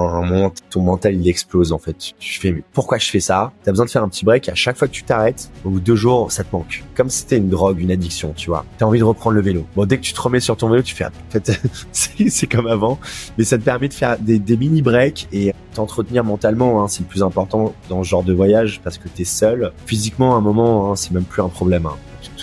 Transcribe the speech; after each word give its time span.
un 0.00 0.22
moment, 0.22 0.52
ton 0.70 0.82
mental, 0.82 1.14
il 1.14 1.28
explose, 1.28 1.72
en 1.72 1.78
fait. 1.78 1.96
Tu 2.18 2.40
fais, 2.40 2.52
mais 2.52 2.62
pourquoi 2.72 2.98
je 2.98 3.10
fais 3.10 3.20
ça? 3.20 3.52
T'as 3.62 3.72
besoin 3.72 3.86
de 3.86 3.90
faire 3.90 4.02
un 4.02 4.08
petit 4.08 4.24
break. 4.24 4.48
À 4.48 4.54
chaque 4.54 4.76
fois 4.76 4.88
que 4.88 4.92
tu 4.92 5.02
t'arrêtes, 5.02 5.50
au 5.64 5.70
bout 5.70 5.80
de 5.80 5.84
deux 5.84 5.96
jours, 5.96 6.32
ça 6.32 6.44
te 6.44 6.54
manque. 6.54 6.84
Comme 6.94 7.10
si 7.10 7.20
c'était 7.20 7.38
une 7.38 7.48
drogue, 7.48 7.80
une 7.80 7.90
addiction, 7.90 8.32
tu 8.36 8.48
vois. 8.48 8.64
T'as 8.78 8.86
envie 8.86 8.98
de 8.98 9.04
reprendre 9.04 9.36
le 9.36 9.42
vélo. 9.42 9.64
Bon, 9.76 9.84
dès 9.84 9.98
que 9.98 10.02
tu 10.02 10.12
te 10.12 10.20
remets 10.20 10.40
sur 10.40 10.56
ton 10.56 10.68
vélo, 10.68 10.82
tu 10.82 10.94
fais, 10.94 11.06
en 11.06 11.10
fait, 11.30 11.60
c'est 11.92 12.46
comme 12.46 12.66
avant. 12.66 12.98
Mais 13.38 13.44
ça 13.44 13.58
te 13.58 13.64
permet 13.64 13.88
de 13.88 13.94
faire 13.94 14.18
des, 14.18 14.38
des 14.38 14.56
mini 14.56 14.82
breaks 14.82 15.28
et 15.32 15.52
t'entretenir 15.74 16.24
mentalement, 16.24 16.82
hein, 16.82 16.88
c'est 16.88 17.00
le 17.00 17.06
plus 17.06 17.22
important 17.22 17.74
dans 17.88 18.02
ce 18.02 18.08
genre 18.08 18.22
de 18.22 18.32
voyage 18.32 18.80
parce 18.82 18.98
que 18.98 19.08
t'es 19.08 19.24
seul. 19.24 19.72
Physiquement, 19.86 20.34
à 20.34 20.38
un 20.38 20.40
moment, 20.40 20.90
hein, 20.90 20.96
c'est 20.96 21.12
même 21.12 21.24
plus 21.24 21.42
un 21.42 21.48
problème. 21.48 21.86
Hein 21.86 21.96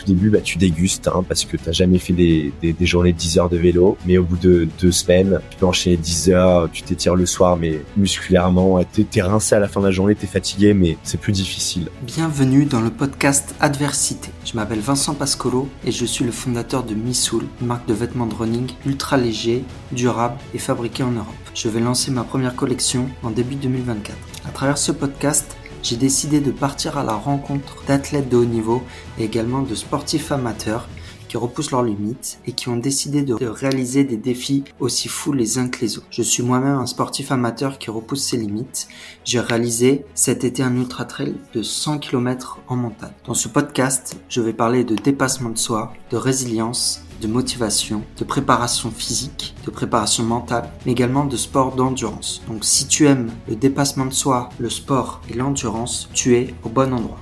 début, 0.09 0.29
bah, 0.29 0.41
tu 0.41 0.57
dégustes 0.57 1.07
hein, 1.07 1.23
parce 1.27 1.45
que 1.45 1.57
t'as 1.57 1.71
jamais 1.71 1.97
fait 1.97 2.13
des, 2.13 2.51
des, 2.61 2.85
journées 2.85 3.13
de 3.13 3.17
10 3.17 3.39
heures 3.39 3.49
de 3.49 3.57
vélo. 3.57 3.97
Mais 4.05 4.17
au 4.17 4.23
bout 4.23 4.37
de 4.37 4.67
deux 4.79 4.91
semaines, 4.91 5.39
tu 5.49 5.57
peux 5.57 5.65
enchaîner 5.65 5.97
10 5.97 6.29
heures, 6.31 6.69
tu 6.71 6.83
t'étires 6.83 7.15
le 7.15 7.25
soir, 7.25 7.57
mais 7.57 7.81
musculairement, 7.97 8.81
t'es 8.83 9.05
es 9.15 9.21
rincé 9.21 9.55
à 9.55 9.59
la 9.59 9.67
fin 9.67 9.81
de 9.81 9.85
la 9.85 9.91
journée, 9.91 10.15
t'es 10.15 10.27
fatigué, 10.27 10.73
mais 10.73 10.97
c'est 11.03 11.19
plus 11.19 11.33
difficile. 11.33 11.89
Bienvenue 12.03 12.65
dans 12.65 12.81
le 12.81 12.89
podcast 12.89 13.55
Adversité. 13.59 14.29
Je 14.45 14.55
m'appelle 14.55 14.79
Vincent 14.79 15.13
Pascolo 15.13 15.67
et 15.85 15.91
je 15.91 16.05
suis 16.05 16.25
le 16.25 16.31
fondateur 16.31 16.83
de 16.83 16.95
Missoul, 16.95 17.43
une 17.61 17.67
marque 17.67 17.87
de 17.87 17.93
vêtements 17.93 18.25
de 18.25 18.35
running 18.35 18.67
ultra 18.85 19.17
léger, 19.17 19.63
durable 19.91 20.37
et 20.53 20.57
fabriqué 20.57 21.03
en 21.03 21.11
Europe. 21.11 21.27
Je 21.53 21.67
vais 21.69 21.79
lancer 21.79 22.11
ma 22.11 22.23
première 22.23 22.55
collection 22.55 23.09
en 23.23 23.31
début 23.31 23.55
2024. 23.55 24.17
À 24.47 24.51
travers 24.51 24.77
ce 24.77 24.91
podcast, 24.91 25.55
j'ai 25.81 25.95
décidé 25.95 26.41
de 26.41 26.51
partir 26.51 26.97
à 26.97 27.03
la 27.03 27.13
rencontre 27.13 27.83
d'athlètes 27.87 28.29
de 28.29 28.37
haut 28.37 28.45
niveau 28.45 28.83
et 29.19 29.25
également 29.25 29.61
de 29.61 29.75
sportifs 29.75 30.31
amateurs 30.31 30.87
qui 31.29 31.37
repoussent 31.37 31.71
leurs 31.71 31.83
limites 31.83 32.39
et 32.45 32.51
qui 32.51 32.67
ont 32.67 32.75
décidé 32.75 33.21
de 33.21 33.35
réaliser 33.45 34.03
des 34.03 34.17
défis 34.17 34.63
aussi 34.79 35.07
fous 35.07 35.31
les 35.31 35.59
uns 35.59 35.69
que 35.69 35.81
les 35.81 35.97
autres. 35.97 36.07
Je 36.09 36.23
suis 36.23 36.43
moi-même 36.43 36.75
un 36.75 36.87
sportif 36.87 37.31
amateur 37.31 37.77
qui 37.77 37.91
repousse 37.91 38.23
ses 38.23 38.37
limites. 38.37 38.87
J'ai 39.23 39.39
réalisé 39.39 40.05
cet 40.15 40.43
été 40.43 40.63
un 40.63 40.75
ultra 40.75 41.05
trail 41.05 41.35
de 41.53 41.61
100 41.61 41.99
km 41.99 42.57
en 42.67 42.75
montagne. 42.75 43.13
Dans 43.25 43.35
ce 43.35 43.47
podcast, 43.47 44.19
je 44.27 44.41
vais 44.41 44.53
parler 44.53 44.83
de 44.83 44.95
dépassement 44.95 45.51
de 45.51 45.57
soi, 45.57 45.93
de 46.09 46.17
résilience, 46.17 47.03
de 47.21 47.27
motivation, 47.27 48.01
de 48.17 48.23
préparation 48.23 48.89
physique, 48.89 49.53
de 49.65 49.71
préparation 49.71 50.23
mentale, 50.23 50.71
mais 50.85 50.93
également 50.93 51.25
de 51.25 51.37
sport 51.37 51.75
d'endurance. 51.75 52.41
Donc 52.47 52.65
si 52.65 52.87
tu 52.87 53.05
aimes 53.05 53.29
le 53.47 53.55
dépassement 53.55 54.05
de 54.05 54.13
soi, 54.13 54.49
le 54.57 54.69
sport 54.69 55.21
et 55.29 55.33
l'endurance, 55.33 56.09
tu 56.13 56.35
es 56.35 56.55
au 56.63 56.69
bon 56.69 56.91
endroit. 56.93 57.19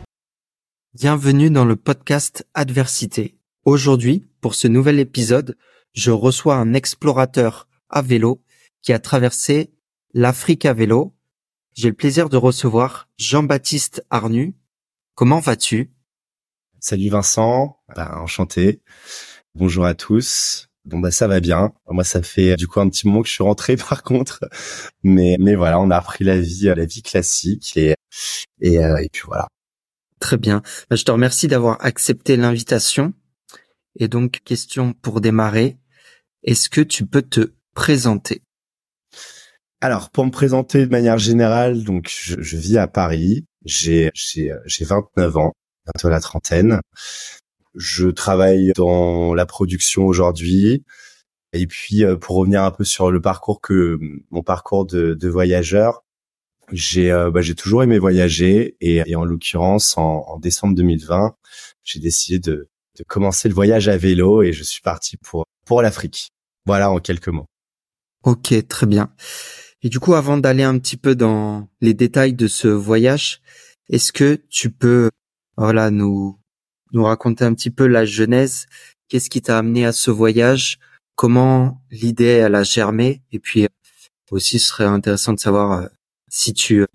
Bienvenue 0.99 1.51
dans 1.51 1.63
le 1.63 1.75
podcast 1.75 2.47
Adversité. 2.55 3.37
Aujourd'hui, 3.65 4.25
pour 4.41 4.55
ce 4.55 4.67
nouvel 4.67 4.97
épisode, 4.97 5.55
je 5.93 6.09
reçois 6.09 6.55
un 6.55 6.73
explorateur 6.73 7.67
à 7.87 8.01
vélo 8.01 8.41
qui 8.81 8.93
a 8.93 8.97
traversé 8.97 9.69
l'Afrique 10.15 10.65
à 10.65 10.73
vélo. 10.73 11.15
J'ai 11.75 11.89
le 11.89 11.93
plaisir 11.93 12.29
de 12.29 12.37
recevoir 12.37 13.09
Jean-Baptiste 13.19 14.03
Arnu. 14.09 14.55
Comment 15.13 15.39
vas-tu? 15.39 15.91
Salut 16.79 17.09
Vincent, 17.09 17.77
ben, 17.95 18.17
enchanté. 18.19 18.81
Bonjour 19.53 19.85
à 19.85 19.93
tous. 19.93 20.67
Bon 20.83 20.97
bah 20.97 21.11
ça 21.11 21.27
va 21.27 21.39
bien. 21.39 21.73
Moi 21.91 22.05
ça 22.05 22.23
fait 22.23 22.55
du 22.55 22.67
coup 22.67 22.79
un 22.79 22.89
petit 22.89 23.05
moment 23.05 23.21
que 23.21 23.27
je 23.27 23.33
suis 23.33 23.43
rentré 23.43 23.77
par 23.89 24.01
contre, 24.01 24.39
mais 25.03 25.35
mais 25.39 25.53
voilà 25.53 25.79
on 25.79 25.91
a 25.91 25.99
repris 25.99 26.23
la 26.23 26.39
vie 26.39 26.71
la 26.75 26.85
vie 26.85 27.03
classique 27.03 27.77
et 27.77 27.93
et, 28.61 28.83
euh, 28.83 28.97
et 28.97 29.09
puis 29.09 29.21
voilà. 29.27 29.47
Très 30.19 30.37
bien. 30.37 30.61
Bah, 30.89 30.95
je 30.95 31.03
te 31.03 31.11
remercie 31.11 31.47
d'avoir 31.47 31.83
accepté 31.85 32.37
l'invitation. 32.37 33.13
Et 33.99 34.07
donc 34.07 34.41
question 34.43 34.93
pour 34.93 35.21
démarrer, 35.21 35.77
est-ce 36.43 36.69
que 36.69 36.81
tu 36.81 37.05
peux 37.05 37.21
te 37.23 37.53
présenter? 37.73 38.41
Alors 39.81 40.09
pour 40.09 40.25
me 40.25 40.31
présenter 40.31 40.85
de 40.85 40.91
manière 40.91 41.17
générale, 41.17 41.83
donc 41.83 42.09
je, 42.09 42.57
vis 42.57 42.77
à 42.77 42.87
Paris. 42.87 43.45
J'ai 43.65 44.11
j'ai 44.13 44.51
j'ai 44.65 44.85
29 44.85 45.37
ans, 45.37 45.53
bientôt 45.85 46.09
la 46.09 46.19
trentaine. 46.19 46.79
Je 47.75 48.07
travaille 48.07 48.71
dans 48.75 49.33
la 49.33 49.45
production 49.45 50.05
aujourd'hui. 50.05 50.83
Et 51.53 51.67
puis, 51.67 52.03
euh, 52.03 52.17
pour 52.17 52.37
revenir 52.37 52.63
un 52.63 52.71
peu 52.71 52.83
sur 52.83 53.11
le 53.11 53.21
parcours 53.21 53.61
que 53.61 53.99
mon 54.31 54.43
parcours 54.43 54.85
de 54.85 55.27
voyageur, 55.27 56.03
j'ai 56.71 57.11
euh, 57.11 57.31
bah, 57.31 57.41
j'ai 57.41 57.55
toujours 57.55 57.83
aimé 57.83 57.97
voyager 57.99 58.75
et, 58.81 59.03
et 59.05 59.15
en 59.15 59.23
l'occurrence 59.23 59.97
en, 59.97 60.25
en, 60.27 60.39
décembre 60.39 60.75
2020, 60.75 61.35
j'ai 61.83 61.99
décidé 61.99 62.39
de, 62.39 62.69
de 62.97 63.03
commencer 63.03 63.47
le 63.47 63.53
voyage 63.53 63.87
à 63.87 63.97
vélo 63.97 64.43
et 64.43 64.53
je 64.53 64.63
suis 64.63 64.81
parti 64.81 65.17
pour 65.17 65.45
pour 65.65 65.81
l'Afrique. 65.81 66.29
Voilà 66.65 66.91
en 66.91 66.99
quelques 66.99 67.29
mots. 67.29 67.47
Ok, 68.23 68.53
très 68.67 68.85
bien. 68.85 69.13
Et 69.83 69.89
du 69.89 69.99
coup, 69.99 70.15
avant 70.15 70.37
d'aller 70.37 70.63
un 70.63 70.77
petit 70.79 70.97
peu 70.97 71.15
dans 71.15 71.69
les 71.81 71.93
détails 71.93 72.33
de 72.33 72.47
ce 72.47 72.67
voyage, 72.67 73.41
est-ce 73.89 74.11
que 74.11 74.41
tu 74.49 74.69
peux 74.69 75.09
voilà 75.55 75.91
nous 75.91 76.37
nous 76.93 77.03
raconter 77.03 77.45
un 77.45 77.53
petit 77.53 77.69
peu 77.69 77.87
la 77.87 78.05
genèse? 78.05 78.65
Qu'est-ce 79.07 79.29
qui 79.29 79.41
t'a 79.41 79.57
amené 79.57 79.85
à 79.85 79.93
ce 79.93 80.11
voyage? 80.11 80.79
Comment 81.15 81.81
l'idée 81.89 82.25
elle 82.25 82.55
a 82.55 82.63
germé? 82.63 83.21
Et 83.31 83.39
puis 83.39 83.63
euh, 83.63 83.67
aussi, 84.31 84.59
ce 84.59 84.67
serait 84.67 84.85
intéressant 84.85 85.33
de 85.33 85.39
savoir 85.39 85.71
euh, 85.71 85.87
si 86.29 86.53
tu 86.53 86.85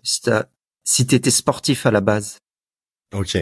si 0.84 1.06
t'étais 1.06 1.30
sportif 1.30 1.86
à 1.86 1.90
la 1.90 2.00
base. 2.00 2.38
Ok. 3.14 3.38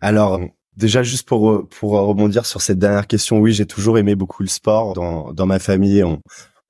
Alors 0.00 0.40
déjà 0.76 1.02
juste 1.02 1.26
pour 1.26 1.68
pour 1.68 1.92
rebondir 1.92 2.46
sur 2.46 2.62
cette 2.62 2.78
dernière 2.78 3.06
question, 3.06 3.38
oui, 3.38 3.52
j'ai 3.52 3.66
toujours 3.66 3.98
aimé 3.98 4.14
beaucoup 4.14 4.42
le 4.42 4.48
sport 4.48 4.94
dans 4.94 5.32
dans 5.32 5.46
ma 5.46 5.58
famille. 5.58 6.02
On, 6.04 6.20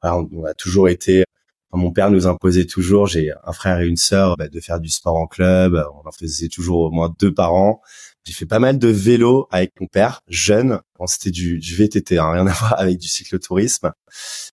on 0.02 0.44
a 0.44 0.54
toujours 0.54 0.88
été 0.88 1.24
mon 1.72 1.92
père 1.92 2.10
nous 2.10 2.26
imposait 2.26 2.66
toujours, 2.66 3.06
j'ai 3.06 3.32
un 3.44 3.52
frère 3.52 3.80
et 3.80 3.86
une 3.86 3.96
sœur, 3.96 4.36
bah, 4.36 4.48
de 4.48 4.60
faire 4.60 4.80
du 4.80 4.88
sport 4.88 5.16
en 5.16 5.26
club. 5.26 5.80
On 5.94 6.08
en 6.08 6.12
faisait 6.12 6.48
toujours 6.48 6.80
au 6.80 6.90
moins 6.90 7.14
deux 7.20 7.32
par 7.32 7.54
an. 7.54 7.80
J'ai 8.24 8.32
fait 8.32 8.46
pas 8.46 8.58
mal 8.58 8.78
de 8.78 8.88
vélo 8.88 9.46
avec 9.50 9.72
mon 9.80 9.86
père, 9.86 10.20
jeune. 10.28 10.80
Bon, 10.98 11.06
c'était 11.06 11.30
du, 11.30 11.58
du 11.58 11.76
VTT, 11.76 12.18
hein, 12.18 12.32
rien 12.32 12.46
à 12.46 12.52
voir 12.52 12.78
avec 12.78 12.98
du 12.98 13.08
cyclotourisme. 13.08 13.92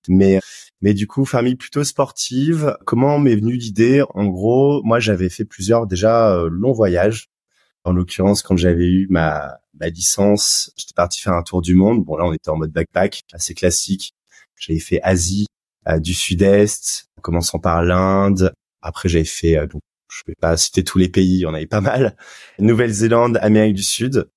Mais 0.07 0.40
mais 0.82 0.94
du 0.94 1.08
coup, 1.08 1.26
famille 1.26 1.56
plutôt 1.56 1.84
sportive. 1.84 2.78
Comment 2.86 3.20
m'est 3.20 3.36
venue 3.36 3.56
l'idée? 3.56 4.04
En 4.14 4.26
gros, 4.26 4.82
moi, 4.84 5.00
j'avais 5.00 5.30
fait 5.30 5.46
plusieurs 5.46 5.88
déjà 5.88 6.34
euh, 6.34 6.50
longs 6.52 6.74
voyages. 6.74 7.30
En 7.84 7.94
l'occurrence, 7.94 8.42
quand 8.42 8.58
j'avais 8.58 8.86
eu 8.86 9.08
ma, 9.10 9.58
ma 9.80 9.90
licence, 9.90 10.72
j'étais 10.76 10.94
parti 10.94 11.22
faire 11.22 11.34
un 11.34 11.44
tour 11.44 11.62
du 11.62 11.74
monde. 11.76 12.04
Bon, 12.04 12.18
là, 12.18 12.26
on 12.26 12.34
était 12.34 12.50
en 12.50 12.58
mode 12.58 12.72
backpack, 12.72 13.24
assez 13.34 13.54
classique. 13.54 14.14
J'avais 14.60 14.80
fait 14.80 15.00
Asie, 15.04 15.46
euh, 15.88 16.00
du 16.00 16.14
Sud-Est, 16.14 17.10
en 17.18 17.22
commençant 17.22 17.60
par 17.60 17.84
l'Inde. 17.84 18.54
Après, 18.82 19.08
j'avais 19.10 19.24
fait 19.24 19.58
euh, 19.58 19.68
donc 19.68 19.82
je 20.10 20.24
vais 20.26 20.36
pas 20.40 20.56
citer 20.58 20.84
tous 20.84 20.98
les 20.98 21.10
pays, 21.10 21.46
on 21.46 21.54
avait 21.54 21.66
pas 21.66 21.82
mal. 21.82 22.16
Nouvelle-Zélande, 22.60 23.38
Amérique 23.42 23.76
du 23.76 23.84
Sud. 23.84 24.30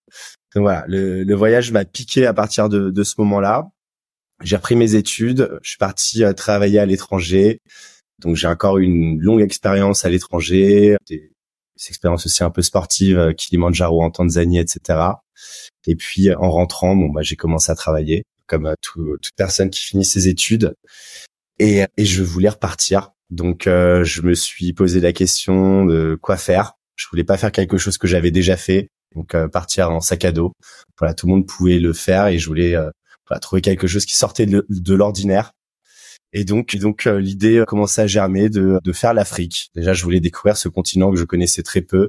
Donc 0.55 0.63
voilà, 0.63 0.85
le, 0.89 1.23
le 1.23 1.35
voyage 1.35 1.71
m'a 1.71 1.85
piqué 1.85 2.27
à 2.27 2.35
partir 2.35 2.69
de, 2.69 2.91
de 2.91 3.03
ce 3.05 3.15
moment-là. 3.19 3.71
J'ai 4.43 4.57
repris 4.57 4.77
mes 4.77 4.95
études, 4.95 5.59
je 5.63 5.71
suis 5.71 5.79
parti 5.79 6.25
euh, 6.25 6.33
travailler 6.33 6.79
à 6.79 6.87
l'étranger. 6.87 7.61
Donc 8.19 8.37
j'ai 8.37 8.47
encore 8.47 8.79
une 8.79 9.21
longue 9.21 9.41
expérience 9.41 10.05
à 10.05 10.11
l'étranger, 10.11 10.97
des, 11.09 11.31
expériences 11.89 12.27
aussi 12.27 12.45
un 12.45 12.51
peu 12.51 12.63
sportives, 12.63 13.19
euh, 13.19 13.33
Kilimanjaro 13.33 14.03
en 14.03 14.11
Tanzanie, 14.11 14.59
etc. 14.59 14.99
Et 15.87 15.97
puis 15.97 16.35
en 16.35 16.51
rentrant, 16.51 16.95
bon 16.97 17.09
bah 17.09 17.23
j'ai 17.23 17.37
commencé 17.37 17.73
à 17.73 17.75
travailler 17.75 18.25
comme 18.47 18.67
euh, 18.67 18.75
tout, 18.83 19.17
toute 19.23 19.35
personne 19.37 19.71
qui 19.71 19.83
finit 19.83 20.05
ses 20.05 20.29
études. 20.29 20.75
Et, 21.59 21.85
je 21.99 22.23
voulais 22.23 22.49
repartir 22.49 23.13
donc 23.31 23.67
euh, 23.67 24.03
je 24.05 24.23
me 24.23 24.35
suis 24.35 24.73
posé 24.73 25.01
la 25.01 25.13
question 25.13 25.85
de 25.85 26.19
quoi 26.21 26.37
faire. 26.37 26.73
Je 26.97 27.07
voulais 27.11 27.25
pas 27.25 27.39
faire 27.39 27.53
quelque 27.53 27.79
chose 27.79 27.97
que 27.97 28.07
j'avais 28.07 28.31
déjà 28.31 28.57
fait, 28.57 28.89
donc 29.15 29.35
euh, 29.35 29.49
partir 29.49 29.91
en 29.91 30.01
sac 30.01 30.25
à 30.25 30.33
dos. 30.33 30.53
Voilà, 30.99 31.15
tout 31.15 31.27
le 31.27 31.33
monde 31.33 31.47
pouvait 31.47 31.79
le 31.79 31.93
faire 31.93 32.27
et 32.27 32.39
je 32.39 32.47
voulais 32.47 32.75
euh, 32.75 32.91
trouver 33.39 33.63
quelque 33.63 33.87
chose 33.87 34.05
qui 34.05 34.17
sortait 34.17 34.47
de, 34.47 34.95
l'ordinaire. 34.95 35.53
Et 36.33 36.45
donc, 36.45 36.77
donc 36.77 37.05
l'idée 37.05 37.65
commençait 37.67 38.03
à 38.03 38.07
germer 38.07 38.49
de, 38.49 38.79
de 38.83 38.93
faire 38.93 39.15
l'Afrique. 39.15 39.71
Déjà, 39.75 39.93
je 39.93 40.03
voulais 40.05 40.21
découvrir 40.21 40.57
ce 40.57 40.69
continent 40.69 41.11
que 41.11 41.17
je 41.17 41.25
connaissais 41.25 41.63
très 41.63 41.83
peu. 41.83 42.09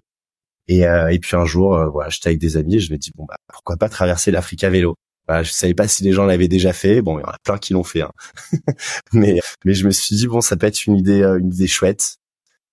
Et, 0.68 0.82
et 0.82 1.20
puis 1.20 1.36
un 1.36 1.46
jour, 1.46 1.90
voilà, 1.92 2.10
j'étais 2.10 2.30
avec 2.30 2.40
des 2.40 2.56
amis 2.58 2.76
et 2.76 2.80
je 2.80 2.92
me 2.92 2.98
dis 2.98 3.12
bon 3.16 3.26
bah 3.26 3.36
pourquoi 3.48 3.78
pas 3.78 3.90
traverser 3.90 4.32
l'Afrique 4.32 4.64
à 4.64 4.70
vélo? 4.70 4.96
Bah, 5.28 5.44
je 5.44 5.52
savais 5.52 5.74
pas 5.74 5.88
si 5.88 6.04
les 6.04 6.12
gens 6.12 6.26
l'avaient 6.26 6.48
déjà 6.48 6.74
fait. 6.74 7.02
Bon, 7.02 7.20
il 7.20 7.22
y 7.22 7.26
en 7.26 7.30
a 7.30 7.38
plein 7.44 7.58
qui 7.58 7.74
l'ont 7.74 7.84
fait, 7.84 8.02
hein. 8.02 8.12
mais 9.14 9.40
mais 9.66 9.74
je 9.74 9.86
me 9.86 9.92
suis 9.92 10.16
dit 10.16 10.28
bon, 10.28 10.42
ça 10.42 10.58
peut 10.58 10.68
être 10.68 10.86
une 10.86 10.98
idée 10.98 11.22
euh, 11.22 11.40
une 11.40 11.54
idée 11.54 11.68
chouette. 11.68 12.18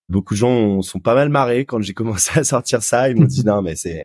Beaucoup 0.09 0.33
de 0.33 0.39
gens 0.39 0.81
sont 0.81 0.99
pas 0.99 1.15
mal 1.15 1.29
marrés 1.29 1.65
quand 1.65 1.81
j'ai 1.81 1.93
commencé 1.93 2.37
à 2.39 2.43
sortir 2.43 2.83
ça. 2.83 3.09
Ils 3.09 3.15
m'ont 3.15 3.25
dit 3.25 3.43
non, 3.45 3.61
mais 3.61 3.75
c'est 3.75 4.03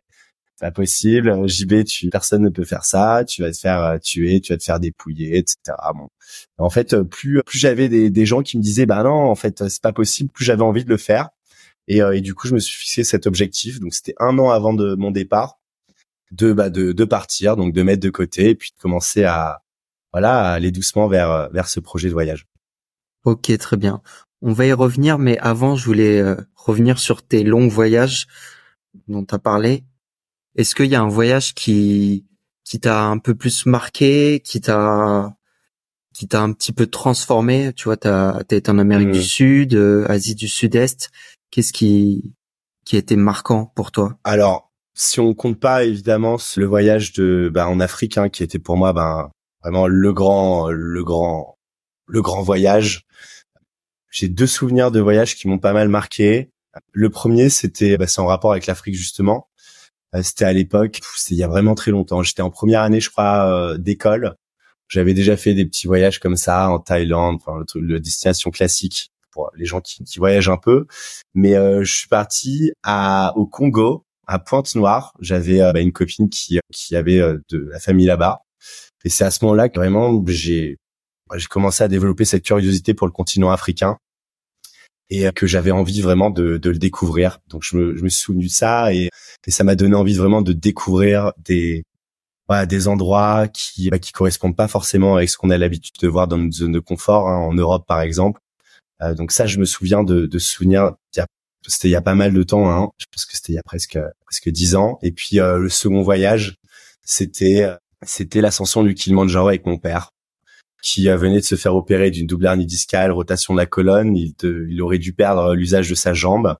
pas 0.59 0.71
possible. 0.71 1.47
JB, 1.47 1.83
tu 1.85 2.09
personne 2.09 2.43
ne 2.43 2.49
peut 2.49 2.65
faire 2.65 2.85
ça. 2.85 3.23
Tu 3.25 3.41
vas 3.41 3.51
te 3.51 3.57
faire 3.57 3.81
euh, 3.81 3.97
tuer, 3.97 4.41
tu 4.41 4.53
vas 4.53 4.57
te 4.57 4.63
faire 4.63 4.79
dépouiller, 4.79 5.37
etc. 5.37 5.57
Bon, 5.95 6.09
en 6.57 6.69
fait, 6.69 6.93
euh, 6.93 7.03
plus 7.03 7.41
plus 7.45 7.59
j'avais 7.59 7.89
des, 7.89 8.09
des 8.09 8.25
gens 8.25 8.41
qui 8.41 8.57
me 8.57 8.63
disaient 8.63 8.85
bah 8.85 9.03
non, 9.03 9.11
en 9.29 9.35
fait, 9.35 9.67
c'est 9.69 9.81
pas 9.81 9.93
possible. 9.93 10.29
Plus 10.31 10.45
j'avais 10.45 10.63
envie 10.63 10.83
de 10.83 10.89
le 10.89 10.97
faire. 10.97 11.29
Et, 11.87 11.99
et 11.99 12.21
du 12.21 12.33
coup, 12.33 12.47
je 12.47 12.55
me 12.55 12.59
suis 12.59 12.75
fixé 12.75 13.03
cet 13.03 13.27
objectif. 13.27 13.79
Donc, 13.79 13.93
c'était 13.93 14.15
un 14.19 14.39
an 14.39 14.49
avant 14.49 14.73
de 14.73 14.95
mon 14.95 15.11
départ 15.11 15.59
de, 16.31 16.51
bah, 16.51 16.69
de, 16.71 16.91
de 16.93 17.05
partir, 17.05 17.55
donc 17.55 17.73
de 17.73 17.83
mettre 17.83 18.01
de 18.01 18.09
côté 18.09 18.49
et 18.49 18.55
puis 18.55 18.71
de 18.75 18.81
commencer 18.81 19.23
à, 19.23 19.61
voilà, 20.11 20.49
à 20.49 20.53
aller 20.53 20.71
doucement 20.71 21.07
vers, 21.07 21.49
vers 21.51 21.67
ce 21.67 21.79
projet 21.79 22.07
de 22.07 22.13
voyage. 22.13 22.47
Ok, 23.25 23.55
très 23.57 23.77
bien. 23.77 24.01
On 24.41 24.53
va 24.53 24.67
y 24.67 24.73
revenir, 24.73 25.17
mais 25.17 25.39
avant, 25.39 25.75
je 25.75 25.85
voulais 25.85 26.21
euh, 26.21 26.35
revenir 26.55 26.99
sur 26.99 27.25
tes 27.25 27.43
longs 27.43 27.67
voyages 27.67 28.27
dont 29.07 29.25
tu 29.25 29.33
as 29.33 29.39
parlé. 29.39 29.83
Est-ce 30.55 30.75
qu'il 30.75 30.87
y 30.87 30.95
a 30.95 31.01
un 31.01 31.09
voyage 31.09 31.53
qui 31.53 32.25
qui 32.63 32.79
t'a 32.79 33.03
un 33.03 33.19
peu 33.19 33.35
plus 33.35 33.65
marqué, 33.65 34.41
qui 34.43 34.61
t'a 34.61 35.35
qui 36.13 36.27
t'a 36.27 36.41
un 36.41 36.53
petit 36.53 36.71
peu 36.71 36.87
transformé 36.87 37.73
Tu 37.75 37.85
vois, 37.85 37.97
t'as 37.97 38.37
as 38.37 38.55
été 38.55 38.71
en 38.71 38.79
Amérique 38.79 39.11
du 39.11 39.19
mmh. 39.19 39.23
Sud, 39.23 39.73
euh, 39.75 40.05
Asie 40.09 40.35
du 40.35 40.47
Sud-Est. 40.47 41.11
Qu'est-ce 41.51 41.73
qui 41.73 42.33
qui 42.85 42.95
a 42.95 42.99
été 42.99 43.15
marquant 43.15 43.71
pour 43.75 43.91
toi? 43.91 44.17
Alors, 44.23 44.71
si 44.93 45.19
on 45.19 45.33
compte 45.33 45.59
pas 45.59 45.83
évidemment 45.83 46.37
le 46.55 46.65
voyage 46.65 47.13
de 47.13 47.51
bah, 47.53 47.67
en 47.67 47.79
Afrique, 47.79 48.17
hein, 48.17 48.29
qui 48.29 48.43
était 48.43 48.59
pour 48.59 48.77
moi 48.77 48.93
ben 48.93 49.29
vraiment 49.61 49.87
le 49.87 50.13
grand 50.13 50.71
le 50.71 51.03
grand 51.03 51.57
le 52.07 52.21
grand 52.21 52.41
voyage. 52.41 53.05
J'ai 54.09 54.29
deux 54.29 54.47
souvenirs 54.47 54.91
de 54.91 55.01
voyage 55.01 55.35
qui 55.35 55.47
m'ont 55.49 55.59
pas 55.59 55.73
mal 55.73 55.89
marqué. 55.89 56.49
Le 56.93 57.09
premier, 57.09 57.49
c'était 57.49 57.97
bah, 57.97 58.07
c'est 58.07 58.21
en 58.21 58.25
rapport 58.25 58.51
avec 58.51 58.67
l'Afrique 58.67 58.95
justement. 58.95 59.49
Euh, 60.15 60.23
c'était 60.23 60.45
à 60.45 60.53
l'époque, 60.53 60.99
c'était 61.15 61.35
il 61.35 61.39
y 61.39 61.43
a 61.43 61.47
vraiment 61.47 61.75
très 61.75 61.91
longtemps. 61.91 62.23
J'étais 62.23 62.41
en 62.41 62.49
première 62.49 62.81
année, 62.81 62.99
je 62.99 63.09
crois, 63.09 63.47
euh, 63.49 63.77
d'école. 63.77 64.35
J'avais 64.87 65.13
déjà 65.13 65.35
fait 65.37 65.53
des 65.53 65.65
petits 65.65 65.87
voyages 65.87 66.19
comme 66.19 66.37
ça 66.37 66.69
en 66.69 66.79
Thaïlande, 66.79 67.37
enfin 67.41 67.63
le, 67.75 67.81
le 67.81 67.99
destination 67.99 68.51
classique 68.51 69.11
pour 69.31 69.51
les 69.55 69.65
gens 69.65 69.81
qui, 69.81 70.03
qui 70.03 70.19
voyagent 70.19 70.49
un 70.49 70.57
peu. 70.57 70.85
Mais 71.33 71.55
euh, 71.55 71.83
je 71.83 71.93
suis 71.93 72.07
parti 72.07 72.71
à 72.83 73.33
au 73.35 73.47
Congo, 73.47 74.05
à 74.27 74.39
Pointe-Noire. 74.39 75.13
J'avais 75.19 75.59
bah, 75.73 75.81
une 75.81 75.91
copine 75.91 76.29
qui 76.29 76.59
qui 76.71 76.95
avait 76.95 77.19
de 77.49 77.69
la 77.71 77.79
famille 77.79 78.05
là-bas. 78.05 78.41
Et 79.03 79.09
c'est 79.09 79.23
à 79.23 79.31
ce 79.31 79.43
moment-là 79.45 79.69
que 79.69 79.79
vraiment 79.79 80.23
j'ai 80.27 80.77
j'ai 81.35 81.47
commencé 81.47 81.83
à 81.83 81.87
développer 81.87 82.25
cette 82.25 82.43
curiosité 82.43 82.93
pour 82.93 83.07
le 83.07 83.11
continent 83.13 83.49
africain 83.49 83.97
et 85.09 85.31
que 85.33 85.47
j'avais 85.47 85.71
envie 85.71 86.01
vraiment 86.01 86.29
de, 86.29 86.57
de, 86.57 86.69
le 86.69 86.77
découvrir. 86.77 87.39
Donc 87.47 87.63
je 87.63 87.77
me, 87.77 87.95
je 87.95 88.03
me 88.03 88.09
suis 88.09 88.23
souvenu 88.23 88.45
de 88.45 88.51
ça 88.51 88.93
et, 88.93 89.09
et 89.47 89.51
ça 89.51 89.63
m'a 89.63 89.75
donné 89.75 89.95
envie 89.95 90.15
vraiment 90.15 90.41
de 90.41 90.53
découvrir 90.53 91.31
des 91.37 91.83
voilà, 92.47 92.65
des 92.65 92.87
endroits 92.87 93.47
qui 93.47 93.89
bah, 93.89 93.99
qui 93.99 94.11
correspondent 94.11 94.55
pas 94.55 94.67
forcément 94.67 95.15
avec 95.15 95.29
ce 95.29 95.37
qu'on 95.37 95.49
a 95.49 95.57
l'habitude 95.57 95.95
de 95.99 96.07
voir 96.07 96.27
dans 96.27 96.37
notre 96.37 96.55
zone 96.55 96.71
de 96.73 96.79
confort 96.79 97.27
hein, 97.27 97.37
en 97.37 97.53
Europe 97.53 97.85
par 97.87 98.01
exemple. 98.01 98.41
Euh, 99.01 99.13
donc 99.15 99.31
ça, 99.31 99.45
je 99.45 99.59
me 99.59 99.65
souviens 99.65 100.03
de, 100.03 100.25
de 100.25 100.39
souvenirs. 100.39 100.93
C'était 101.67 101.87
il 101.87 101.91
y 101.91 101.95
a 101.95 102.01
pas 102.01 102.15
mal 102.15 102.33
de 102.33 102.43
temps. 102.43 102.69
Hein. 102.69 102.89
Je 102.99 103.05
pense 103.11 103.25
que 103.25 103.35
c'était 103.35 103.53
il 103.53 103.55
y 103.55 103.59
a 103.59 103.63
presque 103.63 103.97
presque 104.25 104.49
dix 104.49 104.75
ans. 104.75 104.99
Et 105.01 105.11
puis 105.11 105.39
euh, 105.39 105.57
le 105.57 105.69
second 105.69 106.03
voyage, 106.03 106.57
c'était 107.03 107.67
c'était 108.03 108.41
l'ascension 108.41 108.83
du 108.83 108.93
Kilimanjaro 108.93 109.47
avec 109.47 109.65
mon 109.65 109.77
père 109.77 110.11
qui 110.83 111.07
venait 111.07 111.39
de 111.39 111.45
se 111.45 111.55
faire 111.55 111.75
opérer 111.75 112.11
d'une 112.11 112.27
double 112.27 112.45
hernie 112.45 112.67
discale, 112.67 113.11
rotation 113.11 113.55
de 113.55 113.59
la 113.59 113.65
colonne. 113.65 114.15
Il, 114.15 114.35
il 114.43 114.81
aurait 114.83 114.99
dû 114.99 115.13
perdre 115.13 115.55
l'usage 115.55 115.89
de 115.89 115.95
sa 115.95 116.13
jambe. 116.13 116.55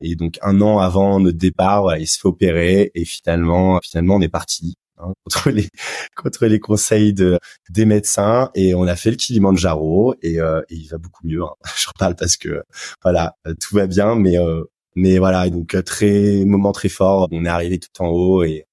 Et 0.00 0.14
donc 0.16 0.38
un 0.42 0.60
an 0.60 0.78
avant 0.78 1.20
notre 1.20 1.38
départ, 1.38 1.96
il 1.96 2.06
se 2.06 2.18
fait 2.18 2.28
opérer 2.28 2.90
et 2.94 3.04
finalement, 3.04 3.80
finalement, 3.82 4.16
on 4.16 4.20
est 4.20 4.28
parti 4.28 4.74
hein, 4.98 5.12
contre 5.24 5.50
les 5.50 5.68
contre 6.14 6.46
les 6.46 6.60
conseils 6.60 7.12
de 7.14 7.38
des 7.70 7.84
médecins 7.84 8.50
et 8.54 8.74
on 8.74 8.84
a 8.84 8.96
fait 8.96 9.10
le 9.10 9.16
Kilimanjaro 9.16 10.14
et, 10.22 10.40
euh, 10.40 10.60
et 10.68 10.74
il 10.74 10.88
va 10.88 10.98
beaucoup 10.98 11.26
mieux. 11.26 11.42
Hein. 11.42 11.54
Je 11.76 11.88
reparle 11.88 12.16
parce 12.16 12.36
que 12.36 12.62
voilà, 13.02 13.36
tout 13.60 13.74
va 13.74 13.86
bien, 13.86 14.14
mais 14.16 14.38
euh, 14.38 14.64
mais 14.94 15.18
voilà, 15.18 15.48
donc 15.50 15.76
très 15.84 16.44
moment 16.44 16.72
très 16.72 16.88
fort. 16.88 17.28
On 17.30 17.44
est 17.44 17.48
arrivé 17.48 17.78
tout 17.78 18.02
en 18.02 18.08
haut 18.08 18.42
et 18.44 18.66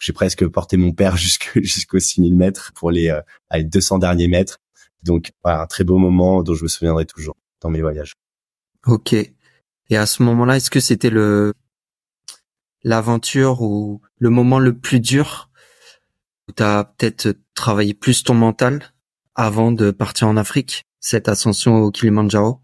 j'ai 0.00 0.12
presque 0.12 0.46
porté 0.46 0.76
mon 0.76 0.92
père 0.92 1.16
jusque 1.16 1.50
jusqu'aux 1.54 2.00
6000 2.00 2.34
mètres 2.34 2.72
pour 2.74 2.90
les, 2.90 3.08
euh, 3.08 3.62
200 3.62 3.98
derniers 3.98 4.28
mètres. 4.28 4.58
Donc 5.02 5.32
voilà, 5.42 5.62
un 5.62 5.66
très 5.66 5.84
beau 5.84 5.98
moment 5.98 6.42
dont 6.42 6.54
je 6.54 6.64
me 6.64 6.68
souviendrai 6.68 7.06
toujours 7.06 7.36
dans 7.60 7.70
mes 7.70 7.80
voyages. 7.80 8.14
Ok. 8.86 9.14
Et 9.90 9.96
à 9.96 10.06
ce 10.06 10.22
moment-là, 10.22 10.56
est-ce 10.56 10.70
que 10.70 10.80
c'était 10.80 11.10
le 11.10 11.52
l'aventure 12.82 13.62
ou 13.62 14.00
le 14.18 14.30
moment 14.30 14.58
le 14.58 14.76
plus 14.78 15.00
dur 15.00 15.50
où 16.48 16.52
tu 16.52 16.62
as 16.62 16.84
peut-être 16.84 17.36
travaillé 17.54 17.94
plus 17.94 18.22
ton 18.22 18.34
mental 18.34 18.92
avant 19.34 19.72
de 19.72 19.90
partir 19.90 20.28
en 20.28 20.36
Afrique, 20.36 20.84
cette 21.00 21.28
ascension 21.28 21.78
au 21.78 21.90
Kilimanjaro? 21.90 22.60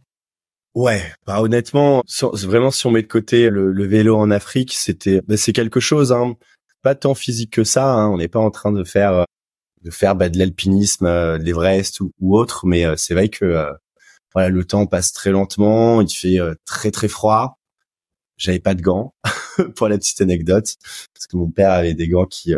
Ouais, 0.74 1.12
bah 1.26 1.42
honnêtement, 1.42 2.02
vraiment 2.32 2.70
si 2.70 2.86
on 2.86 2.92
met 2.92 3.02
de 3.02 3.08
côté 3.08 3.50
le, 3.50 3.72
le 3.72 3.86
vélo 3.86 4.16
en 4.16 4.30
Afrique, 4.30 4.72
c'était 4.72 5.20
bah, 5.26 5.36
c'est 5.36 5.52
quelque 5.52 5.80
chose. 5.80 6.12
Hein 6.12 6.36
pas 6.82 6.94
tant 6.94 7.14
physique 7.14 7.52
que 7.52 7.64
ça. 7.64 7.94
Hein. 7.94 8.10
On 8.10 8.18
n'est 8.18 8.28
pas 8.28 8.40
en 8.40 8.50
train 8.50 8.72
de 8.72 8.84
faire 8.84 9.12
euh, 9.12 9.24
de 9.82 9.90
faire 9.90 10.14
bah, 10.14 10.28
de 10.28 10.38
l'alpinisme, 10.38 11.06
euh, 11.06 11.38
l'Everest 11.38 12.00
ou, 12.00 12.12
ou, 12.20 12.36
autre, 12.36 12.66
mais 12.66 12.84
euh, 12.84 12.94
c'est 12.96 13.14
vrai 13.14 13.28
que 13.28 13.72
voilà, 14.34 14.48
le 14.48 14.64
temps 14.64 14.86
passe 14.86 15.12
très 15.12 15.30
lentement. 15.30 16.00
Il 16.00 16.10
fait 16.10 16.38
très 16.64 16.90
très 16.90 17.08
froid. 17.08 17.58
J'avais 18.36 18.60
pas 18.60 18.74
de 18.74 18.82
gants 18.82 19.14
pour 19.76 19.88
la 19.88 19.98
petite 19.98 20.20
anecdote 20.20 20.76
parce 21.14 21.26
que 21.26 21.36
mon 21.36 21.50
père 21.50 21.72
avait 21.72 21.94
des 21.94 22.08
gants 22.08 22.26
qui 22.26 22.54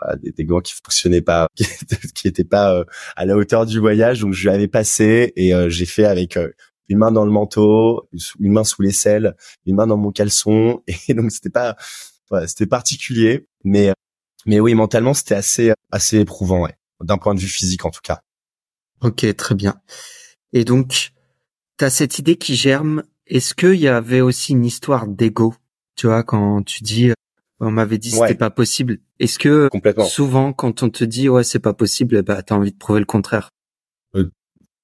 bah, 0.00 0.16
des, 0.20 0.44
gants 0.44 0.60
qui 0.60 0.74
fonctionnaient 0.74 1.22
pas, 1.22 1.48
qui 2.14 2.28
étaient 2.28 2.44
pas 2.44 2.84
à 3.16 3.24
la 3.24 3.36
hauteur 3.36 3.66
du 3.66 3.78
voyage. 3.78 4.20
Donc 4.20 4.34
je 4.34 4.42
lui 4.42 4.54
avais 4.54 4.68
passé 4.68 5.32
et 5.36 5.52
j'ai 5.68 5.86
fait 5.86 6.04
avec 6.04 6.36
une 6.88 6.98
main 6.98 7.12
dans 7.12 7.24
le 7.24 7.30
manteau, 7.30 8.08
une 8.38 8.52
main 8.52 8.64
sous 8.64 8.82
l'aisselle, 8.82 9.34
une 9.66 9.76
main 9.76 9.86
dans 9.86 9.96
mon 9.96 10.12
caleçon. 10.12 10.82
Et 11.08 11.14
donc 11.14 11.30
c'était 11.30 11.50
pas 11.50 11.76
c'était 12.46 12.66
particulier, 12.66 13.46
mais 13.64 13.92
mais 14.46 14.58
oui, 14.60 14.74
mentalement, 14.74 15.14
c'était 15.14 15.34
assez 15.34 15.72
assez 15.90 16.18
éprouvant, 16.18 16.62
ouais, 16.62 16.74
d'un 17.00 17.18
point 17.18 17.34
de 17.34 17.40
vue 17.40 17.48
physique 17.48 17.84
en 17.84 17.90
tout 17.90 18.00
cas. 18.02 18.22
Ok, 19.00 19.26
très 19.36 19.54
bien. 19.54 19.74
Et 20.52 20.64
donc, 20.64 21.12
tu 21.78 21.84
as 21.84 21.90
cette 21.90 22.18
idée 22.18 22.36
qui 22.36 22.54
germe. 22.54 23.02
Est-ce 23.26 23.54
qu'il 23.54 23.76
y 23.76 23.88
avait 23.88 24.20
aussi 24.20 24.52
une 24.52 24.64
histoire 24.64 25.06
d'ego 25.06 25.54
Tu 25.96 26.06
vois, 26.06 26.22
quand 26.22 26.62
tu 26.62 26.82
dis, 26.82 27.12
on 27.60 27.70
m'avait 27.70 27.98
dit 27.98 28.10
c'était 28.10 28.34
pas 28.34 28.50
possible. 28.50 28.98
Est-ce 29.20 29.38
que 29.38 29.68
souvent, 30.08 30.52
quand 30.52 30.82
on 30.82 30.90
te 30.90 31.04
dit 31.04 31.28
ouais 31.28 31.44
c'est 31.44 31.60
pas 31.60 31.74
possible, 31.74 32.22
bah 32.22 32.42
t'as 32.42 32.56
envie 32.56 32.72
de 32.72 32.76
prouver 32.76 33.00
le 33.00 33.06
contraire? 33.06 33.50
Euh, 34.14 34.30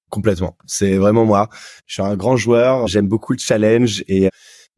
Complètement. 0.09 0.57
C'est 0.65 0.97
vraiment 0.97 1.25
moi. 1.25 1.49
Je 1.85 1.95
suis 1.95 2.01
un 2.01 2.15
grand 2.15 2.35
joueur. 2.35 2.87
J'aime 2.87 3.07
beaucoup 3.07 3.33
le 3.33 3.37
challenge 3.37 4.03
et 4.07 4.29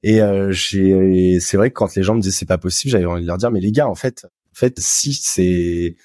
et 0.03 0.19
euh, 0.21 0.51
j'ai, 0.51 1.39
c'est 1.39 1.57
vrai 1.57 1.69
que 1.69 1.75
quand 1.75 1.95
les 1.95 2.01
gens 2.01 2.15
me 2.15 2.21
disaient 2.21 2.35
c'est 2.35 2.47
pas 2.47 2.57
possible, 2.57 2.91
j'avais 2.91 3.05
envie 3.05 3.21
de 3.21 3.27
leur 3.27 3.37
dire 3.37 3.51
mais 3.51 3.59
les 3.59 3.71
gars, 3.71 3.87
en 3.87 3.93
fait, 3.95 4.25
en 4.25 4.55
fait, 4.55 4.79
si 4.79 5.13
c'est, 5.13 5.95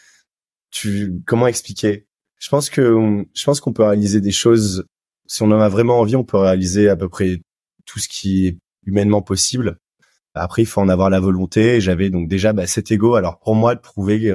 tu, 0.71 1.15
comment 1.27 1.47
expliquer? 1.47 2.06
Je 2.39 2.49
pense 2.49 2.71
que, 2.71 3.25
je 3.35 3.45
pense 3.45 3.61
qu'on 3.61 3.73
peut 3.73 3.85
réaliser 3.85 4.21
des 4.21 4.33
choses. 4.33 4.85
Si 5.27 5.43
on 5.43 5.51
en 5.51 5.61
a 5.61 5.69
vraiment 5.69 6.01
envie, 6.01 6.17
on 6.17 6.25
peut 6.25 6.37
réaliser 6.37 6.89
à 6.89 6.97
peu 6.97 7.09
près 7.09 7.41
tout 7.87 7.99
ce 7.99 8.09
qui 8.09 8.47
est 8.47 8.59
humainement 8.85 9.23
possible. 9.23 9.79
Après, 10.35 10.63
il 10.63 10.67
faut 10.67 10.81
en 10.81 10.89
avoir 10.89 11.11
la 11.11 11.21
volonté. 11.21 11.81
J'avais 11.81 12.11
donc 12.11 12.29
déjà 12.29 12.53
bah, 12.53 12.67
cet 12.67 12.93
ego. 12.93 13.15
Alors 13.15 13.39
pour 13.39 13.55
moi, 13.55 13.75
de 13.75 13.81
prouver, 13.81 14.35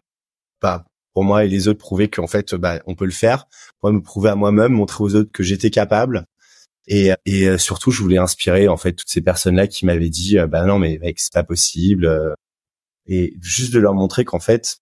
pas 0.59 0.85
pour 1.13 1.23
moi 1.23 1.45
et 1.45 1.49
les 1.49 1.67
autres, 1.67 1.79
prouver 1.79 2.09
qu'en 2.09 2.27
fait, 2.27 2.55
bah, 2.55 2.79
on 2.87 2.95
peut 2.95 3.05
le 3.05 3.11
faire. 3.11 3.45
Moi, 3.83 3.91
me 3.91 4.01
prouver 4.01 4.29
à 4.29 4.35
moi-même, 4.35 4.71
montrer 4.73 5.03
aux 5.03 5.15
autres 5.15 5.31
que 5.31 5.43
j'étais 5.43 5.69
capable 5.69 6.25
et, 6.87 7.11
et 7.25 7.47
euh, 7.47 7.57
surtout, 7.57 7.91
je 7.91 8.01
voulais 8.01 8.17
inspirer 8.17 8.67
en 8.67 8.77
fait 8.77 8.93
toutes 8.93 9.09
ces 9.09 9.21
personnes-là 9.21 9.67
qui 9.67 9.85
m'avaient 9.85 10.09
dit, 10.09 10.37
euh, 10.37 10.47
bah 10.47 10.65
non 10.65 10.79
mais 10.79 10.97
mec, 10.99 11.19
c'est 11.19 11.33
pas 11.33 11.43
possible. 11.43 12.05
Euh. 12.05 12.33
Et 13.07 13.35
juste 13.41 13.73
de 13.73 13.79
leur 13.79 13.93
montrer 13.93 14.25
qu'en 14.25 14.39
fait, 14.39 14.79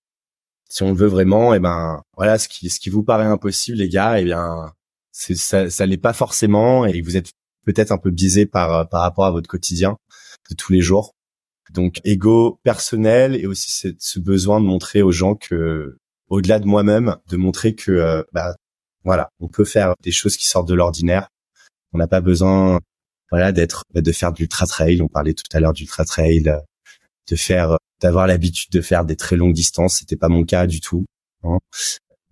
si 0.70 0.84
on 0.84 0.90
le 0.92 0.98
veut 0.98 1.08
vraiment, 1.08 1.54
et 1.54 1.58
eh 1.58 1.60
ben 1.60 2.02
voilà, 2.16 2.38
ce 2.40 2.48
qui 2.48 2.70
ce 2.70 2.80
qui 2.80 2.90
vous 2.90 3.04
paraît 3.04 3.26
impossible, 3.26 3.78
les 3.78 3.90
gars, 3.90 4.20
et 4.20 4.22
eh 4.22 4.26
bien 4.26 4.72
ça, 5.12 5.70
ça 5.70 5.86
l'est 5.86 5.98
pas 5.98 6.14
forcément, 6.14 6.86
et 6.86 7.02
vous 7.02 7.18
êtes 7.18 7.32
peut-être 7.66 7.92
un 7.92 7.98
peu 7.98 8.12
biaisé 8.12 8.46
par 8.46 8.88
par 8.90 9.02
rapport 9.02 9.26
à 9.26 9.32
votre 9.32 9.50
quotidien 9.50 9.98
de 10.50 10.56
tous 10.56 10.74
les 10.74 10.82
jours. 10.82 11.14
Donc 11.74 12.02
ego 12.06 12.60
personnel 12.64 13.36
et 13.36 13.46
aussi 13.48 13.72
ce, 14.00 14.20
besoin 14.20 14.60
de 14.62 14.66
montrer 14.66 15.02
aux 15.04 15.12
gens 15.12 15.36
que 15.36 15.98
au-delà 16.30 16.60
de 16.60 16.66
moi-même, 16.66 17.18
de 17.30 17.38
montrer 17.38 17.76
que 17.76 18.26
bah 18.34 18.56
voilà, 19.04 19.30
on 19.40 19.48
peut 19.48 19.66
faire 19.66 19.94
des 20.04 20.12
choses 20.12 20.38
qui 20.38 20.48
sortent 20.48 20.68
de 20.68 20.74
l'ordinaire 20.76 21.30
on 21.94 21.98
n'a 21.98 22.08
pas 22.08 22.22
besoin, 22.22 22.80
voilà, 23.32 23.52
d'être, 23.52 23.84
de 23.94 24.12
faire 24.12 24.32
de 24.32 24.40
l'ultra 24.40 24.66
trail. 24.66 25.02
On 25.02 25.08
parlait 25.08 25.34
tout 25.34 25.44
à 25.54 25.60
l'heure 25.60 25.74
d'ultra 25.74 26.06
trail, 26.06 26.44
de 27.30 27.36
faire, 27.36 27.78
d'avoir 28.02 28.28
l'habitude 28.28 28.72
de 28.72 28.82
faire 28.82 29.06
des 29.06 29.16
très 29.16 29.36
longues 29.36 29.54
distances. 29.54 29.98
C'était 29.98 30.16
pas 30.16 30.30
mon 30.30 30.44
cas 30.46 30.68
du 30.68 30.80
tout. 30.80 31.06
Hein. 31.44 31.58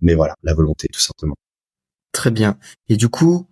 Mais 0.00 0.14
voilà, 0.14 0.34
la 0.42 0.54
volonté, 0.54 0.88
tout 0.92 1.00
simplement. 1.00 1.34
Très 2.12 2.30
bien. 2.30 2.58
Et 2.88 2.96
du 2.96 3.08
coup, 3.08 3.48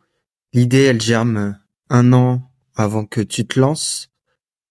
l'idée, 0.52 0.82
elle 0.84 1.00
germe 1.00 1.58
un 1.90 2.12
an 2.12 2.50
avant 2.74 3.04
que 3.04 3.20
tu 3.20 3.46
te 3.46 3.58
lances. 3.58 4.08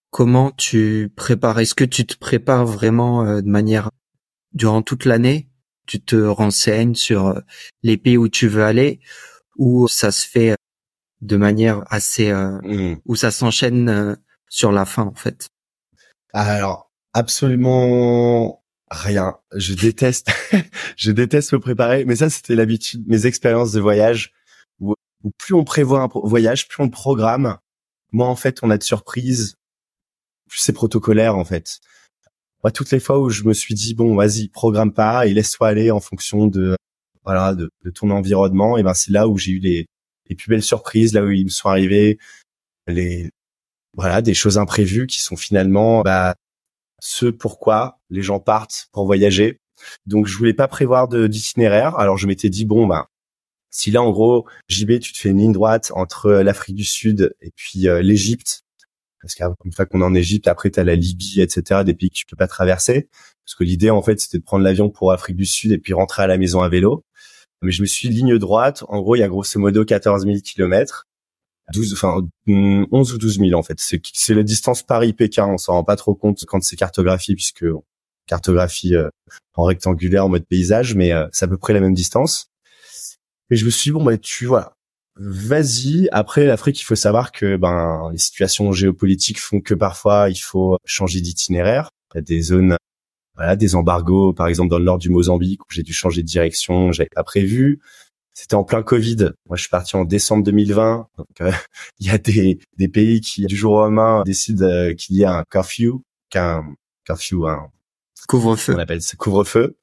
Comment 0.09 0.51
tu 0.51 1.11
prépares? 1.15 1.59
Est-ce 1.59 1.75
que 1.75 1.83
tu 1.83 2.05
te 2.05 2.17
prépares 2.17 2.65
vraiment 2.65 3.25
euh, 3.25 3.41
de 3.41 3.49
manière 3.49 3.89
durant 4.53 4.81
toute 4.81 5.05
l'année? 5.05 5.49
Tu 5.85 6.01
te 6.01 6.15
renseignes 6.15 6.95
sur 6.95 7.27
euh, 7.27 7.41
les 7.83 7.97
pays 7.97 8.17
où 8.17 8.29
tu 8.29 8.47
veux 8.47 8.63
aller? 8.63 8.99
Ou 9.57 9.87
ça 9.87 10.11
se 10.11 10.27
fait 10.27 10.55
de 11.21 11.37
manière 11.37 11.83
assez 11.87 12.29
euh, 12.29 12.59
mmh. 12.63 13.01
où 13.05 13.15
ça 13.15 13.31
s'enchaîne 13.31 13.89
euh, 13.89 14.15
sur 14.49 14.71
la 14.71 14.85
fin 14.85 15.03
en 15.03 15.15
fait? 15.15 15.49
Alors 16.33 16.91
absolument 17.15 18.61
rien. 18.91 19.37
Je 19.55 19.73
déteste, 19.73 20.29
je 20.97 21.11
déteste 21.11 21.53
me 21.53 21.59
préparer. 21.59 22.05
Mais 22.05 22.17
ça, 22.17 22.29
c'était 22.29 22.55
l'habitude, 22.55 23.07
mes 23.07 23.25
expériences 23.25 23.71
de 23.71 23.79
voyage 23.79 24.33
où, 24.79 24.93
plus 25.39 25.55
on 25.55 25.63
prévoit 25.63 26.01
un 26.01 26.09
voyage, 26.13 26.67
plus 26.67 26.83
on 26.83 26.89
programme, 26.89 27.57
moins 28.11 28.27
en 28.27 28.35
fait 28.35 28.59
on 28.61 28.69
a 28.69 28.77
de 28.77 28.83
surprises, 28.83 29.55
plus 30.47 30.59
c'est 30.59 30.73
protocolaire 30.73 31.35
en 31.35 31.45
fait. 31.45 31.79
Moi, 32.63 32.71
toutes 32.71 32.91
les 32.91 32.99
fois 32.99 33.19
où 33.19 33.29
je 33.29 33.43
me 33.43 33.53
suis 33.53 33.73
dit 33.73 33.95
bon, 33.95 34.15
vas-y, 34.15 34.49
programme 34.49 34.93
pas 34.93 35.25
et 35.25 35.33
laisse-toi 35.33 35.67
aller 35.69 35.91
en 35.91 35.99
fonction 35.99 36.47
de 36.47 36.75
voilà 37.23 37.55
de, 37.55 37.71
ton 37.95 38.11
environnement, 38.11 38.77
et 38.77 38.83
ben 38.83 38.93
c'est 38.93 39.11
là 39.11 39.27
où 39.27 39.37
j'ai 39.37 39.53
eu 39.53 39.59
les, 39.59 39.87
les 40.29 40.35
plus 40.35 40.49
belles 40.49 40.61
surprises, 40.61 41.13
là 41.13 41.23
où 41.23 41.31
ils 41.31 41.45
me 41.45 41.49
sont 41.49 41.69
arrivés 41.69 42.19
les 42.87 43.31
voilà 43.93 44.21
des 44.21 44.33
choses 44.35 44.57
imprévues 44.59 45.07
qui 45.07 45.21
sont 45.21 45.37
finalement 45.37 46.01
bah, 46.03 46.35
ce 47.05 47.27
pourquoi 47.27 47.99
les 48.09 48.23
gens 48.23 48.39
partent 48.39 48.87
pour 48.91 49.05
voyager. 49.05 49.59
Donc 50.07 50.25
je 50.25 50.35
voulais 50.37 50.55
pas 50.55 50.67
prévoir 50.67 51.07
d'itinéraire. 51.07 51.95
Alors 51.99 52.17
je 52.17 52.25
m'étais 52.25 52.49
dit 52.49 52.65
bon 52.65 52.87
bah 52.87 53.09
si 53.69 53.91
là 53.91 54.01
en 54.01 54.09
gros 54.09 54.47
JB 54.69 54.99
tu 54.99 55.13
te 55.13 55.19
fais 55.19 55.29
une 55.29 55.37
ligne 55.37 55.51
droite 55.51 55.91
entre 55.93 56.31
l'Afrique 56.31 56.75
du 56.75 56.83
Sud 56.83 57.35
et 57.41 57.51
puis 57.55 57.87
euh, 57.87 58.01
l'Égypte 58.01 58.63
parce 59.21 59.35
qu'une 59.35 59.71
fois 59.71 59.85
qu'on 59.85 60.01
est 60.01 60.05
en 60.05 60.15
Égypte 60.15 60.47
après 60.47 60.71
tu 60.71 60.79
as 60.79 60.83
la 60.83 60.95
Libye 60.95 61.41
etc 61.41 61.83
des 61.85 61.93
pays 61.93 62.09
que 62.09 62.15
tu 62.15 62.25
peux 62.25 62.35
pas 62.35 62.47
traverser 62.47 63.07
parce 63.45 63.53
que 63.55 63.63
l'idée 63.63 63.91
en 63.91 64.01
fait 64.01 64.19
c'était 64.19 64.39
de 64.39 64.43
prendre 64.43 64.63
l'avion 64.63 64.89
pour 64.89 65.11
Afrique 65.11 65.35
du 65.35 65.45
Sud 65.45 65.71
et 65.73 65.77
puis 65.77 65.93
rentrer 65.93 66.23
à 66.23 66.27
la 66.27 66.39
maison 66.39 66.61
à 66.61 66.69
vélo. 66.69 67.05
Mais 67.61 67.71
je 67.71 67.81
me 67.81 67.87
suis 67.87 68.09
ligne 68.09 68.37
droite. 68.39 68.83
En 68.87 69.01
gros 69.01 69.15
il 69.15 69.19
y 69.19 69.23
a 69.23 69.27
grosso 69.27 69.59
modo 69.59 69.85
14 69.85 70.23
000 70.23 70.37
kilomètres 70.43 71.05
12, 71.73 71.93
enfin 71.93 72.21
11 72.47 73.13
ou 73.13 73.17
12 73.17 73.39
000 73.39 73.53
en 73.53 73.63
fait. 73.63 73.77
C'est 73.79 74.33
la 74.33 74.43
distance 74.43 74.83
Paris-Pékin. 74.83 75.47
On 75.47 75.57
s'en 75.57 75.73
rend 75.73 75.83
pas 75.83 75.95
trop 75.95 76.15
compte 76.15 76.43
quand 76.45 76.63
c'est 76.63 76.75
cartographie 76.75 77.35
puisque 77.35 77.65
cartographie 78.27 78.95
euh, 78.95 79.09
en 79.55 79.63
rectangulaire 79.63 80.25
en 80.25 80.29
mode 80.29 80.45
paysage, 80.45 80.95
mais 80.95 81.11
euh, 81.11 81.27
c'est 81.31 81.45
à 81.45 81.47
peu 81.47 81.57
près 81.57 81.73
la 81.73 81.79
même 81.79 81.93
distance. 81.93 82.51
Et 83.51 83.55
je 83.55 83.65
me 83.65 83.69
suis 83.69 83.89
dit, 83.89 83.93
bon 83.93 84.03
bah 84.03 84.17
tu 84.17 84.45
vois, 84.45 84.75
vas-y. 85.15 86.09
Après 86.11 86.45
l'Afrique, 86.45 86.79
il 86.81 86.83
faut 86.83 86.95
savoir 86.95 87.31
que 87.31 87.57
ben 87.57 88.09
les 88.11 88.17
situations 88.17 88.71
géopolitiques 88.71 89.39
font 89.39 89.61
que 89.61 89.73
parfois 89.73 90.29
il 90.29 90.37
faut 90.37 90.77
changer 90.85 91.21
d'itinéraire. 91.21 91.89
Il 92.13 92.17
y 92.17 92.19
a 92.19 92.21
des 92.21 92.41
zones, 92.41 92.77
voilà, 93.35 93.55
des 93.55 93.75
embargos, 93.75 94.33
par 94.33 94.47
exemple 94.47 94.69
dans 94.69 94.79
le 94.79 94.85
nord 94.85 94.97
du 94.97 95.09
Mozambique 95.09 95.61
où 95.63 95.67
j'ai 95.69 95.83
dû 95.83 95.93
changer 95.93 96.21
de 96.21 96.27
direction, 96.27 96.91
j'avais 96.91 97.09
pas 97.13 97.23
prévu. 97.23 97.79
C'était 98.35 98.55
en 98.55 98.65
plein 98.65 98.83
Covid. 98.83 99.31
Moi, 99.47 99.55
je 99.55 99.61
suis 99.61 99.69
parti 99.69 99.95
en 99.95 100.03
décembre 100.03 100.43
2020. 100.43 101.07
Donc, 101.17 101.27
euh, 101.41 101.51
il 101.99 102.07
y 102.07 102.09
a 102.09 102.17
des, 102.17 102.59
des 102.77 102.89
pays 102.89 103.21
qui, 103.21 103.45
du 103.45 103.55
jour 103.55 103.73
au 103.73 103.79
lendemain, 103.79 104.23
décident 104.25 104.65
euh, 104.65 104.93
qu'il 104.93 105.15
y 105.15 105.23
a 105.23 105.37
un 105.37 105.43
curfew, 105.49 106.03
qu'un 106.29 106.63
curfew, 107.05 107.47
un 107.47 107.71
couvre-feu. 108.27 108.75
On 108.75 108.79
appelle 108.79 109.01
ça? 109.01 109.15
Couvre-feu. 109.15 109.77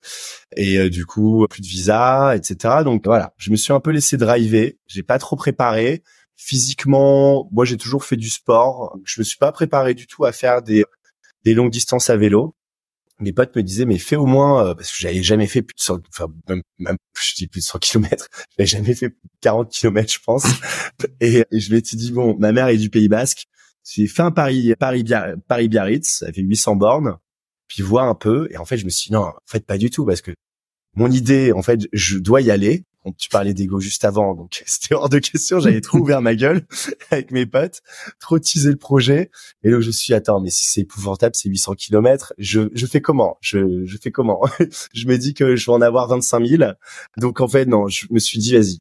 Et 0.56 0.78
euh, 0.78 0.90
du 0.90 1.06
coup, 1.06 1.46
plus 1.48 1.62
de 1.62 1.66
visa, 1.66 2.36
etc. 2.36 2.82
Donc 2.84 3.04
voilà, 3.06 3.32
je 3.38 3.50
me 3.50 3.56
suis 3.56 3.72
un 3.72 3.80
peu 3.80 3.90
laissé 3.90 4.18
driver. 4.18 4.76
J'ai 4.86 5.02
pas 5.02 5.18
trop 5.18 5.36
préparé. 5.36 6.02
Physiquement, 6.36 7.48
moi, 7.52 7.64
j'ai 7.64 7.78
toujours 7.78 8.04
fait 8.04 8.16
du 8.16 8.28
sport. 8.28 8.98
Je 9.04 9.20
me 9.20 9.24
suis 9.24 9.38
pas 9.38 9.52
préparé 9.52 9.94
du 9.94 10.06
tout 10.06 10.26
à 10.26 10.32
faire 10.32 10.60
des, 10.60 10.84
des 11.44 11.54
longues 11.54 11.70
distances 11.70 12.10
à 12.10 12.16
vélo 12.16 12.54
mes 13.22 13.32
potes 13.32 13.54
me 13.56 13.62
disaient 13.62 13.84
mais 13.84 13.98
fais 13.98 14.16
au 14.16 14.26
moins 14.26 14.66
euh, 14.66 14.74
parce 14.74 14.90
que 14.90 14.98
j'avais 14.98 15.22
jamais 15.22 15.46
fait 15.46 15.62
plus 15.62 15.74
de 15.74 15.80
100 15.80 16.00
enfin 16.08 16.26
même, 16.48 16.62
même 16.78 16.96
je 17.20 17.34
dis 17.34 17.46
plus 17.46 17.60
de 17.60 17.64
100 17.64 17.78
kilomètres 17.80 18.28
j'avais 18.56 18.66
jamais 18.66 18.94
fait 18.94 19.14
40 19.40 19.70
kilomètres 19.70 20.12
je 20.12 20.18
pense. 20.24 20.44
Et, 21.20 21.44
je 21.52 21.74
m'étais 21.74 21.96
dit 21.96 22.12
bon 22.12 22.36
ma 22.38 22.52
mère 22.52 22.68
est 22.68 22.76
du 22.76 22.90
Pays 22.90 23.08
Basque. 23.08 23.46
J'ai 23.88 24.06
fait 24.06 24.22
un 24.22 24.30
Paris 24.30 24.74
Paris 24.78 25.04
Paris 25.48 25.68
Biarritz 25.68 26.18
ça 26.18 26.32
fait 26.32 26.42
800 26.42 26.76
bornes 26.76 27.16
puis 27.68 27.82
vois 27.82 28.04
un 28.04 28.14
peu. 28.14 28.48
Et 28.50 28.58
en 28.58 28.64
fait 28.64 28.76
je 28.76 28.84
me 28.84 28.90
suis 28.90 29.08
dit 29.08 29.14
non 29.14 29.24
en 29.24 29.34
fait 29.46 29.64
pas 29.66 29.78
du 29.78 29.90
tout 29.90 30.04
parce 30.04 30.20
que 30.20 30.32
mon 30.94 31.10
idée 31.10 31.52
en 31.52 31.62
fait 31.62 31.80
je 31.92 32.18
dois 32.18 32.40
y 32.40 32.50
aller 32.50 32.84
tu 33.18 33.28
parlais 33.28 33.54
d'ego 33.54 33.80
juste 33.80 34.04
avant, 34.04 34.34
donc 34.34 34.62
c'était 34.66 34.94
hors 34.94 35.08
de 35.08 35.18
question. 35.18 35.60
J'avais 35.60 35.80
trop 35.80 35.98
ouvert 35.98 36.20
ma 36.20 36.34
gueule 36.34 36.66
avec 37.10 37.30
mes 37.30 37.46
potes, 37.46 37.82
trop 38.20 38.38
teasé 38.38 38.70
le 38.70 38.76
projet. 38.76 39.30
Et 39.62 39.70
là, 39.70 39.80
je 39.80 39.90
suis 39.90 40.14
attends, 40.14 40.40
mais 40.40 40.50
si 40.50 40.66
c'est 40.66 40.82
épouvantable, 40.82 41.34
c'est 41.34 41.48
800 41.48 41.74
kilomètres. 41.74 42.32
Je, 42.38 42.68
je 42.74 42.86
fais 42.86 43.00
comment? 43.00 43.38
Je, 43.40 43.84
je 43.84 43.96
fais 43.98 44.10
comment? 44.10 44.40
Je 44.94 45.06
me 45.06 45.16
dis 45.16 45.34
que 45.34 45.56
je 45.56 45.66
vais 45.66 45.72
en 45.72 45.80
avoir 45.80 46.08
25 46.08 46.46
000. 46.46 46.72
Donc 47.16 47.40
en 47.40 47.48
fait, 47.48 47.66
non, 47.66 47.88
je 47.88 48.06
me 48.10 48.18
suis 48.18 48.38
dit 48.38 48.54
vas-y, 48.54 48.78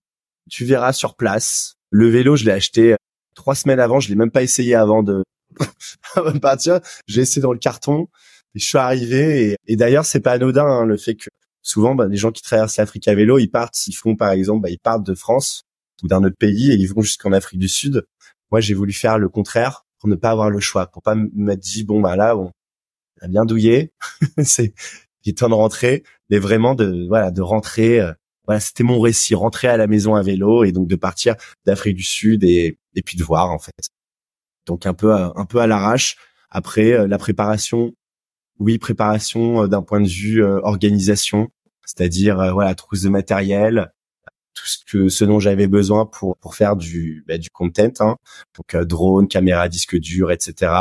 tu 0.49 0.65
verras 0.65 0.93
sur 0.93 1.15
place. 1.15 1.75
Le 1.89 2.09
vélo, 2.09 2.35
je 2.35 2.45
l'ai 2.45 2.51
acheté 2.51 2.95
trois 3.35 3.55
semaines 3.55 3.79
avant. 3.79 3.99
Je 3.99 4.09
l'ai 4.09 4.15
même 4.15 4.31
pas 4.31 4.43
essayé 4.43 4.75
avant 4.75 5.03
de, 5.03 5.23
avant 6.15 6.31
de 6.31 6.39
partir. 6.39 6.79
J'ai 7.07 7.21
essayé 7.21 7.41
dans 7.41 7.53
le 7.53 7.59
carton. 7.59 8.07
Et 8.55 8.59
je 8.59 8.65
suis 8.65 8.77
arrivé 8.77 9.51
et, 9.51 9.57
et 9.67 9.75
d'ailleurs 9.77 10.03
c'est 10.03 10.19
pas 10.19 10.33
anodin 10.33 10.65
hein, 10.65 10.85
le 10.85 10.97
fait 10.97 11.15
que 11.15 11.29
souvent, 11.61 11.95
bah, 11.95 12.07
les 12.07 12.17
gens 12.17 12.31
qui 12.31 12.41
traversent 12.41 12.77
l'Afrique 12.77 13.07
à 13.07 13.15
vélo, 13.15 13.37
ils 13.39 13.49
partent, 13.49 13.87
ils 13.87 13.93
font 13.93 14.15
par 14.15 14.31
exemple, 14.31 14.61
bah, 14.63 14.69
ils 14.69 14.79
partent 14.79 15.05
de 15.05 15.15
France 15.15 15.63
ou 16.03 16.07
d'un 16.07 16.23
autre 16.23 16.37
pays 16.37 16.71
et 16.71 16.75
ils 16.75 16.87
vont 16.87 17.01
jusqu'en 17.01 17.31
Afrique 17.31 17.59
du 17.59 17.69
Sud. 17.69 18.05
Moi, 18.51 18.61
j'ai 18.61 18.73
voulu 18.73 18.93
faire 18.93 19.17
le 19.17 19.29
contraire 19.29 19.85
pour 19.99 20.09
ne 20.09 20.15
pas 20.15 20.31
avoir 20.31 20.49
le 20.49 20.59
choix, 20.59 20.87
pour 20.87 21.03
pas 21.03 21.15
m'être 21.15 21.59
dit 21.59 21.83
bon 21.83 22.01
bah 22.01 22.15
là, 22.15 22.35
on 22.35 22.51
a 23.21 23.27
bien 23.27 23.45
douillé, 23.45 23.93
c'est 24.43 24.73
il 25.23 25.29
est 25.29 25.37
temps 25.37 25.49
de 25.49 25.53
rentrer, 25.53 26.03
mais 26.29 26.39
vraiment 26.39 26.75
de 26.75 27.07
voilà 27.07 27.31
de 27.31 27.41
rentrer. 27.41 27.99
Euh, 28.01 28.11
voilà, 28.45 28.59
c'était 28.59 28.83
mon 28.83 28.99
récit, 28.99 29.35
rentrer 29.35 29.67
à 29.67 29.77
la 29.77 29.85
maison 29.85 30.15
à 30.15 30.23
vélo 30.23 30.63
et 30.63 30.71
donc 30.71 30.87
de 30.87 30.95
partir 30.95 31.35
d'Afrique 31.65 31.95
du 31.95 32.03
Sud 32.03 32.43
et 32.43 32.79
et 32.95 33.01
puis 33.03 33.17
de 33.17 33.23
voir 33.23 33.51
en 33.51 33.59
fait. 33.59 33.89
Donc 34.65 34.85
un 34.87 34.95
peu 34.95 35.13
un 35.13 35.45
peu 35.45 35.59
à 35.59 35.67
l'arrache. 35.67 36.17
Après 36.49 36.93
euh, 36.93 37.07
la 37.07 37.19
préparation, 37.19 37.93
oui, 38.61 38.77
préparation 38.77 39.63
euh, 39.63 39.67
d'un 39.67 39.81
point 39.81 39.99
de 39.99 40.07
vue 40.07 40.43
euh, 40.43 40.59
organisation, 40.61 41.49
c'est-à-dire 41.83 42.39
euh, 42.39 42.51
voilà 42.51 42.75
trousse 42.75 43.01
de 43.01 43.09
matériel, 43.09 43.91
tout 44.53 44.67
ce 44.67 44.77
que 44.85 45.09
ce 45.09 45.25
dont 45.25 45.39
j'avais 45.39 45.67
besoin 45.67 46.05
pour 46.05 46.37
pour 46.37 46.53
faire 46.55 46.75
du 46.75 47.25
bah, 47.27 47.39
du 47.39 47.49
content, 47.49 47.91
hein. 47.99 48.17
donc 48.55 48.75
drone, 48.85 49.27
caméra, 49.27 49.67
disque 49.67 49.97
dur, 49.97 50.31
etc. 50.31 50.71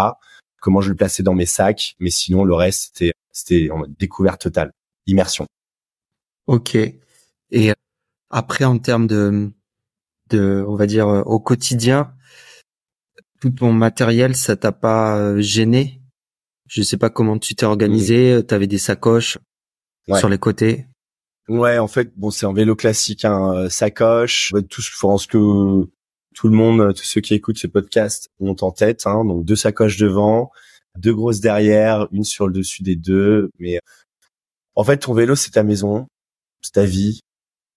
Comment 0.61 0.83
je 0.83 0.91
le 0.91 0.97
plaçais 0.97 1.23
dans 1.23 1.33
mes 1.35 1.47
sacs, 1.47 1.97
mais 2.01 2.11
sinon 2.11 2.45
le 2.45 2.55
reste 2.55 2.93
c'était 2.93 3.15
c'était 3.33 3.71
en 3.71 3.85
découverte 3.99 4.43
totale, 4.43 4.73
immersion. 5.07 5.47
Ok. 6.47 6.77
Et 7.53 7.73
après 8.29 8.65
en 8.67 8.79
termes 8.79 9.07
de 9.07 9.51
de 10.29 10.65
on 10.69 10.75
va 10.77 10.87
dire 10.87 11.09
au 11.09 11.41
quotidien, 11.41 12.13
tout 13.41 13.51
ton 13.51 13.73
matériel, 13.73 14.37
ça 14.37 14.57
t'a 14.57 14.73
pas 14.73 15.41
gêné? 15.41 16.00
Je 16.71 16.83
sais 16.83 16.97
pas 16.97 17.11
comment 17.11 17.37
tu 17.39 17.55
t'es 17.57 17.67
organisé. 17.67 18.37
Mmh. 18.37 18.47
Tu 18.47 18.55
avais 18.55 18.69
des 18.69 18.79
sacoches 18.79 19.39
sur 20.17 20.29
les 20.29 20.39
côtés. 20.39 20.87
Ouais, 21.49 21.79
en 21.79 21.89
fait, 21.89 22.13
bon, 22.17 22.31
c'est 22.31 22.47
un 22.47 22.53
vélo 22.53 22.77
classique, 22.77 23.25
un 23.25 23.65
hein, 23.65 23.69
sacoche. 23.69 24.53
Tout, 24.69 24.81
je 24.81 24.91
pense 25.01 25.27
que 25.27 25.89
tout 26.35 26.49
le 26.49 26.55
monde, 26.55 26.95
tous 26.95 27.05
ceux 27.05 27.21
qui 27.21 27.35
écoutent 27.35 27.59
ce 27.59 27.67
podcast 27.67 28.31
ont 28.39 28.55
en 28.61 28.71
tête. 28.71 29.05
Hein, 29.07 29.25
donc 29.25 29.45
deux 29.45 29.57
sacoches 29.57 29.97
devant, 29.97 30.53
deux 30.97 31.13
grosses 31.13 31.41
derrière, 31.41 32.07
une 32.13 32.23
sur 32.23 32.47
le 32.47 32.53
dessus 32.53 32.85
des 32.85 32.95
deux. 32.95 33.51
Mais 33.59 33.81
en 34.77 34.85
fait, 34.85 34.99
ton 34.99 35.13
vélo, 35.13 35.35
c'est 35.35 35.51
ta 35.51 35.65
maison, 35.65 36.07
c'est 36.61 36.75
ta 36.75 36.85
vie. 36.85 37.21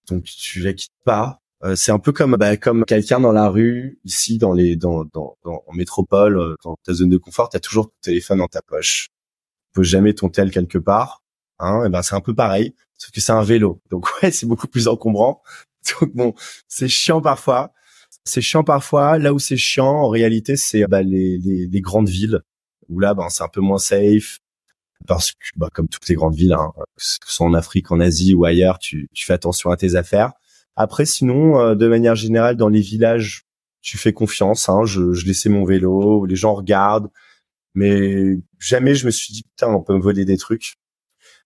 Donc 0.08 0.26
tu 0.26 0.60
la 0.60 0.74
quittes 0.74 0.92
pas. 1.04 1.40
Euh, 1.64 1.76
c'est 1.76 1.92
un 1.92 2.00
peu 2.00 2.12
comme 2.12 2.36
bah, 2.36 2.58
comme 2.58 2.84
quelqu'un 2.84 3.22
dans 3.22 3.32
la 3.32 3.48
rue 3.48 4.00
ici 4.04 4.38
dans 4.38 4.52
les 4.54 4.76
dans 4.76 5.06
dans, 5.06 5.38
dans 5.46 5.64
en 5.66 5.74
métropole 5.74 6.38
euh, 6.38 6.56
dans 6.64 6.76
ta 6.84 6.94
zone 6.94 7.10
de 7.10 7.18
confort 7.18 7.50
tu 7.50 7.56
as 7.58 7.62
toujours 7.62 7.88
ton 7.88 7.96
téléphone 8.02 8.40
dans 8.40 8.48
ta 8.48 8.62
poche. 8.62 9.10
Tu 9.68 9.74
poses 9.76 9.88
jamais 9.88 10.14
ton 10.14 10.30
quelque 10.30 10.78
part 10.78 11.24
hein 11.60 11.86
et 11.86 11.90
ben 11.90 12.02
c'est 12.02 12.16
un 12.16 12.22
peu 12.22 12.36
pareil 12.36 12.76
sauf 12.98 13.12
que 13.12 13.22
c'est 13.22 13.32
un 13.32 13.44
vélo. 13.44 13.82
Donc 13.90 14.08
ouais 14.22 14.32
c'est 14.32 14.46
beaucoup 14.46 14.68
plus 14.68 14.88
encombrant. 14.88 15.42
Donc 16.02 16.14
bon 16.16 16.34
c'est 16.68 16.90
chiant 16.90 17.22
parfois. 17.22 17.72
C'est 18.26 18.42
chiant 18.42 18.64
parfois. 18.64 19.18
Là 19.18 19.34
où 19.34 19.40
c'est 19.40 19.58
chiant 19.58 19.88
en 19.88 20.10
réalité 20.10 20.58
c'est 20.58 20.86
bah, 20.88 21.02
les, 21.02 21.38
les, 21.38 21.68
les 21.68 21.82
grandes 21.82 22.10
villes. 22.10 22.42
Où 22.90 23.00
là 23.00 23.14
ben 23.14 23.30
c'est 23.30 23.44
un 23.44 23.50
peu 23.50 23.62
moins 23.62 23.78
safe. 23.78 24.40
Parce 25.08 25.32
que 25.32 25.38
bah, 25.56 25.70
comme 25.74 25.88
toutes 25.88 26.08
les 26.10 26.16
grandes 26.16 26.36
villes 26.36 26.54
hein, 26.54 26.74
que 26.76 27.04
ce 27.04 27.20
soit 27.22 27.48
en 27.48 27.54
Afrique 27.54 27.92
en 27.92 28.02
Asie 28.02 28.34
ou 28.34 28.44
ailleurs 28.46 28.80
tu, 28.80 29.10
tu 29.14 29.26
fais 29.26 29.34
attention 29.34 29.70
à 29.70 29.78
tes 29.78 29.96
affaires 29.96 30.34
après, 30.76 31.06
sinon, 31.06 31.60
euh, 31.60 31.76
de 31.76 31.88
manière 31.88 32.16
générale, 32.16 32.56
dans 32.58 32.70
les 32.70 32.82
villages, 32.82 33.46
tu 33.82 33.98
fais 33.98 34.14
confiance. 34.14 34.70
Hein, 34.70 34.86
je, 34.86 35.14
je 35.14 35.26
laissais 35.26 35.50
mon 35.50 35.66
vélo, 35.66 36.26
les 36.26 36.36
gens 36.36 36.54
regardent, 36.56 37.10
mais 37.76 38.38
jamais 38.60 38.96
je 38.96 39.06
me 39.06 39.12
suis 39.12 39.34
dit 39.34 39.44
putain, 39.44 39.70
on 39.70 39.84
peut 39.84 39.96
me 39.96 40.02
voler 40.02 40.26
des 40.26 40.38
trucs. 40.38 40.76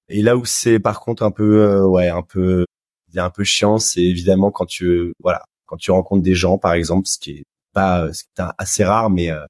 Et 0.09 0.21
là 0.21 0.37
où 0.37 0.45
c'est 0.45 0.79
par 0.79 1.01
contre 1.01 1.23
un 1.23 1.31
peu, 1.31 1.61
euh, 1.63 1.85
ouais, 1.87 2.09
un 2.09 2.23
peu, 2.23 2.65
un 3.15 3.29
peu 3.29 3.43
chiant, 3.43 3.79
c'est 3.79 4.03
évidemment 4.03 4.51
quand 4.51 4.65
tu, 4.65 5.13
voilà, 5.21 5.43
quand 5.65 5.77
tu 5.77 5.91
rencontres 5.91 6.23
des 6.23 6.35
gens, 6.35 6.57
par 6.57 6.73
exemple, 6.73 7.07
ce 7.07 7.19
qui 7.19 7.31
est 7.31 7.43
pas, 7.73 8.11
ce 8.13 8.23
qui 8.23 8.29
est 8.41 8.45
assez 8.57 8.83
rare, 8.85 9.09
mais 9.09 9.31
euh, 9.31 9.45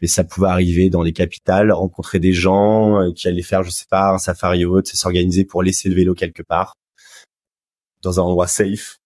mais 0.00 0.08
ça 0.08 0.24
pouvait 0.24 0.48
arriver 0.48 0.90
dans 0.90 1.02
les 1.02 1.12
capitales, 1.12 1.72
rencontrer 1.72 2.20
des 2.20 2.32
gens 2.32 3.12
qui 3.14 3.28
allaient 3.28 3.42
faire, 3.42 3.62
je 3.64 3.70
sais 3.70 3.86
pas, 3.90 4.12
un 4.14 4.18
safari 4.18 4.64
ou 4.64 4.76
autre, 4.76 4.90
s'organiser 4.94 5.44
pour 5.44 5.62
laisser 5.62 5.88
le 5.88 5.94
vélo 5.96 6.14
quelque 6.14 6.42
part 6.42 6.74
dans 8.02 8.20
un 8.20 8.22
endroit 8.24 8.46
safe 8.46 8.98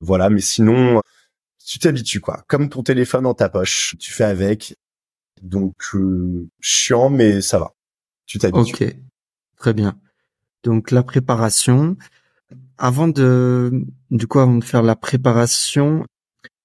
voilà, 0.00 0.30
mais 0.30 0.40
sinon, 0.40 1.00
tu 1.64 1.78
t'habitues 1.78 2.20
quoi. 2.20 2.44
Comme 2.48 2.68
ton 2.68 2.82
téléphone 2.82 3.24
dans 3.24 3.34
ta 3.34 3.48
poche, 3.48 3.96
tu 3.98 4.12
fais 4.12 4.24
avec. 4.24 4.76
Donc 5.42 5.76
euh, 5.94 6.48
chiant, 6.60 7.10
mais 7.10 7.40
ça 7.40 7.58
va. 7.58 7.74
Tu 8.26 8.38
t'habitues. 8.38 8.84
Ok, 8.84 8.96
très 9.56 9.74
bien. 9.74 9.98
Donc 10.62 10.90
la 10.90 11.02
préparation. 11.02 11.96
Avant 12.80 13.08
de, 13.08 13.72
du 14.10 14.28
coup, 14.28 14.38
avant 14.38 14.54
de 14.54 14.64
faire 14.64 14.82
la 14.82 14.94
préparation, 14.94 16.06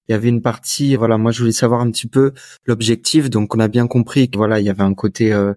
il 0.08 0.12
y 0.12 0.16
avait 0.16 0.30
une 0.30 0.42
partie, 0.42 0.96
voilà, 0.96 1.18
moi 1.18 1.32
je 1.32 1.40
voulais 1.40 1.52
savoir 1.52 1.82
un 1.82 1.90
petit 1.90 2.08
peu 2.08 2.34
l'objectif. 2.66 3.30
Donc 3.30 3.56
on 3.56 3.60
a 3.60 3.68
bien 3.68 3.88
compris 3.88 4.30
que 4.30 4.38
voilà, 4.38 4.60
il 4.60 4.66
y 4.66 4.70
avait 4.70 4.84
un 4.84 4.94
côté 4.94 5.34
euh, 5.34 5.54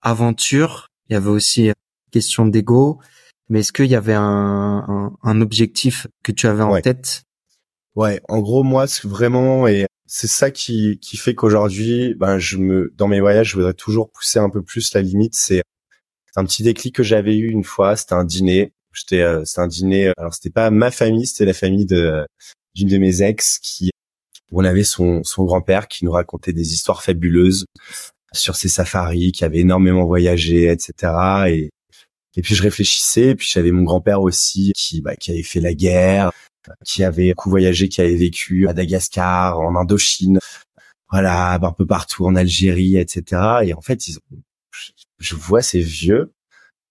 aventure, 0.00 0.90
il 1.08 1.14
y 1.14 1.16
avait 1.16 1.30
aussi 1.30 1.72
question 2.12 2.46
d'ego, 2.46 3.00
mais 3.48 3.60
est-ce 3.60 3.72
qu'il 3.72 3.86
y 3.86 3.94
avait 3.94 4.14
un, 4.14 5.12
un, 5.22 5.40
objectif 5.40 6.06
que 6.22 6.32
tu 6.32 6.46
avais 6.46 6.62
en 6.62 6.80
tête? 6.80 7.24
Ouais, 7.94 8.20
en 8.28 8.40
gros 8.40 8.62
moi 8.62 8.86
c'est 8.86 9.06
vraiment 9.06 9.68
et 9.68 9.86
c'est 10.06 10.28
ça 10.28 10.50
qui 10.50 10.98
qui 11.00 11.16
fait 11.16 11.34
qu'aujourd'hui, 11.34 12.14
ben 12.14 12.38
je 12.38 12.58
me 12.58 12.92
dans 12.96 13.08
mes 13.08 13.20
voyages, 13.20 13.50
je 13.50 13.56
voudrais 13.56 13.74
toujours 13.74 14.10
pousser 14.10 14.38
un 14.38 14.50
peu 14.50 14.62
plus 14.62 14.92
la 14.94 15.02
limite. 15.02 15.34
C'est 15.34 15.62
un 16.36 16.44
petit 16.44 16.62
déclic 16.62 16.94
que 16.94 17.02
j'avais 17.02 17.36
eu 17.36 17.48
une 17.50 17.64
fois. 17.64 17.96
C'était 17.96 18.14
un 18.14 18.24
dîner. 18.24 18.72
J'étais, 18.92 19.22
euh, 19.22 19.44
c'était 19.44 19.60
un 19.60 19.66
dîner. 19.68 20.12
Alors 20.18 20.34
c'était 20.34 20.50
pas 20.50 20.70
ma 20.70 20.90
famille, 20.90 21.26
c'était 21.26 21.46
la 21.46 21.54
famille 21.54 21.86
de 21.86 22.26
d'une 22.74 22.88
de 22.88 22.98
mes 22.98 23.22
ex 23.22 23.58
qui 23.60 23.90
où 24.52 24.60
on 24.60 24.64
avait 24.64 24.84
son 24.84 25.22
son 25.24 25.44
grand-père 25.44 25.88
qui 25.88 26.04
nous 26.04 26.12
racontait 26.12 26.52
des 26.52 26.74
histoires 26.74 27.02
fabuleuses 27.02 27.66
sur 28.32 28.56
ses 28.56 28.68
safaris, 28.68 29.32
qui 29.32 29.44
avait 29.44 29.60
énormément 29.60 30.04
voyagé, 30.04 30.70
etc. 30.70 31.12
Et 31.48 31.70
et 32.36 32.42
puis 32.42 32.54
je 32.54 32.62
réfléchissais. 32.62 33.28
Et 33.28 33.34
puis 33.34 33.48
j'avais 33.50 33.70
mon 33.70 33.82
grand-père 33.82 34.22
aussi 34.22 34.72
qui 34.76 35.00
bah, 35.00 35.16
qui 35.16 35.30
avait 35.30 35.42
fait 35.42 35.60
la 35.60 35.74
guerre, 35.74 36.32
qui 36.84 37.04
avait 37.04 37.30
beaucoup 37.30 37.50
voyagé, 37.50 37.88
qui 37.88 38.00
avait 38.00 38.16
vécu 38.16 38.64
à 38.64 38.68
Madagascar, 38.68 39.58
en 39.60 39.76
Indochine, 39.76 40.38
voilà, 41.10 41.54
un 41.54 41.72
peu 41.72 41.86
partout 41.86 42.26
en 42.26 42.34
Algérie, 42.34 42.96
etc. 42.96 43.42
Et 43.64 43.74
en 43.74 43.80
fait, 43.80 44.08
ils 44.08 44.16
ont, 44.16 44.38
je 45.18 45.34
vois 45.34 45.62
ces 45.62 45.80
vieux 45.80 46.32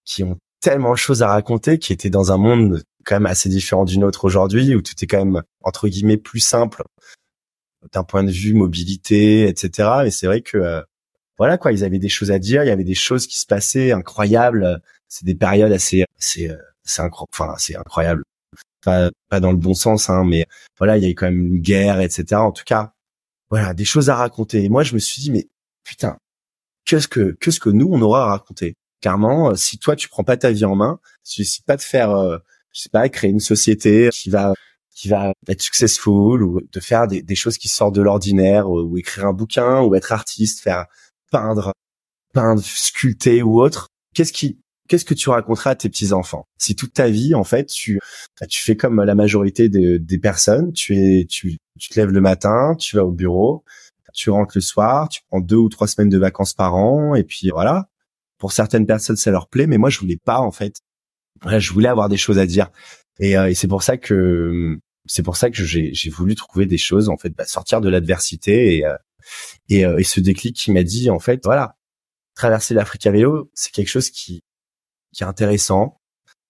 qui 0.05 0.23
ont 0.23 0.37
tellement 0.61 0.91
de 0.91 0.97
choses 0.97 1.23
à 1.23 1.27
raconter, 1.27 1.77
qui 1.77 1.93
étaient 1.93 2.09
dans 2.09 2.31
un 2.31 2.37
monde 2.37 2.83
quand 3.05 3.15
même 3.15 3.25
assez 3.25 3.49
différent 3.49 3.83
du 3.85 3.99
nôtre 3.99 4.25
aujourd'hui, 4.25 4.75
où 4.75 4.81
tout 4.81 4.93
est 5.01 5.07
quand 5.07 5.25
même 5.25 5.43
entre 5.61 5.89
guillemets 5.89 6.17
plus 6.17 6.39
simple 6.39 6.83
d'un 7.91 8.03
point 8.03 8.23
de 8.23 8.31
vue 8.31 8.53
mobilité, 8.53 9.47
etc. 9.47 9.89
Mais 10.03 10.11
c'est 10.11 10.25
vrai 10.25 10.41
que 10.41 10.57
euh, 10.57 10.81
voilà 11.37 11.57
quoi, 11.57 11.73
ils 11.73 11.83
avaient 11.83 11.99
des 11.99 12.09
choses 12.09 12.31
à 12.31 12.39
dire, 12.39 12.63
il 12.63 12.67
y 12.67 12.71
avait 12.71 12.85
des 12.85 12.93
choses 12.95 13.27
qui 13.27 13.37
se 13.39 13.45
passaient 13.45 13.91
incroyables. 13.91 14.81
C'est 15.13 15.25
des 15.25 15.35
périodes 15.35 15.71
assez, 15.71 16.05
c'est, 16.17 16.49
c'est 16.83 17.03
incroyable. 17.03 17.29
Enfin, 17.33 17.79
incroyable. 17.79 18.23
Pas, 18.83 19.11
pas 19.29 19.39
dans 19.39 19.51
le 19.51 19.57
bon 19.57 19.75
sens, 19.75 20.09
hein, 20.09 20.23
mais 20.25 20.47
voilà, 20.79 20.97
il 20.97 21.03
y 21.03 21.05
a 21.05 21.09
eu 21.09 21.13
quand 21.13 21.27
même 21.27 21.45
une 21.45 21.59
guerre, 21.59 22.01
etc. 22.01 22.41
En 22.41 22.51
tout 22.51 22.63
cas, 22.65 22.93
voilà, 23.51 23.75
des 23.75 23.85
choses 23.85 24.09
à 24.09 24.15
raconter. 24.15 24.63
Et 24.63 24.69
moi, 24.69 24.81
je 24.81 24.95
me 24.95 24.99
suis 24.99 25.21
dit, 25.21 25.29
mais 25.29 25.47
putain, 25.83 26.17
qu'est-ce 26.85 27.07
que, 27.07 27.37
qu'est-ce 27.39 27.59
que 27.59 27.69
nous 27.69 27.87
on 27.91 28.01
aura 28.01 28.23
à 28.23 28.25
raconter? 28.25 28.73
Carrément, 29.01 29.51
euh, 29.51 29.55
si 29.55 29.77
toi 29.77 29.95
tu 29.95 30.09
prends 30.09 30.23
pas 30.23 30.35
ta 30.35 30.51
vie 30.51 30.65
en 30.65 30.75
main, 30.75 30.99
si 31.23 31.35
tu 31.35 31.41
décides 31.41 31.65
pas 31.65 31.77
de 31.77 31.83
faire, 31.83 32.09
euh, 32.09 32.39
je 32.73 32.81
sais 32.81 32.89
pas, 32.89 33.07
créer 33.09 33.29
une 33.29 33.39
société 33.39 34.09
qui 34.11 34.31
va 34.31 34.55
qui 34.95 35.09
va 35.09 35.33
être 35.47 35.61
successful 35.61 36.41
ou 36.43 36.61
de 36.71 36.79
faire 36.79 37.07
des, 37.07 37.21
des 37.21 37.35
choses 37.35 37.59
qui 37.59 37.67
sortent 37.67 37.95
de 37.95 38.01
l'ordinaire 38.01 38.69
ou, 38.69 38.97
écrire 38.97 39.27
un 39.27 39.33
bouquin 39.33 39.81
ou 39.81 39.93
être 39.95 40.11
artiste, 40.11 40.61
faire 40.61 40.85
peindre, 41.31 41.73
peindre, 42.33 42.63
sculpter 42.63 43.43
ou 43.43 43.61
autre. 43.61 43.89
Qu'est-ce 44.15 44.33
qui 44.33 44.62
qu'est-ce 44.87 45.05
que 45.05 45.13
tu 45.13 45.29
raconteras 45.29 45.71
à 45.71 45.75
tes 45.75 45.89
petits 45.89 46.13
enfants 46.13 46.47
si 46.57 46.75
toute 46.75 46.93
ta 46.93 47.09
vie 47.09 47.35
en 47.35 47.43
fait 47.43 47.65
tu 47.65 47.99
bah, 48.39 48.47
tu 48.47 48.63
fais 48.63 48.75
comme 48.75 49.01
la 49.01 49.15
majorité 49.15 49.69
des, 49.69 49.99
des 49.99 50.17
personnes 50.17 50.73
tu 50.73 50.97
es 50.97 51.25
tu, 51.25 51.57
tu 51.79 51.89
te 51.89 51.99
lèves 51.99 52.11
le 52.11 52.21
matin 52.21 52.75
tu 52.77 52.95
vas 52.95 53.05
au 53.05 53.11
bureau 53.11 53.63
tu 54.13 54.29
rentres 54.29 54.53
le 54.55 54.61
soir 54.61 55.09
tu 55.09 55.21
prends 55.29 55.41
deux 55.41 55.57
ou 55.57 55.69
trois 55.69 55.87
semaines 55.87 56.09
de 56.09 56.17
vacances 56.17 56.53
par 56.53 56.75
an 56.75 57.15
et 57.15 57.23
puis 57.23 57.49
voilà. 57.49 57.89
Pour 58.37 58.51
certaines 58.51 58.85
personnes 58.85 59.17
ça 59.17 59.31
leur 59.31 59.47
plaît 59.49 59.67
mais 59.67 59.77
moi 59.77 59.89
je 59.89 59.99
voulais 59.99 60.19
pas 60.23 60.39
en 60.39 60.51
fait. 60.51 60.77
Je 61.45 61.73
voulais 61.73 61.89
avoir 61.89 62.07
des 62.07 62.17
choses 62.17 62.39
à 62.39 62.45
dire. 62.45 62.69
Et, 63.19 63.37
euh, 63.37 63.49
et 63.49 63.55
c'est 63.55 63.67
pour 63.67 63.83
ça 63.83 63.97
que 63.97 64.79
c'est 65.05 65.23
pour 65.23 65.35
ça 65.35 65.49
que 65.49 65.63
j'ai 65.63 65.93
j'ai 65.93 66.09
voulu 66.09 66.35
trouver 66.35 66.65
des 66.65 66.77
choses 66.77 67.09
en 67.09 67.17
fait 67.17 67.31
bah, 67.31 67.45
sortir 67.45 67.81
de 67.81 67.89
l'adversité 67.89 68.77
et 68.77 68.85
euh, 68.85 68.95
et, 69.69 69.85
euh, 69.85 69.97
et 69.97 70.03
ce 70.03 70.19
déclic 70.19 70.55
qui 70.55 70.71
m'a 70.71 70.83
dit 70.83 71.09
en 71.09 71.19
fait 71.19 71.41
voilà 71.43 71.75
traverser 72.35 72.73
l'Afrique 72.73 73.05
à 73.07 73.11
vélo 73.11 73.51
c'est 73.53 73.71
quelque 73.71 73.89
chose 73.89 74.09
qui 74.09 74.43
qui 75.13 75.23
est 75.23 75.27
intéressant. 75.27 75.99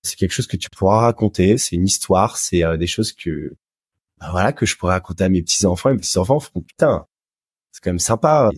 C'est 0.01 0.15
quelque 0.15 0.33
chose 0.33 0.47
que 0.47 0.57
tu 0.57 0.69
pourras 0.69 1.01
raconter. 1.01 1.57
C'est 1.57 1.75
une 1.75 1.85
histoire. 1.85 2.37
C'est 2.37 2.63
euh, 2.63 2.77
des 2.77 2.87
choses 2.87 3.13
que, 3.13 3.55
bah 4.19 4.29
voilà, 4.31 4.53
que 4.53 4.65
je 4.65 4.75
pourrais 4.75 4.93
raconter 4.93 5.23
à 5.23 5.29
mes 5.29 5.41
petits 5.41 5.65
enfants. 5.65 5.89
Et 5.89 5.93
mes 5.93 5.99
petits 5.99 6.17
enfants 6.17 6.39
font 6.39 6.61
putain, 6.61 7.05
c'est 7.71 7.81
quand 7.83 7.91
même 7.91 7.99
sympa. 7.99 8.49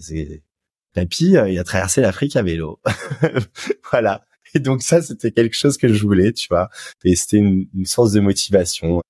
Papy, 0.93 1.37
euh, 1.37 1.49
il 1.49 1.59
a 1.59 1.63
traversé 1.63 2.01
l'Afrique 2.01 2.35
à 2.35 2.43
vélo. 2.43 2.79
voilà. 3.91 4.25
Et 4.53 4.59
donc 4.59 4.81
ça, 4.81 5.01
c'était 5.01 5.31
quelque 5.31 5.55
chose 5.55 5.77
que 5.77 5.89
je 5.89 6.01
voulais, 6.01 6.31
tu 6.31 6.47
vois. 6.49 6.69
Et 7.03 7.15
c'était 7.15 7.37
une, 7.37 7.67
une 7.73 7.85
source 7.85 8.13
de 8.13 8.21
motivation. 8.21 9.01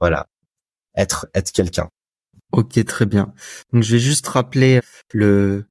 Voilà. 0.00 0.26
Être, 0.96 1.28
être 1.34 1.52
quelqu'un. 1.52 1.88
Ok, 2.52 2.84
très 2.84 3.06
bien. 3.06 3.32
Donc 3.72 3.82
je 3.82 3.92
vais 3.92 4.00
juste 4.00 4.26
rappeler 4.26 4.80
le, 5.12 5.66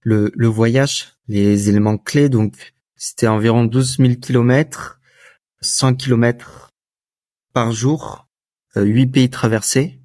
le, 0.00 0.32
le 0.34 0.46
voyage, 0.48 1.14
les 1.28 1.68
éléments 1.68 1.96
clés. 1.96 2.28
Donc 2.28 2.74
c'était 3.02 3.28
environ 3.28 3.64
12 3.64 3.96
000 3.96 4.14
kilomètres, 4.16 5.00
100 5.62 5.94
kilomètres 5.94 6.70
par 7.54 7.72
jour, 7.72 8.28
euh, 8.76 8.84
8 8.84 9.06
pays 9.06 9.30
traversés. 9.30 9.98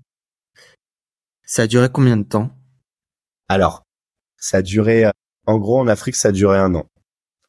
Ça 1.44 1.64
a 1.64 1.68
duré 1.68 1.90
combien 1.92 2.16
de 2.16 2.24
temps? 2.24 2.58
Alors, 3.50 3.84
ça 4.38 4.58
a 4.58 4.62
duré, 4.62 5.06
euh, 5.06 5.12
en 5.46 5.58
gros, 5.58 5.78
en 5.78 5.90
Afrique, 5.90 6.16
ça 6.16 6.30
a 6.30 6.32
duré 6.32 6.58
un 6.58 6.74
an. 6.74 6.86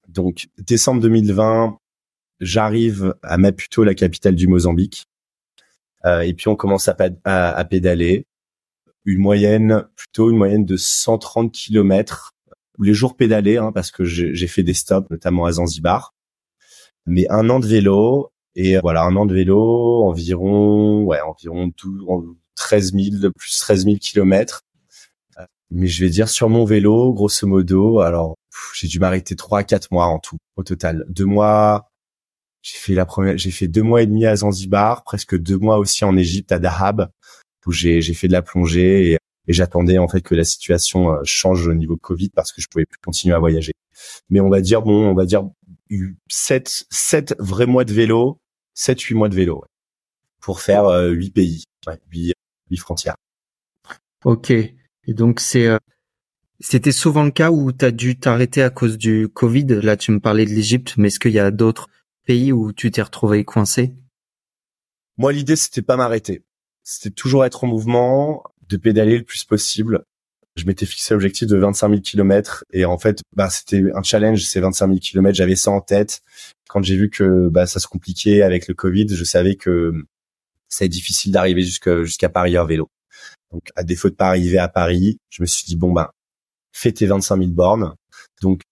Donc, 0.09 0.49
décembre 0.59 1.01
2020, 1.01 1.79
j'arrive 2.41 3.15
à 3.23 3.39
Maputo, 3.39 3.85
la 3.85 3.95
capitale 3.95 4.35
du 4.35 4.49
Mozambique. 4.49 5.07
Euh, 6.05 6.23
et 6.23 6.35
puis, 6.35 6.49
on 6.49 6.57
commence 6.57 6.89
à, 6.89 6.97
à, 7.25 7.65
pédaler. 7.65 8.27
Une 9.05 9.21
moyenne, 9.21 9.87
plutôt 9.95 10.29
une 10.29 10.39
moyenne 10.39 10.65
de 10.65 10.77
130 10.77 11.53
kilomètres 11.53 12.33
les 12.81 12.95
jours 12.95 13.17
pédalés, 13.17 13.57
hein, 13.57 13.73
parce 13.73 13.91
que 13.91 14.05
j'ai 14.05 14.47
fait 14.47 14.63
des 14.63 14.75
stops, 14.75 15.11
notamment 15.11 15.47
à 15.47 15.53
Zanzibar. 15.53 16.15
Mais 17.07 17.27
un 17.31 17.49
an 17.51 17.61
de 17.61 17.67
vélo, 17.67 18.33
et 18.55 18.79
voilà, 18.79 19.03
un 19.03 19.15
an 19.17 19.27
de 19.27 19.35
vélo, 19.35 20.05
environ, 20.05 21.05
ouais, 21.05 21.21
environ 21.21 21.71
13 22.57 22.93
000, 22.93 23.33
plus 23.37 23.59
13 23.59 23.85
000 23.85 23.97
kilomètres. 23.99 24.63
Mais 25.71 25.89
je 25.89 26.05
vais 26.05 26.11
dire 26.11 26.29
sur 26.29 26.49
mon 26.49 26.65
vélo, 26.65 27.13
grosso 27.13 27.47
modo, 27.47 28.01
alors 28.01 28.37
j'ai 28.75 28.87
dû 28.87 29.01
m'arrêter 29.01 29.35
trois 29.35 29.61
à 29.61 29.65
quatre 29.65 29.91
mois 29.91 30.07
en 30.07 30.19
tout, 30.19 30.39
au 30.57 30.63
total. 30.63 31.05
Deux 31.09 31.25
mois, 31.25 31.91
j'ai 32.63 32.79
fait 32.79 32.95
la 32.95 33.05
première, 33.05 33.37
j'ai 33.37 33.51
fait 33.51 33.69
deux 33.69 33.83
mois 33.83 34.03
et 34.03 34.07
demi 34.07 34.27
à 34.27 34.37
Zanzibar, 34.37 35.03
presque 35.03 35.37
deux 35.37 35.59
mois 35.59 35.79
aussi 35.79 36.05
en 36.05 36.17
Égypte 36.17 36.53
à 36.53 36.59
Dahab, 36.59 37.11
où 37.67 37.73
j'ai 37.73 38.01
fait 38.01 38.29
de 38.29 38.33
la 38.33 38.43
plongée 38.43 39.13
et 39.13 39.19
et 39.47 39.53
j'attendais 39.53 39.99
en 39.99 40.09
fait 40.09 40.21
que 40.21 40.35
la 40.35 40.45
situation 40.45 41.13
euh, 41.13 41.21
change 41.25 41.67
au 41.67 41.75
niveau 41.75 41.97
Covid 41.97 42.31
parce 42.31 42.53
que 42.53 42.61
je 42.61 42.69
pouvais 42.69 42.87
plus 42.87 42.99
continuer 42.99 43.35
à 43.35 43.39
voyager. 43.39 43.73
Mais 44.29 44.41
on 44.41 44.49
va 44.49 44.61
dire 44.61 44.83
bon, 44.83 45.07
on 45.07 45.15
va 45.15 45.25
dire 45.25 45.49
7 46.29 46.87
7 46.91 47.35
vrais 47.39 47.67
mois 47.67 47.85
de 47.85 47.93
vélo, 47.93 48.41
7 48.75 49.01
8 49.01 49.15
mois 49.15 49.29
de 49.29 49.35
vélo 49.35 49.65
pour 50.41 50.61
faire 50.61 50.87
euh, 50.87 51.11
8 51.11 51.31
pays, 51.31 51.65
ouais, 51.87 51.99
8, 52.11 52.35
8 52.71 52.77
frontières. 52.77 53.17
OK. 54.25 54.51
Et 54.51 54.75
donc 55.09 55.41
c'est 55.41 55.67
euh, 55.67 55.79
c'était 56.61 56.93
souvent 56.93 57.25
le 57.25 57.31
cas 57.31 57.51
où 57.51 57.73
tu 57.73 57.85
as 57.85 57.91
dû 57.91 58.19
t'arrêter 58.19 58.63
à 58.63 58.71
cause 58.71 58.97
du 58.97 59.29
Covid? 59.29 59.67
Là, 59.67 59.97
tu 59.97 60.11
me 60.11 60.21
parlais 60.21 60.47
de 60.47 60.51
l'Égypte, 60.51 60.95
mais 60.97 61.09
est-ce 61.09 61.21
qu'il 61.21 61.33
y 61.33 61.39
a 61.39 61.51
d'autres 61.51 61.89
pays 62.25 62.51
où 62.51 62.73
tu 62.73 62.91
t'es 62.91 63.03
retrouvé 63.03 63.45
coincé? 63.45 63.95
Moi, 65.19 65.33
l'idée 65.33 65.57
c'était 65.57 65.83
pas 65.83 65.97
m'arrêter. 65.97 66.45
C'était 66.83 67.11
toujours 67.11 67.45
être 67.45 67.65
en 67.65 67.67
mouvement, 67.67 68.45
de 68.69 68.77
pédaler 68.77 69.19
le 69.19 69.25
plus 69.25 69.45
possible. 69.45 70.05
Je 70.57 70.65
m'étais 70.65 70.87
fixé 70.87 71.13
l'objectif 71.13 71.49
de 71.49 71.57
25 71.57 71.89
000 71.91 72.01
kilomètres 72.01 72.65
et 72.73 72.87
en 72.87 72.99
fait, 72.99 73.21
bah, 73.35 73.51
c'était 73.51 73.85
un 73.95 74.03
challenge, 74.03 74.43
ces 74.43 74.61
25 74.61 74.87
000 74.87 74.99
kilomètres. 74.99 75.37
J'avais 75.37 75.57
ça 75.57 75.71
en 75.71 75.83
tête. 75.83 76.23
Quand 76.69 76.83
j'ai 76.83 76.97
vu 76.97 77.11
que 77.11 77.49
bah, 77.49 77.67
ça 77.67 77.79
se 77.79 77.87
compliquait 77.87 78.43
avec 78.43 78.67
le 78.67 78.75
Covid, 78.75 79.07
je 79.11 79.25
savais 79.25 79.57
que 79.57 79.93
c'est 80.69 80.89
difficile 80.89 81.33
d'arriver 81.33 81.63
jusqu'à 81.63 82.29
Paris 82.31 82.59
en 82.59 82.65
vélo. 82.65 82.89
Donc, 83.53 83.69
à 83.77 83.85
défaut 83.85 84.09
de 84.09 84.15
pas 84.15 84.29
arriver 84.29 84.59
à 84.59 84.69
Paris, 84.69 85.19
je 85.29 85.43
me 85.43 85.47
suis 85.47 85.67
dit 85.67 85.77
bon 85.77 85.93
bah, 85.93 86.11
fais 86.73 86.93
tes 86.93 87.07
25 87.07 87.37
000 87.37 87.51
bornes. 87.51 87.95
Donc, 88.41 88.63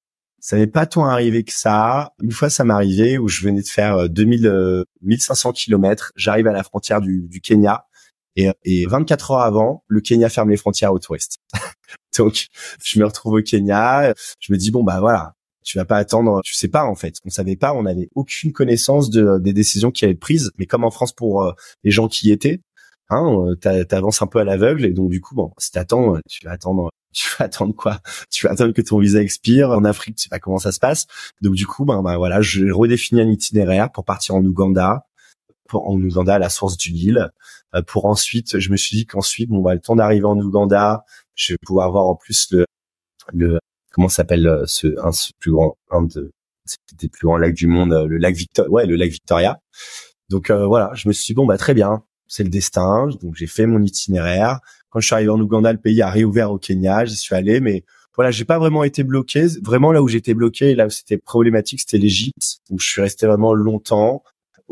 ça 0.40 0.56
n'est 0.56 0.66
pas 0.66 0.86
tant 0.86 1.06
arrivé 1.06 1.44
que 1.44 1.52
ça. 1.52 2.12
Une 2.22 2.32
fois, 2.32 2.50
ça 2.50 2.64
m'est 2.64 2.74
arrivé 2.74 3.18
où 3.18 3.28
je 3.28 3.42
venais 3.42 3.62
de 3.62 3.68
faire 3.68 4.08
2000, 4.08 4.84
1500 5.02 5.52
kilomètres. 5.52 6.12
J'arrive 6.16 6.46
à 6.46 6.52
la 6.52 6.62
frontière 6.62 7.00
du 7.00 7.40
Kenya 7.42 7.86
et, 8.36 8.50
et 8.64 8.86
24 8.86 9.30
heures 9.32 9.40
avant, 9.40 9.84
le 9.88 10.00
Kenya 10.00 10.28
ferme 10.28 10.50
les 10.50 10.56
frontières 10.56 10.92
aux 10.92 10.98
touristes. 10.98 11.38
Donc, 12.18 12.48
je 12.82 12.98
me 12.98 13.04
retrouve 13.04 13.34
au 13.34 13.42
Kenya. 13.42 14.14
Je 14.40 14.52
me 14.52 14.58
dis 14.58 14.70
bon 14.70 14.84
bah 14.84 15.00
voilà, 15.00 15.34
tu 15.64 15.78
vas 15.78 15.84
pas 15.84 15.96
attendre. 15.96 16.40
Tu 16.44 16.54
sais 16.54 16.68
pas 16.68 16.84
en 16.84 16.94
fait. 16.94 17.16
On 17.24 17.30
savait 17.30 17.56
pas. 17.56 17.72
On 17.74 17.82
n'avait 17.82 18.08
aucune 18.14 18.52
connaissance 18.52 19.10
de, 19.10 19.38
des 19.38 19.52
décisions 19.52 19.90
qui 19.90 20.04
allaient 20.04 20.14
être 20.14 20.20
prises. 20.20 20.52
Mais 20.58 20.66
comme 20.66 20.84
en 20.84 20.90
France 20.90 21.12
pour 21.12 21.42
euh, 21.42 21.52
les 21.82 21.90
gens 21.90 22.08
qui 22.08 22.28
y 22.28 22.32
étaient, 22.32 22.60
hein, 23.10 23.56
euh, 23.66 23.84
t'avances 23.84 24.22
un 24.22 24.26
peu 24.26 24.38
à 24.40 24.44
l'aveugle 24.44 24.84
et 24.84 24.92
donc 24.92 25.10
du 25.10 25.20
coup 25.20 25.34
bon, 25.34 25.52
si 25.58 25.70
t'attends, 25.72 26.18
tu 26.28 26.44
vas 26.44 26.52
attendre. 26.52 26.90
Tu 27.16 27.28
vas 27.38 27.44
attendre 27.44 27.76
quoi? 27.76 28.00
Tu 28.28 28.44
vas 28.44 28.52
attendre 28.54 28.72
que 28.72 28.82
ton 28.82 28.98
visa 28.98 29.22
expire. 29.22 29.70
En 29.70 29.84
Afrique, 29.84 30.16
tu 30.16 30.24
sais 30.24 30.28
pas 30.28 30.40
comment 30.40 30.58
ça 30.58 30.72
se 30.72 30.80
passe. 30.80 31.06
Donc 31.42 31.54
du 31.54 31.64
coup, 31.64 31.84
ben, 31.84 32.02
ben 32.02 32.16
voilà, 32.16 32.40
je 32.40 32.68
redéfinis 32.72 33.20
un 33.20 33.28
itinéraire 33.28 33.92
pour 33.92 34.04
partir 34.04 34.34
en 34.34 34.44
Ouganda, 34.44 35.06
en 35.72 36.00
Ouganda 36.00 36.34
à 36.34 36.38
la 36.38 36.50
source 36.50 36.76
du 36.76 36.92
Nil. 36.92 37.30
pour 37.86 38.06
ensuite, 38.06 38.58
je 38.58 38.70
me 38.70 38.76
suis 38.76 38.96
dit 38.96 39.06
qu'ensuite, 39.06 39.48
bon, 39.48 39.60
bah, 39.60 39.74
le 39.74 39.80
temps 39.80 39.96
d'arriver 39.96 40.26
en 40.26 40.38
Ouganda, 40.38 41.04
je 41.34 41.54
vais 41.54 41.58
pouvoir 41.64 41.90
voir 41.90 42.06
en 42.06 42.14
plus 42.16 42.48
le, 42.52 42.66
le 43.32 43.58
comment 43.92 44.08
s'appelle 44.08 44.62
ce, 44.66 44.88
un 45.02 45.10
plus 45.38 45.52
grand, 45.52 45.76
un 45.90 46.02
de, 46.02 46.32
des 46.98 47.08
plus 47.08 47.26
grands 47.26 47.38
lacs 47.38 47.54
du 47.54 47.66
monde, 47.66 47.92
le 48.08 48.18
lac 48.18 48.34
Victoria, 48.34 48.70
ouais, 48.70 48.86
le 48.86 48.96
lac 48.96 49.10
Victoria. 49.10 49.60
Donc 50.28 50.50
voilà, 50.50 50.90
je 50.94 51.08
me 51.08 51.12
suis 51.12 51.26
dit 51.26 51.34
bon 51.34 51.46
bah 51.46 51.58
très 51.58 51.74
bien, 51.74 52.02
c'est 52.26 52.44
le 52.44 52.50
destin. 52.50 53.08
Donc 53.22 53.34
j'ai 53.36 53.46
fait 53.46 53.66
mon 53.66 53.82
itinéraire. 53.82 54.60
Quand 54.90 55.00
je 55.00 55.06
suis 55.06 55.14
arrivé 55.14 55.30
en 55.30 55.40
Ouganda, 55.40 55.72
le 55.72 55.78
pays 55.78 56.02
a 56.02 56.10
réouvert 56.10 56.52
au 56.52 56.58
Kenya. 56.58 57.04
J'y 57.04 57.16
suis 57.16 57.34
allé, 57.34 57.60
mais 57.60 57.84
voilà, 58.16 58.30
j'ai 58.30 58.44
pas 58.44 58.58
vraiment 58.58 58.84
été 58.84 59.02
bloqué. 59.02 59.46
Vraiment 59.62 59.92
là 59.92 60.02
où 60.02 60.08
j'étais 60.08 60.34
bloqué, 60.34 60.74
là 60.74 60.86
où 60.86 60.90
c'était 60.90 61.18
problématique, 61.18 61.80
c'était 61.80 61.98
l'Égypte, 61.98 62.60
où 62.70 62.78
je 62.78 62.86
suis 62.86 63.02
resté 63.02 63.26
vraiment 63.26 63.54
longtemps. 63.54 64.22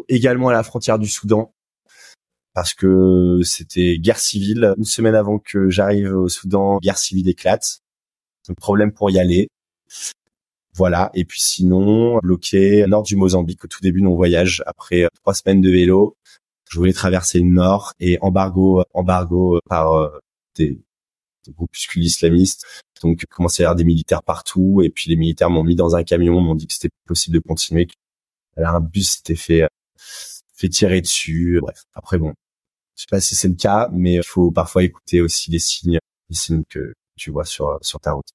Également 0.08 0.48
à 0.48 0.52
la 0.52 0.62
frontière 0.62 0.98
du 0.98 1.08
Soudan, 1.08 1.52
parce 2.54 2.74
que 2.74 3.40
c'était 3.44 3.98
guerre 3.98 4.18
civile. 4.18 4.74
Une 4.76 4.84
semaine 4.84 5.14
avant 5.14 5.38
que 5.38 5.70
j'arrive 5.70 6.14
au 6.14 6.28
Soudan, 6.28 6.78
guerre 6.82 6.98
civile 6.98 7.28
éclate. 7.28 7.80
Donc 8.48 8.56
problème 8.58 8.92
pour 8.92 9.10
y 9.10 9.18
aller. 9.18 9.48
Voilà. 10.74 11.10
Et 11.14 11.24
puis 11.24 11.40
sinon, 11.40 12.18
bloqué 12.22 12.86
nord 12.86 13.02
du 13.02 13.16
Mozambique 13.16 13.64
au 13.64 13.68
tout 13.68 13.80
début 13.80 14.00
de 14.00 14.06
mon 14.06 14.16
voyage, 14.16 14.62
après 14.66 15.08
trois 15.22 15.34
semaines 15.34 15.60
de 15.60 15.70
vélo. 15.70 16.16
Je 16.70 16.78
voulais 16.78 16.94
traverser 16.94 17.40
le 17.40 17.50
nord 17.50 17.92
et 18.00 18.18
embargo, 18.22 18.82
embargo 18.94 19.60
par 19.68 19.92
euh, 19.92 20.18
des, 20.56 20.80
des 21.46 21.52
groupuscules 21.52 22.02
islamistes. 22.02 22.64
Donc, 23.02 23.24
commençait 23.30 23.62
à 23.62 23.64
y 23.64 23.66
avoir 23.66 23.76
des 23.76 23.84
militaires 23.84 24.22
partout. 24.22 24.80
Et 24.82 24.88
puis, 24.88 25.10
les 25.10 25.16
militaires 25.16 25.50
m'ont 25.50 25.64
mis 25.64 25.74
dans 25.74 25.96
un 25.96 26.04
camion, 26.04 26.40
m'ont 26.40 26.54
dit 26.54 26.66
que 26.66 26.72
c'était 26.72 26.90
possible 27.06 27.34
de 27.34 27.40
continuer. 27.40 27.88
Alors, 28.56 28.76
un 28.76 28.80
bus 28.80 29.16
s'était 29.16 29.34
fait, 29.34 29.68
fait 30.62 30.68
tirer 30.68 31.00
dessus. 31.00 31.58
Bref. 31.60 31.82
Après, 31.94 32.18
bon. 32.18 32.32
Je 32.94 33.02
sais 33.02 33.06
pas 33.10 33.20
si 33.20 33.34
c'est 33.34 33.48
le 33.48 33.54
cas, 33.54 33.88
mais 33.92 34.14
il 34.14 34.22
faut 34.22 34.50
parfois 34.50 34.84
écouter 34.84 35.20
aussi 35.20 35.50
les 35.50 35.58
signes, 35.58 35.98
les 36.28 36.36
signes 36.36 36.62
que 36.68 36.92
tu 37.16 37.30
vois 37.30 37.44
sur, 37.44 37.78
sur 37.80 37.98
ta 38.00 38.12
route. 38.12 38.28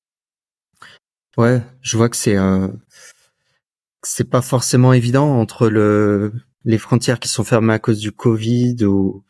Ouais, 1.37 1.61
je 1.81 1.95
vois 1.95 2.09
que 2.09 2.17
c'est, 2.17 2.37
euh, 2.37 2.67
c'est 4.01 4.29
pas 4.29 4.41
forcément 4.41 4.93
évident 4.93 5.39
entre 5.39 5.69
le, 5.69 6.33
les 6.65 6.79
frontières 6.79 7.19
qui 7.19 7.29
sont 7.29 7.43
fermées 7.43 7.73
à 7.73 7.79
cause 7.79 7.99
du 7.99 8.11
Covid 8.11 8.83
ou, 8.83 9.23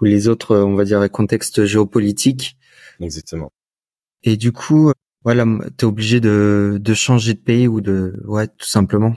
ou 0.00 0.04
les 0.04 0.28
autres, 0.28 0.56
on 0.56 0.76
va 0.76 0.84
dire, 0.84 1.10
contextes 1.10 1.64
géopolitiques. 1.64 2.56
Exactement. 3.00 3.50
Et 4.22 4.36
du 4.36 4.52
coup, 4.52 4.92
voilà, 5.24 5.44
t'es 5.76 5.84
obligé 5.84 6.20
de, 6.20 6.78
de 6.80 6.94
changer 6.94 7.34
de 7.34 7.40
pays 7.40 7.66
ou 7.66 7.80
de, 7.80 8.22
ouais, 8.24 8.46
tout 8.46 8.68
simplement. 8.68 9.16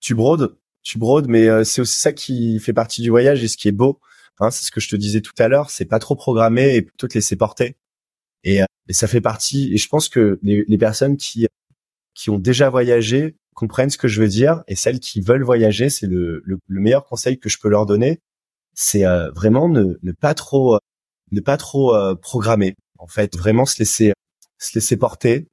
Tu 0.00 0.14
brodes, 0.14 0.58
tu 0.84 0.98
brodes, 0.98 1.28
mais 1.28 1.48
euh, 1.48 1.64
c'est 1.64 1.80
aussi 1.80 1.98
ça 1.98 2.12
qui 2.12 2.60
fait 2.60 2.74
partie 2.74 3.02
du 3.02 3.10
voyage 3.10 3.42
et 3.42 3.48
ce 3.48 3.56
qui 3.56 3.68
est 3.68 3.72
beau. 3.72 4.00
Hein, 4.38 4.50
c'est 4.50 4.64
ce 4.64 4.70
que 4.70 4.80
je 4.80 4.88
te 4.88 4.96
disais 4.96 5.22
tout 5.22 5.32
à 5.38 5.48
l'heure, 5.48 5.70
c'est 5.70 5.86
pas 5.86 5.98
trop 5.98 6.14
programmé 6.14 6.76
et 6.76 6.82
plutôt 6.82 7.08
te 7.08 7.14
laisser 7.14 7.36
porter. 7.36 7.76
Et, 8.44 8.62
euh, 8.62 8.66
et, 8.88 8.92
ça 8.92 9.08
fait 9.08 9.20
partie. 9.20 9.72
Et 9.72 9.78
je 9.78 9.88
pense 9.88 10.08
que 10.08 10.38
les, 10.42 10.64
les 10.68 10.78
personnes 10.78 11.16
qui 11.16 11.48
qui 12.14 12.30
ont 12.30 12.38
déjà 12.38 12.70
voyagé 12.70 13.36
comprennent 13.54 13.90
ce 13.90 13.98
que 13.98 14.08
je 14.08 14.20
veux 14.20 14.28
dire 14.28 14.62
et 14.68 14.76
celles 14.76 15.00
qui 15.00 15.20
veulent 15.20 15.42
voyager, 15.42 15.90
c'est 15.90 16.06
le, 16.06 16.42
le, 16.44 16.60
meilleur 16.68 17.06
conseil 17.06 17.38
que 17.38 17.48
je 17.48 17.58
peux 17.58 17.68
leur 17.68 17.86
donner, 17.86 18.20
c'est 18.74 19.04
euh, 19.06 19.30
vraiment 19.32 19.68
ne, 19.68 19.98
ne, 20.02 20.12
pas 20.12 20.34
trop 20.34 20.78
ne 21.32 21.40
pas 21.40 21.56
trop 21.56 21.96
programmer 22.16 22.76
en 22.98 23.08
fait, 23.08 23.36
vraiment 23.36 23.66
se 23.66 23.78
laisser 23.78 24.12
se 24.58 24.78
laisser 24.78 24.96
porter. 24.96 25.48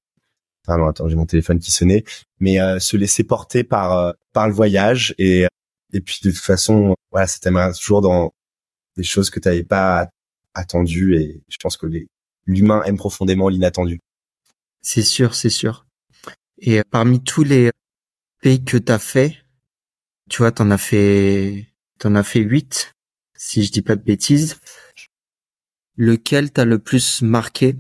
Pardon, 0.71 0.87
attends, 0.87 1.09
j'ai 1.09 1.17
mon 1.17 1.25
téléphone 1.25 1.59
qui 1.59 1.69
sonnait, 1.69 2.05
mais 2.39 2.61
euh, 2.61 2.79
se 2.79 2.95
laisser 2.95 3.25
porter 3.25 3.65
par 3.65 3.91
euh, 3.91 4.13
par 4.31 4.47
le 4.47 4.53
voyage 4.53 5.13
et 5.17 5.45
et 5.91 5.99
puis 5.99 6.19
de 6.23 6.31
toute 6.31 6.39
façon, 6.39 6.95
voilà, 7.11 7.27
ça 7.27 7.39
t'amènera 7.39 7.73
toujours 7.73 7.99
dans 7.99 8.31
des 8.95 9.03
choses 9.03 9.29
que 9.29 9.41
tu 9.41 9.49
n'avais 9.49 9.65
pas 9.65 10.07
attendues 10.53 11.17
et 11.17 11.43
je 11.49 11.57
pense 11.61 11.75
que 11.75 11.87
l'humain 12.45 12.83
aime 12.83 12.95
profondément 12.95 13.49
l'inattendu. 13.49 13.99
C'est 14.81 15.03
sûr, 15.03 15.35
c'est 15.35 15.49
sûr. 15.49 15.85
Et 16.59 16.79
euh, 16.79 16.83
parmi 16.89 17.21
tous 17.21 17.43
les 17.43 17.71
pays 18.41 18.63
que 18.63 18.77
tu 18.77 18.93
as 18.93 18.99
fait, 18.99 19.35
tu 20.29 20.37
vois, 20.37 20.53
t'en 20.53 20.71
as 20.71 20.77
fait 20.77 21.67
t'en 21.99 22.15
as 22.15 22.23
fait 22.23 22.39
huit, 22.39 22.93
si 23.35 23.65
je 23.65 23.73
dis 23.73 23.81
pas 23.81 23.97
de 23.97 24.03
bêtises 24.03 24.57
lequel 25.97 26.49
t'a 26.49 26.63
le 26.63 26.79
plus 26.79 27.21
marqué? 27.23 27.75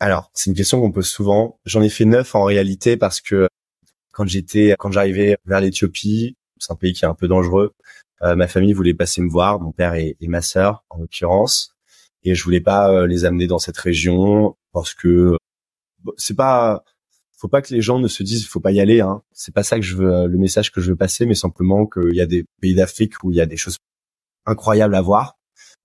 Alors, 0.00 0.30
c'est 0.34 0.50
une 0.50 0.56
question 0.56 0.80
qu'on 0.80 0.92
pose 0.92 1.08
souvent. 1.08 1.58
J'en 1.64 1.82
ai 1.82 1.88
fait 1.88 2.04
neuf 2.04 2.34
en 2.34 2.44
réalité 2.44 2.96
parce 2.96 3.20
que 3.20 3.48
quand 4.12 4.26
j'étais, 4.26 4.74
quand 4.78 4.90
j'arrivais 4.90 5.36
vers 5.44 5.60
l'Éthiopie, 5.60 6.36
c'est 6.58 6.72
un 6.72 6.76
pays 6.76 6.92
qui 6.92 7.04
est 7.04 7.08
un 7.08 7.14
peu 7.14 7.28
dangereux. 7.28 7.74
Euh, 8.22 8.36
ma 8.36 8.48
famille 8.48 8.72
voulait 8.72 8.94
passer 8.94 9.22
me 9.22 9.30
voir, 9.30 9.60
mon 9.60 9.72
père 9.72 9.94
et, 9.94 10.16
ma 10.22 10.42
sœur 10.42 10.84
en 10.90 10.98
l'occurrence, 10.98 11.74
et 12.22 12.34
je 12.34 12.44
voulais 12.44 12.60
pas 12.60 12.90
euh, 12.90 13.06
les 13.06 13.24
amener 13.24 13.46
dans 13.46 13.58
cette 13.58 13.76
région 13.76 14.56
parce 14.72 14.94
que 14.94 15.36
c'est 16.16 16.36
pas, 16.36 16.84
faut 17.36 17.48
pas 17.48 17.62
que 17.62 17.74
les 17.74 17.82
gens 17.82 17.98
ne 17.98 18.08
se 18.08 18.22
disent 18.22 18.46
faut 18.46 18.60
pas 18.60 18.72
y 18.72 18.80
aller. 18.80 19.00
Hein. 19.00 19.22
C'est 19.32 19.54
pas 19.54 19.62
ça 19.62 19.76
que 19.76 19.82
je 19.82 19.96
veux, 19.96 20.26
le 20.26 20.38
message 20.38 20.72
que 20.72 20.80
je 20.80 20.90
veux 20.90 20.96
passer, 20.96 21.26
mais 21.26 21.34
simplement 21.34 21.86
qu'il 21.86 22.14
y 22.14 22.20
a 22.20 22.26
des 22.26 22.44
pays 22.60 22.74
d'Afrique 22.74 23.22
où 23.24 23.30
il 23.30 23.36
y 23.36 23.40
a 23.40 23.46
des 23.46 23.56
choses 23.56 23.78
incroyables 24.46 24.94
à 24.94 25.00
voir 25.02 25.36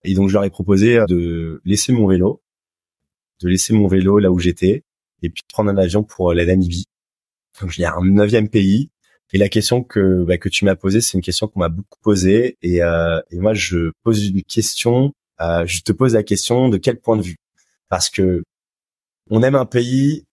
et 0.04 0.14
donc 0.14 0.30
je 0.30 0.34
leur 0.34 0.44
ai 0.44 0.50
proposé 0.50 1.00
de 1.08 1.62
laisser 1.66 1.92
mon 1.92 2.08
vélo, 2.08 2.42
de 3.42 3.50
laisser 3.50 3.74
mon 3.74 3.88
vélo 3.88 4.20
là 4.20 4.32
où 4.32 4.40
j'étais, 4.40 4.84
et 5.22 5.30
puis 5.30 5.44
prendre 5.52 5.70
un 5.70 5.78
avion 5.78 6.04
pour 6.04 6.34
la 6.34 6.46
Namibie. 6.46 6.86
Donc 7.62 7.78
il 7.78 7.82
y 7.82 7.86
a 7.86 7.96
un 7.96 8.06
neuvième 8.06 8.50
pays. 8.50 8.90
Et 9.32 9.38
la 9.38 9.50
question 9.50 9.84
que 9.84 10.24
bah, 10.24 10.38
que 10.38 10.50
tu 10.50 10.66
m'as 10.66 10.76
posée, 10.76 11.02
c'est 11.02 11.18
une 11.18 11.24
question 11.24 11.48
qu'on 11.48 11.60
m'a 11.60 11.70
beaucoup 11.70 12.00
posée. 12.02 12.58
Et, 12.64 12.82
euh, 12.82 13.22
et 13.30 13.38
moi, 13.38 13.54
je 13.54 13.92
pose 14.04 14.28
une 14.28 14.42
question. 14.44 15.14
Euh, 15.40 15.66
je 15.68 15.82
te 15.82 15.92
pose 15.92 16.16
la 16.16 16.24
question 16.24 16.70
de 16.70 16.78
quel 16.78 17.00
point 17.00 17.16
de 17.16 17.22
vue? 17.22 17.38
Parce 17.90 18.10
que 18.10 18.44
on 19.30 19.44
aime 19.44 19.56
un 19.56 19.66
pays, 19.66 20.26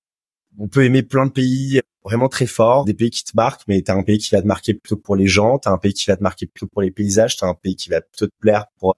on 0.58 0.68
peut 0.68 0.84
aimer 0.84 1.02
plein 1.02 1.26
de 1.26 1.32
pays 1.32 1.80
vraiment 2.04 2.28
très 2.28 2.46
forts, 2.46 2.84
des 2.86 2.94
pays 2.94 3.10
qui 3.10 3.24
te 3.24 3.32
marquent, 3.34 3.62
mais 3.68 3.82
t'as 3.82 3.94
un 3.94 4.02
pays 4.02 4.18
qui 4.18 4.30
va 4.34 4.40
te 4.40 4.46
marquer 4.46 4.74
plutôt 4.74 4.96
pour 4.96 5.16
les 5.16 5.26
gens, 5.26 5.58
t'as 5.58 5.72
un 5.72 5.78
pays 5.78 5.92
qui 5.92 6.06
va 6.08 6.16
te 6.16 6.22
marquer 6.22 6.46
plutôt 6.46 6.68
pour 6.68 6.82
les 6.82 6.90
paysages, 6.90 7.36
t'as 7.36 7.48
un 7.48 7.54
pays 7.54 7.76
qui 7.76 7.90
va 7.90 8.00
plutôt 8.00 8.26
te 8.26 8.34
plaire 8.40 8.66
pour 8.78 8.96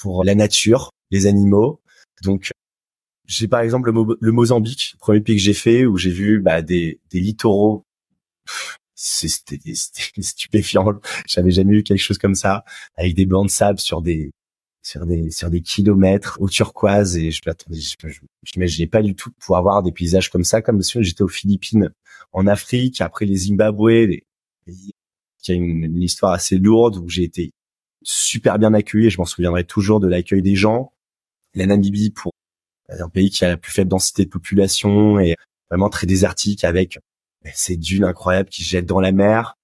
pour 0.00 0.24
la 0.24 0.34
nature, 0.34 0.90
les 1.10 1.26
animaux. 1.26 1.80
Donc, 2.22 2.51
j'ai 3.26 3.48
par 3.48 3.60
exemple 3.60 3.92
le, 4.20 4.32
Mozambique, 4.32 4.92
le 4.94 4.98
premier 4.98 5.20
pays 5.20 5.36
que 5.36 5.42
j'ai 5.42 5.54
fait 5.54 5.86
où 5.86 5.96
j'ai 5.96 6.10
vu 6.10 6.40
bah, 6.40 6.62
des, 6.62 7.00
des 7.10 7.20
littoraux. 7.20 7.84
C'était 8.94 9.58
stupéfiant. 9.74 11.00
J'avais 11.26 11.50
jamais 11.50 11.72
vu 11.72 11.82
quelque 11.82 11.98
chose 11.98 12.18
comme 12.18 12.36
ça, 12.36 12.64
avec 12.96 13.14
des 13.14 13.26
blancs 13.26 13.46
de 13.46 13.50
sable 13.50 13.80
sur 13.80 14.00
des 14.00 14.30
sur 14.84 15.06
des 15.06 15.30
sur 15.30 15.50
des 15.50 15.60
kilomètres 15.60 16.38
au 16.40 16.48
turquoise 16.48 17.16
et 17.16 17.30
je 17.30 17.40
je, 17.70 17.94
je, 18.42 18.84
pas 18.86 19.02
du 19.02 19.14
tout 19.14 19.30
de 19.30 19.34
pouvoir 19.36 19.62
voir 19.62 19.82
des 19.82 19.92
paysages 19.92 20.28
comme 20.28 20.44
ça 20.44 20.60
comme 20.60 20.82
si 20.82 21.02
j'étais 21.02 21.22
aux 21.22 21.28
Philippines 21.28 21.90
en 22.32 22.46
Afrique 22.48 23.00
après 23.00 23.24
les 23.24 23.36
Zimbabwe 23.36 24.22
qui 24.66 25.52
a 25.52 25.54
une, 25.54 25.84
une 25.84 26.02
histoire 26.02 26.32
assez 26.32 26.58
lourde 26.58 26.96
où 26.96 27.08
j'ai 27.08 27.24
été 27.24 27.52
super 28.02 28.58
bien 28.58 28.74
accueilli 28.74 29.06
et 29.06 29.10
je 29.10 29.18
m'en 29.18 29.24
souviendrai 29.24 29.64
toujours 29.64 30.00
de 30.00 30.08
l'accueil 30.08 30.42
des 30.42 30.56
gens. 30.56 30.92
La 31.54 31.66
Namibie 31.66 32.10
pour 32.10 32.32
un 33.00 33.08
pays 33.08 33.30
qui 33.30 33.44
a 33.44 33.48
la 33.48 33.56
plus 33.56 33.72
faible 33.72 33.90
densité 33.90 34.24
de 34.24 34.30
population 34.30 35.18
et 35.18 35.36
vraiment 35.70 35.88
très 35.88 36.06
désertique 36.06 36.64
avec 36.64 36.98
ces 37.54 37.76
dunes 37.76 38.04
incroyables 38.04 38.48
qui 38.48 38.62
jettent 38.62 38.86
dans 38.86 39.00
la 39.00 39.12
mer. 39.12 39.56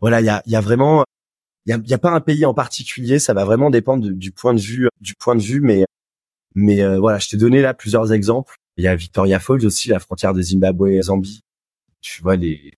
Voilà, 0.00 0.20
il 0.20 0.26
y 0.26 0.30
a, 0.30 0.42
y 0.46 0.56
a 0.56 0.60
vraiment, 0.60 1.04
il 1.66 1.70
y 1.70 1.72
a, 1.72 1.80
y 1.84 1.94
a, 1.94 1.98
pas 1.98 2.10
un 2.10 2.20
pays 2.20 2.46
en 2.46 2.54
particulier, 2.54 3.18
ça 3.18 3.34
va 3.34 3.44
vraiment 3.44 3.70
dépendre 3.70 4.08
du 4.08 4.30
point 4.30 4.54
de 4.54 4.60
vue, 4.60 4.88
du 5.00 5.14
point 5.14 5.34
de 5.34 5.42
vue, 5.42 5.60
mais 5.60 5.84
mais 6.54 6.82
euh, 6.82 6.98
voilà, 6.98 7.18
je 7.18 7.28
t'ai 7.28 7.36
donné 7.36 7.60
là 7.60 7.74
plusieurs 7.74 8.12
exemples. 8.12 8.56
Il 8.76 8.84
y 8.84 8.88
a 8.88 8.94
Victoria 8.96 9.38
Falls 9.38 9.66
aussi, 9.66 9.88
la 9.88 9.98
frontière 10.00 10.34
de 10.34 10.42
Zimbabwe 10.42 10.88
et 10.88 11.02
Zambie. 11.02 11.40
Tu 12.00 12.22
vois 12.22 12.36
les 12.36 12.72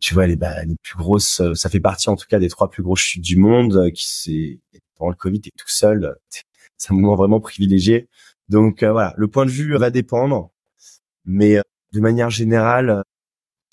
tu 0.00 0.14
vois 0.14 0.26
les, 0.26 0.36
bah, 0.36 0.64
les 0.64 0.74
plus 0.82 0.96
grosses 0.96 1.40
euh, 1.40 1.54
ça 1.54 1.70
fait 1.70 1.80
partie 1.80 2.10
en 2.10 2.16
tout 2.16 2.26
cas 2.28 2.40
des 2.40 2.48
trois 2.48 2.68
plus 2.70 2.82
grosses 2.82 3.00
chutes 3.00 3.22
du 3.22 3.36
monde 3.36 3.76
euh, 3.76 3.90
qui 3.90 4.04
c'est 4.08 4.58
pendant 4.96 5.10
le 5.10 5.16
Covid 5.16 5.40
t'es 5.40 5.50
tout 5.56 5.68
seul 5.68 6.16
c'est 6.76 6.92
un 6.92 6.96
moment 6.96 7.14
vraiment 7.14 7.40
privilégié 7.40 8.08
donc 8.48 8.82
euh, 8.82 8.92
voilà 8.92 9.14
le 9.16 9.28
point 9.28 9.46
de 9.46 9.50
vue 9.50 9.76
va 9.76 9.90
dépendre 9.90 10.50
mais 11.24 11.60
de 11.92 12.00
manière 12.00 12.30
générale 12.30 13.02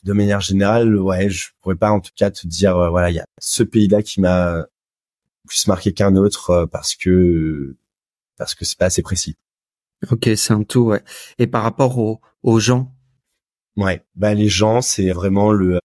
de 0.03 0.13
manière 0.13 0.41
générale 0.41 0.95
ouais 0.95 1.29
je 1.29 1.49
pourrais 1.61 1.75
pas 1.75 1.91
en 1.91 1.99
tout 1.99 2.11
cas 2.15 2.31
te 2.31 2.47
dire 2.47 2.89
voilà 2.89 3.09
il 3.09 3.15
y 3.15 3.19
a 3.19 3.25
ce 3.39 3.63
pays 3.63 3.87
là 3.87 4.01
qui 4.01 4.21
m'a 4.21 4.65
plus 5.47 5.67
marqué 5.67 5.93
qu'un 5.93 6.15
autre 6.15 6.67
parce 6.71 6.95
que 6.95 7.75
parce 8.37 8.55
que 8.55 8.65
c'est 8.65 8.77
pas 8.77 8.85
assez 8.85 9.01
précis. 9.01 9.35
Ok 10.11 10.29
c'est 10.35 10.53
un 10.53 10.63
tout 10.63 10.81
ouais. 10.81 11.03
Et 11.39 11.47
par 11.47 11.63
rapport 11.63 11.97
aux, 11.97 12.21
aux 12.43 12.59
gens? 12.59 12.93
Ouais 13.75 14.05
bah 14.15 14.33
les 14.33 14.47
gens 14.49 14.81
c'est 14.81 15.11
vraiment 15.11 15.51
le 15.51 15.79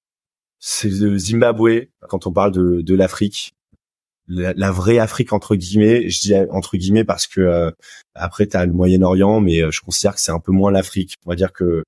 c'est 0.59 0.89
le 0.89 1.19
Zimbabwe 1.19 1.89
quand 2.09 2.27
on 2.27 2.33
parle 2.33 2.53
de, 2.53 2.81
de 2.81 2.95
l'Afrique, 2.95 3.55
la, 4.29 4.71
vraie 4.71 4.99
Afrique 4.99 5.33
entre 5.33 5.57
guillemets. 5.57 6.09
Je 6.09 6.21
dis 6.21 6.35
entre 6.51 6.77
guillemets 6.77 7.05
parce 7.05 7.27
que 7.27 7.41
euh, 7.41 7.71
après 8.15 8.47
tu 8.47 8.57
as 8.57 8.67
le 8.67 8.73
Moyen-Orient, 8.73 9.41
mais 9.41 9.63
euh, 9.63 9.71
je 9.71 9.81
considère 9.81 10.15
que 10.15 10.21
c'est 10.21 10.33
un 10.33 10.41
peu 10.41 10.53
moins 10.53 10.71
l'Afrique. 10.71 11.15
On 11.27 11.31
va 11.31 11.37
dire 11.37 11.53
que 11.53 11.85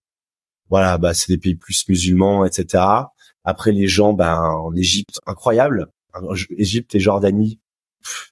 voilà, 0.69 0.99
bah 0.99 1.15
c'est 1.15 1.33
des 1.33 1.39
pays 1.39 1.55
plus 1.55 1.89
musulmans, 1.89 2.45
etc. 2.45 2.85
Après 3.45 3.73
les 3.73 3.87
gens, 3.87 4.13
bah 4.13 4.41
en 4.41 4.75
Égypte, 4.75 5.21
incroyable, 5.27 5.89
Égypte 6.57 6.95
et 6.95 7.01
Jordanie, 7.01 7.61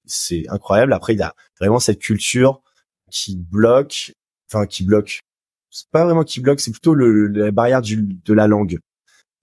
c'est 0.07 0.45
incroyable. 0.49 0.93
Après, 0.93 1.15
il 1.15 1.19
y 1.19 1.23
a 1.23 1.35
vraiment 1.61 1.79
cette 1.81 2.01
culture 2.01 2.63
qui 3.11 3.37
bloque, 3.37 4.13
enfin 4.49 4.67
qui 4.67 4.85
bloque. 4.85 5.21
C'est 5.71 5.89
pas 5.91 6.05
vraiment 6.05 6.25
qui 6.25 6.41
bloque, 6.41 6.61
c'est 6.61 6.71
plutôt 6.71 6.95
le, 6.95 7.27
la 7.29 7.51
barrière 7.51 7.83
du, 7.83 7.97
de 8.03 8.35
la 8.35 8.47
langue. 8.47 8.79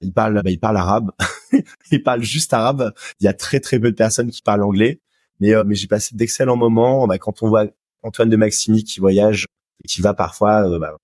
Il 0.01 0.13
parle, 0.13 0.41
bah, 0.43 0.49
il 0.49 0.59
parle 0.59 0.77
arabe, 0.77 1.11
il 1.91 2.03
parle 2.03 2.21
juste 2.23 2.53
arabe. 2.53 2.93
Il 3.19 3.25
y 3.25 3.27
a 3.27 3.33
très 3.33 3.59
très 3.59 3.79
peu 3.79 3.91
de 3.91 3.95
personnes 3.95 4.31
qui 4.31 4.41
parlent 4.41 4.63
anglais, 4.63 4.99
mais 5.39 5.53
euh, 5.53 5.63
mais 5.65 5.75
j'ai 5.75 5.87
passé 5.87 6.15
d'excellents 6.15 6.57
moments. 6.57 7.07
Bah, 7.07 7.17
quand 7.17 7.43
on 7.43 7.49
voit 7.49 7.67
Antoine 8.03 8.29
de 8.29 8.35
Maximi 8.35 8.83
qui 8.83 8.99
voyage 8.99 9.45
et 9.83 9.87
qui 9.87 10.01
va 10.01 10.13
parfois 10.13 10.69
euh, 10.69 10.79
bah, 10.79 10.97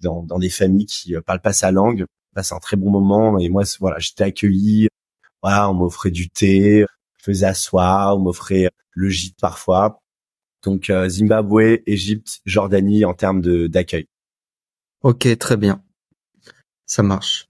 dans, 0.00 0.22
dans 0.22 0.38
des 0.38 0.50
familles 0.50 0.86
qui 0.86 1.14
euh, 1.14 1.20
parlent 1.20 1.40
pas 1.40 1.52
sa 1.52 1.70
langue, 1.70 2.04
bah, 2.34 2.42
c'est 2.42 2.54
un 2.54 2.60
très 2.60 2.76
bon 2.76 2.90
moment. 2.90 3.38
Et 3.38 3.48
moi, 3.48 3.64
voilà, 3.80 3.98
j'étais 3.98 4.24
accueilli. 4.24 4.88
Voilà, 5.42 5.70
on 5.70 5.74
m'offrait 5.74 6.10
du 6.10 6.28
thé, 6.28 6.84
faisait 7.18 7.46
asseoir, 7.46 8.16
on 8.16 8.20
m'offrait 8.20 8.70
le 8.92 9.08
gîte 9.08 9.38
parfois. 9.40 10.00
Donc 10.62 10.90
euh, 10.90 11.08
Zimbabwe, 11.08 11.78
Égypte, 11.86 12.40
Jordanie 12.44 13.04
en 13.04 13.14
termes 13.14 13.40
de 13.40 13.66
d'accueil. 13.66 14.06
Ok, 15.02 15.26
très 15.38 15.56
bien. 15.56 15.82
Ça 16.86 17.02
marche. 17.02 17.48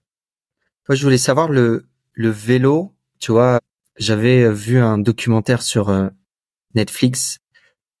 Moi, 0.87 0.95
je 0.95 1.03
voulais 1.03 1.17
savoir 1.17 1.49
le 1.49 1.90
le 2.13 2.29
vélo. 2.29 2.95
Tu 3.19 3.31
vois, 3.31 3.59
j'avais 3.97 4.51
vu 4.51 4.79
un 4.79 4.97
documentaire 4.97 5.61
sur 5.61 5.89
euh, 5.89 6.09
Netflix. 6.75 7.37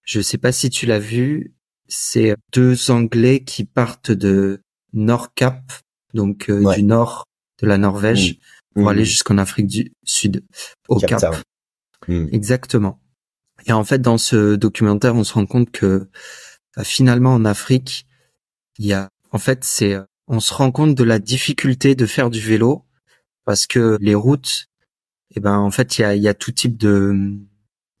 Je 0.03 0.21
sais 0.21 0.37
pas 0.37 0.51
si 0.51 0.69
tu 0.69 0.85
l'as 0.85 0.99
vu. 0.99 1.53
C'est 1.87 2.35
deux 2.53 2.89
Anglais 2.89 3.43
qui 3.43 3.65
partent 3.65 4.11
de 4.11 4.61
Nordkap, 4.93 5.71
donc 6.13 6.49
euh, 6.49 6.73
du 6.75 6.83
nord 6.83 7.25
de 7.61 7.67
la 7.67 7.77
Norvège, 7.77 8.33
mmh. 8.33 8.79
pour 8.79 8.89
aller 8.89 9.01
mmh. 9.01 9.05
jusqu'en 9.05 9.37
Afrique 9.37 9.67
du 9.67 9.91
Sud, 10.03 10.43
au 10.87 10.99
Cap. 10.99 11.43
Mmh. 12.07 12.27
Exactement. 12.31 12.99
Et 13.67 13.73
en 13.73 13.83
fait, 13.83 13.99
dans 13.99 14.17
ce 14.17 14.55
documentaire, 14.55 15.15
on 15.15 15.23
se 15.23 15.33
rend 15.33 15.45
compte 15.45 15.71
que 15.71 16.09
bah, 16.75 16.83
finalement 16.83 17.33
en 17.33 17.45
Afrique, 17.45 18.07
il 18.79 18.85
y 18.85 18.93
a, 18.93 19.09
en 19.31 19.37
fait, 19.37 19.63
c'est, 19.63 19.97
on 20.27 20.39
se 20.39 20.53
rend 20.53 20.71
compte 20.71 20.95
de 20.95 21.03
la 21.03 21.19
difficulté 21.19 21.93
de 21.93 22.05
faire 22.05 22.29
du 22.29 22.39
vélo 22.39 22.85
parce 23.45 23.67
que 23.67 23.97
les 24.01 24.15
routes, 24.15 24.67
eh 25.35 25.39
ben, 25.39 25.57
en 25.57 25.71
fait, 25.71 25.97
il 25.97 26.01
y 26.01 26.05
a, 26.05 26.15
y 26.15 26.27
a 26.27 26.33
tout 26.33 26.51
type 26.51 26.77
de 26.77 27.37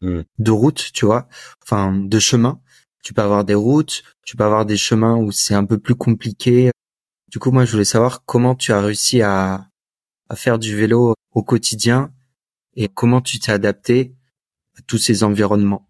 mmh. 0.01 0.21
de 0.39 0.51
routes, 0.51 0.91
tu 0.93 1.05
vois, 1.05 1.27
enfin, 1.63 1.93
de 1.93 2.19
chemins. 2.19 2.61
Tu 3.03 3.13
peux 3.13 3.21
avoir 3.21 3.45
des 3.45 3.55
routes, 3.55 4.03
tu 4.23 4.37
peux 4.37 4.43
avoir 4.43 4.65
des 4.65 4.77
chemins 4.77 5.17
où 5.17 5.31
c'est 5.31 5.55
un 5.55 5.65
peu 5.65 5.79
plus 5.79 5.95
compliqué. 5.95 6.71
Du 7.29 7.39
coup, 7.39 7.51
moi, 7.51 7.65
je 7.65 7.71
voulais 7.71 7.85
savoir 7.85 8.25
comment 8.25 8.55
tu 8.55 8.73
as 8.73 8.81
réussi 8.81 9.21
à 9.21 9.71
à 10.31 10.35
faire 10.37 10.59
du 10.59 10.77
vélo 10.77 11.13
au 11.33 11.43
quotidien 11.43 12.13
et 12.77 12.87
comment 12.87 13.19
tu 13.19 13.37
t'es 13.37 13.51
adapté 13.51 14.15
à 14.77 14.81
tous 14.87 14.97
ces 14.97 15.25
environnements 15.25 15.89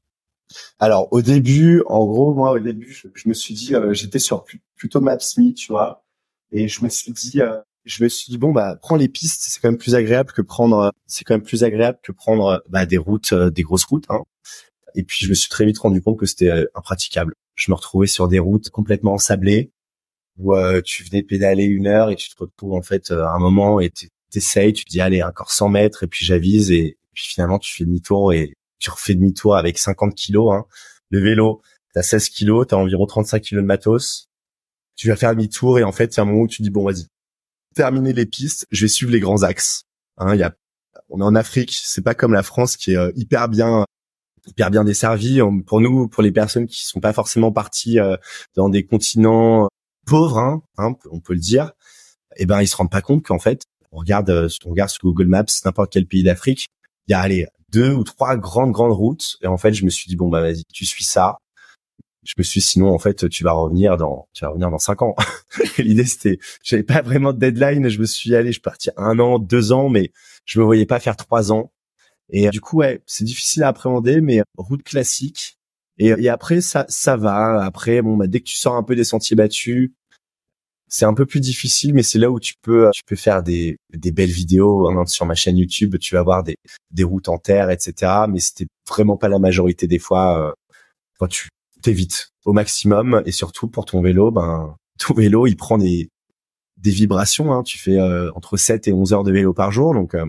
Alors 0.79 1.13
au 1.13 1.21
début, 1.21 1.83
en 1.85 2.07
gros, 2.07 2.33
moi 2.33 2.53
au 2.53 2.59
début, 2.59 2.91
je, 2.91 3.29
me 3.29 3.35
suis 3.35 3.53
dit, 3.53 3.75
euh, 3.75 3.93
j'étais 3.93 4.17
sur 4.17 4.43
plutôt 4.75 4.99
Maps.me, 4.99 5.53
tu 5.53 5.71
vois, 5.71 6.03
et 6.51 6.67
je 6.67 6.83
me 6.83 6.89
suis 6.89 7.11
dit, 7.11 7.39
euh, 7.39 7.59
je 7.85 8.03
me 8.03 8.09
suis 8.09 8.31
dit 8.31 8.37
bon 8.37 8.51
bah 8.51 8.77
prends 8.81 8.95
les 8.95 9.07
pistes, 9.07 9.43
c'est 9.47 9.59
quand 9.59 9.69
même 9.69 9.77
plus 9.77 9.95
agréable 9.95 10.31
que 10.33 10.41
prendre, 10.41 10.91
c'est 11.07 11.23
quand 11.23 11.33
même 11.35 11.43
plus 11.43 11.63
agréable 11.63 11.99
que 12.03 12.11
prendre 12.11 12.63
bah, 12.69 12.85
des 12.85 12.97
routes, 12.97 13.33
euh, 13.33 13.49
des 13.49 13.63
grosses 13.63 13.85
routes. 13.85 14.05
Hein. 14.09 14.21
Et 14.95 15.03
puis 15.03 15.25
je 15.25 15.29
me 15.29 15.33
suis 15.33 15.49
très 15.49 15.65
vite 15.65 15.79
rendu 15.79 16.01
compte 16.01 16.19
que 16.19 16.25
c'était 16.25 16.51
impraticable. 16.75 17.33
Je 17.55 17.71
me 17.71 17.75
retrouvais 17.75 18.07
sur 18.07 18.27
des 18.27 18.39
routes 18.39 18.69
complètement 18.69 19.13
ensablées 19.13 19.71
où 20.37 20.53
tu 20.83 21.03
venais 21.03 21.23
pédaler 21.23 21.65
une 21.65 21.87
heure 21.87 22.09
et 22.09 22.15
tu 22.15 22.29
te 22.29 22.35
retrouves 22.39 22.73
en 22.73 22.81
fait 22.81 23.11
à 23.11 23.33
un 23.33 23.39
moment 23.39 23.79
et 23.79 23.91
t'essayes, 24.31 24.73
tu 24.73 24.85
te 24.85 24.89
dis 24.89 25.01
allez 25.01 25.21
encore 25.21 25.51
100 25.51 25.69
mètres 25.69 26.03
et 26.03 26.07
puis 26.07 26.25
j'avise 26.25 26.71
et 26.71 26.97
puis 27.13 27.25
finalement 27.27 27.59
tu 27.59 27.73
fais 27.73 27.85
demi-tour 27.85 28.33
et 28.33 28.53
tu 28.79 28.89
refais 28.89 29.13
demi-tour 29.13 29.55
avec 29.55 29.77
50 29.77 30.15
kilos. 30.15 30.53
Hein. 30.53 30.65
Le 31.09 31.21
vélo, 31.21 31.61
t'as 31.93 32.01
16 32.01 32.29
kilos, 32.29 32.67
t'as 32.67 32.77
environ 32.77 33.05
35 33.05 33.41
kilos 33.41 33.61
de 33.61 33.67
matos. 33.67 34.29
Tu 34.95 35.07
vas 35.09 35.15
faire 35.15 35.31
demi-tour 35.35 35.79
et 35.79 35.83
en 35.83 35.91
fait, 35.91 36.17
a 36.17 36.23
un 36.23 36.25
moment 36.25 36.41
où 36.41 36.47
tu 36.47 36.61
dis 36.61 36.69
bon 36.69 36.85
vas-y, 36.85 37.05
terminer 37.75 38.13
les 38.13 38.25
pistes, 38.25 38.67
je 38.71 38.85
vais 38.85 38.89
suivre 38.89 39.11
les 39.11 39.19
grands 39.19 39.43
axes. 39.43 39.83
Hein, 40.17 40.35
y 40.35 40.43
a, 40.43 40.53
on 41.09 41.19
est 41.19 41.23
en 41.23 41.35
Afrique, 41.35 41.77
c'est 41.83 42.03
pas 42.03 42.15
comme 42.15 42.33
la 42.33 42.43
France 42.43 42.77
qui 42.77 42.93
est 42.93 42.97
euh, 42.97 43.11
hyper 43.15 43.49
bien 43.49 43.85
hyper 44.47 44.71
bien 44.71 44.83
desservie. 44.83 45.39
Pour 45.65 45.81
nous, 45.81 46.07
pour 46.07 46.23
les 46.23 46.31
personnes 46.31 46.67
qui 46.67 46.85
sont 46.85 46.99
pas 46.99 47.13
forcément 47.13 47.51
parties 47.51 47.99
euh, 47.99 48.17
dans 48.55 48.69
des 48.69 48.85
continents 48.85 49.69
pauvres, 50.05 50.39
hein, 50.39 50.61
hein, 50.77 50.93
on 51.11 51.19
peut 51.19 51.33
le 51.33 51.39
dire, 51.39 51.71
eh 52.37 52.45
ben 52.45 52.61
ils 52.61 52.67
se 52.67 52.75
rendent 52.75 52.91
pas 52.91 53.01
compte 53.01 53.23
qu'en 53.23 53.39
fait, 53.39 53.63
on 53.91 53.97
regarde, 53.97 54.29
euh, 54.29 54.49
on 54.65 54.71
regarde 54.71 54.89
sur 54.89 55.03
Google 55.03 55.27
Maps 55.27 55.45
n'importe 55.65 55.91
quel 55.91 56.07
pays 56.07 56.23
d'Afrique, 56.23 56.69
il 57.07 57.11
y 57.11 57.13
a 57.13 57.19
allez 57.19 57.47
deux 57.71 57.93
ou 57.93 58.03
trois 58.03 58.35
grandes 58.37 58.71
grandes 58.71 58.91
routes 58.91 59.37
et 59.41 59.47
en 59.47 59.57
fait 59.57 59.73
je 59.73 59.85
me 59.85 59.89
suis 59.89 60.09
dit 60.09 60.15
bon 60.15 60.29
bah 60.29 60.41
vas-y 60.41 60.63
tu 60.73 60.85
suis 60.85 61.03
ça 61.03 61.37
je 62.23 62.33
me 62.37 62.43
suis 62.43 62.61
sinon 62.61 62.93
en 62.93 62.99
fait 62.99 63.29
tu 63.29 63.43
vas 63.43 63.53
revenir 63.53 63.97
dans 63.97 64.27
tu 64.33 64.43
vas 64.43 64.49
revenir 64.49 64.69
dans 64.69 64.77
cinq 64.77 65.01
ans 65.01 65.15
l'idée 65.77 66.05
c'était 66.05 66.39
j'avais 66.63 66.83
pas 66.83 67.01
vraiment 67.01 67.33
de 67.33 67.39
deadline 67.39 67.89
je 67.89 67.99
me 67.99 68.05
suis 68.05 68.35
allé 68.35 68.51
je 68.51 68.61
parti 68.61 68.89
un 68.97 69.19
an 69.19 69.39
deux 69.39 69.71
ans 69.71 69.89
mais 69.89 70.11
je 70.45 70.59
me 70.59 70.65
voyais 70.65 70.85
pas 70.85 70.99
faire 70.99 71.15
trois 71.15 71.51
ans 71.51 71.71
et 72.29 72.49
du 72.49 72.61
coup 72.61 72.77
ouais 72.77 73.01
c'est 73.05 73.23
difficile 73.23 73.63
à 73.63 73.69
appréhender 73.69 74.21
mais 74.21 74.41
route 74.57 74.83
classique 74.83 75.57
et, 75.97 76.07
et 76.07 76.29
après 76.29 76.61
ça 76.61 76.85
ça 76.89 77.17
va 77.17 77.63
après 77.63 78.01
bon 78.01 78.17
bah 78.17 78.27
dès 78.27 78.39
que 78.39 78.45
tu 78.45 78.55
sors 78.55 78.75
un 78.75 78.83
peu 78.83 78.95
des 78.95 79.03
sentiers 79.03 79.35
battus 79.35 79.91
c'est 80.91 81.05
un 81.05 81.13
peu 81.13 81.25
plus 81.25 81.39
difficile, 81.39 81.93
mais 81.93 82.03
c'est 82.03 82.19
là 82.19 82.29
où 82.29 82.39
tu 82.39 82.53
peux 82.61 82.89
tu 82.93 83.01
peux 83.05 83.15
faire 83.15 83.43
des, 83.43 83.77
des 83.93 84.11
belles 84.11 84.29
vidéos 84.29 84.89
hein, 84.89 85.05
sur 85.05 85.25
ma 85.25 85.35
chaîne 85.35 85.57
YouTube. 85.57 85.97
Tu 85.99 86.15
vas 86.15 86.21
voir 86.21 86.43
des, 86.43 86.57
des 86.91 87.05
routes 87.05 87.29
en 87.29 87.37
terre, 87.37 87.69
etc. 87.69 88.25
Mais 88.29 88.41
c'était 88.41 88.67
vraiment 88.89 89.15
pas 89.15 89.29
la 89.29 89.39
majorité 89.39 89.87
des 89.87 89.99
fois. 89.99 90.49
Euh, 90.49 90.51
quand 91.17 91.27
tu 91.27 91.47
t'évites 91.81 92.31
au 92.45 92.53
maximum 92.53 93.21
et 93.25 93.31
surtout 93.31 93.67
pour 93.67 93.85
ton 93.85 94.01
vélo, 94.01 94.31
ben 94.31 94.75
ton 94.99 95.13
vélo 95.13 95.47
il 95.47 95.55
prend 95.55 95.77
des 95.77 96.09
des 96.77 96.91
vibrations. 96.91 97.53
Hein. 97.53 97.63
Tu 97.63 97.77
fais 97.77 97.99
euh, 97.99 98.31
entre 98.35 98.57
7 98.57 98.87
et 98.87 98.93
11 98.93 99.13
heures 99.13 99.23
de 99.23 99.31
vélo 99.31 99.53
par 99.53 99.71
jour, 99.71 99.93
donc 99.93 100.15
euh, 100.15 100.25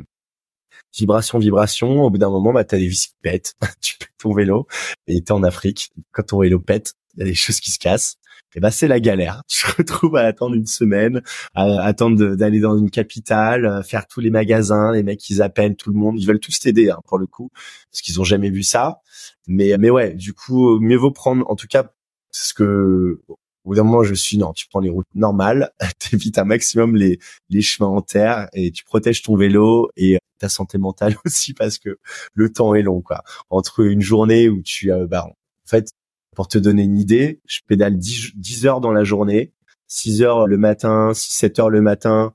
vibration, 0.96 1.38
vibration. 1.38 2.02
Au 2.02 2.10
bout 2.10 2.18
d'un 2.18 2.30
moment, 2.30 2.52
bah 2.52 2.64
t'as 2.64 2.78
des 2.78 2.88
vis 2.88 3.08
qui 3.08 3.14
pètent. 3.22 3.54
tu 3.80 3.96
pètes 3.98 4.10
ton 4.18 4.34
vélo 4.34 4.66
et 5.06 5.22
t'es 5.22 5.32
en 5.32 5.42
Afrique. 5.42 5.92
Quand 6.12 6.24
ton 6.24 6.40
vélo 6.40 6.60
pète, 6.60 6.94
il 7.14 7.20
y 7.20 7.22
a 7.22 7.26
des 7.26 7.34
choses 7.34 7.60
qui 7.60 7.70
se 7.70 7.78
cassent 7.78 8.16
et 8.54 8.58
eh 8.58 8.60
ben 8.60 8.70
c'est 8.70 8.88
la 8.88 9.00
galère. 9.00 9.42
Tu 9.48 9.66
te 9.66 9.76
retrouves 9.78 10.16
à 10.16 10.22
attendre 10.22 10.54
une 10.54 10.66
semaine, 10.66 11.22
à 11.54 11.82
attendre 11.84 12.34
d'aller 12.34 12.60
dans 12.60 12.76
une 12.76 12.90
capitale, 12.90 13.64
euh, 13.64 13.82
faire 13.82 14.06
tous 14.06 14.20
les 14.20 14.30
magasins, 14.30 14.92
les 14.92 15.02
mecs 15.02 15.28
ils 15.30 15.40
appellent 15.40 15.76
tout 15.76 15.90
le 15.90 15.98
monde, 15.98 16.20
ils 16.20 16.26
veulent 16.26 16.40
tous 16.40 16.58
t'aider 16.60 16.90
hein, 16.90 16.98
pour 17.06 17.18
le 17.18 17.26
coup, 17.26 17.50
parce 17.90 18.02
qu'ils 18.02 18.20
ont 18.20 18.24
jamais 18.24 18.50
vu 18.50 18.62
ça. 18.62 19.00
Mais 19.46 19.76
mais 19.78 19.90
ouais, 19.90 20.14
du 20.14 20.34
coup 20.34 20.78
mieux 20.80 20.96
vaut 20.96 21.12
prendre, 21.12 21.48
en 21.50 21.56
tout 21.56 21.66
cas, 21.68 21.92
ce 22.32 22.52
que 22.54 23.22
au 23.64 23.70
bout 23.70 23.74
d'un 23.76 23.84
moment 23.84 24.02
je 24.02 24.14
suis 24.14 24.38
non, 24.38 24.52
tu 24.52 24.66
prends 24.68 24.80
les 24.80 24.90
routes 24.90 25.06
normales, 25.14 25.70
t'évites 25.98 26.38
un 26.38 26.44
maximum 26.44 26.96
les 26.96 27.18
les 27.48 27.62
chemins 27.62 27.88
en 27.88 28.02
terre 28.02 28.48
et 28.52 28.70
tu 28.72 28.84
protèges 28.84 29.22
ton 29.22 29.36
vélo 29.36 29.90
et 29.96 30.18
ta 30.38 30.48
santé 30.48 30.78
mentale 30.78 31.16
aussi 31.24 31.54
parce 31.54 31.78
que 31.78 31.98
le 32.34 32.52
temps 32.52 32.74
est 32.74 32.82
long 32.82 33.00
quoi. 33.00 33.22
Entre 33.50 33.80
une 33.80 34.02
journée 34.02 34.48
où 34.48 34.62
tu 34.62 34.92
euh, 34.92 35.06
bah, 35.06 35.24
en 35.26 35.34
fait 35.66 35.92
pour 36.34 36.48
te 36.48 36.58
donner 36.58 36.82
une 36.82 36.98
idée, 36.98 37.40
je 37.46 37.60
pédale 37.66 37.98
10, 37.98 38.66
heures 38.66 38.80
dans 38.80 38.92
la 38.92 39.04
journée, 39.04 39.52
6 39.88 40.22
heures 40.22 40.46
le 40.46 40.56
matin, 40.56 41.12
6 41.14 41.32
7 41.32 41.58
heures 41.58 41.70
le 41.70 41.82
matin, 41.82 42.34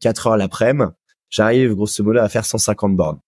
4 0.00 0.26
heures 0.28 0.36
l'après-midi. 0.36 0.90
J'arrive 1.30 1.74
grosso 1.74 2.02
modo 2.02 2.20
à 2.20 2.28
faire 2.28 2.44
150 2.44 2.96
bornes. 2.96 3.20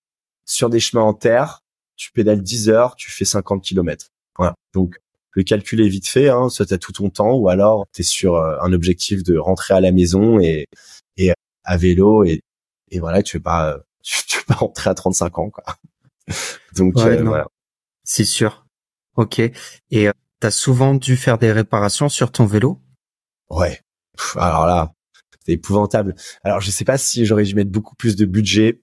Sur 0.46 0.70
des 0.70 0.80
chemins 0.80 1.02
en 1.02 1.14
terre, 1.14 1.62
tu 1.96 2.12
pédales 2.12 2.42
10 2.42 2.70
heures, 2.70 2.96
tu 2.96 3.10
fais 3.10 3.24
50 3.24 3.62
km. 3.62 4.08
Voilà. 4.36 4.54
Donc 4.72 4.96
le 5.32 5.42
calcul 5.42 5.80
est 5.80 5.88
vite 5.88 6.08
fait, 6.08 6.28
hein, 6.28 6.48
soit 6.48 6.66
tu 6.66 6.74
as 6.74 6.78
tout 6.78 6.92
ton 6.92 7.10
temps, 7.10 7.34
ou 7.34 7.48
alors 7.48 7.86
tu 7.94 8.00
es 8.00 8.04
sur 8.04 8.36
euh, 8.36 8.56
un 8.62 8.72
objectif 8.72 9.22
de 9.22 9.36
rentrer 9.36 9.74
à 9.74 9.80
la 9.80 9.92
maison 9.92 10.40
et, 10.40 10.66
et 11.16 11.32
à 11.64 11.76
vélo 11.76 12.24
et, 12.24 12.40
et 12.90 13.00
voilà, 13.00 13.22
tu 13.22 13.36
veux 13.36 13.42
pas 13.42 13.78
tu, 14.02 14.38
veux 14.38 14.44
pas 14.46 14.54
rentrer 14.54 14.90
à 14.90 14.94
35 14.94 15.38
ans 15.38 15.50
quoi. 15.50 15.64
Donc 16.76 16.96
euh, 16.98 17.22
voilà. 17.22 17.46
C'est 18.04 18.24
sûr. 18.24 18.59
Ok. 19.20 19.38
Et 19.38 20.08
euh, 20.08 20.12
t'as 20.40 20.50
souvent 20.50 20.94
dû 20.94 21.14
faire 21.14 21.36
des 21.36 21.52
réparations 21.52 22.08
sur 22.08 22.32
ton 22.32 22.46
vélo? 22.46 22.80
Ouais. 23.50 23.80
alors 24.36 24.66
là, 24.66 24.94
c'est 25.44 25.52
épouvantable. 25.52 26.14
Alors 26.42 26.62
je 26.62 26.70
sais 26.70 26.86
pas 26.86 26.96
si 26.96 27.26
j'aurais 27.26 27.44
dû 27.44 27.54
mettre 27.54 27.70
beaucoup 27.70 27.94
plus 27.96 28.16
de 28.16 28.24
budget. 28.24 28.80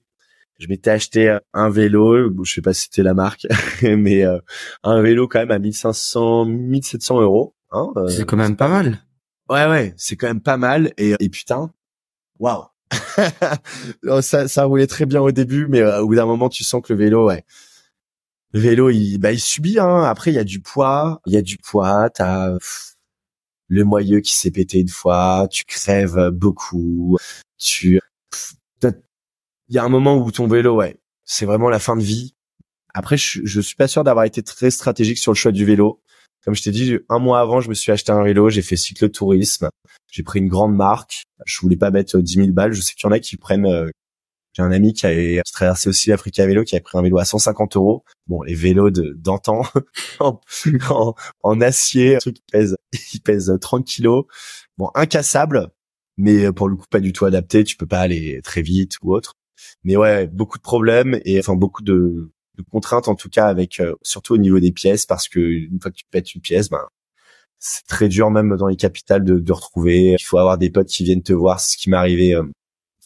Je 0.59 0.67
m'étais 0.67 0.91
acheté 0.91 1.27
euh, 1.27 1.39
un 1.53 1.71
vélo, 1.71 2.31
je 2.43 2.53
sais 2.53 2.61
pas 2.61 2.73
si 2.73 2.83
c'était 2.83 3.01
la 3.01 3.15
marque, 3.15 3.47
mais 3.81 4.25
euh, 4.25 4.37
un 4.83 5.01
vélo 5.01 5.27
quand 5.27 5.39
même 5.39 5.49
à 5.49 5.57
1500, 5.57 6.45
1700 6.45 7.21
euros. 7.21 7.55
Hein, 7.71 7.87
c'est 8.07 8.27
quand 8.27 8.37
même 8.37 8.55
pas 8.55 8.67
mal. 8.67 8.99
Ouais 9.49 9.65
ouais, 9.65 9.95
c'est 9.97 10.17
quand 10.17 10.27
même 10.27 10.41
pas 10.41 10.57
mal. 10.57 10.93
Et, 10.99 11.15
et 11.19 11.29
putain, 11.29 11.71
waouh. 12.37 12.65
ça, 14.21 14.47
ça 14.47 14.63
roulait 14.65 14.85
très 14.85 15.07
bien 15.07 15.21
au 15.21 15.31
début, 15.31 15.65
mais 15.67 15.83
au 15.83 16.05
bout 16.05 16.15
d'un 16.15 16.27
moment, 16.27 16.47
tu 16.47 16.63
sens 16.63 16.83
que 16.83 16.93
le 16.93 16.99
vélo, 16.99 17.25
ouais, 17.25 17.43
le 18.57 18.63
vélo, 18.63 18.89
il, 18.89 19.17
bah, 19.19 19.31
il 19.31 19.39
subit. 19.39 19.79
Hein. 19.79 20.03
Après, 20.03 20.31
il 20.31 20.35
y 20.35 20.39
a 20.39 20.43
du 20.43 20.59
poids, 20.59 21.21
il 21.25 21.33
y 21.33 21.37
a 21.37 21.41
du 21.41 21.57
poids. 21.57 22.09
T'as 22.09 22.57
le 23.69 23.83
moyeu 23.83 24.21
qui 24.21 24.33
s'est 24.33 24.51
pété 24.51 24.79
une 24.79 24.89
fois, 24.89 25.47
tu 25.51 25.63
crèves 25.65 26.29
beaucoup. 26.31 27.17
Tu, 27.57 27.99
il 28.83 29.75
y 29.75 29.77
a 29.77 29.83
un 29.83 29.89
moment 29.89 30.17
où 30.17 30.31
ton 30.31 30.47
vélo, 30.47 30.75
ouais, 30.75 30.97
c'est 31.25 31.45
vraiment 31.45 31.69
la 31.69 31.79
fin 31.79 31.97
de 31.97 32.01
vie. 32.01 32.33
Après, 32.93 33.17
je, 33.17 33.41
je 33.43 33.61
suis 33.61 33.75
pas 33.75 33.87
sûr 33.87 34.03
d'avoir 34.03 34.25
été 34.25 34.41
très 34.41 34.71
stratégique 34.71 35.17
sur 35.17 35.33
le 35.33 35.37
choix 35.37 35.51
du 35.51 35.65
vélo. 35.65 36.01
Comme 36.45 36.55
je 36.55 36.63
t'ai 36.63 36.71
dit, 36.71 36.97
un 37.09 37.19
mois 37.19 37.41
avant, 37.41 37.59
je 37.59 37.67
me 37.69 37.73
suis 37.73 37.91
acheté 37.91 38.11
un 38.11 38.23
vélo, 38.23 38.49
j'ai 38.49 38.61
fait 38.61 38.77
cyclotourisme, 38.77 39.69
j'ai 40.09 40.23
pris 40.23 40.39
une 40.39 40.47
grande 40.47 40.73
marque. 40.73 41.25
Je 41.45 41.59
voulais 41.59 41.75
pas 41.75 41.91
mettre 41.91 42.19
10 42.19 42.33
000 42.33 42.47
balles. 42.51 42.71
Je 42.71 42.81
sais 42.81 42.93
qu'il 42.93 43.05
y 43.05 43.09
en 43.09 43.11
a 43.11 43.19
qui 43.19 43.35
prennent. 43.35 43.91
J'ai 44.57 44.63
un 44.63 44.71
ami 44.71 44.93
qui 44.93 45.05
avait 45.05 45.39
traversé 45.53 45.87
aussi 45.87 46.09
l'Afrique 46.09 46.39
à 46.39 46.47
vélo, 46.47 46.63
qui 46.63 46.75
a 46.75 46.79
pris 46.79 46.97
un 46.97 47.03
vélo 47.03 47.19
à 47.19 47.25
150 47.25 47.75
euros. 47.75 48.03
Bon, 48.25 48.41
les 48.41 48.55
vélos 48.55 48.89
d'antan 48.89 49.61
en, 50.19 50.41
en, 51.43 51.61
acier, 51.61 52.15
un 52.15 52.17
truc 52.17 52.37
qui 52.37 52.43
pèse, 52.51 52.75
qui 52.91 53.19
pèse 53.19 53.55
30 53.61 53.85
kilos. 53.85 54.25
Bon, 54.79 54.89
incassable, 54.95 55.69
mais 56.17 56.51
pour 56.51 56.69
le 56.69 56.75
coup 56.75 56.85
pas 56.89 56.99
du 56.99 57.13
tout 57.13 57.25
adapté. 57.25 57.63
Tu 57.65 57.77
peux 57.77 57.85
pas 57.85 57.99
aller 57.99 58.41
très 58.43 58.63
vite 58.63 58.93
ou 59.03 59.13
autre. 59.13 59.35
Mais 59.83 59.95
ouais, 59.95 60.25
beaucoup 60.25 60.57
de 60.57 60.63
problèmes 60.63 61.19
et 61.23 61.37
enfin 61.39 61.55
beaucoup 61.55 61.83
de, 61.83 62.31
de 62.57 62.63
contraintes 62.71 63.07
en 63.07 63.15
tout 63.15 63.29
cas 63.29 63.47
avec 63.47 63.79
euh, 63.79 63.93
surtout 64.01 64.33
au 64.33 64.37
niveau 64.39 64.59
des 64.59 64.71
pièces 64.71 65.05
parce 65.05 65.29
que 65.29 65.39
une 65.39 65.79
fois 65.79 65.91
que 65.91 65.97
tu 65.97 66.05
pètes 66.09 66.33
une 66.33 66.41
pièce, 66.41 66.69
ben 66.69 66.81
c'est 67.59 67.85
très 67.87 68.07
dur 68.09 68.31
même 68.31 68.55
dans 68.57 68.67
les 68.67 68.75
capitales 68.75 69.23
de, 69.23 69.39
de 69.39 69.53
retrouver. 69.53 70.15
Il 70.19 70.23
faut 70.23 70.39
avoir 70.39 70.57
des 70.57 70.71
potes 70.71 70.87
qui 70.89 71.03
viennent 71.03 71.23
te 71.23 71.33
voir. 71.33 71.59
C'est 71.59 71.73
ce 71.73 71.77
qui 71.77 71.89
m'est 71.91 71.97
arrivé. 71.97 72.33
Euh, 72.33 72.43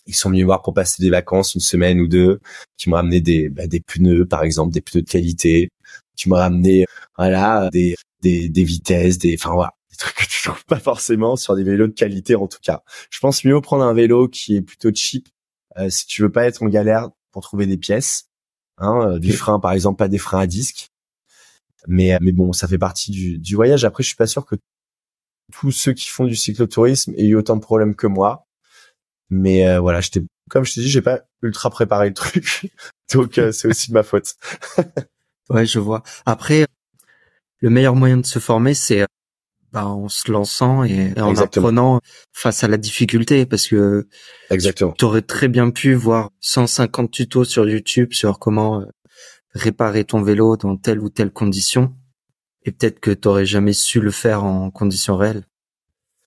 ils 0.05 0.15
sont 0.15 0.29
venus 0.29 0.45
voir 0.45 0.61
pour 0.61 0.73
passer 0.73 1.01
des 1.01 1.09
vacances 1.09 1.55
une 1.55 1.61
semaine 1.61 1.99
ou 1.99 2.07
deux, 2.07 2.39
qui 2.77 2.89
m'ont 2.89 2.95
ramené 2.95 3.21
des 3.21 3.49
bah, 3.49 3.67
des 3.67 3.79
pneus 3.79 4.25
par 4.25 4.43
exemple, 4.43 4.73
des 4.73 4.81
pneus 4.81 5.01
de 5.03 5.09
qualité, 5.09 5.69
qui 6.15 6.29
m'ont 6.29 6.35
ramené 6.35 6.85
voilà 7.17 7.69
des 7.71 7.95
des, 8.21 8.49
des 8.49 8.63
vitesses, 8.63 9.17
des 9.17 9.35
enfin 9.39 9.53
voilà 9.53 9.73
des 9.91 9.97
trucs 9.97 10.15
que 10.15 10.25
tu 10.25 10.41
trouves 10.43 10.65
pas 10.65 10.79
forcément 10.79 11.35
sur 11.35 11.55
des 11.55 11.63
vélos 11.63 11.87
de 11.87 11.93
qualité 11.93 12.35
en 12.35 12.47
tout 12.47 12.59
cas. 12.61 12.83
Je 13.09 13.19
pense 13.19 13.43
mieux 13.45 13.59
prendre 13.61 13.83
un 13.83 13.93
vélo 13.93 14.27
qui 14.27 14.55
est 14.55 14.61
plutôt 14.61 14.91
cheap 14.93 15.27
euh, 15.77 15.89
si 15.89 16.05
tu 16.07 16.21
veux 16.21 16.31
pas 16.31 16.45
être 16.45 16.63
en 16.63 16.67
galère 16.67 17.09
pour 17.31 17.43
trouver 17.43 17.65
des 17.65 17.77
pièces. 17.77 18.27
Hein, 18.77 19.13
euh, 19.13 19.19
du 19.19 19.33
frein 19.33 19.59
par 19.59 19.73
exemple, 19.73 19.97
pas 19.97 20.07
des 20.07 20.17
freins 20.17 20.39
à 20.41 20.47
disque. 20.47 20.89
Mais 21.87 22.17
mais 22.21 22.31
bon, 22.31 22.53
ça 22.53 22.67
fait 22.67 22.77
partie 22.77 23.11
du, 23.11 23.39
du 23.39 23.55
voyage. 23.55 23.85
Après, 23.85 24.03
je 24.03 24.07
suis 24.07 24.15
pas 24.15 24.27
sûr 24.27 24.45
que 24.45 24.55
tous 25.51 25.71
ceux 25.71 25.93
qui 25.93 26.09
font 26.09 26.25
du 26.25 26.35
cyclotourisme 26.35 27.13
aient 27.17 27.25
eu 27.25 27.35
autant 27.35 27.55
de 27.55 27.61
problèmes 27.61 27.95
que 27.95 28.07
moi. 28.07 28.47
Mais 29.31 29.67
euh, 29.67 29.79
voilà, 29.79 30.01
j'étais 30.01 30.21
comme 30.49 30.65
je 30.65 30.73
t'ai 30.73 30.81
dit, 30.81 30.89
j'ai 30.89 31.01
pas 31.01 31.21
ultra 31.41 31.69
préparé 31.69 32.09
le 32.09 32.13
truc, 32.13 32.67
donc 33.13 33.39
c'est 33.51 33.67
aussi 33.67 33.89
de 33.89 33.93
ma 33.93 34.03
faute. 34.03 34.35
ouais, 35.49 35.65
je 35.65 35.79
vois. 35.79 36.03
Après, 36.25 36.67
le 37.61 37.69
meilleur 37.69 37.95
moyen 37.95 38.17
de 38.17 38.25
se 38.25 38.39
former, 38.39 38.73
c'est 38.73 39.05
bah, 39.71 39.85
en 39.85 40.09
se 40.09 40.29
lançant 40.29 40.83
et, 40.83 41.13
en 41.17 41.33
apprenant 41.37 42.01
face 42.33 42.63
à 42.63 42.67
la 42.67 42.75
difficulté 42.75 43.45
parce 43.45 43.67
que 43.67 44.07
Exactement. 44.49 44.93
tu 44.97 45.05
aurais 45.05 45.21
très 45.21 45.47
bien 45.47 45.71
pu 45.71 45.93
voir 45.93 46.29
150 46.41 47.09
tutos 47.09 47.45
sur 47.45 47.69
YouTube 47.69 48.11
sur 48.11 48.37
comment 48.37 48.81
euh, 48.81 48.85
réparer 49.53 50.03
ton 50.03 50.21
vélo 50.21 50.57
dans 50.57 50.75
telle 50.75 50.99
ou 50.99 51.09
telle 51.09 51.31
condition 51.31 51.95
et 52.63 52.71
peut-être 52.71 52.99
que 52.99 53.11
tu 53.11 53.27
aurais 53.29 53.45
jamais 53.45 53.71
su 53.71 54.01
le 54.01 54.11
faire 54.11 54.43
en 54.43 54.71
conditions 54.71 55.15
réelles. 55.15 55.45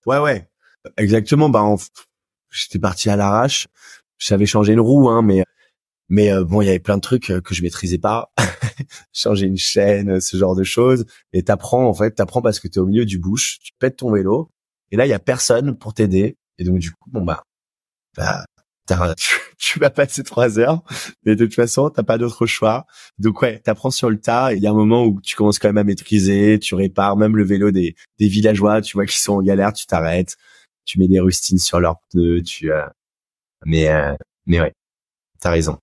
Ouais 0.06 0.18
ouais. 0.18 0.48
Exactement 0.96 1.50
bah 1.50 1.62
j'étais 2.54 2.78
parti 2.78 3.10
à 3.10 3.16
l'arrache. 3.16 3.66
J'avais 4.18 4.46
changé 4.46 4.72
une 4.72 4.80
roue 4.80 5.08
hein 5.08 5.22
mais 5.22 5.44
mais 6.08 6.30
euh, 6.32 6.44
bon, 6.44 6.60
il 6.60 6.66
y 6.66 6.68
avait 6.68 6.80
plein 6.80 6.96
de 6.96 7.00
trucs 7.00 7.30
euh, 7.30 7.40
que 7.40 7.54
je 7.54 7.62
maîtrisais 7.62 7.98
pas. 7.98 8.30
Changer 9.12 9.46
une 9.46 9.56
chaîne, 9.56 10.10
euh, 10.10 10.20
ce 10.20 10.36
genre 10.36 10.54
de 10.54 10.64
choses. 10.64 11.06
Et 11.32 11.42
t'apprends, 11.42 11.86
en 11.88 11.94
fait, 11.94 12.12
t'apprends 12.12 12.42
parce 12.42 12.60
que 12.60 12.68
t'es 12.68 12.78
au 12.78 12.86
milieu 12.86 13.04
du 13.06 13.18
bush, 13.18 13.58
tu 13.60 13.72
pètes 13.78 13.96
ton 13.96 14.12
vélo. 14.12 14.50
Et 14.90 14.96
là, 14.96 15.06
il 15.06 15.08
y 15.08 15.14
a 15.14 15.18
personne 15.18 15.76
pour 15.76 15.94
t'aider. 15.94 16.36
Et 16.58 16.64
donc, 16.64 16.78
du 16.78 16.92
coup, 16.92 17.10
bon, 17.10 17.24
bah, 17.24 17.42
bah, 18.16 18.44
tu 19.58 19.78
vas 19.78 19.90
passer 19.90 20.22
trois 20.22 20.58
heures, 20.58 20.82
mais 21.24 21.36
de 21.36 21.46
toute 21.46 21.54
façon, 21.54 21.88
t'as 21.88 22.02
pas 22.02 22.18
d'autre 22.18 22.46
choix. 22.46 22.86
Donc 23.18 23.40
ouais, 23.42 23.58
t'apprends 23.60 23.90
sur 23.90 24.10
le 24.10 24.20
tas. 24.20 24.52
Il 24.52 24.62
y 24.62 24.66
a 24.66 24.70
un 24.70 24.74
moment 24.74 25.04
où 25.06 25.20
tu 25.22 25.36
commences 25.36 25.58
quand 25.58 25.68
même 25.68 25.78
à 25.78 25.84
maîtriser, 25.84 26.58
tu 26.58 26.74
répares 26.74 27.16
même 27.16 27.36
le 27.36 27.44
vélo 27.44 27.70
des, 27.70 27.94
des 28.18 28.28
villageois, 28.28 28.82
tu 28.82 28.96
vois, 28.96 29.06
qui 29.06 29.18
sont 29.18 29.34
en 29.34 29.42
galère, 29.42 29.72
tu 29.72 29.86
t'arrêtes, 29.86 30.36
tu 30.84 30.98
mets 30.98 31.08
des 31.08 31.20
rustines 31.20 31.58
sur 31.58 31.80
leurs 31.80 32.00
pneus, 32.10 32.42
tu. 32.42 32.72
Euh... 32.72 32.86
Mais 33.64 33.88
euh... 33.88 34.14
mais 34.46 34.60
ouais, 34.60 34.74
t'as 35.40 35.50
raison. 35.50 35.78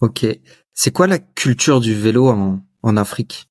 Ok. 0.00 0.26
C'est 0.72 0.92
quoi 0.92 1.06
la 1.06 1.18
culture 1.18 1.80
du 1.80 1.94
vélo 1.94 2.28
en, 2.28 2.60
en 2.82 2.96
Afrique? 2.96 3.48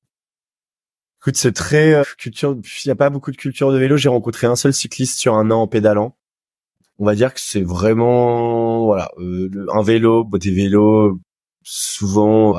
Écoute, 1.20 1.36
c'est 1.36 1.52
très 1.52 1.94
euh, 1.94 2.02
culture. 2.16 2.56
Il 2.56 2.88
n'y 2.88 2.92
a 2.92 2.96
pas 2.96 3.10
beaucoup 3.10 3.30
de 3.30 3.36
culture 3.36 3.72
de 3.72 3.78
vélo. 3.78 3.96
J'ai 3.96 4.08
rencontré 4.08 4.46
un 4.46 4.56
seul 4.56 4.72
cycliste 4.72 5.18
sur 5.18 5.34
un 5.34 5.50
an 5.50 5.62
en 5.62 5.68
pédalant. 5.68 6.16
On 6.98 7.04
va 7.04 7.14
dire 7.14 7.32
que 7.34 7.40
c'est 7.40 7.62
vraiment 7.62 8.84
voilà 8.84 9.10
euh, 9.18 9.66
un 9.72 9.82
vélo, 9.82 10.28
des 10.32 10.50
vélos 10.50 11.20
souvent 11.62 12.58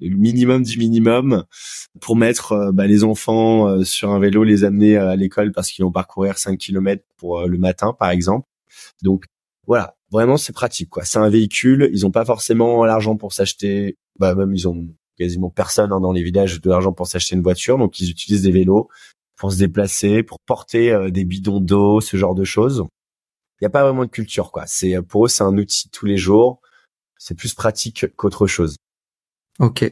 le 0.00 0.16
minimum 0.16 0.62
du 0.62 0.78
minimum 0.78 1.44
pour 2.00 2.16
mettre 2.16 2.52
euh, 2.52 2.72
bah, 2.72 2.86
les 2.86 3.04
enfants 3.04 3.82
sur 3.84 4.10
un 4.10 4.18
vélo, 4.18 4.44
les 4.44 4.64
amener 4.64 4.96
à 4.96 5.16
l'école 5.16 5.52
parce 5.52 5.70
qu'ils 5.70 5.84
vont 5.84 5.92
parcourir 5.92 6.38
5 6.38 6.58
km 6.58 7.04
pour 7.16 7.46
le 7.46 7.58
matin 7.58 7.94
par 7.98 8.10
exemple. 8.10 8.46
Donc 9.02 9.24
voilà, 9.66 9.96
vraiment 10.10 10.36
c'est 10.36 10.52
pratique 10.52 10.90
quoi. 10.90 11.04
C'est 11.04 11.18
un 11.18 11.28
véhicule, 11.28 11.90
ils 11.92 12.06
ont 12.06 12.10
pas 12.10 12.24
forcément 12.24 12.84
l'argent 12.84 13.16
pour 13.16 13.32
s'acheter, 13.32 13.96
bah 14.18 14.34
même 14.34 14.54
ils 14.54 14.68
ont 14.68 14.86
quasiment 15.18 15.50
personne 15.50 15.92
hein, 15.92 16.00
dans 16.00 16.12
les 16.12 16.22
villages 16.22 16.60
de 16.60 16.70
l'argent 16.70 16.92
pour 16.92 17.06
s'acheter 17.06 17.36
une 17.36 17.42
voiture, 17.42 17.78
donc 17.78 17.98
ils 18.00 18.10
utilisent 18.10 18.42
des 18.42 18.52
vélos 18.52 18.88
pour 19.36 19.52
se 19.52 19.58
déplacer, 19.58 20.22
pour 20.22 20.38
porter 20.40 20.92
euh, 20.92 21.10
des 21.10 21.24
bidons 21.24 21.60
d'eau, 21.60 22.00
ce 22.00 22.16
genre 22.16 22.34
de 22.34 22.44
choses. 22.44 22.84
Il 23.60 23.64
n'y 23.64 23.66
a 23.66 23.70
pas 23.70 23.84
vraiment 23.84 24.04
de 24.04 24.10
culture 24.10 24.52
quoi. 24.52 24.66
C'est 24.66 25.00
pour 25.02 25.26
eux 25.26 25.28
c'est 25.28 25.44
un 25.44 25.56
outil 25.56 25.88
tous 25.90 26.06
les 26.06 26.16
jours. 26.16 26.60
C'est 27.18 27.34
plus 27.34 27.54
pratique 27.54 28.06
qu'autre 28.16 28.46
chose. 28.46 28.76
Ok, 29.58 29.84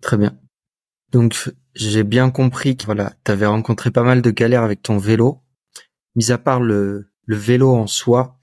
très 0.00 0.16
bien. 0.16 0.38
Donc 1.10 1.50
j'ai 1.74 2.04
bien 2.04 2.30
compris 2.30 2.76
que 2.76 2.84
voilà, 2.86 3.14
tu 3.24 3.30
avais 3.30 3.46
rencontré 3.46 3.90
pas 3.90 4.02
mal 4.02 4.22
de 4.22 4.30
galères 4.30 4.62
avec 4.62 4.82
ton 4.82 4.98
vélo. 4.98 5.42
Mis 6.14 6.32
à 6.32 6.38
part 6.38 6.60
le, 6.60 7.12
le 7.26 7.36
vélo 7.36 7.74
en 7.74 7.86
soi, 7.86 8.38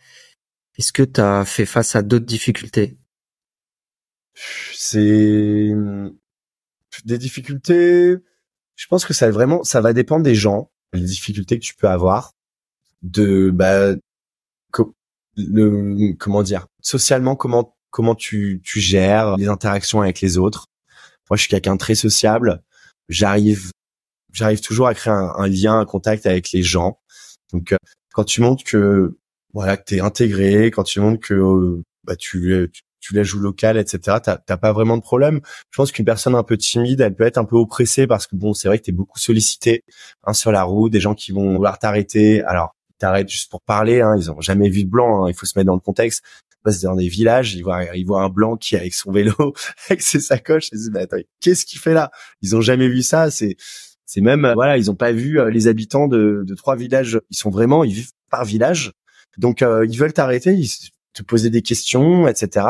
est-ce 0.78 0.94
que 0.94 1.04
tu 1.04 1.22
as 1.22 1.46
fait 1.46 1.66
face 1.66 1.96
à 1.96 2.04
d'autres 2.04 2.26
difficultés? 2.26 2.98
C'est 4.74 5.74
des 7.06 7.18
difficultés. 7.18 8.18
Je 8.76 8.88
pense 8.88 9.06
que 9.06 9.14
ça 9.14 9.30
vraiment, 9.32 9.64
ça 9.64 9.82
va 9.82 9.94
dépendre 9.94 10.24
des 10.24 10.36
gens, 10.36 10.72
les 10.94 11.02
difficultés 11.02 11.60
que 11.60 11.66
tu 11.66 11.76
peux 11.76 11.88
avoir, 11.88 12.34
de 13.02 13.52
bah, 13.52 13.96
le, 15.36 16.14
comment 16.14 16.44
dire, 16.44 16.68
socialement 16.82 17.36
comment 17.36 17.76
comment 17.94 18.16
tu 18.16 18.60
tu 18.66 18.82
gères 18.82 19.38
les 19.38 19.48
interactions 19.48 20.02
avec 20.02 20.20
les 20.20 20.38
autres. 20.38 20.66
Moi, 21.30 21.38
je 21.38 21.44
suis 21.44 21.50
quelqu'un 21.50 21.78
très 21.78 21.96
sociable. 21.96 22.62
J'arrive 23.08 23.72
j'arrive 24.34 24.62
toujours 24.62 24.88
à 24.88 24.96
créer 24.96 25.14
un, 25.14 25.48
lien, 25.48 25.80
un 25.80 25.86
contact 25.86 26.26
avec 26.26 26.52
les 26.52 26.64
gens. 26.64 27.00
Donc, 27.54 27.72
euh, 27.72 27.78
quand 28.14 28.24
tu 28.24 28.42
montres 28.42 28.64
que 28.64 29.18
voilà 29.54 29.78
que 29.78 29.84
t'es 29.86 30.00
intégré, 30.02 30.72
quand 30.72 30.84
tu 30.84 31.00
montres 31.00 31.26
que 31.26 31.36
euh, 31.36 31.84
bah, 32.04 32.16
tu, 32.16 32.72
tu, 33.00 33.14
la 33.14 33.24
joues 33.24 33.40
locale, 33.40 33.78
etc. 33.78 34.18
T'as, 34.24 34.58
pas 34.58 34.74
vraiment 34.74 34.98
de 34.98 35.04
problème. 35.04 35.42
Je 35.70 35.78
pense 35.78 35.92
qu'une 35.92 36.06
personne 36.06 36.34
un 36.34 36.44
peu 36.44 36.58
timide, 36.58 37.02
elle 37.02 37.16
peut 37.16 37.26
être 37.26 37.38
un 37.38 37.46
peu 37.46 37.58
oppressée 37.58 38.08
parce 38.08 38.26
que 38.26 38.36
bon, 38.36 38.54
c'est 38.56 38.68
vrai 38.68 38.80
que 38.80 38.86
t'es 38.86 38.92
beaucoup 38.92 39.20
sollicité 39.20 39.84
hein, 40.24 40.34
sur 40.34 40.52
la 40.52 40.64
route, 40.64 40.92
des 40.92 41.00
gens 41.00 41.14
qui 41.14 41.32
vont 41.32 41.54
vouloir 41.54 41.78
t'arrêter. 41.78 42.42
Alors 42.44 42.76
t'arrêtes 42.98 43.30
juste 43.30 43.52
pour 43.52 43.62
parler, 43.62 44.02
hein, 44.02 44.16
ils 44.18 44.32
ont 44.32 44.42
jamais 44.42 44.70
vu 44.70 44.84
de 44.84 44.90
blanc. 44.90 45.26
Hein, 45.26 45.30
il 45.30 45.36
faut 45.36 45.46
se 45.46 45.58
mettre 45.60 45.68
dans 45.68 45.76
le 45.76 45.80
contexte. 45.80 46.24
Ils 46.66 46.70
passent 46.70 46.82
dans 46.82 46.96
des 46.96 47.08
villages, 47.08 47.56
ils 47.56 47.62
voient, 47.62 47.96
ils 47.96 48.06
voient 48.06 48.24
un 48.24 48.30
blanc 48.30 48.56
qui 48.56 48.76
est 48.76 48.80
avec 48.80 48.94
son 48.94 49.12
vélo, 49.12 49.34
avec 49.90 50.02
ses 50.02 50.20
sacoches. 50.20 50.70
Ils 50.72 50.78
se 50.78 50.90
disent, 50.90 50.96
attends, 50.96 51.18
qu'est-ce 51.42 51.66
qu'il 51.66 51.80
fait 51.80 51.94
là? 51.94 52.10
Ils 52.42 52.56
ont 52.56 52.62
jamais 52.62 52.88
vu 52.88 53.02
ça. 53.02 53.32
C'est 53.32 53.58
c'est 54.06 54.22
même 54.22 54.52
voilà, 54.54 54.78
ils 54.78 54.92
ont 54.92 54.96
pas 54.96 55.12
vu 55.12 55.40
euh, 55.40 55.50
les 55.50 55.68
habitants 55.68 56.08
de, 56.08 56.44
de 56.46 56.56
trois 56.56 56.76
villages. 56.76 57.20
Ils 57.32 57.38
sont 57.38 57.50
vraiment, 57.50 57.84
ils 57.84 57.94
vivent 57.94 58.12
par 58.30 58.46
village. 58.46 58.92
Donc 59.38 59.62
euh, 59.62 59.86
ils 59.90 59.98
veulent 59.98 60.14
t'arrêter, 60.14 60.54
ils 60.54 60.70
te 61.14 61.24
poser 61.24 61.50
des 61.50 61.62
questions, 61.62 62.28
etc. 62.28 62.68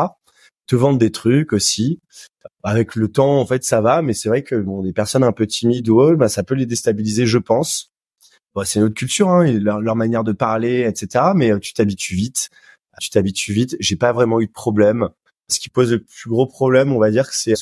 Te 0.68 0.76
vendre 0.76 1.00
des 1.00 1.12
trucs 1.12 1.54
aussi. 1.54 2.00
Avec 2.64 2.96
le 2.96 3.10
temps, 3.10 3.40
en 3.40 3.46
fait, 3.46 3.64
ça 3.64 3.82
va, 3.82 4.02
mais 4.02 4.14
c'est 4.14 4.30
vrai 4.30 4.44
que 4.44 4.56
bon, 4.56 4.82
des 4.82 4.94
personnes 4.94 5.24
un 5.24 5.32
peu 5.32 5.46
timides 5.48 5.90
ou 5.90 6.00
autres, 6.00 6.16
bah, 6.16 6.30
ça 6.30 6.44
peut 6.44 6.56
les 6.56 6.66
déstabiliser, 6.66 7.26
je 7.26 7.38
pense. 7.38 7.92
Bon, 8.56 8.64
c'est 8.64 8.80
notre 8.80 8.94
culture, 8.94 9.30
hein, 9.30 9.52
leur, 9.52 9.82
leur, 9.82 9.96
manière 9.96 10.24
de 10.24 10.32
parler, 10.32 10.82
etc. 10.88 11.26
Mais 11.36 11.52
euh, 11.52 11.60
tu 11.60 11.74
t'habitues 11.74 12.16
vite. 12.16 12.50
Tu 13.00 13.10
t'habitues 13.10 13.54
vite. 13.54 13.76
J'ai 13.80 13.96
pas 13.96 14.14
vraiment 14.14 14.40
eu 14.40 14.48
de 14.48 14.52
problème. 14.52 15.10
Ce 15.50 15.60
qui 15.60 15.70
pose 15.70 15.92
le 15.92 16.04
plus 16.04 16.30
gros 16.30 16.48
problème, 16.48 16.92
on 16.92 17.00
va 17.00 17.12
dire, 17.12 17.28
c'est 17.28 17.54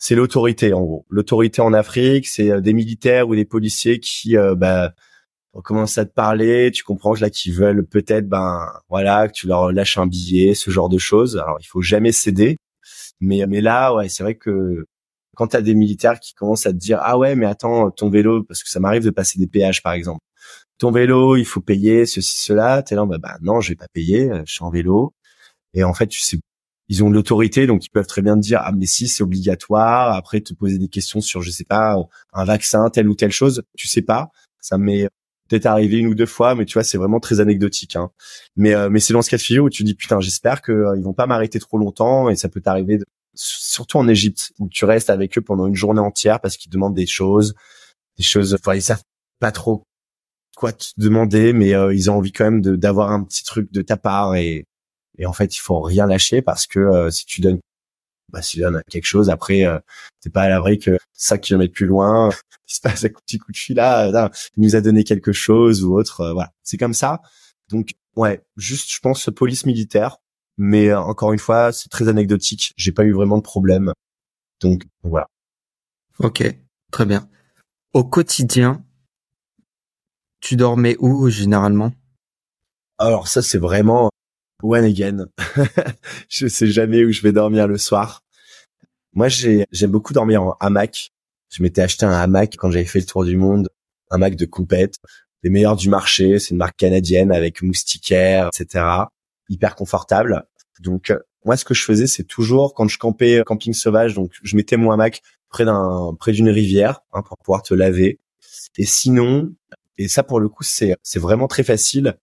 c'est 0.00 0.14
l'autorité 0.14 0.72
en 0.72 0.82
gros. 0.82 1.06
L'autorité 1.10 1.60
en 1.60 1.72
Afrique, 1.72 2.28
c'est 2.28 2.50
euh, 2.50 2.60
des 2.60 2.72
militaires 2.72 3.28
ou 3.28 3.34
des 3.34 3.44
policiers 3.44 4.00
qui 4.00 4.36
bah, 4.56 4.94
on 5.58 5.60
commence 5.60 5.98
à 5.98 6.04
te 6.04 6.12
parler, 6.12 6.70
tu 6.72 6.84
comprends 6.84 7.14
que 7.14 7.20
là 7.20 7.30
qu'ils 7.30 7.52
veulent 7.52 7.84
peut-être 7.86 8.28
ben 8.28 8.66
voilà 8.88 9.28
que 9.28 9.32
tu 9.32 9.46
leur 9.46 9.72
lâches 9.72 9.98
un 9.98 10.06
billet, 10.06 10.54
ce 10.54 10.70
genre 10.70 10.88
de 10.88 10.98
choses. 10.98 11.36
Alors 11.36 11.58
il 11.60 11.66
faut 11.66 11.82
jamais 11.82 12.12
céder, 12.12 12.58
mais 13.20 13.44
mais 13.48 13.60
là 13.60 13.94
ouais 13.94 14.08
c'est 14.08 14.22
vrai 14.22 14.36
que 14.36 14.86
quand 15.34 15.48
t'as 15.48 15.60
des 15.62 15.74
militaires 15.74 16.20
qui 16.20 16.34
commencent 16.34 16.66
à 16.66 16.72
te 16.72 16.78
dire 16.78 17.00
ah 17.02 17.18
ouais 17.18 17.34
mais 17.34 17.46
attends 17.46 17.90
ton 17.90 18.10
vélo 18.10 18.44
parce 18.44 18.62
que 18.62 18.68
ça 18.70 18.80
m'arrive 18.80 19.04
de 19.04 19.10
passer 19.10 19.38
des 19.38 19.46
péages 19.48 19.82
par 19.82 19.94
exemple, 19.94 20.20
ton 20.78 20.90
vélo 20.92 21.36
il 21.36 21.44
faut 21.44 21.60
payer 21.60 22.06
ceci 22.06 22.40
cela, 22.44 22.82
t'es 22.82 22.94
là 22.94 23.04
bah, 23.06 23.18
bah 23.18 23.36
non 23.42 23.60
je 23.60 23.70
vais 23.70 23.76
pas 23.76 23.88
payer, 23.92 24.30
je 24.44 24.52
suis 24.52 24.64
en 24.64 24.70
vélo 24.70 25.14
et 25.74 25.84
en 25.84 25.94
fait 25.94 26.08
tu 26.08 26.20
sais 26.20 26.38
ils 26.88 27.04
ont 27.04 27.10
de 27.10 27.14
l'autorité, 27.14 27.66
donc 27.66 27.84
ils 27.84 27.90
peuvent 27.90 28.06
très 28.06 28.22
bien 28.22 28.36
te 28.36 28.40
dire 28.40 28.60
ah 28.64 28.72
mais 28.72 28.86
si 28.86 29.08
c'est 29.08 29.22
obligatoire. 29.22 30.14
Après 30.14 30.40
te 30.40 30.54
poser 30.54 30.78
des 30.78 30.88
questions 30.88 31.20
sur 31.20 31.42
je 31.42 31.50
sais 31.50 31.64
pas 31.64 31.96
un 32.32 32.44
vaccin, 32.44 32.88
telle 32.90 33.08
ou 33.08 33.14
telle 33.14 33.30
chose, 33.30 33.62
tu 33.76 33.88
sais 33.88 34.02
pas. 34.02 34.30
Ça 34.60 34.78
m'est 34.78 35.08
peut-être 35.48 35.66
arrivé 35.66 35.98
une 35.98 36.08
ou 36.08 36.14
deux 36.14 36.26
fois, 36.26 36.54
mais 36.54 36.64
tu 36.64 36.74
vois 36.74 36.84
c'est 36.84 36.98
vraiment 36.98 37.20
très 37.20 37.40
anecdotique. 37.40 37.96
Hein. 37.96 38.10
Mais 38.56 38.74
euh, 38.74 38.88
mais 38.90 39.00
c'est 39.00 39.12
dans 39.12 39.22
ce 39.22 39.30
cas 39.30 39.36
de 39.36 39.42
figure 39.42 39.64
où 39.64 39.70
tu 39.70 39.84
dis 39.84 39.94
putain 39.94 40.20
j'espère 40.20 40.62
que 40.62 40.72
euh, 40.72 40.96
ils 40.96 41.04
vont 41.04 41.14
pas 41.14 41.26
m'arrêter 41.26 41.60
trop 41.60 41.78
longtemps 41.78 42.30
et 42.30 42.36
ça 42.36 42.48
peut 42.48 42.60
t'arriver 42.60 42.98
surtout 43.34 43.98
en 43.98 44.08
Égypte 44.08 44.52
où 44.58 44.68
tu 44.68 44.84
restes 44.84 45.10
avec 45.10 45.36
eux 45.38 45.42
pendant 45.42 45.66
une 45.66 45.76
journée 45.76 46.00
entière 46.00 46.40
parce 46.40 46.56
qu'ils 46.56 46.72
demandent 46.72 46.94
des 46.94 47.06
choses, 47.06 47.54
des 48.16 48.24
choses. 48.24 48.54
Enfin 48.54 48.74
ils 48.74 48.82
savent 48.82 49.02
pas 49.40 49.52
trop 49.52 49.84
quoi 50.58 50.72
te 50.72 50.86
demander, 50.96 51.52
mais 51.52 51.74
euh, 51.74 51.94
ils 51.94 52.10
ont 52.10 52.16
envie 52.16 52.32
quand 52.32 52.44
même 52.44 52.60
d'avoir 52.60 53.12
un 53.12 53.22
petit 53.24 53.44
truc 53.44 53.72
de 53.72 53.82
ta 53.82 53.96
part 53.96 54.34
et 54.34 54.66
et 55.18 55.26
en 55.26 55.32
fait, 55.32 55.56
il 55.56 55.58
faut 55.58 55.80
rien 55.80 56.06
lâcher 56.06 56.42
parce 56.42 56.66
que 56.66 56.78
euh, 56.78 57.10
si 57.10 57.26
tu 57.26 57.40
donnes, 57.40 57.60
bah, 58.32 58.40
si 58.40 58.56
tu 58.56 58.60
donnes 58.60 58.82
quelque 58.88 59.06
chose, 59.06 59.30
après, 59.30 59.64
euh, 59.64 59.78
t'es 60.20 60.30
pas 60.30 60.42
à 60.42 60.48
l'abri 60.48 60.78
que 60.78 60.96
5 61.12 61.40
kilomètres 61.40 61.74
plus 61.74 61.86
loin, 61.86 62.30
il 62.68 62.74
se 62.74 62.80
passe 62.80 63.04
un 63.04 63.08
petit 63.08 63.38
coup 63.38 63.52
de 63.52 63.56
fil 63.56 63.76
là, 63.76 64.10
là, 64.10 64.30
il 64.56 64.62
nous 64.62 64.76
a 64.76 64.80
donné 64.80 65.04
quelque 65.04 65.32
chose 65.32 65.84
ou 65.84 65.94
autre. 65.98 66.20
Euh, 66.20 66.32
voilà, 66.32 66.52
c'est 66.62 66.78
comme 66.78 66.94
ça. 66.94 67.20
Donc, 67.68 67.94
ouais, 68.16 68.42
juste, 68.56 68.90
je 68.90 69.00
pense, 69.00 69.28
police 69.34 69.66
militaire. 69.66 70.18
Mais 70.56 70.88
euh, 70.88 71.00
encore 71.00 71.32
une 71.32 71.38
fois, 71.38 71.72
c'est 71.72 71.88
très 71.88 72.08
anecdotique. 72.08 72.72
J'ai 72.76 72.92
pas 72.92 73.04
eu 73.04 73.12
vraiment 73.12 73.36
de 73.36 73.42
problème. 73.42 73.92
Donc, 74.60 74.86
voilà. 75.02 75.28
Ok, 76.18 76.42
très 76.90 77.06
bien. 77.06 77.28
Au 77.92 78.04
quotidien, 78.04 78.84
tu 80.40 80.56
dormais 80.56 80.96
où 80.98 81.28
généralement? 81.28 81.92
Alors 82.98 83.28
ça, 83.28 83.42
c'est 83.42 83.58
vraiment 83.58 84.10
One 84.62 84.84
again. 84.84 85.26
je 86.28 86.48
sais 86.48 86.66
jamais 86.66 87.04
où 87.04 87.12
je 87.12 87.22
vais 87.22 87.32
dormir 87.32 87.68
le 87.68 87.78
soir. 87.78 88.24
Moi, 89.12 89.28
j'ai, 89.28 89.66
j'aime 89.70 89.92
beaucoup 89.92 90.12
dormir 90.12 90.42
en 90.42 90.56
hamac. 90.58 91.10
Je 91.50 91.62
m'étais 91.62 91.80
acheté 91.80 92.06
un 92.06 92.12
hamac 92.12 92.56
quand 92.56 92.70
j'avais 92.70 92.84
fait 92.84 92.98
le 92.98 93.06
tour 93.06 93.24
du 93.24 93.36
monde, 93.36 93.68
un 94.10 94.16
hamac 94.16 94.34
de 94.34 94.46
compète, 94.46 94.96
les 95.44 95.50
meilleurs 95.50 95.76
du 95.76 95.88
marché. 95.88 96.40
C'est 96.40 96.50
une 96.50 96.56
marque 96.56 96.76
canadienne 96.76 97.30
avec 97.30 97.62
moustiquaire, 97.62 98.50
etc. 98.52 98.84
Hyper 99.48 99.76
confortable. 99.76 100.44
Donc, 100.80 101.12
moi, 101.44 101.56
ce 101.56 101.64
que 101.64 101.74
je 101.74 101.84
faisais, 101.84 102.08
c'est 102.08 102.24
toujours 102.24 102.74
quand 102.74 102.88
je 102.88 102.98
campais 102.98 103.42
camping 103.46 103.72
sauvage, 103.72 104.14
donc 104.14 104.32
je 104.42 104.56
mettais 104.56 104.76
mon 104.76 104.90
hamac 104.90 105.22
près 105.48 105.64
d'un, 105.64 106.14
près 106.18 106.32
d'une 106.32 106.50
rivière 106.50 107.00
hein, 107.12 107.22
pour 107.22 107.38
pouvoir 107.38 107.62
te 107.62 107.74
laver. 107.74 108.18
Et 108.76 108.84
sinon, 108.84 109.52
et 109.98 110.08
ça 110.08 110.22
pour 110.22 110.40
le 110.40 110.48
coup, 110.48 110.64
c'est, 110.64 110.96
vraiment 111.16 111.48
très 111.48 111.64
facile 111.64 112.16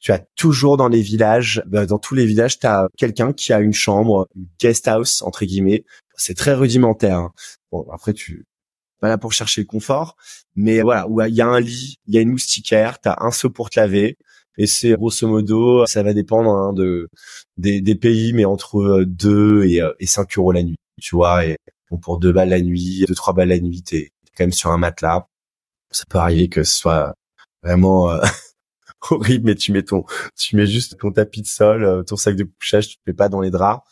tu 0.00 0.12
as 0.12 0.18
toujours 0.34 0.78
dans 0.78 0.88
les 0.88 1.02
villages, 1.02 1.62
bah, 1.66 1.84
dans 1.84 1.98
tous 1.98 2.14
les 2.14 2.24
villages, 2.24 2.58
tu 2.58 2.66
as 2.66 2.88
quelqu'un 2.96 3.34
qui 3.34 3.52
a 3.52 3.60
une 3.60 3.74
chambre, 3.74 4.28
une 4.34 4.46
guest 4.58 4.88
house 4.88 5.20
entre 5.22 5.44
guillemets. 5.44 5.84
C'est 6.16 6.34
très 6.34 6.54
rudimentaire. 6.54 7.18
Hein. 7.18 7.32
Bon, 7.70 7.86
après 7.92 8.14
tu 8.14 8.46
pas 9.00 9.08
là 9.08 9.18
pour 9.18 9.32
chercher 9.32 9.62
le 9.62 9.66
confort, 9.66 10.16
mais 10.56 10.82
voilà, 10.82 11.08
où 11.08 11.22
il 11.22 11.34
y 11.34 11.40
a 11.40 11.46
un 11.46 11.60
lit, 11.60 11.98
il 12.06 12.14
y 12.14 12.18
a 12.18 12.20
une 12.20 12.30
moustiquaire, 12.30 13.00
tu 13.00 13.08
as 13.08 13.16
un 13.20 13.30
seau 13.30 13.50
pour 13.50 13.70
te 13.70 13.80
laver 13.80 14.18
et 14.58 14.66
c'est 14.66 14.92
grosso 14.92 15.26
modo, 15.26 15.86
ça 15.86 16.02
va 16.02 16.12
dépendre 16.12 16.50
hein, 16.50 16.72
de 16.74 17.08
des, 17.56 17.80
des, 17.80 17.94
pays, 17.94 18.32
mais 18.34 18.44
entre 18.44 19.04
2 19.06 19.64
et, 19.64 19.80
et 20.00 20.06
5 20.06 20.36
euros 20.38 20.52
la 20.52 20.62
nuit, 20.62 20.76
tu 21.00 21.16
vois. 21.16 21.46
Et 21.46 21.56
bon, 21.90 21.98
pour 21.98 22.18
2 22.18 22.32
balles 22.32 22.50
la 22.50 22.60
nuit, 22.60 23.04
2 23.08 23.14
trois 23.14 23.32
balles 23.32 23.48
la 23.48 23.60
nuit, 23.60 23.82
t'es 23.82 24.10
quand 24.36 24.44
même 24.44 24.52
sur 24.52 24.70
un 24.70 24.78
matelas. 24.78 25.26
Ça 25.90 26.04
peut 26.08 26.18
arriver 26.18 26.48
que 26.48 26.62
ce 26.62 26.74
soit 26.74 27.14
vraiment 27.62 28.10
euh, 28.10 28.20
horrible, 29.10 29.46
mais 29.46 29.54
tu 29.54 29.72
mets 29.72 29.82
ton, 29.82 30.04
tu 30.36 30.56
mets 30.56 30.66
juste 30.66 30.98
ton 30.98 31.12
tapis 31.12 31.42
de 31.42 31.46
sol, 31.46 31.84
euh, 31.84 32.02
ton 32.02 32.16
sac 32.16 32.36
de 32.36 32.44
couchage, 32.44 32.88
tu 32.88 32.96
te 32.96 33.02
mets 33.06 33.14
pas 33.14 33.28
dans 33.28 33.40
les 33.40 33.50
draps. 33.50 33.82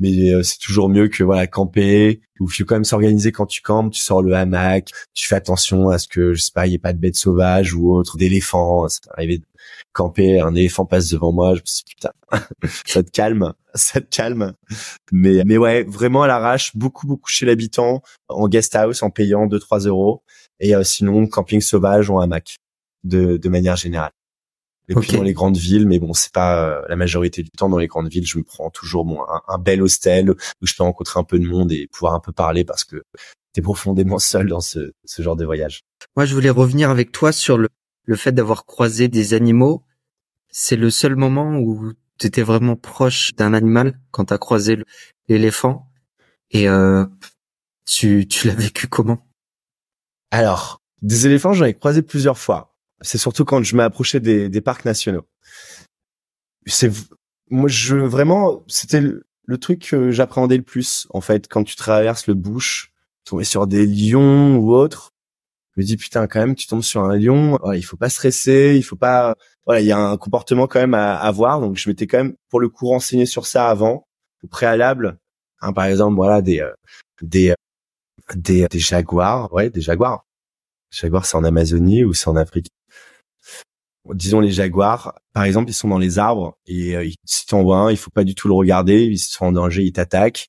Mais 0.00 0.32
euh, 0.32 0.42
c'est 0.42 0.58
toujours 0.58 0.88
mieux 0.88 1.08
que 1.08 1.22
voilà 1.22 1.46
camper. 1.46 2.20
Ou 2.40 2.48
faut 2.48 2.64
quand 2.64 2.74
même 2.74 2.84
s'organiser 2.84 3.30
quand 3.30 3.46
tu 3.46 3.62
campes. 3.62 3.92
Tu 3.92 4.00
sors 4.00 4.22
le 4.22 4.34
hamac, 4.34 4.90
tu 5.14 5.28
fais 5.28 5.36
attention 5.36 5.88
à 5.88 5.98
ce 5.98 6.08
que 6.08 6.34
je 6.34 6.42
sais 6.42 6.50
pas, 6.52 6.66
il 6.66 6.72
y 6.72 6.74
ait 6.74 6.78
pas 6.78 6.92
de 6.92 6.98
bêtes 6.98 7.14
sauvages 7.16 7.74
ou 7.74 7.92
autre, 7.92 8.16
d'éléphants. 8.16 8.88
Ça 8.88 8.98
arrivé 9.16 9.38
de 9.38 9.44
camper, 9.92 10.40
un 10.40 10.54
éléphant 10.54 10.84
passe 10.84 11.10
devant 11.10 11.32
moi. 11.32 11.54
Je 11.54 11.60
me 11.60 11.66
suis 11.66 11.84
dit, 11.84 11.94
putain, 11.94 12.10
ça 12.86 13.02
te 13.04 13.10
calme, 13.10 13.54
ça 13.74 14.00
te 14.00 14.08
calme. 14.14 14.54
Mais 15.12 15.42
mais 15.46 15.58
ouais, 15.58 15.84
vraiment 15.84 16.24
à 16.24 16.26
l'arrache, 16.26 16.76
beaucoup 16.76 17.06
beaucoup 17.06 17.30
chez 17.30 17.46
l'habitant, 17.46 18.02
en 18.28 18.48
guest 18.48 18.74
house, 18.74 19.02
en 19.02 19.10
payant 19.10 19.46
2-3 19.46 19.86
euros. 19.86 20.24
Et 20.58 20.74
euh, 20.74 20.82
sinon 20.82 21.26
camping 21.28 21.60
sauvage 21.60 22.10
ou 22.10 22.20
hamac 22.20 22.58
de 23.04 23.36
de 23.36 23.48
manière 23.48 23.76
générale. 23.76 24.12
Et 24.88 24.94
puis 24.94 25.12
dans 25.12 25.22
les 25.22 25.32
grandes 25.32 25.56
villes 25.56 25.86
mais 25.86 25.98
bon 25.98 26.12
c'est 26.12 26.32
pas 26.32 26.62
euh, 26.62 26.82
la 26.88 26.96
majorité 26.96 27.42
du 27.42 27.50
temps 27.50 27.70
dans 27.70 27.78
les 27.78 27.86
grandes 27.86 28.08
villes 28.08 28.26
je 28.26 28.36
me 28.36 28.44
prends 28.44 28.68
toujours 28.68 29.06
bon 29.06 29.22
un, 29.48 29.58
bel 29.58 29.80
hostel 29.80 30.30
où 30.30 30.66
je 30.66 30.74
peux 30.74 30.82
rencontrer 30.82 31.18
un 31.18 31.24
peu 31.24 31.38
de 31.38 31.46
monde 31.46 31.72
et 31.72 31.86
pouvoir 31.86 32.14
un 32.14 32.20
peu 32.20 32.32
parler 32.32 32.64
parce 32.64 32.84
que 32.84 33.02
t'es 33.54 33.62
profondément 33.62 34.18
seul 34.18 34.48
dans 34.48 34.60
ce, 34.60 34.92
ce 35.06 35.22
genre 35.22 35.36
de 35.36 35.44
voyage. 35.46 35.84
Moi 36.16 36.26
je 36.26 36.34
voulais 36.34 36.50
revenir 36.50 36.90
avec 36.90 37.12
toi 37.12 37.32
sur 37.32 37.56
le, 37.56 37.68
le 38.04 38.16
fait 38.16 38.32
d'avoir 38.32 38.66
croisé 38.66 39.08
des 39.08 39.32
animaux. 39.32 39.82
C'est 40.50 40.76
le 40.76 40.90
seul 40.90 41.16
moment 41.16 41.56
où 41.56 41.92
tu 42.18 42.26
étais 42.26 42.42
vraiment 42.42 42.76
proche 42.76 43.34
d'un 43.36 43.54
animal 43.54 43.98
quand 44.10 44.26
t'as 44.26 44.38
croisé 44.38 44.76
l'éléphant. 45.28 45.90
Et 46.50 46.68
euh, 46.68 47.06
tu 47.86 48.28
tu 48.28 48.48
l'as 48.48 48.54
vécu 48.54 48.86
comment? 48.86 49.26
Alors 50.30 50.82
des 51.00 51.26
éléphants 51.26 51.54
j'en 51.54 51.64
ai 51.64 51.74
croisé 51.74 52.02
plusieurs 52.02 52.38
fois 52.38 52.73
c'est 53.04 53.18
surtout 53.18 53.44
quand 53.44 53.62
je 53.62 53.76
m'approchais 53.76 54.20
des, 54.20 54.48
des 54.48 54.60
parcs 54.60 54.84
nationaux. 54.84 55.26
C'est 56.66 56.90
moi 57.50 57.68
je 57.68 57.96
vraiment 57.96 58.64
c'était 58.66 59.00
le, 59.00 59.58
truc 59.58 59.88
que 59.90 60.10
j'appréhendais 60.10 60.56
le 60.56 60.62
plus 60.62 61.06
en 61.10 61.20
fait 61.20 61.46
quand 61.48 61.64
tu 61.64 61.76
traverses 61.76 62.26
le 62.26 62.34
bush, 62.34 62.92
tomber 63.24 63.44
sur 63.44 63.66
des 63.66 63.86
lions 63.86 64.56
ou 64.56 64.72
autres. 64.74 65.12
Je 65.76 65.82
me 65.82 65.86
dis 65.86 65.96
putain 65.96 66.26
quand 66.26 66.40
même 66.40 66.54
tu 66.54 66.66
tombes 66.66 66.82
sur 66.82 67.04
un 67.04 67.16
lion, 67.16 67.58
il 67.74 67.82
faut 67.82 67.96
pas 67.96 68.08
stresser, 68.08 68.74
il 68.76 68.82
faut 68.82 68.96
pas 68.96 69.34
voilà 69.66 69.80
il 69.80 69.86
y 69.86 69.92
a 69.92 69.98
un 69.98 70.16
comportement 70.16 70.66
quand 70.66 70.80
même 70.80 70.94
à 70.94 71.16
avoir 71.16 71.60
donc 71.60 71.76
je 71.76 71.88
m'étais 71.88 72.06
quand 72.06 72.18
même 72.18 72.36
pour 72.48 72.60
le 72.60 72.68
coup 72.68 72.88
renseigné 72.88 73.26
sur 73.26 73.46
ça 73.46 73.68
avant 73.68 74.06
au 74.42 74.48
préalable. 74.48 75.18
Hein, 75.60 75.72
par 75.72 75.84
exemple 75.86 76.16
voilà 76.16 76.42
des 76.42 76.60
euh, 76.60 76.72
des 77.22 77.50
euh, 77.50 77.54
des 78.36 78.66
des 78.68 78.78
jaguars, 78.78 79.52
ouais 79.52 79.70
des 79.70 79.80
jaguars. 79.82 80.26
Jaguars 80.90 81.26
c'est 81.26 81.36
en 81.36 81.44
Amazonie 81.44 82.04
ou 82.04 82.14
c'est 82.14 82.28
en 82.28 82.36
Afrique? 82.36 82.70
Disons 84.12 84.40
les 84.40 84.50
jaguars, 84.50 85.14
par 85.32 85.44
exemple, 85.44 85.70
ils 85.70 85.74
sont 85.74 85.88
dans 85.88 85.98
les 85.98 86.18
arbres 86.18 86.58
et 86.66 86.96
euh, 86.96 87.08
si 87.24 87.46
tu 87.46 87.54
en 87.54 87.62
vois 87.62 87.78
un, 87.78 87.90
il 87.90 87.96
faut 87.96 88.10
pas 88.10 88.24
du 88.24 88.34
tout 88.34 88.48
le 88.48 88.54
regarder, 88.54 89.04
ils 89.04 89.18
sont 89.18 89.46
en 89.46 89.52
danger, 89.52 89.82
ils 89.82 89.92
t'attaquent. 89.92 90.48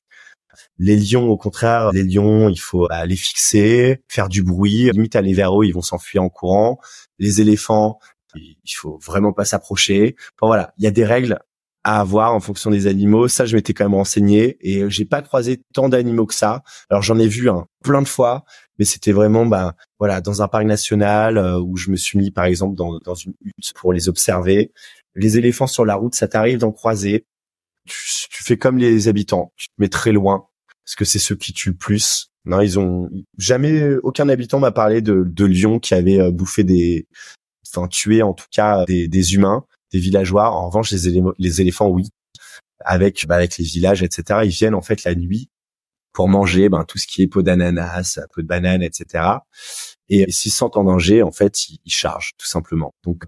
Les 0.78 0.96
lions, 0.96 1.28
au 1.28 1.36
contraire, 1.38 1.90
les 1.92 2.02
lions, 2.02 2.48
il 2.48 2.60
faut 2.60 2.86
bah, 2.88 3.06
les 3.06 3.16
fixer, 3.16 4.02
faire 4.08 4.28
du 4.28 4.42
bruit, 4.42 4.90
limite 4.92 5.16
aller 5.16 5.32
vers 5.32 5.58
eux, 5.58 5.64
ils 5.64 5.72
vont 5.72 5.82
s'enfuir 5.82 6.22
en 6.22 6.28
courant. 6.28 6.78
Les 7.18 7.40
éléphants, 7.40 7.98
il 8.34 8.74
faut 8.74 8.98
vraiment 8.98 9.32
pas 9.32 9.44
s'approcher. 9.44 10.16
Enfin, 10.34 10.48
voilà, 10.48 10.74
il 10.78 10.84
y 10.84 10.86
a 10.86 10.90
des 10.90 11.04
règles 11.04 11.38
à 11.86 12.00
avoir 12.00 12.34
en 12.34 12.40
fonction 12.40 12.72
des 12.72 12.88
animaux. 12.88 13.28
Ça, 13.28 13.46
je 13.46 13.54
m'étais 13.54 13.72
quand 13.72 13.84
même 13.84 13.94
renseigné 13.94 14.58
et 14.60 14.90
j'ai 14.90 15.04
pas 15.04 15.22
croisé 15.22 15.62
tant 15.72 15.88
d'animaux 15.88 16.26
que 16.26 16.34
ça. 16.34 16.64
Alors 16.90 17.00
j'en 17.02 17.16
ai 17.16 17.28
vu 17.28 17.48
un 17.48 17.68
plein 17.84 18.02
de 18.02 18.08
fois, 18.08 18.44
mais 18.76 18.84
c'était 18.84 19.12
vraiment 19.12 19.46
bah 19.46 19.76
voilà 20.00 20.20
dans 20.20 20.42
un 20.42 20.48
parc 20.48 20.64
national 20.64 21.38
euh, 21.38 21.60
où 21.60 21.76
je 21.76 21.92
me 21.92 21.96
suis 21.96 22.18
mis 22.18 22.32
par 22.32 22.44
exemple 22.44 22.74
dans, 22.74 23.14
une 23.14 23.34
hutte 23.40 23.72
pour 23.76 23.92
les 23.92 24.08
observer. 24.08 24.72
Les 25.14 25.38
éléphants 25.38 25.68
sur 25.68 25.84
la 25.84 25.94
route, 25.94 26.16
ça 26.16 26.26
t'arrive 26.26 26.58
d'en 26.58 26.72
croiser. 26.72 27.24
Tu, 27.84 28.42
fais 28.42 28.58
comme 28.58 28.78
les 28.78 29.06
habitants, 29.06 29.52
tu 29.54 29.68
te 29.68 29.74
mets 29.78 29.88
très 29.88 30.10
loin 30.10 30.48
parce 30.84 30.96
que 30.96 31.04
c'est 31.04 31.20
ceux 31.20 31.36
qui 31.36 31.52
tuent 31.52 31.76
plus. 31.76 32.32
Non, 32.46 32.60
ils 32.60 32.80
ont 32.80 33.08
jamais 33.38 33.94
aucun 34.02 34.28
habitant 34.28 34.58
m'a 34.58 34.72
parlé 34.72 35.02
de, 35.02 35.44
lions 35.44 35.78
qui 35.78 35.94
avaient 35.94 36.20
euh, 36.20 36.32
bouffé 36.32 36.64
des, 36.64 37.06
enfin 37.68 37.86
tué 37.86 38.22
en 38.22 38.34
tout 38.34 38.46
cas 38.50 38.84
des 38.86 39.34
humains, 39.34 39.64
des 39.92 39.98
villageois. 39.98 40.50
En 40.50 40.68
revanche, 40.68 40.90
les, 40.92 41.22
les 41.38 41.60
éléphants, 41.60 41.88
oui, 41.88 42.08
avec 42.80 43.26
bah, 43.26 43.36
avec 43.36 43.58
les 43.58 43.64
villages, 43.64 44.02
etc. 44.02 44.40
Ils 44.44 44.50
viennent 44.50 44.74
en 44.74 44.82
fait 44.82 45.04
la 45.04 45.14
nuit 45.14 45.50
pour 46.12 46.28
manger 46.28 46.68
ben, 46.68 46.84
tout 46.84 46.98
ce 46.98 47.06
qui 47.06 47.22
est 47.22 47.26
peau 47.26 47.42
d'ananas, 47.42 48.18
peau 48.34 48.40
de 48.40 48.46
banane, 48.46 48.82
etc. 48.82 49.24
Et 50.08 50.30
s'ils 50.30 50.50
se 50.50 50.58
sentent 50.58 50.76
en 50.76 50.84
danger, 50.84 51.22
en 51.22 51.30
fait, 51.30 51.68
ils, 51.68 51.92
chargent 51.92 52.32
tout 52.38 52.46
simplement. 52.46 52.94
Donc, 53.04 53.24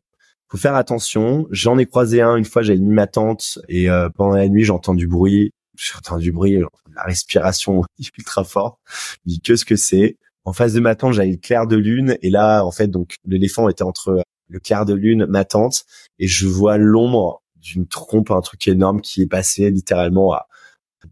faut 0.50 0.56
faire 0.56 0.74
attention. 0.74 1.46
J'en 1.50 1.76
ai 1.76 1.84
croisé 1.84 2.22
un 2.22 2.36
une 2.36 2.46
fois, 2.46 2.62
j'avais 2.62 2.78
mis 2.78 2.94
ma 2.94 3.06
tente 3.06 3.58
et 3.68 3.90
euh, 3.90 4.08
pendant 4.08 4.36
la 4.36 4.48
nuit, 4.48 4.64
j'entends 4.64 4.94
du 4.94 5.06
bruit. 5.06 5.52
J'entends 5.76 6.16
du 6.16 6.32
bruit, 6.32 6.58
la 6.96 7.02
respiration 7.02 7.84
ultra 8.18 8.42
forte. 8.42 8.78
Je 8.86 9.32
dis 9.32 9.40
que 9.40 9.54
ce 9.54 9.64
que 9.64 9.76
c'est? 9.76 10.16
En 10.44 10.54
face 10.54 10.72
de 10.72 10.80
ma 10.80 10.94
tente, 10.94 11.12
j'avais 11.12 11.32
le 11.32 11.36
clair 11.36 11.66
de 11.66 11.76
lune 11.76 12.16
et 12.22 12.30
là, 12.30 12.64
en 12.64 12.72
fait, 12.72 12.88
donc 12.88 13.16
l'éléphant 13.26 13.68
était 13.68 13.82
entre 13.82 14.22
le 14.48 14.60
clair 14.60 14.84
de 14.84 14.94
lune, 14.94 15.26
ma 15.26 15.44
tente, 15.44 15.84
et 16.18 16.26
je 16.26 16.46
vois 16.46 16.78
l'ombre 16.78 17.42
d'une 17.56 17.86
trompe, 17.86 18.30
un 18.30 18.40
truc 18.40 18.66
énorme 18.68 19.00
qui 19.00 19.22
est 19.22 19.26
passé 19.26 19.70
littéralement 19.70 20.32
à 20.32 20.46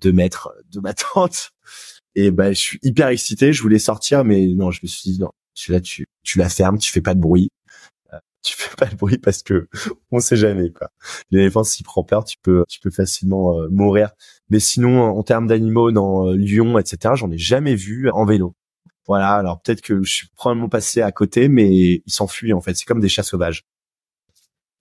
deux 0.01 0.13
mètres 0.13 0.53
de 0.73 0.81
ma 0.81 0.95
tente. 1.15 1.53
Et 2.15 2.31
ben, 2.31 2.55
je 2.55 2.61
suis 2.61 2.79
hyper 2.83 3.09
excité. 3.09 3.53
Je 3.53 3.63
voulais 3.63 3.79
sortir, 3.79 4.25
mais 4.25 4.47
non, 4.49 4.71
je 4.71 4.81
me 4.83 4.89
suis 4.89 5.13
dit 5.13 5.21
non. 5.21 5.31
Là, 5.69 5.81
tu, 5.81 6.07
tu 6.23 6.39
la 6.39 6.49
fermes, 6.49 6.79
tu 6.79 6.93
fais 6.93 7.01
pas 7.01 7.15
de 7.15 7.21
bruit. 7.21 7.51
Euh, 8.13 8.19
tu 8.43 8.55
fais 8.57 8.75
pas 8.77 8.87
de 8.87 8.95
bruit 8.97 9.19
parce 9.19 9.43
que 9.43 9.69
on 10.11 10.21
sait 10.21 10.37
jamais 10.37 10.71
quoi. 10.71 10.91
L'éléphant 11.31 11.65
s'il 11.65 11.85
prend 11.85 12.05
peur, 12.05 12.25
tu 12.25 12.37
peux 12.43 12.65
tu 12.69 12.81
peux 12.81 12.91
facilement 12.91 13.59
euh, 13.61 13.69
mourir. 13.71 14.11
Mais 14.51 14.61
sinon 14.61 15.03
en 15.03 15.23
termes 15.23 15.47
d'animaux 15.47 15.93
dans 15.93 16.29
euh, 16.29 16.37
Lyon 16.37 16.79
etc. 16.79 17.15
J'en 17.17 17.31
ai 17.31 17.39
jamais 17.39 17.75
vu 17.75 18.11
en 18.11 18.25
vélo. 18.27 18.55
Voilà, 19.07 19.35
alors 19.35 19.61
peut-être 19.61 19.83
que 19.83 20.03
je 20.03 20.13
suis 20.13 20.29
probablement 20.37 20.69
passé 20.69 21.01
à 21.01 21.13
côté, 21.13 21.49
mais 21.49 21.71
ils 21.71 22.03
s'enfuient 22.07 22.53
en 22.53 22.61
fait. 22.61 22.75
C'est 22.75 22.85
comme 22.85 23.01
des 23.01 23.09
chats 23.09 23.23
sauvages. 23.23 23.65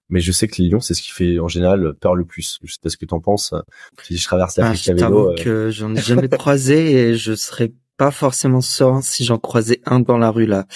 Mais 0.09 0.19
je 0.19 0.31
sais 0.31 0.47
que 0.47 0.61
les 0.61 0.69
lions, 0.69 0.79
c'est 0.79 0.93
ce 0.93 1.01
qui 1.01 1.11
fait 1.11 1.39
en 1.39 1.47
général 1.47 1.93
peur 1.95 2.15
le 2.15 2.25
plus. 2.25 2.59
Je 2.63 2.71
sais 2.71 2.79
pas 2.81 2.89
ce 2.89 2.97
que 2.97 3.05
t'en 3.05 3.19
penses. 3.19 3.53
Si 4.03 4.17
je 4.17 4.23
traverse 4.23 4.57
l'Afrique 4.57 4.87
ah, 4.87 4.91
à 4.91 4.93
vélo. 4.93 5.31
Euh... 5.31 5.35
que 5.35 5.69
j'en 5.71 5.95
ai 5.95 6.01
jamais 6.01 6.29
croisé 6.29 6.91
et 6.91 7.15
je 7.15 7.33
serais 7.33 7.73
pas 7.97 8.11
forcément 8.11 8.61
serein 8.61 9.01
si 9.01 9.23
j'en 9.23 9.39
croisais 9.39 9.81
un 9.85 9.99
dans 9.99 10.17
la 10.17 10.29
rue 10.29 10.45
là 10.45 10.67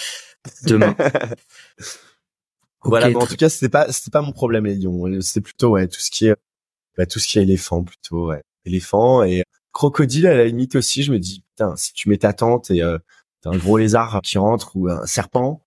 demain. 0.64 0.96
voilà, 2.82 3.16
en 3.16 3.26
tout 3.26 3.36
cas, 3.36 3.48
c'était 3.48 3.68
pas 3.68 3.92
c'était 3.92 4.10
pas 4.10 4.22
mon 4.22 4.32
problème 4.32 4.66
les 4.66 4.76
lions. 4.76 5.04
C'était 5.20 5.42
plutôt 5.42 5.70
ouais 5.70 5.86
tout 5.86 6.00
ce 6.00 6.10
qui 6.10 6.26
est 6.26 6.34
bah, 6.96 7.06
tout 7.06 7.18
ce 7.18 7.28
qui 7.28 7.38
est 7.38 7.42
éléphant 7.42 7.84
plutôt 7.84 8.28
ouais 8.28 8.42
éléphant 8.64 9.22
et 9.22 9.44
crocodile 9.72 10.26
à 10.26 10.36
la 10.36 10.44
limite 10.44 10.74
aussi. 10.74 11.04
Je 11.04 11.12
me 11.12 11.18
dis 11.18 11.44
putain 11.50 11.76
si 11.76 11.92
tu 11.92 12.08
mets 12.08 12.18
ta 12.18 12.32
tente 12.32 12.70
et 12.70 12.82
euh, 12.82 12.98
un 13.44 13.56
gros 13.56 13.78
lézard 13.78 14.20
qui 14.22 14.38
rentre 14.38 14.76
ou 14.76 14.88
un 14.88 15.06
serpent. 15.06 15.62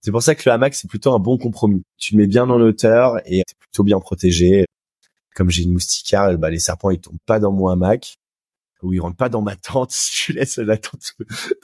C'est 0.00 0.10
pour 0.10 0.22
ça 0.22 0.34
que 0.34 0.42
le 0.46 0.52
hamac 0.52 0.74
c'est 0.74 0.88
plutôt 0.88 1.14
un 1.14 1.18
bon 1.18 1.38
compromis. 1.38 1.82
Tu 1.96 2.16
mets 2.16 2.26
bien 2.26 2.46
dans 2.46 2.58
l'auteur 2.58 3.18
et 3.24 3.42
t'es 3.46 3.54
plutôt 3.58 3.84
bien 3.84 4.00
protégé. 4.00 4.66
Comme 5.34 5.50
j'ai 5.50 5.62
une 5.62 5.72
moustiquaire, 5.72 6.36
bah, 6.38 6.50
les 6.50 6.58
serpents 6.58 6.90
ils 6.90 7.00
tombent 7.00 7.16
pas 7.26 7.40
dans 7.40 7.52
mon 7.52 7.68
hamac 7.68 8.16
ou 8.84 8.92
ils 8.92 9.00
rentrent 9.00 9.16
pas 9.16 9.28
dans 9.28 9.42
ma 9.42 9.56
tente. 9.56 9.90
Si 9.94 10.26
tu 10.26 10.32
laisses 10.32 10.58
la 10.58 10.76
tente, 10.76 11.14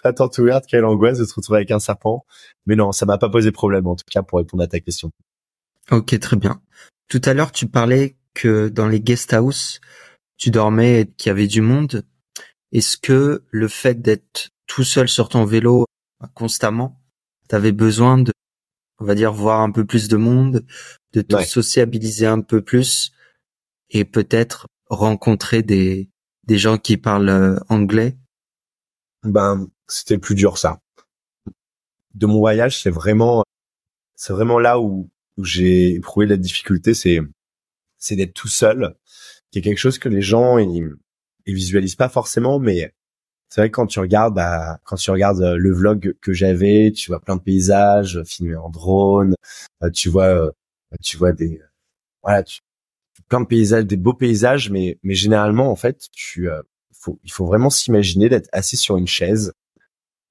la 0.05 0.13
tente 0.13 0.39
ouverte, 0.39 0.65
quelle 0.67 0.85
angoisse 0.85 1.19
de 1.19 1.25
se 1.25 1.35
retrouver 1.35 1.59
avec 1.59 1.71
un 1.71 1.79
serpent. 1.79 2.25
Mais 2.67 2.77
non, 2.77 2.93
ça 2.93 3.07
m'a 3.07 3.19
pas 3.19 3.29
posé 3.29 3.53
problème, 3.53 3.87
en 3.87 3.97
tout 3.97 4.05
cas, 4.11 4.23
pour 4.23 4.39
répondre 4.39 4.63
à 4.63 4.67
ta 4.67 4.81
question. 4.81 5.11
Ok, 5.91 6.19
très 6.19 6.37
bien. 6.37 6.61
Tout 7.09 7.21
à 7.25 7.35
l'heure, 7.35 7.53
tu 7.53 7.67
parlais 7.67 8.17
que 8.35 8.69
dans 8.69 8.89
les 8.89 9.01
guest 9.01 9.33
house, 9.33 9.81
tu 10.37 10.51
dormais 10.51 11.03
et 11.03 11.07
qu'il 11.07 11.29
y 11.29 11.31
avait 11.31 11.47
du 11.47 11.61
monde. 11.61 12.07
Est-ce 12.73 12.97
que 12.97 13.45
le 13.51 13.69
fait 13.69 14.01
d'être 14.01 14.51
tout 14.71 14.85
seul 14.85 15.09
sur 15.09 15.29
ton 15.29 15.45
vélo 15.45 15.85
constamment, 16.35 17.03
tu 17.49 17.57
avais 17.57 17.73
besoin 17.73 18.19
de, 18.19 18.33
on 19.01 19.05
va 19.05 19.17
dire, 19.17 19.33
voir 19.33 19.63
un 19.63 19.73
peu 19.73 19.85
plus 19.85 20.07
de 20.07 20.17
monde, 20.17 20.65
de 21.13 21.23
te 21.23 21.43
sociabiliser 21.43 22.27
un 22.27 22.41
peu 22.41 22.63
plus 22.63 23.11
et 23.89 24.05
peut-être 24.05 24.69
rencontrer 24.89 25.65
des, 25.65 26.09
des 26.45 26.57
gens 26.57 26.79
qui 26.79 26.97
parlent 26.97 27.29
euh, 27.29 27.59
anglais? 27.69 28.17
Ben, 29.25 29.67
c'était 29.89 30.19
plus 30.19 30.37
dur 30.37 30.57
ça. 30.57 30.79
De 32.15 32.27
mon 32.27 32.39
voyage, 32.39 32.81
c'est 32.81 32.91
vraiment, 32.91 33.43
c'est 34.15 34.33
vraiment 34.33 34.61
là 34.61 34.79
où, 34.79 35.11
où 35.37 35.45
j'ai 35.45 35.95
éprouvé 35.95 36.27
la 36.27 36.37
difficulté, 36.37 36.95
c'est, 36.95 37.19
c'est 37.99 38.15
d'être 38.15 38.35
tout 38.35 38.47
seul, 38.47 38.97
qui 39.51 39.59
est 39.59 39.63
quelque 39.63 39.79
chose 39.79 39.99
que 39.99 40.09
les 40.09 40.23
gens 40.23 40.59
ils, 40.59 40.95
ils 41.47 41.55
visualisent 41.55 41.97
pas 41.97 42.09
forcément, 42.09 42.61
mais 42.61 42.95
c'est 43.51 43.61
vrai 43.63 43.71
que 43.71 43.75
quand 43.77 43.87
tu 43.87 44.01
regardes, 44.01 44.35
bah, 44.35 44.81
quand 44.85 44.97
tu 44.97 45.11
regardes 45.11 45.43
euh, 45.43 45.57
le 45.57 45.73
vlog 45.73 46.17
que 46.23 46.33
j'avais, 46.33 46.93
tu 46.93 47.11
vois 47.11 47.21
plein 47.21 47.37
de 47.37 47.43
paysages 47.43 48.23
filmés 48.25 48.57
en 48.57 48.71
drone, 48.71 49.35
euh, 49.83 49.91
tu 49.91 50.09
vois, 50.09 50.53
tu 51.03 51.17
vois 51.17 51.33
des, 51.33 51.61
voilà, 52.23 52.43
tu, 52.43 52.61
plein 53.29 53.41
de 53.41 53.47
paysages, 53.47 53.87
des 53.87 53.97
beaux 53.97 54.15
paysages, 54.15 54.71
mais 54.71 54.99
mais 55.03 55.15
généralement 55.15 55.71
en 55.71 55.77
fait, 55.77 56.09
tu 56.13 56.51
euh, 56.51 56.63
faut 56.93 57.19
il 57.25 57.33
faut 57.33 57.47
vraiment 57.47 57.71
s'imaginer 57.71 58.29
d'être 58.29 58.49
assis 58.53 58.77
sur 58.77 58.97
une 58.97 59.07
chaise 59.07 59.53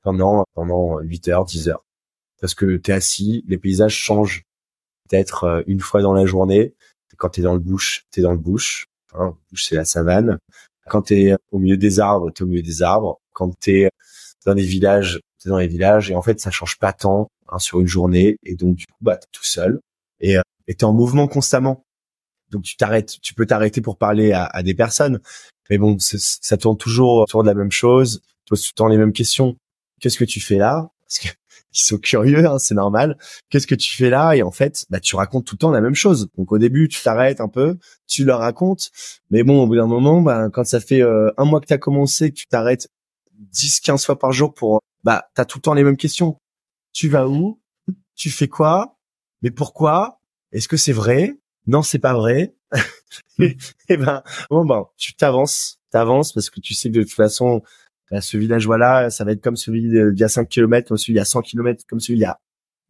pendant 0.04 0.46
pendant 0.54 1.00
8 1.00 1.30
heures, 1.30 1.46
10 1.46 1.70
heures, 1.70 1.86
parce 2.42 2.54
que 2.56 2.78
t'es 2.78 2.94
assis, 2.94 3.44
les 3.48 3.58
paysages 3.58 3.96
changent 3.96 4.44
peut-être 5.10 5.44
euh, 5.46 5.64
une 5.68 5.80
fois 5.80 6.02
dans 6.02 6.14
la 6.14 6.26
journée. 6.26 6.76
Quand 7.18 7.30
t'es 7.30 7.42
dans 7.42 7.54
le 7.54 7.60
bush, 7.60 8.06
t'es 8.12 8.22
dans 8.22 8.32
le 8.32 8.38
bush. 8.38 8.88
Hein, 9.14 9.36
bush 9.52 9.66
c'est 9.68 9.76
la 9.76 9.86
savane. 9.86 10.40
Quand 10.90 11.04
t'es 11.04 11.36
au 11.52 11.60
milieu 11.60 11.78
des 11.78 12.00
arbres, 12.00 12.32
t'es 12.32 12.44
au 12.44 12.48
milieu 12.48 12.62
des 12.62 12.82
arbres. 12.84 13.20
Quand 13.34 13.58
t'es 13.60 13.90
dans 14.46 14.54
les 14.54 14.64
villages, 14.64 15.22
t'es 15.42 15.50
dans 15.50 15.60
les 15.60 15.68
villages. 15.68 16.12
Et 16.12 16.16
en 16.16 16.22
fait, 16.22 16.40
ça 16.40 16.52
change 16.52 16.78
pas 16.80 16.94
tant 16.94 17.30
hein, 17.50 17.60
sur 17.60 17.80
une 17.80 17.88
journée. 17.88 18.38
Et 18.44 18.56
donc 18.56 18.76
du 18.76 18.86
coup, 18.86 18.98
bah 19.02 19.18
t'es 19.18 19.28
tout 19.32 19.46
seul 19.46 19.80
et 20.20 20.38
euh, 20.38 20.42
et 20.68 20.76
t'es 20.76 20.86
en 20.86 20.94
mouvement 20.94 21.28
constamment 21.28 21.86
donc 22.52 22.64
tu 22.64 22.76
t'arrêtes, 22.78 23.20
tu 23.22 23.34
peux 23.34 23.46
t'arrêter 23.46 23.82
pour 23.82 23.98
parler 23.98 24.32
à, 24.32 24.46
à, 24.46 24.64
des 24.64 24.74
personnes, 24.74 25.20
mais 25.70 25.78
bon, 25.78 25.98
ça 26.00 26.58
tourne 26.58 26.78
toujours 26.78 27.22
autour 27.22 27.44
de 27.44 27.48
la 27.48 27.54
même 27.54 27.72
chose, 27.72 28.22
toi 28.46 28.58
tout 28.58 28.64
le 28.72 28.76
temps 28.76 28.88
les 28.88 28.98
mêmes 28.98 29.14
questions. 29.14 29.56
Qu'est-ce 30.00 30.18
que 30.18 30.26
tu 30.26 30.40
fais 30.40 30.58
là? 30.58 30.90
Parce 31.02 31.36
qu'ils 31.72 31.86
sont 31.86 31.98
curieux, 31.98 32.46
hein, 32.46 32.60
c'est 32.60 32.76
normal. 32.76 33.18
Qu'est-ce 33.50 33.68
que 33.68 33.76
tu 33.76 33.96
fais 33.96 34.10
là? 34.10 34.34
Et 34.36 34.44
en 34.44 34.52
fait, 34.52 34.86
bah 34.90 35.00
tu 35.00 35.16
racontes 35.16 35.46
tout 35.46 35.56
le 35.56 35.60
temps 35.60 35.72
la 35.72 35.82
même 35.82 35.96
chose. 35.96 36.30
Donc 36.38 36.52
au 36.52 36.58
début, 36.58 36.88
tu 36.88 37.02
t'arrêtes 37.02 37.42
un 37.42 37.48
peu, 37.48 37.78
tu 38.08 38.24
leur 38.26 38.40
racontes, 38.40 38.90
mais 39.30 39.44
bon, 39.44 39.64
au 39.64 39.68
bout 39.68 39.76
d'un 39.76 39.88
moment, 39.88 40.22
bah, 40.22 40.50
quand 40.52 40.66
ça 40.66 40.80
fait 40.80 41.02
euh, 41.02 41.32
un 41.38 41.46
mois 41.46 41.62
que 41.62 41.68
tu 41.68 41.74
as 41.74 41.78
commencé, 41.78 42.32
tu 42.32 42.48
t'arrêtes 42.48 42.90
10, 43.34 43.80
15 43.82 44.06
fois 44.06 44.20
par 44.20 44.32
jour 44.32 44.54
pour, 44.54 44.82
bah, 45.04 45.30
t'as 45.36 45.46
tout 45.46 45.60
le 45.60 45.62
temps 45.62 45.74
les 45.74 45.84
mêmes 45.84 45.98
questions. 45.98 46.38
Tu 46.94 47.10
vas 47.10 47.28
où? 47.28 47.60
Tu 48.16 48.30
fais 48.30 48.48
quoi? 48.48 48.98
Mais 49.42 49.52
pourquoi? 49.52 50.20
Est-ce 50.52 50.68
que 50.68 50.78
c'est 50.78 50.94
vrai? 50.94 51.40
Non, 51.68 51.82
c'est 51.84 52.00
pas 52.00 52.14
vrai. 52.14 52.56
et, 53.40 53.98
ben, 53.98 54.24
bon 54.50 54.66
ben, 54.66 54.86
tu 54.98 55.14
t'avances, 55.14 55.80
t'avances 55.92 56.34
parce 56.34 56.50
que 56.50 56.60
tu 56.60 56.74
sais 56.74 56.90
que 56.90 56.96
de 56.96 57.04
toute 57.04 57.14
façon, 57.14 57.62
bah, 58.12 58.22
ce 58.22 58.38
village-là, 58.38 59.10
ça 59.10 59.24
va 59.24 59.32
être 59.32 59.42
comme 59.42 59.56
celui 59.56 59.82
d'il 59.82 60.14
y 60.18 60.24
a 60.24 60.30
5 60.30 60.48
km, 60.50 60.88
comme 60.88 60.98
celui 60.98 61.14
d'il 61.14 61.20
y 61.20 61.22
a 61.22 61.26
100 61.26 61.42
km, 61.42 61.84
comme 61.88 62.00
celui 62.00 62.16
d'il 62.16 62.24
y 62.24 62.26
a, 62.26 62.40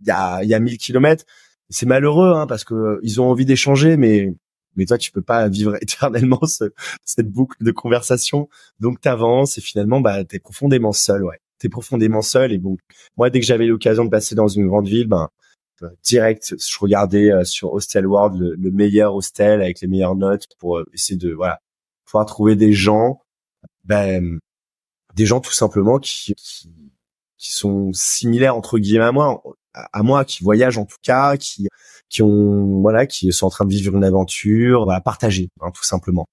il 0.02 0.08
y 0.08 0.12
a, 0.12 0.44
il 0.44 0.50
y 0.50 0.54
a 0.54 0.60
1000 0.60 0.78
km. 0.78 1.26
C'est 1.70 1.86
malheureux, 1.86 2.34
hein, 2.34 2.48
parce 2.48 2.64
que 2.64 2.74
euh, 2.74 3.00
ils 3.04 3.22
ont 3.22 3.30
envie 3.30 3.46
d'échanger, 3.46 3.98
mais, 3.98 4.34
mais 4.76 4.86
toi, 4.86 4.98
tu 4.98 5.12
peux 5.12 5.22
pas 5.22 5.48
vivre 5.50 5.76
éternellement 5.82 6.42
cette 6.46 7.30
boucle 7.30 7.64
de 7.64 7.72
conversation. 7.72 8.50
Donc, 8.80 9.02
t'avances 9.02 9.58
et 9.58 9.62
finalement, 9.62 10.02
bah, 10.02 10.24
t'es 10.24 10.40
profondément 10.40 10.94
seul, 10.94 11.24
ouais. 11.24 11.40
T'es 11.60 11.70
profondément 11.70 12.22
seul 12.22 12.54
et 12.54 12.58
bon, 12.58 12.78
moi, 13.18 13.30
dès 13.30 13.42
que 13.42 13.46
j'avais 13.46 13.66
l'occasion 13.66 14.06
de 14.06 14.10
passer 14.10 14.34
dans 14.34 14.48
une 14.48 14.68
grande 14.68 14.88
ville, 14.88 15.08
ben, 15.08 15.30
direct, 16.04 16.56
je 16.58 16.80
regardais 16.80 17.32
euh, 17.32 17.44
sur 17.44 17.74
Hostel 17.74 18.06
World 18.06 18.56
le, 18.58 18.72
meilleur 18.72 19.16
hostel 19.16 19.62
avec 19.62 19.82
les 19.82 19.88
meilleures 19.88 20.16
notes 20.16 20.48
pour 20.58 20.78
euh, 20.78 20.86
essayer 20.94 21.18
de 21.18 21.34
voilà 21.34 21.62
pouvoir 22.06 22.26
trouver 22.26 22.56
des 22.56 22.74
gens, 22.74 23.22
ben 23.84 24.40
des 25.16 25.26
gens 25.26 25.40
tout 25.40 25.54
simplement 25.54 26.00
qui, 26.00 26.34
qui, 26.36 26.70
sont 27.38 27.92
similaires 27.94 28.56
entre 28.56 28.80
guillemets 28.80 29.06
à 29.06 29.12
moi, 29.12 29.42
à, 29.74 30.04
moi 30.04 30.26
qui 30.26 30.44
voyagent 30.44 30.78
en 30.78 30.86
tout 30.86 30.98
cas, 31.02 31.38
qui 31.38 31.68
qui 32.10 32.22
ont 32.22 32.82
voilà 32.82 33.06
qui 33.08 33.32
sont 33.32 33.46
en 33.46 33.50
train 33.50 33.66
de 33.66 33.72
vivre 33.72 33.96
une 33.96 34.04
aventure, 34.04 34.86
voilà 34.86 35.02
partager 35.02 35.50
hein, 35.62 35.72
tout 35.72 35.84
simplement. 35.84 36.26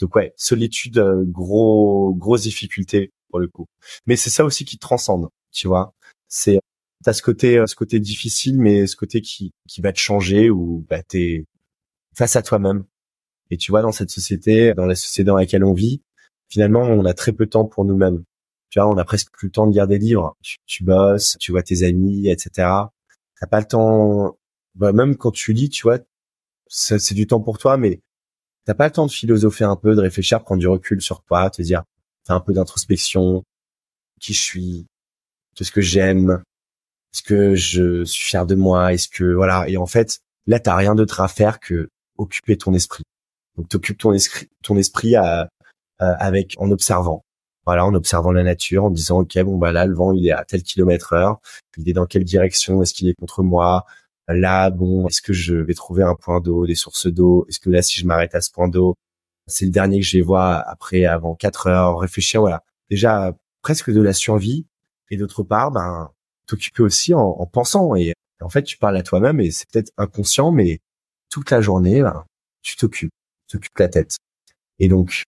Donc 0.00 0.14
ouais, 0.16 0.32
solitude, 0.36 0.98
euh, 0.98 1.24
gros 1.26 2.14
grosse 2.14 2.42
difficulté 2.42 3.12
pour 3.30 3.40
le 3.40 3.48
coup. 3.48 3.66
Mais 4.06 4.16
c'est 4.16 4.30
ça 4.30 4.44
aussi 4.44 4.64
qui 4.64 4.78
transcende, 4.78 5.28
tu 5.52 5.68
vois. 5.68 5.94
C'est 6.28 6.60
t'as 7.02 7.12
ce 7.12 7.22
côté 7.22 7.58
euh, 7.58 7.66
ce 7.66 7.74
côté 7.74 8.00
difficile 8.00 8.60
mais 8.60 8.86
ce 8.86 8.96
côté 8.96 9.20
qui 9.20 9.52
qui 9.68 9.80
va 9.80 9.92
te 9.92 9.98
changer 9.98 10.50
ou 10.50 10.86
bah 10.88 11.02
t'es 11.02 11.44
face 12.16 12.36
à 12.36 12.42
toi-même 12.42 12.84
et 13.50 13.56
tu 13.56 13.72
vois 13.72 13.82
dans 13.82 13.92
cette 13.92 14.10
société 14.10 14.74
dans 14.74 14.86
la 14.86 14.94
société 14.94 15.24
dans 15.24 15.36
laquelle 15.36 15.64
on 15.64 15.72
vit 15.72 16.02
finalement 16.52 16.82
on 16.82 17.04
a 17.04 17.14
très 17.14 17.32
peu 17.32 17.46
de 17.46 17.50
temps 17.50 17.64
pour 17.64 17.84
nous-mêmes. 17.84 18.22
Tu 18.70 18.78
vois 18.78 18.88
on 18.88 18.98
a 18.98 19.04
presque 19.04 19.32
plus 19.32 19.48
le 19.48 19.52
temps 19.52 19.66
de 19.66 19.72
lire 19.72 19.86
des 19.86 19.98
livres. 19.98 20.36
Tu, 20.66 20.84
bosses 20.84 21.36
tu 21.40 21.52
vois 21.52 21.62
tes 21.62 21.82
amis 21.84 22.28
etc 22.28 22.50
t'as 23.40 23.46
pas 23.48 23.60
le 23.60 23.66
temps 23.66 24.36
bah, 24.74 24.92
même 24.92 25.16
quand 25.16 25.32
tu 25.32 25.52
lis 25.52 25.68
tu 25.68 25.82
vois 25.82 25.98
c'est 26.68 27.14
du 27.14 27.26
temps 27.26 27.40
pour 27.40 27.58
toi 27.58 27.76
mais 27.76 28.00
t'as 28.64 28.74
pas 28.74 28.86
le 28.86 28.92
temps 28.92 29.06
de 29.06 29.12
philosopher 29.12 29.64
un 29.64 29.76
peu 29.76 29.94
de 29.94 30.00
réfléchir 30.00 30.42
prendre 30.42 30.60
du 30.60 30.68
recul 30.68 31.00
sur 31.02 31.22
toi 31.24 31.50
te 31.50 31.62
dire 31.62 31.84
faire 32.26 32.36
un 32.36 32.40
peu 32.40 32.52
d'introspection. 32.52 33.44
Qui 34.20 34.34
je 34.34 34.40
suis? 34.40 34.86
Qu'est-ce 35.54 35.72
que 35.72 35.80
j'aime? 35.80 36.42
Est-ce 37.12 37.22
que 37.22 37.54
je 37.54 38.04
suis 38.04 38.24
fier 38.24 38.46
de 38.46 38.54
moi? 38.54 38.92
Est-ce 38.92 39.08
que 39.08 39.24
voilà. 39.24 39.68
Et 39.68 39.76
en 39.76 39.86
fait, 39.86 40.20
là, 40.46 40.60
t'as 40.60 40.76
rien 40.76 40.94
d'autre 40.94 41.20
à 41.20 41.28
faire 41.28 41.60
que 41.60 41.88
occuper 42.18 42.56
ton 42.56 42.72
esprit. 42.72 43.04
Donc, 43.56 43.68
t'occupes 43.68 43.98
ton 43.98 44.12
esprit, 44.12 44.48
ton 44.62 44.76
esprit 44.76 45.16
à, 45.16 45.48
avec 45.98 46.56
en 46.58 46.70
observant. 46.70 47.24
Voilà, 47.64 47.86
en 47.86 47.94
observant 47.94 48.32
la 48.32 48.42
nature, 48.42 48.84
en 48.84 48.90
disant 48.90 49.20
ok, 49.20 49.38
bon 49.44 49.56
bah 49.56 49.70
là, 49.72 49.86
le 49.86 49.94
vent 49.94 50.12
il 50.12 50.26
est 50.26 50.32
à 50.32 50.44
tel 50.44 50.62
kilomètre 50.62 51.12
heure. 51.12 51.40
Il 51.78 51.88
est 51.88 51.92
dans 51.92 52.06
quelle 52.06 52.24
direction? 52.24 52.82
Est-ce 52.82 52.92
qu'il 52.94 53.08
est 53.08 53.14
contre 53.14 53.42
moi? 53.42 53.84
Là, 54.28 54.70
bon, 54.70 55.06
est-ce 55.08 55.22
que 55.22 55.32
je 55.32 55.54
vais 55.54 55.74
trouver 55.74 56.02
un 56.02 56.14
point 56.14 56.40
d'eau, 56.40 56.66
des 56.66 56.74
sources 56.74 57.06
d'eau? 57.06 57.46
Est-ce 57.48 57.60
que 57.60 57.70
là, 57.70 57.82
si 57.82 58.00
je 58.00 58.06
m'arrête 58.06 58.34
à 58.34 58.40
ce 58.40 58.50
point 58.50 58.68
d'eau, 58.68 58.94
c'est 59.46 59.64
le 59.64 59.70
dernier 59.70 60.00
que 60.00 60.06
je 60.06 60.16
vais 60.18 60.22
voir 60.22 60.64
après, 60.66 61.04
avant 61.04 61.34
quatre 61.34 61.68
heures? 61.68 61.98
Réfléchir, 61.98 62.40
voilà. 62.40 62.62
Déjà 62.90 63.34
presque 63.62 63.90
de 63.90 64.02
la 64.02 64.12
survie. 64.12 64.66
Et 65.10 65.16
d'autre 65.16 65.42
part, 65.42 65.70
ben 65.70 66.10
t'occuper 66.46 66.82
aussi 66.82 67.14
en, 67.14 67.46
pensant. 67.46 67.94
Et 67.96 68.14
en 68.40 68.48
fait, 68.48 68.62
tu 68.62 68.78
parles 68.78 68.96
à 68.96 69.02
toi-même 69.02 69.40
et 69.40 69.50
c'est 69.50 69.68
peut-être 69.70 69.92
inconscient, 69.98 70.50
mais 70.52 70.80
toute 71.30 71.50
la 71.50 71.60
journée, 71.60 72.02
ben, 72.02 72.24
tu 72.62 72.76
t'occupes, 72.76 73.12
t'occupes 73.48 73.78
la 73.78 73.88
tête. 73.88 74.16
Et 74.78 74.88
donc, 74.88 75.24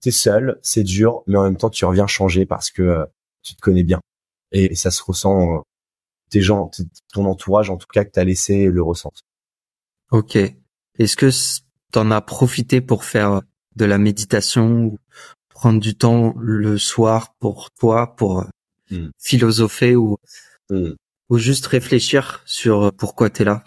t'es 0.00 0.10
seul, 0.10 0.58
c'est 0.62 0.84
dur, 0.84 1.22
mais 1.26 1.38
en 1.38 1.44
même 1.44 1.56
temps, 1.56 1.70
tu 1.70 1.84
reviens 1.84 2.06
changer 2.06 2.46
parce 2.46 2.70
que 2.70 2.82
euh, 2.82 3.04
tu 3.42 3.54
te 3.54 3.60
connais 3.60 3.84
bien. 3.84 4.00
Et, 4.52 4.74
ça 4.74 4.90
se 4.90 5.02
ressent, 5.02 5.62
tes 6.30 6.40
gens, 6.40 6.70
ton 7.12 7.26
entourage 7.26 7.70
en 7.70 7.76
tout 7.76 7.86
cas 7.92 8.04
que 8.04 8.10
t'as 8.10 8.24
laissé 8.24 8.66
le 8.66 8.82
ressentir. 8.82 9.24
Ok. 10.10 10.36
Est-ce 10.98 11.16
que 11.16 11.30
t'en 11.92 12.10
as 12.10 12.20
profité 12.20 12.80
pour 12.80 13.04
faire 13.04 13.42
de 13.76 13.84
la 13.84 13.98
méditation, 13.98 14.98
prendre 15.48 15.80
du 15.80 15.94
temps 15.94 16.34
le 16.38 16.78
soir 16.78 17.34
pour 17.38 17.70
toi, 17.70 18.16
pour 18.16 18.46
mmh. 18.90 19.08
philosopher 19.18 19.96
ou 19.96 20.16
mmh. 20.70 20.90
ou 21.28 21.38
juste 21.38 21.66
réfléchir 21.66 22.42
sur 22.46 22.92
pourquoi 22.94 23.30
t'es 23.30 23.44
là? 23.44 23.64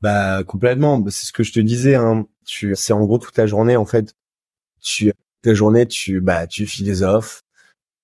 Bah 0.00 0.44
complètement. 0.44 0.98
Bah, 0.98 1.10
c'est 1.10 1.26
ce 1.26 1.32
que 1.32 1.42
je 1.42 1.52
te 1.52 1.60
disais. 1.60 1.94
Hein. 1.94 2.26
Tu, 2.44 2.74
c'est 2.76 2.92
en 2.92 3.04
gros 3.04 3.18
toute 3.18 3.36
la 3.36 3.46
journée 3.46 3.76
en 3.76 3.86
fait. 3.86 4.14
Tu, 4.80 5.12
journée, 5.54 5.86
tu, 5.86 6.20
bah, 6.20 6.46
tu 6.46 6.66
philosophes, 6.66 7.42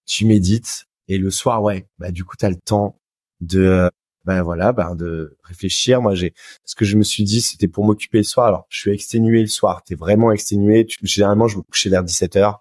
tu 0.06 0.26
médites, 0.26 0.86
et 1.08 1.18
le 1.18 1.30
soir, 1.30 1.62
ouais, 1.62 1.86
bah 1.98 2.10
du 2.10 2.24
coup, 2.24 2.36
t'as 2.36 2.50
le 2.50 2.56
temps 2.56 2.98
de, 3.40 3.90
bah 4.24 4.42
voilà, 4.42 4.72
bah 4.72 4.94
de 4.94 5.36
réfléchir. 5.42 6.00
Moi, 6.00 6.14
j'ai, 6.14 6.34
ce 6.64 6.74
que 6.74 6.84
je 6.84 6.96
me 6.96 7.02
suis 7.02 7.24
dit, 7.24 7.40
c'était 7.40 7.68
pour 7.68 7.84
m'occuper 7.84 8.18
le 8.18 8.24
soir. 8.24 8.46
Alors, 8.46 8.66
je 8.68 8.80
suis 8.80 8.90
exténué 8.92 9.40
le 9.40 9.48
soir. 9.48 9.82
T'es 9.84 9.94
vraiment 9.94 10.32
exténué. 10.32 10.86
Tu, 10.86 10.98
généralement, 11.02 11.48
je 11.48 11.58
me 11.58 11.62
couchais 11.62 11.90
vers 11.90 12.04
17 12.04 12.36
h 12.36 12.58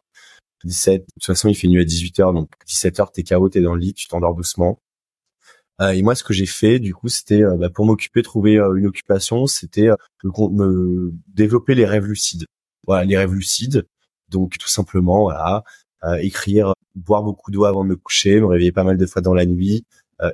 17. 0.63 1.01
De 1.01 1.05
toute 1.13 1.25
façon, 1.25 1.49
il 1.49 1.55
fait 1.55 1.67
nuit 1.67 1.81
à 1.81 1.85
18 1.85 2.19
h 2.19 2.33
donc 2.33 2.49
17 2.67 2.99
h 2.99 3.11
t'es 3.13 3.23
KO, 3.23 3.49
t'es 3.49 3.61
dans 3.61 3.73
le 3.73 3.81
lit, 3.81 3.93
tu 3.93 4.07
t'endors 4.07 4.35
doucement. 4.35 4.79
Euh, 5.81 5.91
et 5.91 6.01
moi, 6.03 6.15
ce 6.15 6.23
que 6.23 6.33
j'ai 6.33 6.45
fait, 6.45 6.79
du 6.79 6.93
coup, 6.93 7.07
c'était 7.07 7.43
euh, 7.43 7.57
bah, 7.57 7.69
pour 7.69 7.85
m'occuper, 7.85 8.21
trouver 8.21 8.57
une 8.57 8.85
occupation, 8.85 9.47
c'était 9.47 9.89
me 10.23 11.11
développer 11.27 11.75
les 11.75 11.85
rêves 11.85 12.05
lucides. 12.05 12.45
Voilà, 12.85 13.05
les 13.05 13.17
rêves 13.17 13.33
lucides. 13.33 13.87
Donc, 14.31 14.57
tout 14.57 14.69
simplement, 14.69 15.23
voilà, 15.23 15.63
écrire, 16.21 16.73
boire 16.95 17.23
beaucoup 17.23 17.51
d'eau 17.51 17.65
avant 17.65 17.83
de 17.83 17.89
me 17.89 17.95
coucher, 17.95 18.41
me 18.41 18.47
réveiller 18.47 18.71
pas 18.71 18.83
mal 18.83 18.97
de 18.97 19.05
fois 19.05 19.21
dans 19.21 19.33
la 19.33 19.45
nuit, 19.45 19.85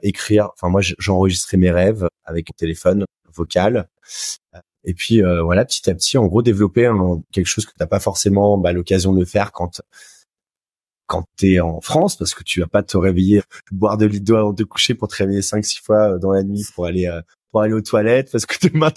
écrire. 0.03 0.49
Enfin, 0.53 0.69
moi, 0.69 0.81
j'enregistrais 0.81 1.57
mes 1.57 1.71
rêves 1.71 2.07
avec 2.25 2.49
un 2.49 2.55
téléphone 2.57 3.05
vocal. 3.33 3.89
Et 4.85 4.93
puis 4.93 5.21
voilà, 5.21 5.65
petit 5.65 5.89
à 5.89 5.95
petit, 5.95 6.17
en 6.17 6.27
gros, 6.27 6.41
développer 6.41 6.89
quelque 7.33 7.47
chose 7.47 7.65
que 7.65 7.73
t'as 7.77 7.87
pas 7.87 7.99
forcément 7.99 8.57
bah, 8.57 8.71
l'occasion 8.71 9.13
de 9.13 9.25
faire 9.25 9.51
quand 9.51 9.81
quand 11.07 11.23
t'es 11.37 11.59
en 11.59 11.81
France, 11.81 12.17
parce 12.17 12.33
que 12.35 12.43
tu 12.43 12.59
vas 12.59 12.67
pas 12.67 12.83
te 12.83 12.97
réveiller, 12.97 13.41
boire 13.71 13.97
de 13.97 14.05
l'eau 14.05 14.19
d'eau 14.19 14.35
avant 14.35 14.51
de 14.51 14.63
te 14.63 14.67
coucher 14.67 14.93
pour 14.93 15.07
te 15.07 15.15
réveiller 15.15 15.41
cinq, 15.41 15.65
six 15.65 15.79
fois 15.79 16.13
euh, 16.13 16.19
dans 16.19 16.31
la 16.31 16.43
nuit 16.43 16.65
pour 16.75 16.85
aller 16.85 17.07
euh, 17.07 17.21
pour 17.51 17.61
aller 17.61 17.73
aux 17.73 17.81
toilettes, 17.81 18.29
parce 18.31 18.45
que 18.45 18.67
demain 18.67 18.91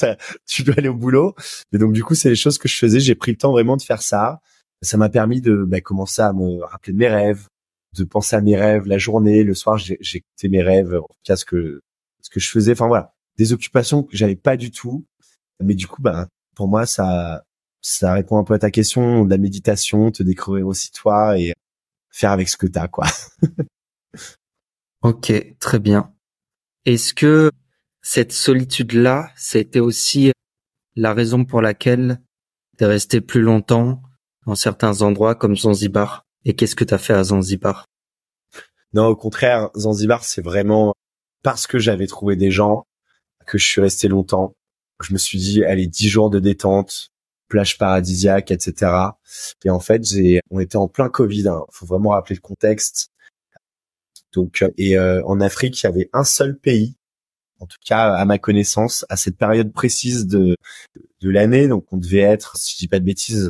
tu 0.46 0.64
dois 0.64 0.74
aller 0.76 0.88
au 0.88 0.94
boulot. 0.94 1.34
Et 1.72 1.78
donc 1.78 1.92
du 1.92 2.02
coup, 2.02 2.16
c'est 2.16 2.28
les 2.28 2.36
choses 2.36 2.58
que 2.58 2.68
je 2.68 2.76
faisais. 2.76 3.00
J'ai 3.00 3.14
pris 3.14 3.30
le 3.30 3.38
temps 3.38 3.52
vraiment 3.52 3.76
de 3.76 3.82
faire 3.82 4.02
ça. 4.02 4.40
Ça 4.82 4.96
m'a 4.96 5.08
permis 5.08 5.40
de 5.40 5.64
bah, 5.64 5.80
commencer 5.80 6.22
à 6.22 6.32
me 6.32 6.62
rappeler 6.64 6.92
de 6.92 6.98
mes 6.98 7.08
rêves, 7.08 7.48
de 7.96 8.04
penser 8.04 8.36
à 8.36 8.40
mes 8.40 8.56
rêves 8.56 8.86
la 8.86 8.98
journée, 8.98 9.42
le 9.42 9.54
soir, 9.54 9.78
j'écoutais 9.78 10.48
mes 10.48 10.62
rêves, 10.62 10.94
en 10.94 11.02
tout 11.02 11.24
cas 11.24 11.36
ce 11.36 11.44
que 11.44 11.82
ce 12.22 12.30
que 12.30 12.40
je 12.40 12.50
faisais. 12.50 12.72
Enfin 12.72 12.86
voilà, 12.86 13.12
des 13.36 13.52
occupations 13.52 14.02
que 14.02 14.16
j'avais 14.16 14.36
pas 14.36 14.56
du 14.56 14.70
tout. 14.70 15.04
Mais 15.62 15.74
du 15.74 15.86
coup, 15.86 16.00
bah 16.00 16.28
pour 16.54 16.68
moi, 16.68 16.86
ça 16.86 17.44
ça 17.82 18.14
répond 18.14 18.38
un 18.38 18.44
peu 18.44 18.54
à 18.54 18.58
ta 18.58 18.70
question, 18.70 19.24
de 19.24 19.30
la 19.30 19.38
méditation, 19.38 20.10
te 20.10 20.22
découvrir 20.22 20.66
aussi 20.66 20.92
toi 20.92 21.38
et 21.38 21.54
faire 22.10 22.32
avec 22.32 22.48
ce 22.48 22.56
que 22.56 22.66
t'as, 22.66 22.88
quoi. 22.88 23.06
ok, 25.02 25.56
très 25.58 25.78
bien. 25.78 26.12
Est-ce 26.84 27.14
que 27.14 27.50
cette 28.02 28.32
solitude-là, 28.32 29.30
c'était 29.36 29.80
aussi 29.80 30.32
la 30.96 31.14
raison 31.14 31.44
pour 31.44 31.62
laquelle 31.62 32.20
t'es 32.76 32.86
resté 32.86 33.20
plus 33.20 33.42
longtemps 33.42 34.02
dans 34.50 34.56
certains 34.56 35.02
endroits 35.02 35.36
comme 35.36 35.56
Zanzibar 35.56 36.26
Et 36.44 36.56
qu'est-ce 36.56 36.74
que 36.74 36.82
t'as 36.82 36.98
fait 36.98 37.12
à 37.12 37.22
Zanzibar? 37.22 37.84
Non, 38.92 39.06
au 39.06 39.14
contraire, 39.14 39.70
Zanzibar, 39.76 40.24
c'est 40.24 40.42
vraiment 40.42 40.92
parce 41.44 41.68
que 41.68 41.78
j'avais 41.78 42.08
trouvé 42.08 42.34
des 42.34 42.50
gens 42.50 42.84
que 43.46 43.58
je 43.58 43.64
suis 43.64 43.80
resté 43.80 44.08
longtemps. 44.08 44.52
Je 45.00 45.12
me 45.12 45.18
suis 45.18 45.38
dit, 45.38 45.64
allez, 45.64 45.86
dix 45.86 46.08
jours 46.08 46.30
de 46.30 46.40
détente, 46.40 47.10
plage 47.46 47.78
paradisiaque, 47.78 48.50
etc. 48.50 48.90
Et 49.64 49.70
en 49.70 49.78
fait, 49.78 50.04
j'ai, 50.04 50.40
on 50.50 50.58
était 50.58 50.78
en 50.78 50.88
plein 50.88 51.10
Covid. 51.10 51.46
Hein. 51.46 51.62
Faut 51.70 51.86
vraiment 51.86 52.10
rappeler 52.10 52.34
le 52.34 52.40
contexte. 52.40 53.12
Donc, 54.32 54.62
euh, 54.62 54.70
et 54.76 54.98
euh, 54.98 55.22
en 55.26 55.40
Afrique, 55.40 55.80
il 55.80 55.86
y 55.86 55.88
avait 55.88 56.10
un 56.12 56.24
seul 56.24 56.58
pays, 56.58 56.96
en 57.60 57.66
tout 57.66 57.78
cas 57.86 58.14
à 58.14 58.24
ma 58.24 58.38
connaissance, 58.38 59.06
à 59.10 59.16
cette 59.16 59.36
période 59.36 59.72
précise 59.72 60.26
de 60.26 60.56
de 61.20 61.30
l'année. 61.30 61.68
Donc, 61.68 61.86
on 61.92 61.98
devait 61.98 62.18
être, 62.18 62.56
si 62.56 62.74
je 62.74 62.78
dis 62.78 62.88
pas 62.88 62.98
de 62.98 63.04
bêtises, 63.04 63.48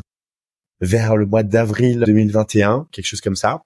vers 0.81 1.15
le 1.15 1.25
mois 1.25 1.43
d'avril 1.43 2.03
2021, 2.05 2.87
quelque 2.91 3.05
chose 3.05 3.21
comme 3.21 3.35
ça. 3.35 3.61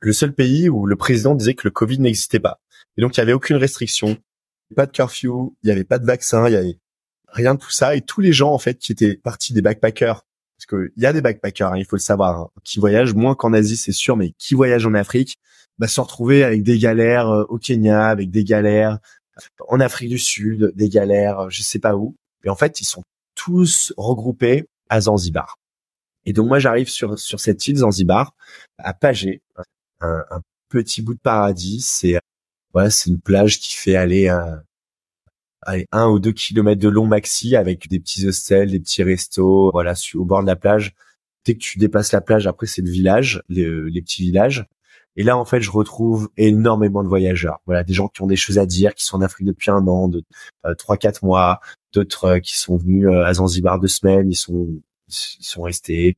Le 0.00 0.12
seul 0.12 0.34
pays 0.34 0.68
où 0.68 0.86
le 0.86 0.96
président 0.96 1.34
disait 1.34 1.54
que 1.54 1.66
le 1.66 1.70
Covid 1.70 1.98
n'existait 1.98 2.40
pas. 2.40 2.60
Et 2.96 3.02
donc, 3.02 3.16
il 3.16 3.20
y 3.20 3.22
avait 3.22 3.32
aucune 3.32 3.56
restriction, 3.56 4.16
pas 4.74 4.86
de 4.86 4.92
curfew, 4.92 5.54
il 5.62 5.68
y 5.68 5.70
avait 5.70 5.84
pas 5.84 5.98
de 5.98 6.06
vaccin, 6.06 6.48
il 6.48 6.52
y 6.52 6.56
avait 6.56 6.78
rien 7.28 7.54
de 7.54 7.60
tout 7.60 7.70
ça. 7.70 7.94
Et 7.94 8.00
tous 8.00 8.20
les 8.20 8.32
gens 8.32 8.52
en 8.52 8.58
fait 8.58 8.78
qui 8.78 8.92
étaient 8.92 9.16
partis 9.16 9.52
des 9.52 9.62
backpackers, 9.62 10.24
parce 10.56 10.66
qu'il 10.66 10.92
y 10.96 11.06
a 11.06 11.12
des 11.12 11.20
backpackers, 11.20 11.72
hein, 11.72 11.78
il 11.78 11.84
faut 11.84 11.96
le 11.96 12.00
savoir, 12.00 12.40
hein, 12.40 12.48
qui 12.64 12.80
voyagent 12.80 13.14
moins 13.14 13.34
qu'en 13.34 13.52
Asie, 13.52 13.76
c'est 13.76 13.92
sûr, 13.92 14.16
mais 14.16 14.32
qui 14.38 14.54
voyagent 14.54 14.86
en 14.86 14.94
Afrique, 14.94 15.36
bah, 15.78 15.86
se 15.86 16.00
retrouver 16.00 16.42
avec 16.42 16.62
des 16.62 16.78
galères 16.78 17.28
euh, 17.28 17.44
au 17.48 17.58
Kenya, 17.58 18.06
avec 18.06 18.30
des 18.30 18.44
galères 18.44 18.98
en 19.68 19.78
Afrique 19.78 20.08
du 20.08 20.18
Sud, 20.18 20.72
des 20.74 20.88
galères, 20.88 21.40
euh, 21.40 21.48
je 21.50 21.62
sais 21.62 21.78
pas 21.78 21.94
où. 21.94 22.16
Et 22.44 22.48
en 22.48 22.56
fait, 22.56 22.80
ils 22.80 22.84
sont 22.84 23.02
tous 23.34 23.92
regroupés 23.96 24.64
à 24.88 25.02
Zanzibar. 25.02 25.56
Et 26.28 26.34
donc 26.34 26.46
moi, 26.46 26.58
j'arrive 26.58 26.90
sur 26.90 27.18
sur 27.18 27.40
cette 27.40 27.66
île 27.68 27.78
Zanzibar, 27.78 28.34
à 28.76 28.92
Pagé, 28.92 29.40
un, 30.02 30.24
un 30.30 30.42
petit 30.68 31.00
bout 31.00 31.14
de 31.14 31.20
paradis. 31.20 31.80
C'est 31.80 32.20
voilà, 32.74 32.90
c'est 32.90 33.08
une 33.08 33.18
plage 33.18 33.58
qui 33.58 33.74
fait 33.74 33.96
aller 33.96 34.28
un, 34.28 34.62
allez, 35.62 35.86
un 35.90 36.08
ou 36.08 36.18
deux 36.18 36.32
kilomètres 36.32 36.82
de 36.82 36.88
long 36.90 37.06
maxi 37.06 37.56
avec 37.56 37.88
des 37.88 37.98
petits 37.98 38.26
hostels, 38.26 38.70
des 38.70 38.78
petits 38.78 39.02
restos, 39.02 39.70
voilà, 39.72 39.94
au 40.16 40.24
bord 40.26 40.42
de 40.42 40.46
la 40.46 40.56
plage. 40.56 40.94
Dès 41.46 41.54
que 41.54 41.60
tu 41.60 41.78
dépasses 41.78 42.12
la 42.12 42.20
plage, 42.20 42.46
après 42.46 42.66
c'est 42.66 42.82
le 42.82 42.90
village, 42.90 43.42
les, 43.48 43.66
les, 43.90 44.02
petits 44.02 44.20
villages. 44.20 44.66
Et 45.16 45.22
là, 45.22 45.38
en 45.38 45.46
fait, 45.46 45.62
je 45.62 45.70
retrouve 45.70 46.28
énormément 46.36 47.02
de 47.02 47.08
voyageurs. 47.08 47.60
Voilà, 47.64 47.84
des 47.84 47.94
gens 47.94 48.08
qui 48.08 48.20
ont 48.20 48.26
des 48.26 48.36
choses 48.36 48.58
à 48.58 48.66
dire, 48.66 48.94
qui 48.94 49.06
sont 49.06 49.16
en 49.16 49.22
Afrique 49.22 49.46
depuis 49.46 49.70
un 49.70 49.86
an, 49.86 50.08
de 50.08 50.22
euh, 50.66 50.74
trois, 50.74 50.98
quatre 50.98 51.24
mois, 51.24 51.60
d'autres 51.94 52.24
euh, 52.24 52.38
qui 52.38 52.58
sont 52.58 52.76
venus 52.76 53.06
euh, 53.06 53.24
à 53.24 53.32
Zanzibar 53.32 53.80
deux 53.80 53.88
semaines, 53.88 54.30
ils 54.30 54.36
sont, 54.36 54.68
sont 55.08 55.62
restés. 55.62 56.16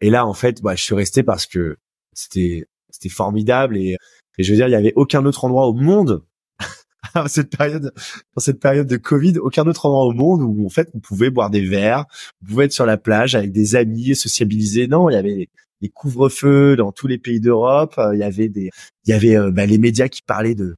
Et 0.00 0.10
là, 0.10 0.26
en 0.26 0.34
fait, 0.34 0.62
bah, 0.62 0.74
je 0.74 0.82
suis 0.82 0.94
resté 0.94 1.22
parce 1.22 1.46
que 1.46 1.76
c'était, 2.12 2.66
c'était 2.90 3.08
formidable 3.08 3.76
et, 3.76 3.96
et 4.38 4.42
je 4.42 4.50
veux 4.50 4.56
dire, 4.56 4.68
il 4.68 4.72
y 4.72 4.76
avait 4.76 4.92
aucun 4.96 5.24
autre 5.24 5.44
endroit 5.44 5.66
au 5.66 5.74
monde 5.74 6.24
dans 7.14 7.28
cette 7.28 7.56
période, 7.56 7.92
dans 8.34 8.40
cette 8.40 8.60
période 8.60 8.86
de 8.86 8.96
Covid, 8.96 9.38
aucun 9.38 9.66
autre 9.66 9.86
endroit 9.86 10.04
au 10.04 10.12
monde 10.12 10.42
où 10.42 10.66
en 10.66 10.70
fait 10.70 10.88
on 10.94 11.00
pouvait 11.00 11.30
boire 11.30 11.50
des 11.50 11.64
verres, 11.64 12.06
on 12.42 12.46
pouvait 12.46 12.64
être 12.66 12.72
sur 12.72 12.86
la 12.86 12.96
plage 12.96 13.34
avec 13.34 13.52
des 13.52 13.76
amis, 13.76 14.14
sociabiliser. 14.14 14.86
Non, 14.86 15.10
il 15.10 15.14
y 15.14 15.16
avait 15.16 15.48
des 15.80 15.88
couvre-feux 15.88 16.76
dans 16.76 16.92
tous 16.92 17.08
les 17.08 17.18
pays 17.18 17.40
d'Europe. 17.40 17.94
Euh, 17.98 18.14
il 18.14 18.20
y 18.20 18.24
avait 18.24 18.48
des, 18.48 18.70
il 19.04 19.10
y 19.10 19.12
avait 19.12 19.36
euh, 19.36 19.50
bah, 19.50 19.66
les 19.66 19.78
médias 19.78 20.08
qui 20.08 20.22
parlaient 20.22 20.54
de 20.54 20.76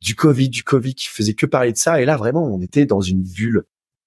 du 0.00 0.14
Covid, 0.14 0.50
du 0.50 0.62
Covid, 0.62 0.94
qui 0.94 1.08
faisaient 1.08 1.34
que 1.34 1.46
parler 1.46 1.72
de 1.72 1.78
ça. 1.78 2.00
Et 2.00 2.04
là, 2.04 2.16
vraiment, 2.16 2.44
on 2.44 2.60
était 2.60 2.84
dans 2.84 3.00
une 3.00 3.22
bulle. 3.22 3.64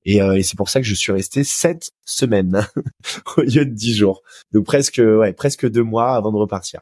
Et, 0.08 0.22
euh, 0.22 0.38
et 0.38 0.42
c'est 0.42 0.56
pour 0.56 0.70
ça 0.70 0.80
que 0.80 0.88
je 0.88 0.96
suis 0.96 1.12
resté 1.12 1.44
sept 1.44 1.92
semaines 2.06 2.66
au 3.38 3.42
lieu 3.42 3.66
de 3.66 3.72
dix 3.72 3.94
jours. 3.94 4.24
Donc 4.54 4.66
presque, 4.66 5.02
ouais, 5.04 5.34
presque 5.34 5.70
deux 5.70 5.84
mois 5.84 6.16
avant 6.16 6.32
de 6.32 6.38
repartir. 6.38 6.80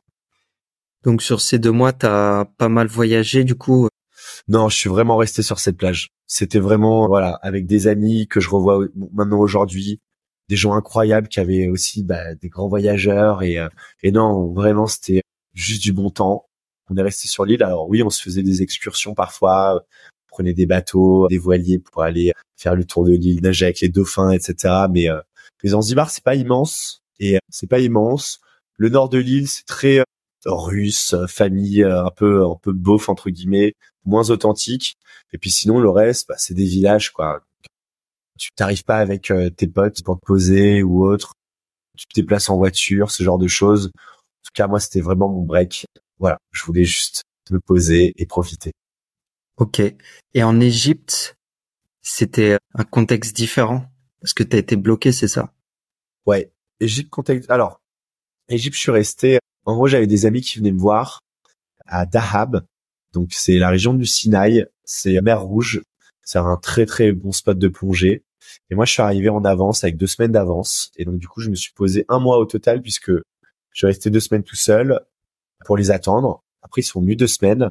Donc 1.03 1.23
sur 1.23 1.41
ces 1.41 1.57
deux 1.57 1.71
mois, 1.71 1.91
t'as 1.91 2.45
pas 2.45 2.69
mal 2.69 2.85
voyagé. 2.85 3.43
Du 3.43 3.55
coup, 3.55 3.89
non, 4.47 4.69
je 4.69 4.77
suis 4.77 4.89
vraiment 4.89 5.17
resté 5.17 5.41
sur 5.41 5.59
cette 5.59 5.75
plage. 5.75 6.09
C'était 6.27 6.59
vraiment 6.59 7.07
voilà 7.07 7.39
avec 7.41 7.65
des 7.65 7.87
amis 7.87 8.27
que 8.27 8.39
je 8.39 8.49
revois 8.49 8.85
maintenant 9.11 9.39
aujourd'hui, 9.39 10.01
des 10.49 10.55
gens 10.55 10.73
incroyables 10.73 11.27
qui 11.27 11.39
avaient 11.39 11.67
aussi 11.67 12.03
bah, 12.03 12.35
des 12.35 12.49
grands 12.49 12.67
voyageurs 12.67 13.41
et 13.41 13.57
euh, 13.57 13.69
et 14.03 14.11
non 14.11 14.53
vraiment 14.53 14.85
c'était 14.85 15.21
juste 15.53 15.81
du 15.81 15.93
bon 15.93 16.11
temps. 16.11 16.47
On 16.89 16.97
est 16.97 17.01
resté 17.01 17.27
sur 17.27 17.45
l'île. 17.45 17.63
Alors 17.63 17.89
oui, 17.89 18.03
on 18.03 18.11
se 18.11 18.21
faisait 18.21 18.43
des 18.43 18.61
excursions 18.61 19.15
parfois, 19.15 19.83
prenait 20.35 20.53
des 20.53 20.65
bateaux, 20.65 21.27
des 21.29 21.37
voiliers 21.37 21.79
pour 21.79 22.03
aller 22.03 22.33
faire 22.57 22.75
le 22.75 22.83
tour 22.83 23.05
de 23.05 23.13
l'île, 23.13 23.41
nager 23.41 23.65
avec 23.65 23.79
les 23.79 23.89
dauphins, 23.89 24.31
etc. 24.31 24.73
Mais 24.91 25.09
euh, 25.09 25.21
les 25.63 25.69
Zanzibar 25.69 26.09
c'est 26.09 26.23
pas 26.23 26.35
immense 26.35 27.03
et 27.19 27.37
euh, 27.37 27.39
c'est 27.49 27.69
pas 27.69 27.79
immense. 27.79 28.41
Le 28.77 28.89
nord 28.89 29.07
de 29.09 29.17
l'île 29.17 29.47
c'est 29.47 29.65
très 29.65 30.03
russe, 30.45 31.15
famille 31.27 31.83
un 31.83 32.11
peu 32.15 32.45
un 32.45 32.57
peu 32.61 32.73
beauf 32.73 33.07
entre 33.09 33.29
guillemets, 33.29 33.75
moins 34.03 34.29
authentique. 34.29 34.97
Et 35.33 35.37
puis 35.37 35.51
sinon 35.51 35.79
le 35.79 35.89
reste, 35.89 36.27
bah, 36.27 36.35
c'est 36.37 36.53
des 36.53 36.65
villages 36.65 37.11
quoi. 37.11 37.41
Tu 38.37 38.49
t'arrives 38.55 38.83
pas 38.83 38.97
avec 38.97 39.31
euh, 39.31 39.49
tes 39.49 39.67
potes 39.67 40.03
pour 40.03 40.19
te 40.19 40.25
poser 40.25 40.83
ou 40.83 41.05
autre. 41.05 41.33
Tu 41.97 42.05
te 42.07 42.19
déplaces 42.19 42.49
en 42.49 42.57
voiture, 42.57 43.09
ce 43.09 43.23
genre 43.23 43.37
de 43.37 43.47
choses. 43.47 43.87
En 43.95 44.43
tout 44.43 44.51
cas, 44.53 44.67
moi, 44.67 44.81
c'était 44.81 44.99
vraiment 44.99 45.29
mon 45.29 45.43
break. 45.43 45.85
Voilà, 46.19 46.37
je 46.51 46.65
voulais 46.65 46.83
juste 46.83 47.23
me 47.49 47.61
poser 47.61 48.13
et 48.17 48.25
profiter. 48.25 48.73
Ok. 49.57 49.81
Et 50.33 50.43
en 50.43 50.59
Égypte, 50.59 51.37
c'était 52.01 52.57
un 52.73 52.83
contexte 52.83 53.35
différent? 53.35 53.85
Parce 54.21 54.33
que 54.33 54.43
tu 54.43 54.55
as 54.55 54.59
été 54.59 54.75
bloqué, 54.75 55.11
c'est 55.11 55.27
ça? 55.27 55.53
Ouais. 56.25 56.51
Égypte 56.79 57.09
contexte. 57.09 57.49
Alors, 57.49 57.81
Égypte, 58.49 58.75
je 58.75 58.81
suis 58.81 58.91
resté. 58.91 59.39
En 59.65 59.75
gros, 59.75 59.87
j'avais 59.87 60.07
des 60.07 60.25
amis 60.25 60.41
qui 60.41 60.57
venaient 60.59 60.71
me 60.71 60.79
voir 60.79 61.21
à 61.87 62.05
Dahab, 62.05 62.65
donc 63.13 63.29
c'est 63.31 63.57
la 63.57 63.69
région 63.69 63.93
du 63.93 64.05
Sinaï. 64.05 64.65
c'est 64.83 65.19
Mer 65.21 65.41
Rouge. 65.41 65.81
C'est 66.23 66.39
un 66.39 66.57
très 66.57 66.85
très 66.85 67.11
bon 67.11 67.31
spot 67.31 67.57
de 67.57 67.67
plongée. 67.67 68.23
Et 68.69 68.75
moi, 68.75 68.85
je 68.85 68.91
suis 68.91 69.01
arrivé 69.01 69.29
en 69.29 69.45
avance 69.45 69.83
avec 69.83 69.97
deux 69.97 70.07
semaines 70.07 70.31
d'avance. 70.31 70.91
Et 70.97 71.05
donc, 71.05 71.17
du 71.17 71.27
coup, 71.27 71.41
je 71.41 71.49
me 71.49 71.55
suis 71.55 71.71
posé 71.73 72.05
un 72.09 72.19
mois 72.19 72.37
au 72.37 72.45
total 72.45 72.81
puisque 72.81 73.11
je 73.11 73.23
suis 73.73 73.87
resté 73.87 74.09
deux 74.09 74.19
semaines 74.19 74.43
tout 74.43 74.55
seul 74.55 74.99
pour 75.65 75.77
les 75.77 75.91
attendre. 75.91 76.43
Après, 76.65 76.81
ils 76.81 76.85
sont 76.85 76.99
venus 76.99 77.15
deux 77.15 77.27
semaines. 77.27 77.69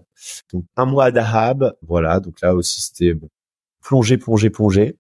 Donc, 0.53 0.65
un 0.77 0.87
mois 0.87 1.07
à 1.07 1.11
Dahab. 1.11 1.75
Voilà. 1.83 2.21
Donc 2.21 2.41
là 2.41 2.55
aussi, 2.55 2.81
c'était 2.81 3.13
bon, 3.13 3.29
plonger, 3.83 4.17
plonger, 4.17 4.51
plonger. 4.51 4.97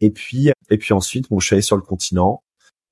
Et 0.00 0.10
puis, 0.10 0.50
et 0.70 0.78
puis 0.78 0.94
ensuite, 0.94 1.28
bon, 1.28 1.40
je 1.40 1.46
suis 1.46 1.54
allé 1.54 1.62
sur 1.62 1.76
le 1.76 1.82
continent. 1.82 2.42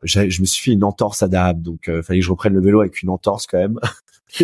Je 0.02 0.40
me 0.40 0.46
suis 0.46 0.64
fait 0.64 0.72
une 0.72 0.82
entorse 0.82 1.22
à 1.22 1.28
Dahab. 1.28 1.62
Donc, 1.62 1.84
il 1.86 1.92
euh, 1.92 2.02
fallait 2.02 2.18
que 2.18 2.26
je 2.26 2.30
reprenne 2.30 2.54
le 2.54 2.60
vélo 2.60 2.80
avec 2.80 3.02
une 3.02 3.08
entorse 3.08 3.46
quand 3.46 3.58
même. 3.58 3.78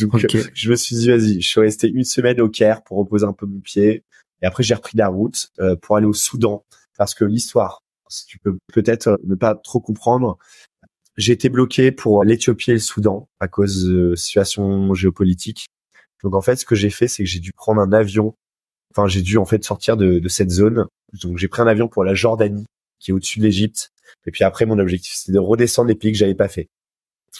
donc, 0.00 0.26
je 0.54 0.70
me 0.70 0.74
suis 0.74 0.96
dit, 0.96 1.08
vas-y, 1.08 1.40
je 1.40 1.48
suis 1.48 1.60
resté 1.60 1.88
une 1.88 2.04
semaine 2.04 2.40
au 2.40 2.48
Caire 2.48 2.82
pour 2.82 2.98
reposer 2.98 3.24
un 3.24 3.32
peu 3.32 3.46
mon 3.46 3.60
pied. 3.60 4.04
Et 4.42 4.46
après, 4.46 4.64
j'ai 4.64 4.74
repris 4.74 4.98
la 4.98 5.08
route 5.08 5.50
euh, 5.60 5.76
pour 5.76 5.96
aller 5.96 6.06
au 6.06 6.12
Soudan 6.12 6.64
parce 6.96 7.14
que 7.14 7.24
l'histoire, 7.24 7.82
si 8.08 8.26
tu 8.26 8.38
peux 8.38 8.58
peut-être 8.72 9.20
ne 9.24 9.36
pas 9.36 9.54
trop 9.54 9.80
comprendre, 9.80 10.36
j'ai 11.18 11.32
été 11.32 11.48
bloqué 11.48 11.92
pour 11.92 12.24
l'Éthiopie 12.24 12.70
et 12.70 12.74
le 12.74 12.80
Soudan 12.80 13.28
à 13.40 13.48
cause 13.48 13.84
de 13.84 14.14
situation 14.14 14.94
géopolitique. 14.94 15.66
Donc 16.22 16.34
en 16.34 16.40
fait, 16.40 16.56
ce 16.56 16.64
que 16.64 16.76
j'ai 16.76 16.90
fait, 16.90 17.08
c'est 17.08 17.24
que 17.24 17.28
j'ai 17.28 17.40
dû 17.40 17.52
prendre 17.52 17.80
un 17.80 17.92
avion. 17.92 18.34
Enfin, 18.92 19.08
j'ai 19.08 19.20
dû 19.20 19.36
en 19.36 19.44
fait 19.44 19.62
sortir 19.64 19.96
de, 19.96 20.20
de 20.20 20.28
cette 20.28 20.50
zone. 20.50 20.86
Donc 21.22 21.36
j'ai 21.36 21.48
pris 21.48 21.60
un 21.60 21.66
avion 21.66 21.88
pour 21.88 22.04
la 22.04 22.14
Jordanie, 22.14 22.64
qui 23.00 23.10
est 23.10 23.14
au-dessus 23.14 23.40
de 23.40 23.44
l'Égypte. 23.44 23.90
Et 24.26 24.30
puis 24.30 24.44
après, 24.44 24.64
mon 24.64 24.78
objectif, 24.78 25.12
c'était 25.14 25.32
de 25.32 25.38
redescendre 25.38 25.88
les 25.88 25.96
pays 25.96 26.12
que 26.12 26.18
j'avais 26.18 26.34
pas 26.34 26.48
fait. 26.48 26.68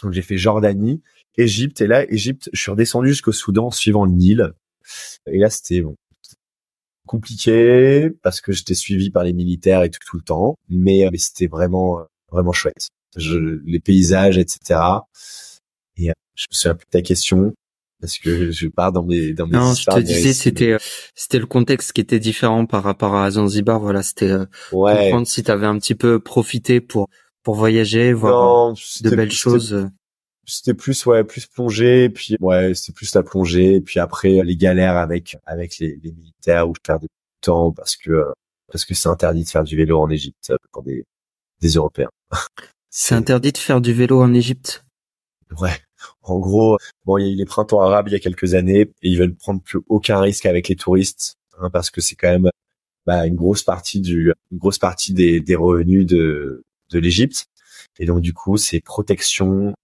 Donc 0.03 0.13
j'ai 0.13 0.23
fait 0.23 0.37
Jordanie, 0.37 1.01
Égypte, 1.37 1.81
et 1.81 1.87
là, 1.87 2.05
Égypte, 2.11 2.51
je 2.53 2.61
suis 2.61 2.71
redescendu 2.71 3.09
jusqu'au 3.09 3.33
Soudan 3.33 3.71
suivant 3.71 4.05
le 4.05 4.13
Nil. 4.13 4.53
Et 5.27 5.39
là, 5.39 5.51
c'était 5.51 5.83
bon, 5.83 5.97
compliqué 7.07 8.11
parce 8.23 8.41
que 8.41 8.53
j'étais 8.53 8.75
suivi 8.75 9.11
par 9.11 9.23
les 9.23 9.33
militaires 9.33 9.85
et 9.85 9.91
tout, 9.91 10.17
le 10.17 10.23
temps, 10.23 10.57
mais, 10.69 11.07
euh, 11.07 11.11
mais 11.13 11.19
c'était 11.19 11.47
vraiment 11.47 12.01
vraiment 12.31 12.53
chouette. 12.53 12.89
Je, 13.17 13.61
les 13.65 13.81
paysages, 13.81 14.39
etc. 14.39 14.81
Et 15.97 16.11
euh, 16.11 16.15
je 16.35 16.47
me 16.51 16.55
souviens 16.55 16.75
plus 16.75 16.87
de 16.87 16.91
ta 16.91 17.03
question 17.03 17.53
parce 18.01 18.19
que 18.19 18.51
je 18.53 18.69
pars 18.69 18.93
dans 18.93 19.03
mes 19.03 19.33
dans 19.33 19.47
mes 19.47 19.57
non 19.57 19.75
je 19.75 19.85
te 19.85 19.99
disais 19.99 20.33
c'était 20.33 20.73
euh, 20.73 20.79
c'était 21.17 21.41
le 21.41 21.47
contexte 21.47 21.93
qui 21.93 22.01
était 22.01 22.21
différent 22.21 22.65
par 22.65 22.85
rapport 22.85 23.17
à 23.17 23.29
Zanzibar 23.33 23.81
voilà 23.81 24.05
c'était 24.05 24.37
ouais. 24.71 24.95
comprendre 24.97 25.27
si 25.27 25.43
tu 25.43 25.51
avais 25.51 25.67
un 25.67 25.77
petit 25.79 25.97
peu 25.97 26.21
profité 26.21 26.81
pour 26.81 27.09
pour 27.43 27.57
voyager 27.57 28.13
voir 28.13 28.73
de 29.01 29.11
belles 29.11 29.33
choses 29.33 29.89
c'était 30.47 30.75
plus 30.75 31.05
ouais 31.07 31.25
plus 31.25 31.47
plongée 31.47 32.09
puis 32.09 32.37
ouais 32.41 32.75
c'était 32.75 32.93
plus 32.93 33.15
la 33.15 33.23
plongée 33.23 33.75
et 33.77 33.81
puis 33.81 34.01
après 34.01 34.43
les 34.45 34.57
galères 34.57 34.97
avec 34.97 35.37
avec 35.45 35.79
les, 35.79 35.99
les 36.03 36.13
militaires 36.13 36.69
où 36.69 36.75
je 36.75 36.81
perdais 36.81 37.07
du 37.07 37.41
temps 37.43 37.73
parce 37.73 37.97
que 37.97 38.11
euh, 38.11 38.33
parce 38.71 38.85
que 38.85 38.95
c'est 38.95 39.09
interdit 39.09 39.45
de 39.45 39.49
faire 39.49 39.65
du 39.65 39.77
vélo 39.77 40.01
en 40.01 40.09
Égypte 40.09 40.53
pour 40.73 40.83
des 40.83 41.05
des 41.61 41.71
Européens. 41.71 42.11
C'est 43.01 43.15
interdit 43.15 43.53
de 43.53 43.59
faire 43.59 43.81
du 43.81 43.93
vélo 43.93 44.21
en 44.21 44.35
Égypte. 44.35 44.85
Ouais. 45.61 45.79
En 46.25 46.41
gros, 46.41 46.79
bon, 47.07 47.17
il 47.17 47.27
y 47.27 47.29
a 47.29 47.33
eu 47.33 47.37
les 47.37 47.45
printemps 47.45 47.81
arabes 47.81 48.09
il 48.09 48.13
y 48.13 48.17
a 48.17 48.19
quelques 48.19 48.55
années 48.55 48.81
et 48.81 48.93
ils 49.03 49.17
veulent 49.17 49.37
prendre 49.37 49.63
plus 49.63 49.79
aucun 49.89 50.21
risque 50.21 50.47
avec 50.47 50.67
les 50.67 50.75
touristes 50.75 51.37
hein, 51.61 51.71
parce 51.71 51.91
que 51.91 52.01
c'est 52.01 52.17
quand 52.17 52.29
même 52.29 52.51
bah, 53.07 53.25
une 53.25 53.37
grosse 53.37 53.63
partie 53.63 54.01
du 54.01 54.33
une 54.51 54.59
grosse 54.59 54.79
partie 54.79 55.13
des, 55.13 55.39
des 55.39 55.55
revenus 55.55 56.07
de 56.07 56.65
de 56.91 56.99
l'Égypte 56.99 57.47
et 58.01 58.05
donc 58.05 58.21
du 58.21 58.33
coup 58.33 58.57
c'est 58.57 58.81
protection 58.81 59.75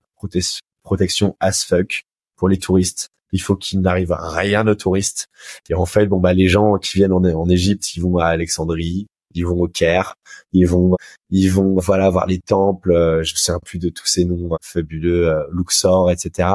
protection 0.83 1.37
as 1.39 1.65
fuck 1.65 2.03
pour 2.35 2.49
les 2.49 2.59
touristes. 2.59 3.11
Il 3.31 3.41
faut 3.41 3.55
qu'il 3.55 3.81
n'arrive 3.81 4.13
rien 4.19 4.67
aux 4.67 4.75
touristes. 4.75 5.29
Et 5.69 5.75
en 5.75 5.87
fait, 5.87 6.07
bon 6.07 6.19
bah 6.19 6.35
les 6.35 6.49
gens 6.49 6.79
qui 6.79 6.99
viennent 6.99 7.13
en, 7.13 7.49
Égypte, 7.49 7.95
ils 7.95 8.03
vont 8.03 8.19
à 8.19 8.27
Alexandrie, 8.27 9.07
ils 9.35 9.47
vont 9.47 9.61
au 9.61 9.69
Caire, 9.69 10.15
ils 10.53 10.67
vont, 10.67 10.97
ils 11.31 11.51
vont 11.51 11.77
voilà 11.77 12.11
voir 12.11 12.27
les 12.27 12.41
temples. 12.41 12.93
Euh, 12.93 13.23
je 13.23 13.35
sais 13.37 13.53
plus 13.65 13.79
de 13.79 13.89
tous 13.89 14.07
ces 14.07 14.25
noms 14.25 14.57
fabuleux, 14.63 15.29
euh, 15.29 15.45
Luxor, 15.53 16.11
etc. 16.11 16.49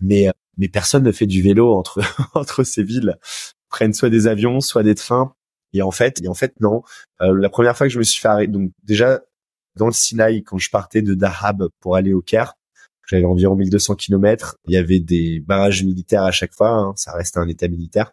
Mais 0.00 0.30
mais 0.56 0.68
personne 0.68 1.02
ne 1.04 1.12
fait 1.12 1.26
du 1.26 1.42
vélo 1.42 1.72
entre 1.74 2.00
entre 2.34 2.64
ces 2.64 2.82
villes. 2.82 3.16
prennent 3.68 3.94
soit 3.94 4.10
des 4.10 4.26
avions, 4.26 4.60
soit 4.60 4.82
des 4.82 4.94
trains. 4.94 5.34
Et 5.72 5.82
en 5.82 5.90
fait, 5.90 6.22
et 6.22 6.28
en 6.28 6.34
fait 6.34 6.54
non. 6.60 6.82
Euh, 7.20 7.36
la 7.38 7.48
première 7.50 7.76
fois 7.76 7.86
que 7.86 7.92
je 7.92 7.98
me 7.98 8.04
suis 8.04 8.20
fait 8.20 8.28
arrêter, 8.28 8.52
donc 8.52 8.70
déjà 8.84 9.20
dans 9.76 9.86
le 9.86 9.92
Sinaï, 9.92 10.44
quand 10.44 10.58
je 10.58 10.70
partais 10.70 11.02
de 11.02 11.14
Dahab 11.14 11.68
pour 11.80 11.96
aller 11.96 12.12
au 12.12 12.22
Caire, 12.22 12.54
j'avais 13.06 13.24
environ 13.24 13.56
1200 13.56 13.96
kilomètres. 13.96 14.56
Il 14.66 14.74
y 14.74 14.76
avait 14.76 15.00
des 15.00 15.40
barrages 15.40 15.82
militaires 15.84 16.22
à 16.22 16.30
chaque 16.30 16.54
fois. 16.54 16.70
Hein. 16.70 16.92
Ça 16.96 17.12
restait 17.12 17.38
un 17.38 17.48
état 17.48 17.68
militaire. 17.68 18.12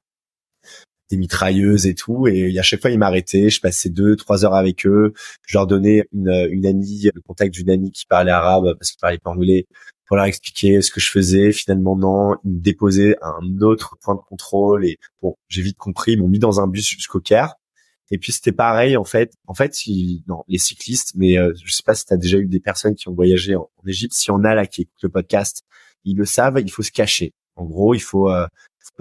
Des 1.12 1.18
mitrailleuses 1.18 1.88
et 1.88 1.94
tout. 1.94 2.28
Et 2.28 2.58
à 2.58 2.64
chaque 2.64 2.82
fois, 2.82 2.90
ils 2.90 2.98
m'arrêtaient. 2.98 3.50
Je 3.50 3.60
passais 3.60 3.90
deux, 3.90 4.16
trois 4.16 4.46
heures 4.46 4.56
avec 4.56 4.86
eux. 4.86 5.14
Je 5.46 5.58
leur 5.58 5.68
donnais 5.68 6.06
une, 6.14 6.66
amie, 6.66 7.10
le 7.14 7.22
contact 7.22 7.54
d'une 7.54 7.70
amie 7.70 7.92
qui 7.92 8.06
parlait 8.06 8.32
arabe 8.32 8.76
parce 8.80 8.92
qu'il 8.92 9.00
parlait 9.00 9.18
pas 9.18 9.32
anglais 9.32 9.68
pour 10.08 10.16
leur 10.16 10.26
expliquer 10.26 10.82
ce 10.82 10.90
que 10.90 11.02
je 11.02 11.12
faisais. 11.12 11.52
Finalement, 11.52 11.98
non. 11.98 12.38
Ils 12.46 12.52
me 12.52 12.60
déposaient 12.62 13.18
à 13.22 13.36
un 13.42 13.62
autre 13.62 13.98
point 14.02 14.16
de 14.16 14.22
contrôle. 14.22 14.86
Et 14.86 14.98
bon, 15.22 15.36
j'ai 15.50 15.62
vite 15.62 15.78
compris. 15.78 16.14
Ils 16.14 16.20
m'ont 16.20 16.30
mis 16.30 16.40
dans 16.40 16.62
un 16.62 16.68
bus 16.68 16.90
jusqu'au 16.90 17.20
Caire. 17.20 17.56
Et 18.12 18.18
puis 18.18 18.34
c'était 18.34 18.52
pareil 18.52 18.98
en 18.98 19.06
fait. 19.06 19.34
En 19.48 19.54
fait, 19.54 19.74
non, 20.28 20.44
les 20.48 20.58
cyclistes, 20.58 21.14
mais 21.16 21.38
euh, 21.38 21.54
je 21.64 21.74
sais 21.74 21.84
pas 21.84 21.96
si 21.96 22.06
tu 22.06 22.14
as 22.14 22.18
déjà 22.18 22.38
eu 22.38 22.46
des 22.46 22.60
personnes 22.60 22.94
qui 22.94 23.08
ont 23.08 23.14
voyagé 23.14 23.56
en, 23.56 23.70
Égypte. 23.88 24.14
Si 24.14 24.30
on 24.30 24.44
a 24.44 24.54
là 24.54 24.68
qui 24.68 24.82
écoutent 24.82 25.04
le 25.04 25.10
podcast, 25.10 25.64
ils 26.04 26.18
le 26.18 26.26
savent. 26.26 26.60
Il 26.60 26.72
faut 26.72 26.84
se 26.84 26.92
cacher. 26.92 27.34
En 27.56 27.66
gros, 27.66 27.94
il 27.94 28.02
faut, 28.02 28.30
euh, 28.30 28.48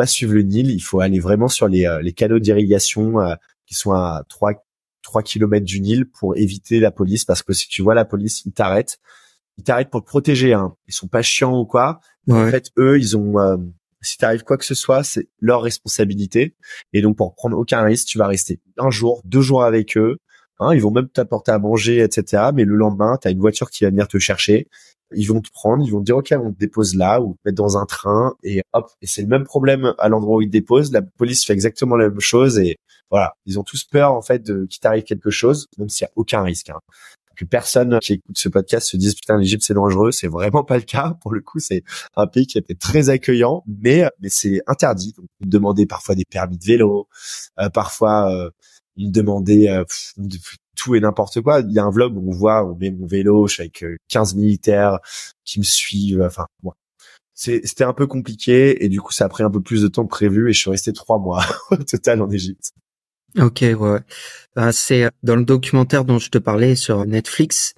pas 0.01 0.07
suivre 0.07 0.33
le 0.33 0.43
Nil. 0.43 0.71
Il 0.71 0.81
faut 0.81 1.01
aller 1.01 1.21
vraiment 1.21 1.49
sur 1.49 1.69
les, 1.69 1.85
euh, 1.85 2.01
les 2.01 2.15
canaux 2.15 2.39
d'irrigation 2.39 3.21
euh, 3.21 3.35
qui 3.67 3.75
sont 3.75 3.93
à 3.93 4.25
3 4.31 4.55
3 5.03 5.23
kilomètres 5.23 5.67
du 5.67 5.81
Nil 5.81 6.07
pour 6.07 6.39
éviter 6.39 6.81
la 6.81 6.91
police 6.91 7.27
parce 7.27 7.43
que 7.43 7.53
si 7.53 7.69
tu 7.69 7.83
vois 7.83 7.95
la 7.95 8.07
police, 8.07 8.45
ils 8.47 8.53
t'arrêtent. 8.53 8.99
Ils 9.59 9.65
t'arrêtent 9.65 9.91
pour 9.91 10.03
te 10.03 10.07
protéger. 10.07 10.55
Hein. 10.55 10.75
Ils 10.89 10.95
sont 10.95 11.09
pas 11.09 11.21
chiants 11.21 11.59
ou 11.59 11.67
quoi. 11.67 12.01
En 12.31 12.49
fait, 12.49 12.71
eux, 12.79 12.99
ils 12.99 13.17
ont 13.17 13.35
si 14.03 14.17
t'arrive 14.17 14.45
quoi 14.45 14.57
que 14.57 14.65
ce 14.65 14.75
soit, 14.75 15.05
c'est 15.05 15.29
leur 15.41 15.63
responsabilité. 15.63 16.57
Et 16.93 17.03
donc, 17.03 17.17
pour 17.17 17.35
prendre 17.35 17.59
aucun 17.59 17.83
risque, 17.83 18.07
tu 18.07 18.19
vas 18.19 18.27
rester 18.27 18.61
un 18.79 18.91
jour, 18.91 19.21
deux 19.25 19.43
jours 19.43 19.65
avec 19.65 19.97
eux. 19.97 20.19
Hein, 20.59 20.75
ils 20.75 20.81
vont 20.81 20.91
même 20.91 21.09
t'apporter 21.09 21.53
à 21.53 21.59
manger, 21.59 21.99
etc. 21.99 22.51
Mais 22.55 22.65
le 22.65 22.77
lendemain, 22.77 23.19
tu 23.21 23.29
as 23.29 23.31
une 23.31 23.41
voiture 23.41 23.71
qui 23.71 23.85
va 23.85 23.91
venir 23.91 24.09
te 24.09 24.19
chercher. 24.19 24.69
Ils 25.15 25.27
vont 25.27 25.41
te 25.41 25.51
prendre, 25.51 25.85
ils 25.85 25.91
vont 25.91 26.01
te 26.01 26.05
dire, 26.05 26.17
OK, 26.17 26.33
on 26.33 26.53
te 26.53 26.59
dépose 26.59 26.95
là 26.95 27.21
ou 27.21 27.35
te 27.35 27.39
mettre 27.45 27.57
dans 27.57 27.79
un 27.79 27.87
train. 27.87 28.35
Et 28.43 28.63
hop, 28.73 28.91
et 29.03 29.07
c'est 29.07 29.23
le 29.23 29.29
même 29.29 29.45
problème 29.45 29.95
à 29.99 30.09
l'endroit 30.09 30.37
où 30.37 30.43
ils 30.43 30.49
te 30.49 30.53
déposent. 30.53 30.93
La 30.93 31.03
police 31.03 31.45
fait 31.45 31.53
exactement 31.53 31.97
la 31.97 32.09
même 32.09 32.21
chose. 32.21 32.59
Et 32.59 32.77
voilà, 33.11 33.35
ils 33.47 33.59
ont 33.59 33.65
tous 33.65 33.85
peur, 33.85 34.13
en 34.13 34.23
fait, 34.23 34.43
de 34.43 34.67
qu'il 34.67 34.81
t'arrive 34.81 35.05
quelque 35.05 35.31
chose, 35.31 35.67
même 35.79 35.89
s'il 35.89 36.05
n'y 36.05 36.09
a 36.09 36.13
aucun 36.17 36.43
risque. 36.43 36.71
Hein 36.71 36.81
que 37.41 37.45
personne 37.47 37.99
qui 38.01 38.15
écoute 38.15 38.37
ce 38.37 38.49
podcast 38.51 38.87
se 38.87 38.97
dise 38.99 39.15
putain 39.15 39.39
l'Égypte 39.39 39.63
c'est 39.65 39.75
dangereux, 39.75 40.13
c'est 40.13 40.29
vraiment 40.29 40.63
pas 40.63 40.77
le 40.77 40.83
cas. 40.83 41.17
Pour 41.23 41.33
le 41.33 41.41
coup, 41.41 41.59
c'est 41.59 41.83
un 42.17 42.27
pays 42.27 42.47
qui 42.47 42.59
était 42.59 42.75
très 42.75 43.09
accueillant, 43.09 43.65
mais 43.67 44.05
mais 44.21 44.29
c'est 44.29 44.61
interdit. 44.67 45.15
Donc, 45.17 45.27
me 45.41 45.47
demandait 45.47 45.87
parfois 45.87 46.15
des 46.15 46.27
permis 46.27 46.59
de 46.59 46.65
vélo, 46.65 47.09
euh, 47.59 47.71
parfois 47.71 48.31
euh, 48.31 48.51
me 48.99 49.11
demandait 49.11 49.71
euh, 49.71 49.85
tout 50.81 50.95
et 50.95 51.01
n'importe 51.01 51.41
quoi. 51.41 51.61
Il 51.61 51.73
y 51.73 51.79
a 51.79 51.85
un 51.85 51.91
vlog 51.91 52.17
où 52.17 52.31
on 52.31 52.33
voit, 52.33 52.65
on 52.65 52.77
met 52.77 52.91
mon 52.91 53.07
vélo, 53.07 53.47
je 53.47 53.55
suis 53.55 53.63
avec 53.63 53.85
15 54.09 54.35
militaires 54.35 54.99
qui 55.45 55.59
me 55.59 55.65
suivent. 55.65 56.23
Enfin, 56.23 56.47
c'était 57.35 57.85
un 57.85 57.93
peu 57.93 58.07
compliqué 58.07 58.85
et 58.85 58.89
du 58.89 59.01
coup 59.01 59.13
ça 59.13 59.27
a 59.27 59.29
pris 59.29 59.43
un 59.43 59.51
peu 59.51 59.61
plus 59.61 59.83
de 59.83 59.89
temps 59.89 60.05
que 60.05 60.11
prévu 60.11 60.49
et 60.51 60.53
je 60.53 60.59
suis 60.59 60.71
resté 60.71 60.93
trois 60.93 61.19
mois 61.19 61.45
au 61.71 61.77
total 61.77 62.23
en 62.23 62.31
Égypte. 62.31 62.73
Ok, 63.39 63.63
ouais. 63.63 64.01
Ben, 64.57 64.73
c'est 64.73 65.09
dans 65.23 65.37
le 65.37 65.45
documentaire 65.45 66.05
dont 66.05 66.19
je 66.19 66.31
te 66.31 66.39
parlais 66.39 66.75
sur 66.75 67.07
Netflix. 67.07 67.75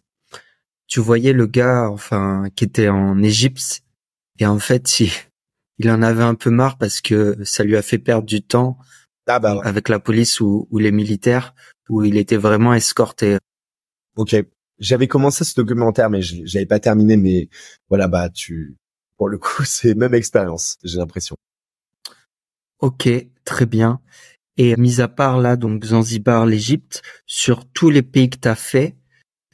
Tu 0.86 1.00
voyais 1.00 1.32
le 1.32 1.46
gars, 1.46 1.88
enfin, 1.90 2.44
qui 2.54 2.64
était 2.64 2.88
en 2.88 3.22
Égypte, 3.22 3.82
et 4.38 4.46
en 4.46 4.58
fait, 4.58 5.00
il, 5.00 5.10
il 5.78 5.90
en 5.90 6.02
avait 6.02 6.22
un 6.22 6.34
peu 6.34 6.50
marre 6.50 6.78
parce 6.78 7.00
que 7.00 7.36
ça 7.44 7.64
lui 7.64 7.76
a 7.76 7.82
fait 7.82 7.98
perdre 7.98 8.26
du 8.26 8.42
temps 8.42 8.78
ah 9.26 9.38
bah 9.38 9.60
avec 9.62 9.88
la 9.88 10.00
police 10.00 10.40
ou, 10.40 10.66
ou 10.70 10.78
les 10.78 10.90
militaires, 10.90 11.54
où 11.88 12.04
il 12.04 12.16
était 12.16 12.36
vraiment 12.36 12.74
escorté. 12.74 13.38
Ok, 14.16 14.36
j'avais 14.78 15.08
commencé 15.08 15.44
ce 15.44 15.54
documentaire, 15.54 16.10
mais 16.10 16.22
j'avais 16.22 16.66
pas 16.66 16.80
terminé. 16.80 17.16
Mais 17.16 17.48
voilà, 17.88 18.08
bah 18.08 18.28
tu, 18.28 18.76
pour 19.16 19.28
le 19.28 19.38
coup, 19.38 19.62
c'est 19.64 19.94
même 19.94 20.14
expérience, 20.14 20.78
j'ai 20.82 20.98
l'impression. 20.98 21.36
Ok, 22.80 23.08
très 23.44 23.66
bien. 23.66 24.00
Et 24.56 24.76
mis 24.76 25.00
à 25.00 25.08
part 25.08 25.38
là, 25.38 25.56
donc 25.56 25.84
Zanzibar, 25.84 26.46
l'Égypte, 26.46 27.02
sur 27.26 27.64
tous 27.70 27.90
les 27.90 28.02
pays 28.02 28.28
que 28.28 28.36
t'as 28.38 28.54
fait, 28.54 28.96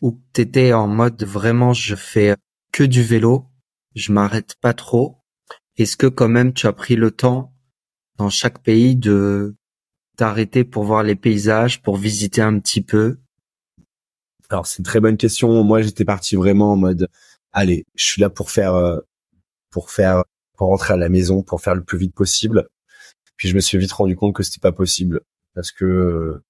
où 0.00 0.20
t'étais 0.32 0.72
en 0.72 0.88
mode 0.88 1.22
vraiment 1.24 1.72
je 1.72 1.94
fais 1.94 2.34
que 2.72 2.84
du 2.84 3.02
vélo, 3.02 3.46
je 3.94 4.12
m'arrête 4.12 4.56
pas 4.60 4.74
trop. 4.74 5.18
Est-ce 5.76 5.96
que 5.96 6.06
quand 6.06 6.28
même 6.28 6.52
tu 6.52 6.66
as 6.66 6.72
pris 6.72 6.96
le 6.96 7.10
temps 7.10 7.54
dans 8.16 8.30
chaque 8.30 8.62
pays 8.62 8.96
de 8.96 9.56
t'arrêter 10.18 10.64
pour 10.64 10.82
voir 10.82 11.04
les 11.04 11.14
paysages, 11.14 11.80
pour 11.80 11.96
visiter 11.96 12.42
un 12.42 12.58
petit 12.58 12.82
peu? 12.82 13.18
Alors 14.50 14.66
c'est 14.66 14.78
une 14.78 14.84
très 14.84 15.00
bonne 15.00 15.16
question. 15.16 15.62
Moi 15.64 15.80
j'étais 15.80 16.04
parti 16.04 16.36
vraiment 16.36 16.72
en 16.72 16.76
mode 16.76 17.08
allez, 17.52 17.86
je 17.94 18.04
suis 18.04 18.20
là 18.20 18.28
pour 18.28 18.50
faire 18.50 18.74
euh, 18.74 18.98
pour 19.70 19.90
faire 19.90 20.24
pour 20.56 20.68
rentrer 20.68 20.94
à 20.94 20.96
la 20.96 21.08
maison, 21.08 21.42
pour 21.42 21.62
faire 21.62 21.76
le 21.76 21.84
plus 21.84 21.98
vite 21.98 22.14
possible. 22.14 22.68
Puis 23.36 23.48
je 23.48 23.54
me 23.54 23.60
suis 23.60 23.78
vite 23.78 23.92
rendu 23.92 24.16
compte 24.16 24.34
que 24.34 24.42
c'était 24.42 24.60
pas 24.60 24.72
possible 24.72 25.20
parce 25.54 25.70
que 25.70 26.42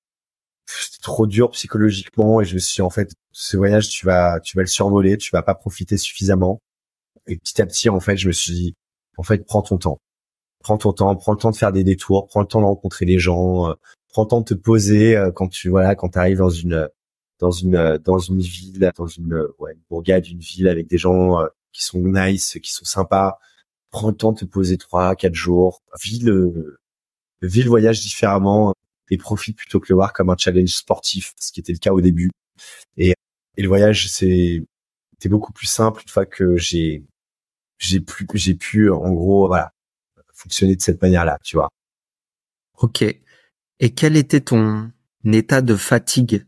c'était 0.67 1.03
trop 1.03 1.27
dur 1.27 1.51
psychologiquement 1.51 2.41
et 2.41 2.47
je 2.47 2.55
me 2.55 2.61
suis 2.61 2.81
en 2.83 2.91
fait 2.91 3.13
ce 3.33 3.57
voyage 3.59 3.91
tu 3.91 4.07
vas 4.07 4.41
tu 4.41 4.57
vas 4.57 4.63
le 4.63 4.69
survoler, 4.69 5.19
tu 5.19 5.31
vas 5.31 5.43
pas 5.43 5.55
profiter 5.55 5.99
suffisamment. 5.99 6.59
Et 7.27 7.37
petit 7.37 7.61
à 7.61 7.67
petit 7.67 7.91
en 7.91 8.01
fait 8.01 8.17
je 8.17 8.29
me 8.29 8.33
suis 8.33 8.53
dit 8.55 8.75
en 9.19 9.23
fait 9.23 9.45
prends 9.47 9.63
ton 9.63 9.77
temps, 9.77 10.01
prends 10.61 10.79
ton 10.79 10.93
temps, 10.93 11.15
prends 11.17 11.33
le 11.33 11.39
temps 11.39 11.51
de 11.51 11.57
faire 11.57 11.73
des 11.73 11.85
détours, 11.85 12.27
prends 12.27 12.41
le 12.41 12.47
temps 12.47 12.61
de 12.61 12.67
rencontrer 12.67 13.07
les 13.07 13.19
gens, 13.19 13.71
euh, 13.71 13.75
prends 14.09 14.23
le 14.23 14.29
temps 14.29 14.41
de 14.41 14.47
te 14.47 14.55
poser 14.55 15.17
euh, 15.17 15.31
quand 15.33 15.49
tu 15.49 15.69
voilà 15.71 15.95
quand 15.95 16.11
tu 16.11 16.19
arrives 16.19 16.39
dans 16.39 16.51
une 16.51 16.89
dans 17.39 17.51
une 17.51 17.77
euh, 17.77 17.99
dans 17.99 18.19
une 18.19 18.41
ville, 18.41 18.91
dans 18.97 19.07
une 19.07 19.47
ouais 19.59 19.73
une 19.73 19.81
bourgade, 19.91 20.27
une 20.27 20.41
ville 20.41 20.69
avec 20.69 20.89
des 20.89 20.99
gens 20.99 21.39
qui 21.73 21.85
sont 21.85 22.01
nice, 22.01 22.59
qui 22.63 22.73
sont 22.73 22.85
sympas. 22.85 23.39
Prends 23.91 24.09
le 24.09 24.17
temps 24.17 24.33
de 24.33 24.41
te 24.41 24.45
poser 24.45 24.77
trois, 24.77 25.15
quatre 25.17 25.35
jours, 25.35 25.83
vis 26.03 26.21
le, 26.23 26.79
vis 27.43 27.63
le 27.63 27.69
voyage 27.71 28.01
différemment 28.01 28.75
et 29.11 29.17
profite 29.17 29.57
plutôt 29.57 29.81
que 29.81 29.87
le 29.89 29.95
voir 29.95 30.13
comme 30.13 30.31
un 30.31 30.37
challenge 30.37 30.71
sportif, 30.71 31.35
ce 31.41 31.53
qui 31.53 31.61
était 31.61 31.73
le 31.73 31.79
cas 31.79 31.93
au 31.93 32.01
début. 32.01 32.31
Et, 32.97 33.15
et 33.57 33.63
le 33.63 33.69
voyage, 33.69 34.11
c'est, 34.11 34.63
c'était 35.13 35.29
beaucoup 35.29 35.53
plus 35.53 35.67
simple 35.67 36.03
une 36.03 36.09
fois 36.09 36.27
que 36.27 36.57
j'ai, 36.57 37.05
j'ai 37.79 38.01
pu, 38.01 38.27
j'ai 38.35 38.55
pu, 38.55 38.91
en 38.91 39.13
gros, 39.13 39.47
voilà, 39.47 39.73
fonctionner 40.39 40.77
de 40.77 40.83
cette 40.83 41.01
manière-là, 41.03 41.39
tu 41.43 41.57
vois. 41.57 41.69
Ok. 42.79 43.03
Et 43.03 43.95
quel 43.95 44.17
était 44.17 44.41
ton 44.41 44.91
état 45.25 45.63
de 45.63 45.77
fatigue? 45.77 46.47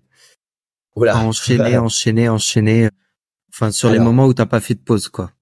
Voilà. 0.95 1.18
Enchaîner, 1.18 1.76
enchaîner, 1.78 2.28
enchaîner. 2.28 2.88
Enfin, 3.53 3.70
sur 3.70 3.91
les 3.91 3.99
moments 3.99 4.26
où 4.26 4.34
t'as 4.34 4.47
pas 4.47 4.61
fait 4.61 4.74
de 4.74 4.80
pause, 4.80 5.09
quoi. 5.09 5.32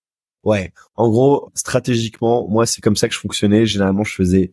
Ouais. 0.44 0.72
En 0.94 1.08
gros, 1.08 1.50
stratégiquement, 1.54 2.48
moi, 2.48 2.64
c'est 2.64 2.80
comme 2.80 2.96
ça 2.96 3.08
que 3.08 3.14
je 3.14 3.20
fonctionnais. 3.20 3.66
Généralement, 3.66 4.04
je 4.04 4.14
faisais 4.14 4.52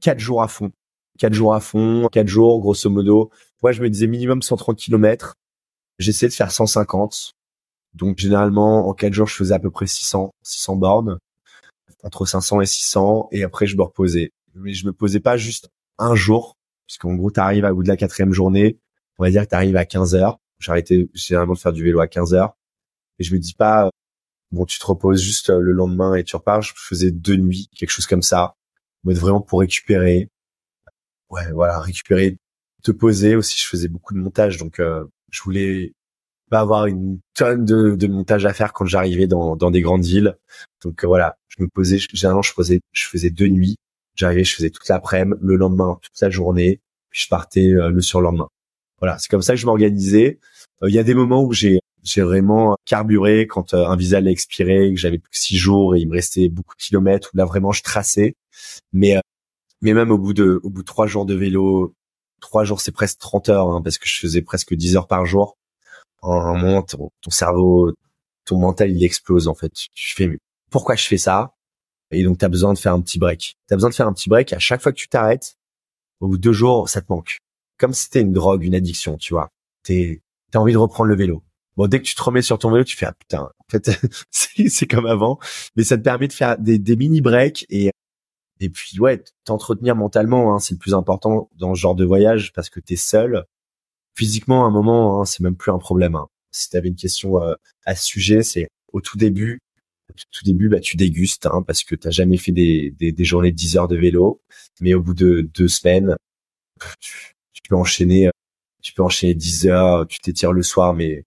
quatre 0.00 0.18
jours 0.18 0.42
à 0.42 0.48
fond 0.48 0.72
quatre 1.18 1.34
jours 1.34 1.54
à 1.54 1.60
fond, 1.60 2.08
quatre 2.10 2.28
jours, 2.28 2.60
grosso 2.60 2.90
modo. 2.90 3.30
Moi, 3.62 3.72
je 3.72 3.82
me 3.82 3.88
disais 3.88 4.06
minimum 4.06 4.42
130 4.42 4.76
km. 4.76 5.34
J'essayais 5.98 6.28
de 6.28 6.34
faire 6.34 6.50
150. 6.50 7.32
Donc, 7.94 8.18
généralement, 8.18 8.88
en 8.88 8.94
quatre 8.94 9.12
jours, 9.12 9.28
je 9.28 9.36
faisais 9.36 9.54
à 9.54 9.58
peu 9.58 9.70
près 9.70 9.86
600, 9.86 10.32
600 10.42 10.76
bornes. 10.76 11.18
Entre 12.02 12.26
500 12.26 12.60
et 12.60 12.66
600. 12.66 13.28
Et 13.32 13.44
après, 13.44 13.66
je 13.66 13.76
me 13.76 13.82
reposais. 13.82 14.32
Mais 14.54 14.74
je 14.74 14.86
me 14.86 14.92
posais 14.92 15.20
pas 15.20 15.36
juste 15.36 15.70
un 15.98 16.14
jour. 16.14 16.56
Puisqu'en 16.86 17.14
gros, 17.14 17.30
t'arrives 17.30 17.64
à 17.64 17.72
bout 17.72 17.82
de 17.82 17.88
la 17.88 17.96
quatrième 17.96 18.32
journée. 18.32 18.78
On 19.18 19.24
va 19.24 19.30
dire 19.30 19.42
que 19.42 19.48
t'arrives 19.48 19.76
à 19.76 19.84
15 19.84 20.14
heures. 20.14 20.38
J'arrêtais 20.58 21.08
généralement 21.14 21.54
de 21.54 21.58
faire 21.58 21.72
du 21.72 21.82
vélo 21.82 22.00
à 22.00 22.08
15 22.08 22.34
heures. 22.34 22.56
Et 23.18 23.24
je 23.24 23.34
me 23.34 23.38
dis 23.38 23.54
pas, 23.54 23.90
bon, 24.50 24.64
tu 24.64 24.78
te 24.78 24.86
reposes 24.86 25.20
juste 25.20 25.50
le 25.50 25.72
lendemain 25.72 26.14
et 26.14 26.24
tu 26.24 26.36
repars. 26.36 26.62
Je 26.62 26.72
faisais 26.76 27.10
deux 27.10 27.36
nuits, 27.36 27.68
quelque 27.76 27.90
chose 27.90 28.06
comme 28.06 28.22
ça. 28.22 28.54
Mais 29.04 29.14
vraiment 29.14 29.40
pour 29.40 29.60
récupérer, 29.60 30.28
ouais, 31.30 31.50
voilà, 31.52 31.80
récupérer, 31.80 32.38
te 32.82 32.92
poser 32.92 33.36
aussi. 33.36 33.58
Je 33.58 33.66
faisais 33.66 33.88
beaucoup 33.88 34.14
de 34.14 34.18
montage, 34.18 34.58
donc 34.58 34.80
euh, 34.80 35.04
je 35.30 35.42
voulais 35.42 35.94
pas 36.52 36.60
avoir 36.60 36.84
une 36.84 37.18
tonne 37.32 37.64
de, 37.64 37.96
de 37.96 38.06
montage 38.06 38.44
à 38.44 38.52
faire 38.52 38.74
quand 38.74 38.84
j'arrivais 38.84 39.26
dans, 39.26 39.56
dans 39.56 39.70
des 39.70 39.80
grandes 39.80 40.04
villes. 40.04 40.36
Donc 40.84 41.02
euh, 41.02 41.06
voilà, 41.06 41.38
je 41.48 41.62
me 41.62 41.68
posais. 41.68 41.96
Généralement, 42.12 42.42
je 42.42 42.52
faisais, 42.52 42.80
je 42.92 43.06
faisais 43.06 43.30
deux 43.30 43.48
nuits. 43.48 43.76
J'arrivais, 44.16 44.44
je 44.44 44.54
faisais 44.54 44.68
toute 44.68 44.86
l'après-midi, 44.86 45.40
le 45.40 45.56
lendemain, 45.56 45.98
toute 46.02 46.20
la 46.20 46.28
journée, 46.28 46.82
puis 47.08 47.22
je 47.22 47.28
partais 47.28 47.72
euh, 47.72 47.88
le 47.88 48.02
surlendemain. 48.02 48.48
Voilà, 49.00 49.18
c'est 49.18 49.30
comme 49.30 49.40
ça 49.40 49.54
que 49.54 49.60
je 49.60 49.64
m'organisais. 49.64 50.40
Il 50.86 50.94
y 50.94 50.98
a 50.98 51.04
des 51.04 51.14
moments 51.14 51.42
où 51.42 51.52
j'ai 51.54 51.80
j'ai 52.02 52.20
vraiment 52.20 52.76
carburé 52.84 53.46
quand 53.46 53.72
un 53.72 53.96
visa 53.96 54.18
allait 54.18 54.32
expirer, 54.32 54.92
que 54.92 55.00
j'avais 55.00 55.18
plus 55.18 55.30
que 55.30 55.38
six 55.38 55.56
jours 55.56 55.96
et 55.96 56.00
il 56.00 56.08
me 56.08 56.14
restait 56.14 56.50
beaucoup 56.50 56.74
de 56.76 56.82
kilomètres 56.82 57.30
où 57.32 57.36
là 57.38 57.46
vraiment 57.46 57.72
je 57.72 57.82
traçais. 57.82 58.36
Mais 58.92 59.18
mais 59.80 59.94
même 59.94 60.10
au 60.10 60.18
bout 60.18 60.34
de 60.34 60.60
au 60.62 60.70
bout 60.70 60.82
de 60.82 60.86
trois 60.86 61.06
jours 61.06 61.24
de 61.24 61.34
vélo, 61.34 61.94
trois 62.40 62.64
jours 62.64 62.82
c'est 62.82 62.92
presque 62.92 63.18
30 63.20 63.48
heures 63.48 63.68
hein, 63.70 63.80
parce 63.82 63.96
que 63.96 64.06
je 64.06 64.18
faisais 64.20 64.42
presque 64.42 64.74
10 64.74 64.96
heures 64.96 65.08
par 65.08 65.24
jour. 65.24 65.56
En 66.22 66.40
un 66.40 66.58
moment, 66.58 66.82
ton, 66.82 67.10
cerveau, 67.30 67.92
ton 68.44 68.58
mental, 68.58 68.90
il 68.90 69.04
explose 69.04 69.48
en 69.48 69.54
fait. 69.54 69.72
Tu 69.72 70.14
fais 70.14 70.38
pourquoi 70.70 70.94
je 70.94 71.06
fais 71.06 71.18
ça? 71.18 71.54
Et 72.12 72.22
donc 72.24 72.38
tu 72.38 72.44
as 72.44 72.48
besoin 72.48 72.72
de 72.72 72.78
faire 72.78 72.94
un 72.94 73.00
petit 73.00 73.18
break. 73.18 73.56
Tu 73.68 73.74
as 73.74 73.76
besoin 73.76 73.90
de 73.90 73.94
faire 73.94 74.06
un 74.06 74.12
petit 74.12 74.28
break. 74.28 74.52
À 74.52 74.58
chaque 74.58 74.82
fois 74.82 74.92
que 74.92 74.98
tu 74.98 75.08
t'arrêtes, 75.08 75.56
au 76.20 76.28
bout 76.28 76.36
de 76.36 76.42
deux 76.42 76.52
jours, 76.52 76.88
ça 76.88 77.00
te 77.00 77.06
manque. 77.10 77.38
Comme 77.78 77.92
si 77.92 78.04
c'était 78.04 78.20
une 78.20 78.32
drogue, 78.32 78.64
une 78.64 78.74
addiction, 78.74 79.16
tu 79.16 79.34
vois. 79.34 79.50
T'es 79.82 80.22
t'as 80.50 80.60
envie 80.60 80.72
de 80.72 80.78
reprendre 80.78 81.08
le 81.08 81.16
vélo. 81.16 81.42
Bon, 81.76 81.86
dès 81.88 81.98
que 81.98 82.04
tu 82.04 82.14
te 82.14 82.22
remets 82.22 82.42
sur 82.42 82.58
ton 82.58 82.70
vélo, 82.70 82.84
tu 82.84 82.96
fais 82.96 83.06
ah 83.06 83.14
putain. 83.14 83.42
En 83.42 83.70
fait, 83.70 83.90
c'est 84.30 84.86
comme 84.86 85.06
avant, 85.06 85.38
mais 85.76 85.84
ça 85.84 85.96
te 85.96 86.02
permet 86.02 86.28
de 86.28 86.32
faire 86.32 86.58
des, 86.58 86.78
des 86.78 86.96
mini 86.96 87.20
breaks 87.20 87.66
et 87.70 87.90
et 88.60 88.70
puis 88.70 89.00
ouais, 89.00 89.24
t'entretenir 89.44 89.96
mentalement, 89.96 90.54
hein, 90.54 90.60
c'est 90.60 90.74
le 90.74 90.78
plus 90.78 90.94
important 90.94 91.50
dans 91.56 91.74
ce 91.74 91.80
genre 91.80 91.96
de 91.96 92.04
voyage 92.04 92.52
parce 92.52 92.70
que 92.70 92.78
t'es 92.78 92.94
seul. 92.94 93.44
Physiquement, 94.14 94.64
à 94.64 94.68
un 94.68 94.70
moment, 94.70 95.20
hein, 95.20 95.24
c'est 95.24 95.40
même 95.40 95.56
plus 95.56 95.72
un 95.72 95.78
problème. 95.78 96.14
Hein. 96.14 96.28
Si 96.50 96.68
t'avais 96.70 96.88
une 96.88 96.96
question 96.96 97.42
euh, 97.42 97.54
à 97.86 97.94
ce 97.94 98.04
sujet, 98.04 98.42
c'est 98.42 98.68
au 98.92 99.00
tout 99.00 99.16
début, 99.16 99.58
au 100.10 100.14
tout 100.30 100.44
début, 100.44 100.68
bah 100.68 100.80
tu 100.80 100.96
dégustes 100.96 101.46
hein, 101.46 101.62
parce 101.66 101.84
que 101.84 101.94
t'as 101.94 102.10
jamais 102.10 102.36
fait 102.36 102.52
des, 102.52 102.90
des, 102.98 103.12
des, 103.12 103.24
journées 103.24 103.52
de 103.52 103.56
10 103.56 103.76
heures 103.78 103.88
de 103.88 103.96
vélo, 103.96 104.42
mais 104.80 104.94
au 104.94 105.02
bout 105.02 105.14
de 105.14 105.40
deux 105.54 105.68
semaines, 105.68 106.16
tu, 107.00 107.62
peux 107.68 107.76
enchaîner, 107.76 108.30
tu 108.82 108.92
peux 108.92 109.02
enchaîner 109.02 109.34
10 109.34 109.68
heures, 109.68 110.06
tu 110.06 110.20
t'étires 110.20 110.52
le 110.52 110.62
soir, 110.62 110.94
mais 110.94 111.24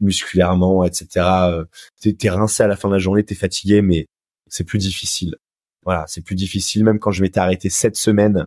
musculairement, 0.00 0.84
etc. 0.84 1.08
Euh, 1.50 1.64
t'es, 2.00 2.14
t'es 2.14 2.30
rincé 2.30 2.62
à 2.62 2.66
la 2.66 2.76
fin 2.76 2.88
de 2.88 2.94
la 2.94 2.98
journée, 2.98 3.24
t'es 3.24 3.34
fatigué, 3.34 3.82
mais 3.82 4.06
c'est 4.48 4.64
plus 4.64 4.78
difficile. 4.78 5.36
Voilà, 5.84 6.04
c'est 6.08 6.22
plus 6.22 6.34
difficile. 6.34 6.84
Même 6.84 6.98
quand 6.98 7.10
je 7.12 7.22
m'étais 7.22 7.40
arrêté 7.40 7.70
sept 7.70 7.96
semaines 7.96 8.44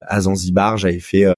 à 0.00 0.20
Zanzibar, 0.22 0.76
j'avais 0.76 1.00
fait 1.00 1.26
euh, 1.26 1.32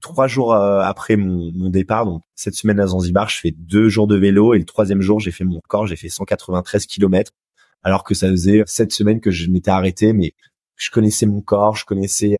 trois 0.00 0.26
jours 0.26 0.54
euh, 0.54 0.80
après 0.80 1.16
mon, 1.16 1.52
mon, 1.54 1.70
départ, 1.70 2.04
donc 2.04 2.22
cette 2.34 2.54
semaine 2.54 2.80
à 2.80 2.86
Zanzibar, 2.88 3.28
je 3.28 3.38
fais 3.38 3.50
deux 3.50 3.88
jours 3.88 4.06
de 4.06 4.16
vélo 4.16 4.54
et 4.54 4.58
le 4.58 4.64
troisième 4.64 5.00
jour, 5.00 5.20
j'ai 5.20 5.30
fait 5.30 5.44
mon 5.44 5.60
corps, 5.68 5.86
j'ai 5.86 5.96
fait 5.96 6.08
193 6.08 6.86
kilomètres, 6.86 7.32
alors 7.82 8.04
que 8.04 8.14
ça 8.14 8.28
faisait 8.28 8.62
sept 8.66 8.92
semaines 8.92 9.20
que 9.20 9.30
je 9.30 9.48
m'étais 9.48 9.70
arrêté, 9.70 10.12
mais 10.12 10.34
je 10.76 10.90
connaissais 10.90 11.26
mon 11.26 11.40
corps, 11.40 11.76
je 11.76 11.84
connaissais 11.84 12.38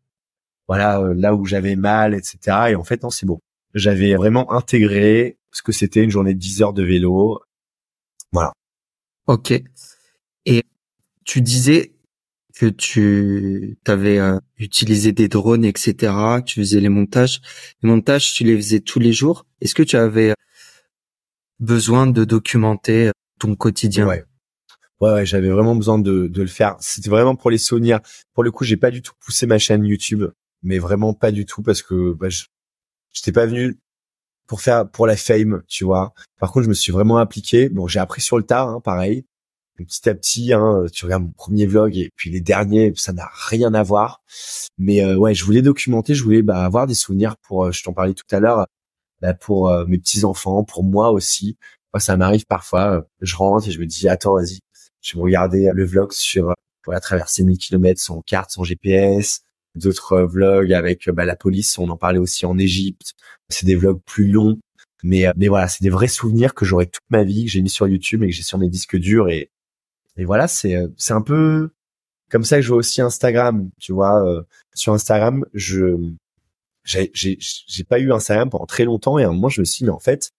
voilà 0.67 1.01
euh, 1.01 1.13
là 1.13 1.35
où 1.35 1.45
j'avais 1.45 1.75
mal, 1.75 2.13
etc. 2.13 2.69
Et 2.69 2.75
en 2.75 2.83
fait, 2.83 3.03
non, 3.03 3.09
c'est 3.09 3.25
bon. 3.25 3.39
J'avais 3.73 4.15
vraiment 4.15 4.51
intégré 4.51 5.37
ce 5.51 5.61
que 5.61 5.71
c'était 5.71 6.01
une 6.01 6.09
journée 6.09 6.33
de 6.33 6.39
10 6.39 6.61
heures 6.61 6.73
de 6.73 6.83
vélo. 6.83 7.41
Voilà. 8.31 8.53
Ok. 9.27 9.53
Et 10.45 10.63
tu 11.25 11.41
disais 11.41 11.93
que 12.61 12.67
tu 12.67 13.79
avais 13.87 14.19
euh, 14.19 14.37
utilisé 14.59 15.13
des 15.13 15.27
drones, 15.27 15.65
etc. 15.65 16.13
Tu 16.45 16.59
faisais 16.59 16.79
les 16.79 16.89
montages. 16.89 17.41
Les 17.81 17.89
montages, 17.89 18.33
tu 18.33 18.43
les 18.43 18.55
faisais 18.55 18.81
tous 18.81 18.99
les 18.99 19.13
jours. 19.13 19.47
Est-ce 19.61 19.73
que 19.73 19.81
tu 19.81 19.97
avais 19.97 20.35
besoin 21.59 22.05
de 22.05 22.23
documenter 22.23 23.07
euh, 23.07 23.11
ton 23.39 23.55
quotidien? 23.55 24.05
Ouais, 24.05 24.23
ouais, 24.99 25.25
j'avais 25.25 25.49
vraiment 25.49 25.75
besoin 25.75 25.97
de, 25.97 26.27
de 26.27 26.41
le 26.43 26.47
faire. 26.47 26.75
C'était 26.81 27.09
vraiment 27.09 27.35
pour 27.35 27.49
les 27.49 27.57
souvenirs. 27.57 27.99
Pour 28.35 28.43
le 28.43 28.51
coup, 28.51 28.63
j'ai 28.63 28.77
pas 28.77 28.91
du 28.91 29.01
tout 29.01 29.13
poussé 29.25 29.47
ma 29.47 29.57
chaîne 29.57 29.83
YouTube, 29.83 30.25
mais 30.61 30.77
vraiment 30.77 31.15
pas 31.15 31.31
du 31.31 31.47
tout 31.47 31.63
parce 31.63 31.81
que 31.81 32.13
bah, 32.13 32.29
je 32.29 32.43
j'étais 33.11 33.31
pas 33.31 33.47
venu 33.47 33.79
pour 34.45 34.61
faire 34.61 34.87
pour 34.87 35.07
la 35.07 35.17
fame, 35.17 35.63
tu 35.67 35.83
vois. 35.83 36.13
Par 36.39 36.51
contre, 36.51 36.65
je 36.65 36.69
me 36.69 36.75
suis 36.75 36.91
vraiment 36.91 37.17
appliqué. 37.17 37.69
Bon, 37.69 37.87
j'ai 37.87 37.99
appris 37.99 38.21
sur 38.21 38.37
le 38.37 38.43
tard, 38.43 38.69
hein, 38.69 38.81
pareil 38.81 39.25
petit 39.85 40.09
à 40.09 40.15
petit, 40.15 40.53
hein, 40.53 40.85
tu 40.91 41.05
regardes 41.05 41.23
mon 41.23 41.31
premier 41.31 41.65
vlog 41.65 41.97
et 41.97 42.11
puis 42.15 42.29
les 42.29 42.41
derniers, 42.41 42.93
ça 42.95 43.13
n'a 43.13 43.29
rien 43.47 43.73
à 43.73 43.83
voir. 43.83 44.21
Mais 44.77 45.03
euh, 45.03 45.15
ouais, 45.17 45.33
je 45.33 45.43
voulais 45.45 45.61
documenter, 45.61 46.15
je 46.15 46.23
voulais 46.23 46.41
bah, 46.41 46.63
avoir 46.63 46.87
des 46.87 46.95
souvenirs 46.95 47.37
pour, 47.37 47.65
euh, 47.65 47.71
je 47.71 47.83
t'en 47.83 47.93
parlais 47.93 48.13
tout 48.13 48.25
à 48.31 48.39
l'heure, 48.39 48.67
bah, 49.21 49.33
pour 49.33 49.69
euh, 49.69 49.85
mes 49.85 49.97
petits 49.97 50.25
enfants, 50.25 50.63
pour 50.63 50.83
moi 50.83 51.11
aussi. 51.11 51.57
Moi, 51.93 51.99
ça 51.99 52.17
m'arrive 52.17 52.45
parfois, 52.45 53.05
je 53.21 53.35
rentre 53.35 53.67
et 53.67 53.71
je 53.71 53.79
me 53.79 53.85
dis 53.85 54.07
attends, 54.07 54.35
vas-y, 54.35 54.59
je 55.01 55.15
vais 55.15 55.21
regarder 55.21 55.71
le 55.73 55.85
vlog 55.85 56.11
sur 56.13 56.53
voilà 56.85 56.99
traverser 56.99 57.43
1000 57.43 57.57
km 57.57 58.01
sans 58.01 58.21
carte, 58.21 58.51
sans 58.51 58.63
GPS. 58.63 59.41
D'autres 59.75 60.21
vlogs 60.23 60.73
avec 60.73 61.09
bah, 61.09 61.25
la 61.25 61.35
police, 61.35 61.77
on 61.77 61.89
en 61.89 61.97
parlait 61.97 62.19
aussi 62.19 62.45
en 62.45 62.57
Égypte. 62.57 63.13
C'est 63.49 63.65
des 63.65 63.75
vlogs 63.75 64.01
plus 64.05 64.27
longs, 64.27 64.59
mais 65.03 65.25
mais 65.37 65.47
voilà, 65.47 65.67
c'est 65.67 65.83
des 65.83 65.89
vrais 65.89 66.07
souvenirs 66.07 66.53
que 66.53 66.65
j'aurai 66.65 66.87
toute 66.87 67.03
ma 67.09 67.23
vie, 67.23 67.45
que 67.45 67.51
j'ai 67.51 67.61
mis 67.61 67.69
sur 67.69 67.87
YouTube 67.87 68.23
et 68.23 68.27
que 68.27 68.33
j'ai 68.33 68.43
sur 68.43 68.57
mes 68.57 68.69
disques 68.69 68.97
durs 68.97 69.29
et 69.29 69.49
et 70.21 70.25
voilà, 70.25 70.47
c'est 70.47 70.75
euh, 70.75 70.87
c'est 70.97 71.13
un 71.13 71.21
peu 71.21 71.71
comme 72.29 72.43
ça 72.43 72.57
que 72.57 72.61
je 72.61 72.67
vois 72.67 72.77
aussi 72.77 73.01
Instagram. 73.01 73.71
Tu 73.79 73.91
vois, 73.91 74.23
euh, 74.23 74.43
sur 74.75 74.93
Instagram, 74.93 75.43
je 75.55 75.97
j'ai 76.83 77.09
j'ai 77.15 77.39
j'ai 77.39 77.83
pas 77.83 77.99
eu 77.99 78.13
Instagram 78.13 78.51
pendant 78.51 78.67
très 78.67 78.85
longtemps 78.85 79.17
et 79.17 79.23
à 79.23 79.29
un 79.29 79.33
moment 79.33 79.49
je 79.49 79.61
me 79.61 79.65
suis 79.65 79.79
dit 79.79 79.85
mais 79.85 79.91
en 79.91 79.99
fait 79.99 80.31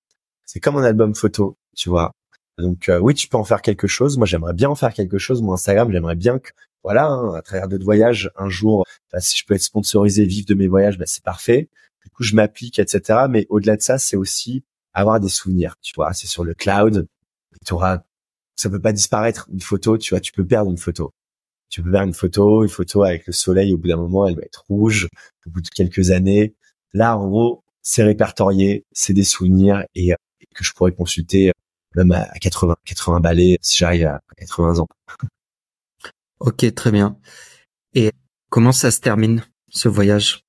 c'est 0.44 0.60
comme 0.60 0.76
un 0.76 0.84
album 0.84 1.16
photo, 1.16 1.58
tu 1.76 1.88
vois. 1.88 2.12
Donc 2.58 2.88
euh, 2.88 3.00
oui, 3.00 3.14
tu 3.14 3.26
peux 3.26 3.36
en 3.36 3.44
faire 3.44 3.60
quelque 3.60 3.88
chose. 3.88 4.18
Moi, 4.18 4.26
j'aimerais 4.26 4.52
bien 4.52 4.70
en 4.70 4.76
faire 4.76 4.94
quelque 4.94 5.18
chose. 5.18 5.42
Mon 5.42 5.54
Instagram, 5.54 5.90
j'aimerais 5.90 6.14
bien 6.14 6.38
que 6.38 6.50
voilà, 6.84 7.06
hein, 7.08 7.34
à 7.34 7.42
travers 7.42 7.66
d'autres 7.68 7.84
voyages, 7.84 8.30
un 8.36 8.48
jour, 8.48 8.84
bah, 9.12 9.20
si 9.20 9.36
je 9.36 9.44
peux 9.44 9.54
être 9.54 9.62
sponsorisé, 9.62 10.24
vivre 10.26 10.46
de 10.46 10.54
mes 10.54 10.68
voyages, 10.68 10.96
bah, 10.98 11.06
c'est 11.08 11.24
parfait. 11.24 11.70
Du 12.04 12.10
coup, 12.10 12.22
je 12.22 12.36
m'applique, 12.36 12.78
etc. 12.78 13.26
Mais 13.28 13.46
au-delà 13.50 13.76
de 13.76 13.82
ça, 13.82 13.98
c'est 13.98 14.16
aussi 14.16 14.64
avoir 14.94 15.18
des 15.18 15.28
souvenirs. 15.28 15.74
Tu 15.82 15.92
vois, 15.96 16.12
c'est 16.12 16.28
sur 16.28 16.44
le 16.44 16.54
cloud. 16.54 17.08
Tu 17.66 17.74
auras 17.74 18.02
ça 18.62 18.70
peut 18.70 18.80
pas 18.80 18.92
disparaître 18.92 19.48
une 19.52 19.60
photo, 19.60 19.98
tu 19.98 20.10
vois, 20.10 20.20
tu 20.20 20.30
peux 20.30 20.46
perdre 20.46 20.70
une 20.70 20.78
photo. 20.78 21.12
tu 21.68 21.82
peux 21.82 21.90
faire 21.90 22.02
une 22.02 22.14
photo, 22.14 22.62
une 22.62 22.68
photo 22.68 23.02
avec 23.02 23.26
le 23.26 23.32
soleil. 23.32 23.72
Au 23.72 23.78
bout 23.78 23.88
d'un 23.88 23.96
moment, 23.96 24.28
elle 24.28 24.36
va 24.36 24.42
être 24.42 24.64
rouge. 24.68 25.08
Au 25.46 25.50
bout 25.50 25.60
de 25.62 25.68
quelques 25.68 26.12
années, 26.12 26.54
là, 26.92 27.16
en 27.18 27.28
gros, 27.28 27.64
c'est 27.82 28.04
répertorié, 28.04 28.84
c'est 28.92 29.14
des 29.14 29.24
souvenirs 29.24 29.84
et, 29.96 30.14
que 30.54 30.62
je 30.64 30.72
pourrais 30.74 30.92
consulter 30.92 31.50
même 31.96 32.12
à 32.12 32.26
80, 32.40 32.76
80 32.84 33.20
balais 33.20 33.58
si 33.62 33.78
j'arrive 33.78 34.06
à 34.06 34.20
80 34.38 34.78
ans. 34.78 34.88
Ok, 36.40 36.74
très 36.74 36.90
bien. 36.90 37.16
Et 37.94 38.10
comment 38.48 38.72
ça 38.72 38.90
se 38.90 38.98
termine 38.98 39.44
ce 39.68 39.88
voyage? 39.88 40.44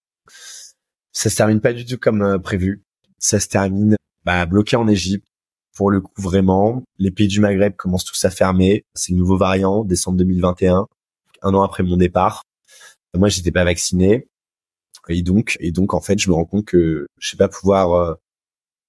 Ça 1.12 1.30
se 1.30 1.36
termine 1.36 1.62
pas 1.62 1.72
du 1.72 1.86
tout 1.86 2.00
comme 2.00 2.24
euh, 2.24 2.40
prévu. 2.40 2.84
Ça 3.20 3.40
se 3.40 3.48
termine 3.48 3.96
bah, 4.26 4.48
bloqué 4.48 4.76
en 4.76 4.88
Égypte. 4.88 5.28
Pour 5.76 5.90
le 5.90 6.02
coup, 6.02 6.22
vraiment, 6.22 6.84
les 7.00 7.12
pays 7.12 7.28
du 7.28 7.40
Maghreb 7.40 7.76
commencent 7.76 8.06
tous 8.06 8.24
à 8.26 8.30
fermer. 8.30 8.86
C'est 8.94 9.12
une 9.12 9.18
nouveau 9.18 9.38
variant, 9.38 9.84
décembre 9.84 10.18
2021, 10.18 10.88
un 11.42 11.54
an 11.54 11.64
après 11.64 11.84
mon 11.84 11.98
départ. 11.98 12.44
Moi, 13.16 13.30
j'étais 13.30 13.52
pas 13.52 13.64
vacciné. 13.64 14.28
Et 15.10 15.22
donc, 15.22 15.58
et 15.60 15.72
donc, 15.72 15.94
en 15.94 16.02
fait, 16.02 16.20
je 16.20 16.30
me 16.30 16.36
rends 16.36 16.46
compte 16.46 16.66
que 16.66 17.08
je 17.20 17.30
sais 17.30 17.38
pas 17.38 17.50
pouvoir 17.50 17.94
euh, 17.94 18.16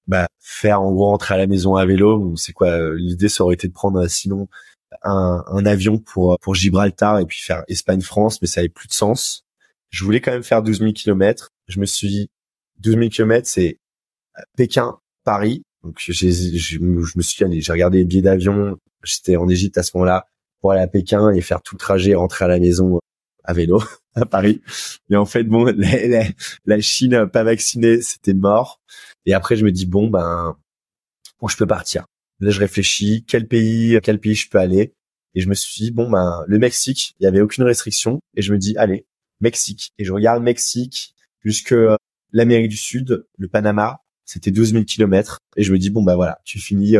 bah, 0.07 0.27
faire 0.41 0.83
en 0.83 0.93
gros 0.93 1.07
rentrer 1.07 1.35
à 1.35 1.39
la 1.39 1.47
maison 1.47 1.77
à 1.77 1.87
vélo. 1.87 2.37
C'est 2.37 2.53
quoi 2.53 2.69
euh, 2.69 2.95
L'idée, 2.99 3.29
ça 3.29 3.45
aurait 3.45 3.55
été 3.55 3.69
de 3.69 3.73
prendre 3.73 4.01
euh, 4.01 4.09
sinon 4.09 4.49
un, 5.03 5.45
un, 5.49 5.67
avion 5.67 5.99
pour 5.99 6.39
pour 6.41 6.55
Gibraltar 6.55 7.19
et 7.19 7.27
puis 7.27 7.41
faire 7.41 7.65
Espagne-France, 7.69 8.41
mais 8.41 8.49
ça 8.49 8.61
avait 8.61 8.69
plus 8.69 8.89
de 8.89 8.93
sens. 8.93 9.45
Je 9.91 10.05
voulais 10.05 10.21
quand 10.21 10.33
même 10.33 10.45
faire 10.45 10.63
12 10.63 10.81
000 10.81 10.93
kilomètres. 10.93 11.51
Je 11.69 11.81
me 11.81 11.87
suis 11.87 12.09
dit 12.09 12.31
12 12.81 12.95
000 12.97 13.09
kilomètres, 13.09 13.49
c'est 13.49 13.79
Pékin, 14.57 14.99
Paris. 15.25 15.63
Donc 15.85 15.97
je, 15.99 16.79
me 16.79 17.23
suis 17.23 17.61
j'ai 17.61 17.73
regardé 17.73 17.99
les 17.99 18.05
billets 18.05 18.23
d'avion. 18.23 18.79
J'étais 19.05 19.37
en 19.37 19.49
Égypte 19.49 19.77
à 19.77 19.83
ce 19.83 19.91
moment-là 19.95 20.27
pour 20.61 20.73
aller 20.73 20.81
à 20.81 20.89
Pékin 20.89 21.31
et 21.33 21.43
faire 21.43 21.61
tout 21.61 21.75
le 21.75 21.79
trajet 21.79 22.13
et 22.13 22.15
rentrer 22.15 22.47
à 22.47 22.49
la 22.49 22.59
maison 22.59 22.99
à 23.45 23.53
vélo 23.53 23.83
à 24.15 24.25
Paris. 24.25 24.63
Et 25.11 25.17
en 25.17 25.27
fait, 25.27 25.45
bon, 25.45 25.65
la, 25.77 26.25
la, 26.65 26.81
Chine 26.81 27.27
pas 27.31 27.45
vaccinée, 27.45 28.01
c'était 28.01 28.33
mort. 28.33 28.81
Et 29.27 29.35
après, 29.35 29.57
je 29.57 29.65
me 29.65 29.71
dis 29.71 29.85
bon 29.85 30.09
ben, 30.09 30.57
bon, 31.39 31.49
je 31.49 31.57
peux 31.59 31.67
partir. 31.67 32.07
Là, 32.41 32.51
je 32.51 32.61
réfléchis 32.61 33.25
quel 33.29 33.47
pays, 33.47 33.99
quel 34.03 34.19
pays 34.19 34.35
je 34.35 34.49
peux 34.49 34.59
aller. 34.59 34.95
Et 35.35 35.41
je 35.41 35.49
me 35.51 35.55
suis 35.55 35.85
dit 35.85 35.91
bon 35.91 36.09
ben, 36.09 36.45
le 36.47 36.59
Mexique, 36.59 37.15
il 37.21 37.25
y 37.25 37.27
avait 37.27 37.43
aucune 37.43 37.65
restriction. 37.65 38.21
Et 38.35 38.41
je 38.41 38.55
me 38.55 38.59
dis 38.59 38.75
allez, 38.79 39.07
Mexique. 39.43 39.93
Et 39.99 40.05
je 40.05 40.15
regarde 40.15 40.43
Mexique 40.43 41.15
jusque 41.45 41.75
l'Amérique 42.33 42.71
du 42.71 42.79
Sud, 42.79 43.27
le 43.37 43.49
Panama, 43.49 44.01
c'était 44.25 44.51
12 44.51 44.73
000 44.73 44.85
kilomètres. 44.85 45.39
Et 45.57 45.63
je 45.63 45.73
me 45.73 45.79
dis 45.79 45.91
bon 45.91 46.03
ben 46.03 46.17
voilà, 46.17 46.41
tu 46.45 46.59
finis, 46.59 46.97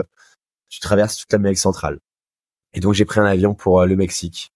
tu 0.69 0.81
traverses 0.81 1.19
toute 1.19 1.33
l'Amérique 1.33 1.59
centrale. 1.59 1.99
Et 2.75 2.81
donc 2.81 2.95
j'ai 2.95 3.05
pris 3.05 3.21
un 3.21 3.25
avion 3.25 3.55
pour 3.55 3.81
euh, 3.81 3.87
le 3.87 3.97
Mexique 3.97 4.53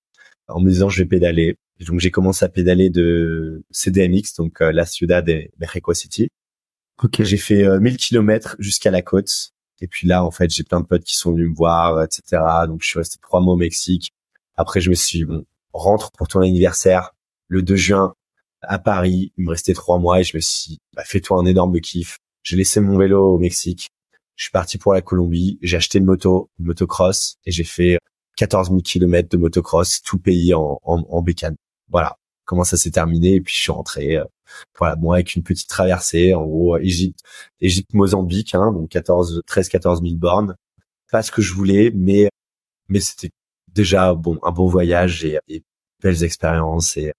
en 0.48 0.60
me 0.60 0.70
disant 0.70 0.88
je 0.88 1.02
vais 1.02 1.08
pédaler 1.08 1.56
donc 1.86 2.00
j'ai 2.00 2.10
commencé 2.10 2.44
à 2.44 2.48
pédaler 2.48 2.90
de 2.90 3.62
CDMX, 3.70 4.34
donc 4.36 4.60
euh, 4.60 4.72
la 4.72 4.84
Ciudad 4.84 5.24
de 5.24 5.48
Mexico 5.60 5.94
City. 5.94 6.28
Okay. 7.02 7.24
J'ai 7.24 7.36
fait 7.36 7.78
1000 7.78 7.92
euh, 7.92 7.96
kilomètres 7.96 8.56
jusqu'à 8.58 8.90
la 8.90 9.02
côte. 9.02 9.50
Et 9.80 9.86
puis 9.86 10.08
là, 10.08 10.24
en 10.24 10.32
fait, 10.32 10.50
j'ai 10.50 10.64
plein 10.64 10.80
de 10.80 10.86
potes 10.86 11.04
qui 11.04 11.16
sont 11.16 11.30
venus 11.30 11.50
me 11.50 11.54
voir, 11.54 12.02
etc. 12.02 12.42
Donc 12.66 12.82
je 12.82 12.88
suis 12.88 12.98
resté 12.98 13.18
trois 13.22 13.40
mois 13.40 13.54
au 13.54 13.56
Mexique. 13.56 14.10
Après, 14.56 14.80
je 14.80 14.90
me 14.90 14.96
suis 14.96 15.20
dit, 15.20 15.24
bon, 15.24 15.44
rentre 15.72 16.10
pour 16.10 16.26
ton 16.26 16.40
anniversaire 16.40 17.12
le 17.46 17.62
2 17.62 17.76
juin 17.76 18.14
à 18.62 18.80
Paris. 18.80 19.32
Il 19.38 19.44
me 19.44 19.50
restait 19.50 19.74
trois 19.74 20.00
mois 20.00 20.18
et 20.18 20.24
je 20.24 20.36
me 20.36 20.40
suis 20.40 20.72
dit, 20.72 20.78
bah, 20.94 21.04
fais-toi 21.06 21.40
un 21.40 21.46
énorme 21.46 21.80
kiff. 21.80 22.18
J'ai 22.42 22.56
laissé 22.56 22.80
mon 22.80 22.96
vélo 22.98 23.34
au 23.34 23.38
Mexique. 23.38 23.88
Je 24.36 24.44
suis 24.44 24.52
parti 24.52 24.78
pour 24.78 24.92
la 24.94 25.02
Colombie. 25.02 25.58
J'ai 25.62 25.76
acheté 25.76 25.98
une 25.98 26.04
moto, 26.04 26.50
une 26.58 26.66
motocross, 26.66 27.36
et 27.44 27.50
j'ai 27.50 27.64
fait 27.64 27.98
14 28.36 28.68
000 28.68 28.80
kilomètres 28.80 29.28
de 29.30 29.36
motocross, 29.36 30.02
tout 30.02 30.18
pays 30.18 30.54
en, 30.54 30.78
en, 30.82 31.04
en 31.08 31.22
bécane 31.22 31.56
voilà 31.90 32.16
comment 32.44 32.64
ça 32.64 32.76
s'est 32.76 32.90
terminé? 32.90 33.34
Et 33.34 33.40
puis 33.40 33.54
je 33.54 33.60
suis 33.60 33.72
rentré 33.72 34.16
euh, 34.16 34.24
voilà 34.78 34.96
bon 34.96 35.12
avec 35.12 35.34
une 35.34 35.42
petite 35.42 35.68
traversée 35.68 36.34
en 36.34 36.46
gros 36.46 36.78
Égypte 36.78 37.20
Égypte 37.60 37.92
Mozambique 37.94 38.54
hein, 38.54 38.72
donc 38.72 38.88
14 38.90 39.42
13 39.46 39.68
14 39.68 40.02
000 40.02 40.14
bornes 40.16 40.56
pas 41.10 41.22
ce 41.22 41.30
que 41.30 41.42
je 41.42 41.54
voulais 41.54 41.90
mais 41.94 42.28
mais 42.88 43.00
c'était 43.00 43.30
déjà 43.74 44.14
bon 44.14 44.38
un 44.42 44.50
bon 44.52 44.66
voyage 44.66 45.24
et, 45.24 45.38
belles 46.02 46.22
expériences 46.22 46.96
et 46.96 47.12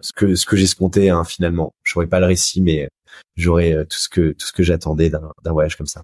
ce 0.00 0.12
que 0.12 0.34
ce 0.34 0.46
que 0.46 0.56
j'escomptais 0.56 1.08
hein, 1.08 1.24
finalement 1.24 1.74
j'aurais 1.82 2.06
pas 2.06 2.20
le 2.20 2.26
récit 2.26 2.60
mais 2.60 2.88
j'aurais 3.36 3.72
euh, 3.72 3.84
tout 3.84 3.98
ce 3.98 4.08
que 4.08 4.32
tout 4.32 4.46
ce 4.46 4.52
que 4.52 4.62
j'attendais 4.62 5.10
d'un 5.10 5.52
voyage 5.52 5.76
comme 5.76 5.86
ça 5.86 6.02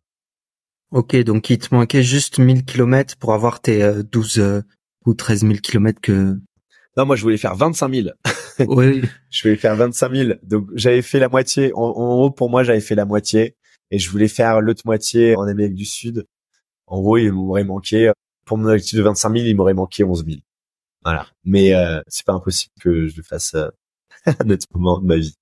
ok 0.91 1.17
donc 1.25 1.51
il 1.51 1.59
te 1.59 1.75
manquait 1.75 2.03
juste 2.03 2.39
1000 2.39 2.65
kilomètres 2.65 3.17
pour 3.17 3.35
avoir 3.35 3.61
tes 3.61 4.03
12 4.11 4.39
euh, 4.39 4.63
ou 5.07 5.15
13 5.15 5.43
000 5.43 5.55
kilomètres 5.55 6.01
que 6.01 6.39
non, 6.97 7.07
moi, 7.07 7.17
je 7.17 7.23
voulais 7.23 7.37
faire 7.37 7.57
25 7.57 7.93
000. 7.93 8.09
oui. 8.69 9.03
je 9.31 9.43
voulais 9.43 9.57
faire 9.57 9.75
25 9.75 10.15
000. 10.15 10.33
Donc, 10.45 10.69
j'avais 10.75 11.03
fait 11.03 11.19
la 11.19 11.29
moitié. 11.29 11.73
En, 11.75 11.81
en 11.81 12.31
pour 12.31 12.51
moi, 12.51 12.63
j'avais 12.63 12.81
fait 12.81 12.95
la 12.95 13.05
moitié. 13.05 13.57
Et 13.91 13.99
je 13.99 14.11
voulais 14.11 14.29
faire 14.29 14.61
l'autre 14.61 14.83
moitié 14.85 15.37
en 15.37 15.43
Amérique 15.43 15.75
du 15.75 15.85
Sud. 15.85 16.27
En 16.87 17.01
gros, 17.01 17.17
il 17.17 17.33
m'aurait 17.33 17.65
manqué, 17.65 18.13
pour 18.45 18.59
mon 18.59 18.69
objectif 18.69 18.99
de 18.99 19.03
25 19.03 19.33
000, 19.33 19.47
il 19.47 19.57
m'aurait 19.57 19.75
manqué 19.75 20.05
11 20.05 20.25
000. 20.25 20.39
Voilà. 21.03 21.27
Mais 21.45 21.75
euh, 21.75 22.01
c'est 22.09 22.25
pas 22.25 22.33
impossible 22.33 22.73
que 22.81 23.09
je 23.09 23.17
le 23.17 23.23
fasse 23.23 23.55
euh, 23.55 23.69
à 24.27 24.35
un 24.41 24.51
autre 24.51 24.67
moment 24.75 25.01
de 25.01 25.07
ma 25.07 25.17
vie. 25.17 25.35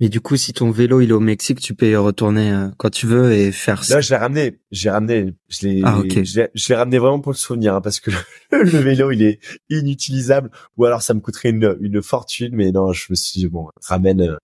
Et 0.00 0.08
du 0.08 0.20
coup, 0.20 0.36
si 0.36 0.52
ton 0.52 0.70
vélo 0.72 1.00
il 1.00 1.10
est 1.10 1.12
au 1.12 1.20
Mexique, 1.20 1.60
tu 1.60 1.74
peux 1.74 1.88
y 1.88 1.94
retourner 1.94 2.50
euh, 2.50 2.68
quand 2.76 2.90
tu 2.90 3.06
veux 3.06 3.32
et 3.32 3.52
faire. 3.52 3.82
Là, 3.88 4.00
je 4.00 4.10
l'ai 4.10 4.16
ramené. 4.16 4.60
J'ai 4.72 4.90
ramené. 4.90 5.34
Je 5.48 5.68
l'ai. 5.68 5.82
Ah, 5.84 6.02
Je 6.04 6.68
l'ai 6.68 6.74
ramené 6.74 6.98
vraiment 6.98 7.20
pour 7.20 7.30
le 7.30 7.36
souvenir, 7.36 7.74
hein, 7.74 7.80
parce 7.80 8.00
que 8.00 8.10
le, 8.50 8.78
vélo 8.78 9.12
il 9.12 9.22
est 9.22 9.38
inutilisable. 9.68 10.50
Ou 10.76 10.86
alors 10.86 11.02
ça 11.02 11.14
me 11.14 11.20
coûterait 11.20 11.50
une, 11.50 11.76
une 11.80 12.02
fortune. 12.02 12.56
Mais 12.56 12.72
non, 12.72 12.92
je 12.92 13.06
me 13.10 13.14
suis 13.14 13.40
dit, 13.40 13.48
bon, 13.48 13.68
ramène, 13.86 14.22
euh, 14.22 14.36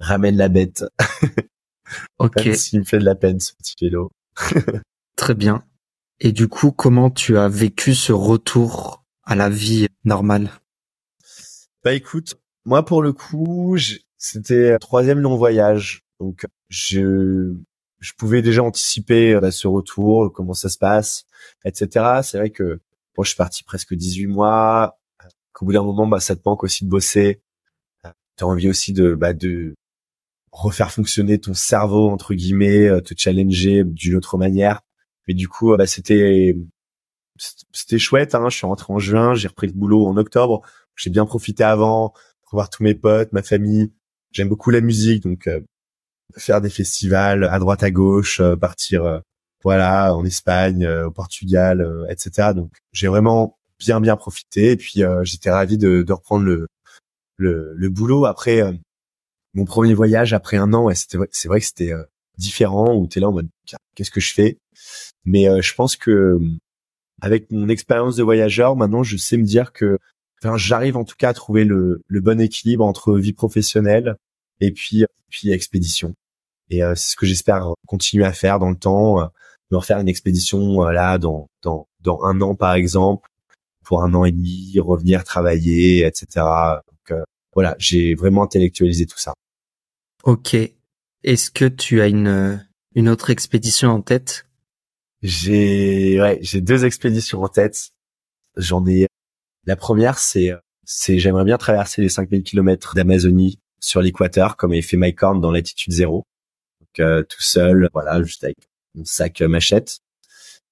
ramène 0.00 0.36
la 0.36 0.48
bête. 0.48 0.84
ok. 2.18 2.40
S'il 2.54 2.80
me 2.80 2.84
fait 2.84 2.98
de 2.98 3.04
la 3.04 3.14
peine 3.14 3.38
ce 3.38 3.52
petit 3.54 3.74
vélo. 3.80 4.10
Très 5.16 5.34
bien. 5.34 5.62
Et 6.18 6.32
du 6.32 6.48
coup, 6.48 6.72
comment 6.72 7.10
tu 7.10 7.38
as 7.38 7.48
vécu 7.48 7.94
ce 7.94 8.12
retour 8.12 9.04
à 9.22 9.36
la 9.36 9.50
vie 9.50 9.86
normale? 10.04 10.50
Bah 11.84 11.92
écoute, 11.92 12.40
moi 12.66 12.84
pour 12.84 13.00
le 13.02 13.12
coup, 13.12 13.78
c'était 14.18 14.78
troisième 14.78 15.20
long 15.20 15.36
voyage, 15.36 16.02
donc 16.20 16.46
je 16.68 17.54
je 18.00 18.12
pouvais 18.18 18.42
déjà 18.42 18.62
anticiper 18.62 19.38
bah, 19.40 19.50
ce 19.50 19.68
retour, 19.68 20.32
comment 20.32 20.52
ça 20.52 20.68
se 20.68 20.78
passe, 20.78 21.24
etc. 21.64 22.20
C'est 22.22 22.38
vrai 22.38 22.50
que 22.50 22.80
moi 23.16 23.24
je 23.24 23.28
suis 23.30 23.36
parti 23.36 23.64
presque 23.64 23.94
18 23.94 24.26
mois. 24.26 24.98
Qu'au 25.52 25.66
bout 25.66 25.72
d'un 25.72 25.82
moment, 25.82 26.06
bah, 26.06 26.20
ça 26.20 26.36
te 26.36 26.42
manque 26.44 26.64
aussi 26.64 26.84
de 26.84 26.90
bosser. 26.90 27.40
Tu 28.36 28.44
as 28.44 28.46
envie 28.46 28.68
aussi 28.68 28.92
de 28.92 29.14
bah, 29.14 29.32
de 29.32 29.74
refaire 30.52 30.90
fonctionner 30.92 31.38
ton 31.38 31.54
cerveau 31.54 32.10
entre 32.10 32.34
guillemets, 32.34 33.00
te 33.02 33.14
challenger 33.16 33.84
d'une 33.84 34.16
autre 34.16 34.38
manière. 34.38 34.82
Mais 35.28 35.34
du 35.34 35.48
coup, 35.48 35.76
bah, 35.76 35.86
c'était 35.86 36.56
c'était 37.72 37.98
chouette. 37.98 38.34
Hein. 38.34 38.48
Je 38.50 38.56
suis 38.56 38.66
rentré 38.66 38.92
en 38.92 38.98
juin, 38.98 39.34
j'ai 39.34 39.48
repris 39.48 39.68
le 39.68 39.72
boulot 39.72 40.06
en 40.06 40.16
octobre. 40.16 40.62
J'ai 40.96 41.10
bien 41.10 41.26
profité 41.26 41.64
avant, 41.64 42.14
revoir 42.46 42.70
tous 42.70 42.82
mes 42.82 42.94
potes, 42.94 43.32
ma 43.32 43.42
famille. 43.42 43.92
J'aime 44.32 44.48
beaucoup 44.48 44.70
la 44.70 44.80
musique, 44.80 45.22
donc 45.22 45.46
euh, 45.46 45.60
faire 46.36 46.60
des 46.60 46.70
festivals 46.70 47.44
à 47.44 47.58
droite 47.58 47.82
à 47.82 47.90
gauche, 47.90 48.40
euh, 48.40 48.56
partir 48.56 49.04
euh, 49.04 49.20
voilà 49.64 50.14
en 50.14 50.24
Espagne, 50.24 50.86
au 50.86 51.10
Portugal, 51.10 52.06
etc. 52.08 52.52
Donc 52.54 52.70
j'ai 52.92 53.08
vraiment 53.08 53.58
bien 53.80 54.00
bien 54.00 54.16
profité 54.16 54.72
et 54.72 54.76
puis 54.76 55.02
j'étais 55.24 55.50
ravi 55.50 55.76
de, 55.76 56.02
de, 56.02 56.12
reprendre 56.12 56.44
le, 56.44 56.68
le, 57.36 57.72
le 57.74 57.88
boulot 57.88 58.26
après 58.26 58.62
mon 59.54 59.64
premier 59.64 59.94
voyage 59.94 60.34
après 60.34 60.56
un 60.56 60.72
an. 60.72 60.84
Ouais, 60.84 60.94
c'était 60.94 61.18
c'est 61.32 61.48
vrai 61.48 61.58
que 61.58 61.66
c'était 61.66 61.92
différent 62.38 62.94
où 62.94 63.08
t'es 63.08 63.18
là 63.18 63.28
en 63.28 63.32
mode 63.32 63.48
qu'est-ce 63.96 64.12
que 64.12 64.20
je 64.20 64.34
fais? 64.34 64.58
Mais 65.24 65.48
je 65.60 65.74
pense 65.74 65.96
que 65.96 66.38
avec 67.20 67.50
mon 67.50 67.68
expérience 67.68 68.14
de 68.14 68.22
voyageur 68.22 68.76
maintenant 68.76 69.02
je 69.02 69.16
sais 69.16 69.36
me 69.36 69.42
dire 69.42 69.72
que 69.72 69.98
enfin, 70.46 70.56
j'arrive 70.56 70.96
en 70.96 71.04
tout 71.04 71.16
cas 71.16 71.30
à 71.30 71.34
trouver 71.34 71.64
le, 71.64 72.02
le, 72.06 72.20
bon 72.20 72.40
équilibre 72.40 72.84
entre 72.84 73.16
vie 73.16 73.32
professionnelle 73.32 74.16
et 74.60 74.72
puis 74.72 75.04
puis 75.28 75.50
expédition. 75.50 76.14
Et 76.70 76.82
euh, 76.82 76.94
c'est 76.94 77.12
ce 77.12 77.16
que 77.16 77.26
j'espère 77.26 77.74
continuer 77.86 78.24
à 78.24 78.32
faire 78.32 78.58
dans 78.58 78.70
le 78.70 78.76
temps, 78.76 79.20
euh, 79.20 79.26
me 79.70 79.76
refaire 79.76 79.98
une 79.98 80.08
expédition 80.08 80.84
euh, 80.84 80.92
là 80.92 81.18
dans 81.18 81.48
dans 81.62 81.88
dans 82.00 82.22
un 82.22 82.40
an 82.40 82.54
par 82.54 82.74
exemple, 82.74 83.28
pour 83.84 84.02
un 84.02 84.14
an 84.14 84.24
et 84.24 84.32
demi, 84.32 84.78
revenir 84.78 85.24
travailler, 85.24 86.06
etc. 86.06 86.26
Donc 86.36 87.10
euh, 87.10 87.22
voilà, 87.54 87.76
j'ai 87.78 88.14
vraiment 88.14 88.44
intellectualisé 88.44 89.06
tout 89.06 89.18
ça. 89.18 89.34
Ok. 90.24 90.56
Est-ce 91.24 91.50
que 91.50 91.64
tu 91.66 92.00
as 92.00 92.08
une 92.08 92.64
une 92.94 93.08
autre 93.08 93.30
expédition 93.30 93.90
en 93.90 94.02
tête? 94.02 94.46
J'ai 95.22 96.20
ouais, 96.20 96.38
j'ai 96.42 96.60
deux 96.60 96.84
expéditions 96.84 97.42
en 97.42 97.48
tête. 97.48 97.90
J'en 98.56 98.86
ai 98.86 99.06
la 99.66 99.76
première, 99.76 100.18
c'est, 100.18 100.52
c'est 100.84 101.18
j'aimerais 101.18 101.44
bien 101.44 101.58
traverser 101.58 102.00
les 102.00 102.08
5000 102.08 102.42
km 102.44 102.94
d'Amazonie 102.94 103.58
sur 103.80 104.00
l'équateur, 104.00 104.56
comme 104.56 104.72
avait 104.72 104.82
fait 104.82 104.96
Mike 104.96 105.22
Horn 105.22 105.40
dans 105.40 105.50
Latitude 105.50 105.92
Zéro. 105.92 106.24
Donc, 106.80 107.00
euh, 107.00 107.22
tout 107.22 107.42
seul, 107.42 107.88
voilà, 107.92 108.22
juste 108.22 108.44
avec 108.44 108.56
mon 108.94 109.04
sac 109.04 109.42
euh, 109.42 109.48
machette. 109.48 109.98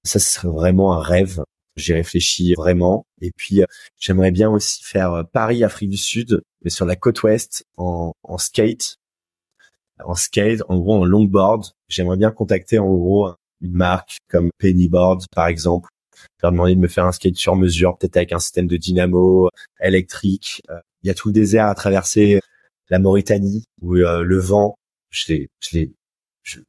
Ça, 0.05 0.19
ce 0.19 0.35
serait 0.35 0.49
vraiment 0.49 0.95
un 0.95 1.03
rêve. 1.03 1.43
J'y 1.77 1.93
réfléchis 1.93 2.55
vraiment. 2.55 3.05
Et 3.21 3.33
puis, 3.37 3.63
j'aimerais 3.99 4.31
bien 4.31 4.49
aussi 4.51 4.85
faire 4.85 5.25
Paris, 5.33 5.65
Afrique 5.65 5.91
du 5.91 5.97
Sud, 5.97 6.43
mais 6.63 6.71
sur 6.71 6.87
la 6.87 6.95
côte 6.95 7.23
ouest, 7.25 7.65
en, 7.77 8.13
en 8.23 8.39
skate. 8.39 8.99
En 10.05 10.15
skate, 10.15 10.63
en 10.69 10.79
gros, 10.79 11.01
en 11.01 11.05
longboard. 11.05 11.65
J'aimerais 11.89 12.17
bien 12.17 12.31
contacter, 12.31 12.79
en 12.79 12.87
gros, 12.87 13.35
une 13.61 13.73
marque 13.73 14.19
comme 14.29 14.51
Pennyboard, 14.59 15.25
par 15.35 15.49
exemple, 15.49 15.89
leur 16.43 16.53
demander 16.53 16.75
de 16.75 16.81
me 16.81 16.89
faire 16.89 17.05
un 17.05 17.13
skate 17.13 17.37
sur 17.37 17.57
mesure, 17.57 17.97
peut-être 17.99 18.17
avec 18.17 18.33
un 18.33 18.39
système 18.39 18.67
de 18.67 18.77
dynamo 18.77 19.51
électrique. 19.81 20.63
Il 21.03 21.09
y 21.09 21.11
a 21.11 21.15
tout 21.15 21.29
le 21.29 21.35
désert 21.35 21.67
à 21.67 21.75
traverser 21.75 22.41
la 22.91 22.99
Mauritanie 22.99 23.65
où 23.81 23.95
le 23.95 24.39
vent, 24.39 24.77
je 25.11 25.33
l'ai, 25.33 25.51
je 25.61 25.79
l'ai, 25.79 25.93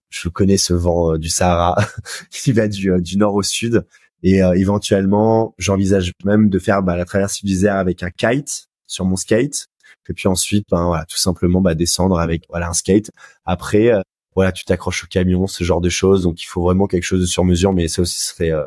je, 0.10 0.30
connais 0.30 0.58
ce 0.58 0.74
vent 0.74 1.18
du 1.18 1.30
Sahara, 1.30 1.78
qui 2.32 2.52
va 2.52 2.68
du, 2.68 3.18
nord 3.18 3.36
au 3.36 3.44
sud. 3.44 3.86
Et 4.24 4.42
euh, 4.42 4.54
éventuellement, 4.54 5.54
j'envisage 5.58 6.12
même 6.24 6.50
de 6.50 6.60
faire 6.60 6.82
bah, 6.82 6.98
la 6.98 7.06
traversée 7.06 7.42
du 7.44 7.54
désert 7.54 7.76
avec 7.76 8.02
un 8.02 8.10
kite 8.10 8.68
sur 8.88 9.06
mon 9.06 9.16
skate. 9.16 9.68
Et 10.10 10.14
puis 10.14 10.28
ensuite, 10.28 10.66
ben, 10.72 10.86
voilà, 10.86 11.06
tout 11.06 11.18
simplement 11.18 11.62
bah, 11.62 11.76
descendre 11.76 12.20
avec 12.20 12.44
voilà 12.50 12.70
un 12.70 12.74
skate. 12.74 13.12
Après, 13.46 13.92
euh, 13.92 14.02
voilà, 14.36 14.52
tu 14.52 14.66
t'accroches 14.66 15.04
au 15.04 15.08
camion, 15.08 15.48
ce 15.48 15.64
genre 15.64 15.82
de 15.82 15.90
choses. 15.90 16.24
Donc 16.24 16.42
il 16.42 16.46
faut 16.46 16.64
vraiment 16.64 16.88
quelque 16.88 17.04
chose 17.04 17.22
de 17.22 17.26
sur 17.26 17.44
mesure, 17.44 17.74
mais 17.74 17.88
ça 17.88 18.02
aussi 18.02 18.20
serait 18.20 18.52
euh, 18.52 18.66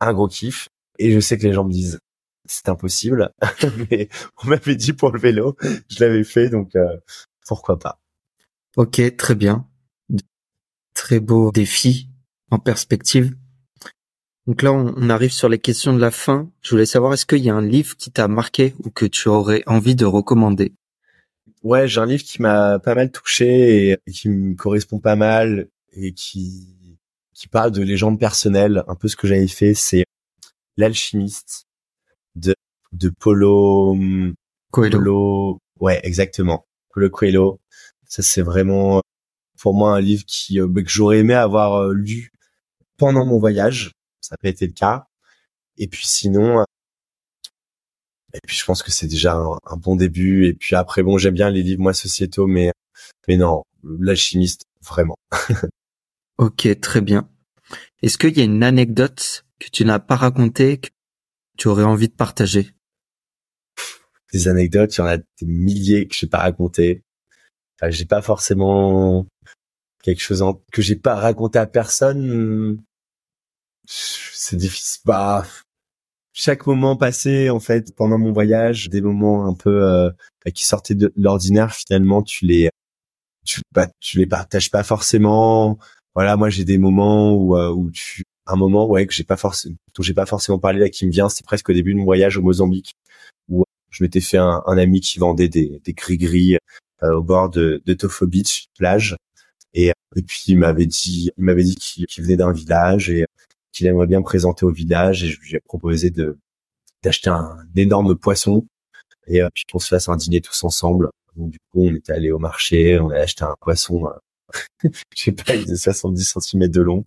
un 0.00 0.12
gros 0.12 0.28
kiff. 0.28 0.68
Et 0.98 1.12
je 1.12 1.20
sais 1.20 1.38
que 1.38 1.46
les 1.46 1.52
gens 1.52 1.64
me 1.64 1.72
disent 1.72 2.00
c'est 2.46 2.68
impossible, 2.68 3.32
mais 3.90 4.08
on 4.42 4.48
m'avait 4.48 4.74
dit 4.74 4.92
pour 4.92 5.12
le 5.12 5.20
vélo, 5.20 5.56
je 5.88 6.04
l'avais 6.04 6.24
fait, 6.24 6.48
donc 6.48 6.72
pourquoi 7.46 7.78
pas. 7.78 8.00
Ok, 8.76 9.00
très 9.16 9.34
bien. 9.34 9.66
Très 10.94 11.20
beau 11.20 11.52
défi 11.52 12.08
en 12.50 12.58
perspective. 12.58 13.34
Donc 14.46 14.62
là, 14.62 14.72
on, 14.72 15.10
arrive 15.10 15.32
sur 15.32 15.48
les 15.48 15.58
questions 15.58 15.92
de 15.92 16.00
la 16.00 16.10
fin. 16.10 16.50
Je 16.62 16.70
voulais 16.70 16.86
savoir, 16.86 17.12
est-ce 17.12 17.26
qu'il 17.26 17.38
y 17.38 17.50
a 17.50 17.54
un 17.54 17.64
livre 17.64 17.96
qui 17.96 18.10
t'a 18.10 18.26
marqué 18.26 18.74
ou 18.82 18.90
que 18.90 19.06
tu 19.06 19.28
aurais 19.28 19.62
envie 19.66 19.94
de 19.94 20.04
recommander? 20.04 20.72
Ouais, 21.62 21.86
j'ai 21.86 22.00
un 22.00 22.06
livre 22.06 22.24
qui 22.24 22.40
m'a 22.40 22.78
pas 22.78 22.94
mal 22.94 23.10
touché 23.10 23.90
et, 23.90 24.10
qui 24.10 24.28
me 24.28 24.54
correspond 24.54 24.98
pas 24.98 25.14
mal 25.14 25.68
et 25.92 26.12
qui 26.12 26.74
qui 27.40 27.48
parle 27.48 27.70
de 27.70 27.82
légendes 27.82 28.20
personnelles. 28.20 28.84
Un 28.86 28.94
peu 28.94 29.08
ce 29.08 29.16
que 29.16 29.26
j'avais 29.26 29.48
fait, 29.48 29.72
c'est 29.72 30.04
l'alchimiste 30.76 31.64
de 32.36 32.54
de 32.92 33.08
Polo 33.08 33.96
Coelho. 34.72 35.58
ouais, 35.80 36.00
exactement. 36.04 36.66
Polo 36.92 37.08
Coelho. 37.08 37.58
Ça, 38.06 38.22
c'est 38.22 38.42
vraiment 38.42 39.00
pour 39.58 39.72
moi 39.72 39.96
un 39.96 40.00
livre 40.02 40.24
qui 40.26 40.60
euh, 40.60 40.68
que 40.70 40.82
j'aurais 40.86 41.20
aimé 41.20 41.32
avoir 41.34 41.76
euh, 41.76 41.94
lu 41.94 42.30
pendant 42.98 43.24
mon 43.24 43.38
voyage 43.38 43.92
ça 44.20 44.34
n'a 44.34 44.38
pas 44.38 44.48
été 44.50 44.66
le 44.66 44.74
cas. 44.74 45.06
Et 45.78 45.88
puis 45.88 46.06
sinon, 46.06 46.62
et 48.34 48.40
puis 48.46 48.54
je 48.54 48.64
pense 48.66 48.82
que 48.82 48.90
c'est 48.90 49.06
déjà 49.06 49.34
un, 49.34 49.76
bon 49.78 49.96
début. 49.96 50.46
Et 50.46 50.52
puis 50.54 50.76
après, 50.76 51.02
bon, 51.02 51.16
j'aime 51.16 51.34
bien 51.34 51.48
les 51.48 51.62
livres 51.62 51.80
moi 51.80 51.94
sociétaux, 51.94 52.46
mais 52.46 52.70
mais 53.28 53.38
non, 53.38 53.64
l'alchimiste 53.82 54.66
vraiment. 54.82 55.16
ok, 56.40 56.80
très 56.80 57.00
bien. 57.00 57.28
Est-ce 58.02 58.18
qu'il 58.18 58.36
y 58.36 58.40
a 58.40 58.44
une 58.44 58.62
anecdote 58.62 59.44
que 59.58 59.68
tu 59.68 59.84
n'as 59.84 59.98
pas 59.98 60.16
racontée 60.16 60.78
que 60.78 60.88
tu 61.56 61.68
aurais 61.68 61.84
envie 61.84 62.08
de 62.08 62.14
partager? 62.14 62.74
Des 64.32 64.48
anecdotes, 64.48 64.96
il 64.96 65.00
y 65.00 65.02
en 65.02 65.06
a 65.06 65.18
des 65.18 65.46
milliers 65.46 66.08
que 66.08 66.14
je 66.14 66.24
n'ai 66.24 66.30
pas 66.30 66.38
racontées. 66.38 67.02
Enfin, 67.76 67.90
j'ai 67.90 68.06
pas 68.06 68.22
forcément 68.22 69.26
quelque 70.02 70.20
chose 70.20 70.42
en... 70.42 70.62
que 70.72 70.82
j'ai 70.82 70.96
pas 70.96 71.14
raconté 71.14 71.58
à 71.58 71.66
personne 71.66 72.82
c'est 73.86 74.56
difficile. 74.56 75.02
Bah, 75.04 75.44
chaque 76.32 76.66
moment 76.66 76.96
passé 76.96 77.50
en 77.50 77.60
fait 77.60 77.94
pendant 77.94 78.18
mon 78.18 78.32
voyage, 78.32 78.88
des 78.88 79.00
moments 79.00 79.46
un 79.46 79.54
peu 79.54 79.84
euh, 79.84 80.10
qui 80.54 80.64
sortaient 80.64 80.94
de 80.94 81.12
l'ordinaire, 81.16 81.74
finalement 81.74 82.22
tu 82.22 82.46
les 82.46 82.70
bah, 83.72 83.88
tu 84.00 84.18
les 84.18 84.26
partages 84.26 84.70
pas 84.70 84.84
forcément. 84.84 85.78
Voilà, 86.14 86.36
moi 86.36 86.50
j'ai 86.50 86.64
des 86.64 86.78
moments 86.78 87.34
où 87.34 87.56
euh, 87.56 87.70
où 87.70 87.90
tu 87.90 88.24
un 88.46 88.56
moment 88.56 88.86
ouais 88.88 89.06
que 89.06 89.12
j'ai 89.14 89.24
pas 89.24 89.36
forcément 89.36 89.76
dont 89.94 90.02
j'ai 90.02 90.14
pas 90.14 90.26
forcément 90.26 90.58
parlé 90.58 90.80
là 90.80 90.88
qui 90.88 91.06
me 91.06 91.12
vient, 91.12 91.28
c'est 91.28 91.44
presque 91.44 91.68
au 91.70 91.72
début 91.72 91.92
de 91.92 91.98
mon 91.98 92.04
voyage 92.04 92.36
au 92.36 92.42
Mozambique 92.42 92.94
où 93.48 93.64
je 93.90 94.02
m'étais 94.04 94.20
fait 94.20 94.38
un, 94.38 94.62
un, 94.66 94.78
ami 94.78 95.00
qui 95.00 95.18
vendait 95.18 95.48
des 95.48 95.80
des 95.84 95.92
gris 95.92 96.18
gris 96.18 96.56
euh, 97.02 97.14
au 97.14 97.22
bord 97.22 97.50
de, 97.50 97.82
de 97.86 97.94
Tofo 97.94 98.26
Beach 98.26 98.66
plage 98.78 99.16
et, 99.74 99.92
et 100.16 100.22
puis 100.22 100.42
il 100.48 100.58
m'avait 100.58 100.86
dit 100.86 101.30
il 101.36 101.44
m'avait 101.44 101.62
dit 101.64 101.76
qu'il 101.76 102.06
venait 102.18 102.36
d'un 102.36 102.52
village 102.52 103.10
et 103.10 103.26
qu'il 103.72 103.86
aimerait 103.86 104.06
bien 104.06 104.22
présenter 104.22 104.66
au 104.66 104.72
village 104.72 105.24
et 105.24 105.28
je 105.28 105.40
lui 105.40 105.54
ai 105.56 105.60
proposé 105.60 106.10
de 106.10 106.38
d'acheter 107.02 107.30
un, 107.30 107.56
énorme 107.76 108.16
poisson 108.16 108.66
et 109.26 109.42
euh, 109.42 109.48
puis 109.54 109.64
qu'on 109.70 109.78
se 109.78 109.88
fasse 109.88 110.08
un 110.08 110.16
dîner 110.16 110.40
tous 110.40 110.64
ensemble. 110.64 111.10
Donc, 111.36 111.50
du 111.50 111.58
coup, 111.70 111.86
on 111.86 111.94
était 111.94 112.12
allé 112.12 112.30
au 112.30 112.38
marché, 112.38 112.98
on 112.98 113.10
a 113.10 113.18
acheté 113.18 113.44
un 113.44 113.54
poisson, 113.60 114.06
euh, 114.06 114.10
je 114.84 114.90
sais 115.14 115.32
pas, 115.32 115.54
il 115.54 115.62
faisait 115.62 115.76
70 115.76 116.36
cm 116.38 116.68
de 116.68 116.80
long. 116.80 117.04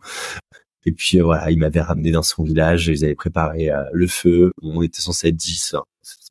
Et 0.85 0.91
puis 0.91 1.19
euh, 1.19 1.23
voilà, 1.23 1.49
il 1.51 1.59
m'avait 1.59 1.81
ramené 1.81 2.11
dans 2.11 2.23
son 2.23 2.43
village, 2.43 2.87
ils 2.87 3.05
avaient 3.05 3.15
préparé 3.15 3.69
le 3.91 4.07
feu, 4.07 4.51
on 4.61 4.81
était 4.81 5.01
censé 5.01 5.29
être 5.29 5.35
10, 5.35 5.75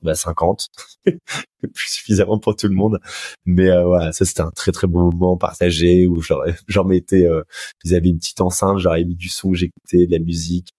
bah 0.03 0.15
50, 0.15 0.69
plus 1.07 1.89
suffisamment 1.89 2.39
pour 2.39 2.57
tout 2.57 2.69
le 2.69 2.75
monde. 2.75 2.99
Mais 3.47 3.71
euh, 3.71 3.85
voilà, 3.85 4.13
ça 4.13 4.25
c'était 4.25 4.43
un 4.43 4.51
très 4.51 4.73
très 4.73 4.87
bon 4.87 5.11
moment 5.13 5.37
partagé 5.37 6.07
où 6.07 6.23
j'en 6.69 6.85
mettais, 6.85 7.27
euh, 7.27 7.43
ils 7.85 7.95
avaient 7.95 8.09
une 8.09 8.19
petite 8.19 8.41
enceinte, 8.41 8.79
j'aurais 8.79 9.05
mis 9.05 9.17
du 9.17 9.29
son, 9.29 9.55
j'écoutais 9.55 10.07
de 10.07 10.13
la 10.13 10.19
musique, 10.19 10.71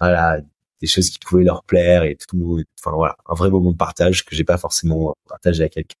voilà, 0.00 0.40
des 0.80 0.86
choses 0.86 1.10
qui 1.10 1.18
pouvaient 1.18 1.44
leur 1.44 1.64
plaire 1.64 2.02
et 2.04 2.16
tout 2.16 2.36
le 2.36 2.44
monde, 2.44 2.64
enfin 2.80 2.94
voilà, 2.96 3.16
un 3.26 3.34
vrai 3.34 3.50
moment 3.50 3.72
de 3.72 3.76
partage 3.76 4.24
que 4.24 4.34
j'ai 4.34 4.44
pas 4.44 4.58
forcément 4.58 5.14
partagé 5.28 5.64
à 5.64 5.68
quelqu'un. 5.68 5.96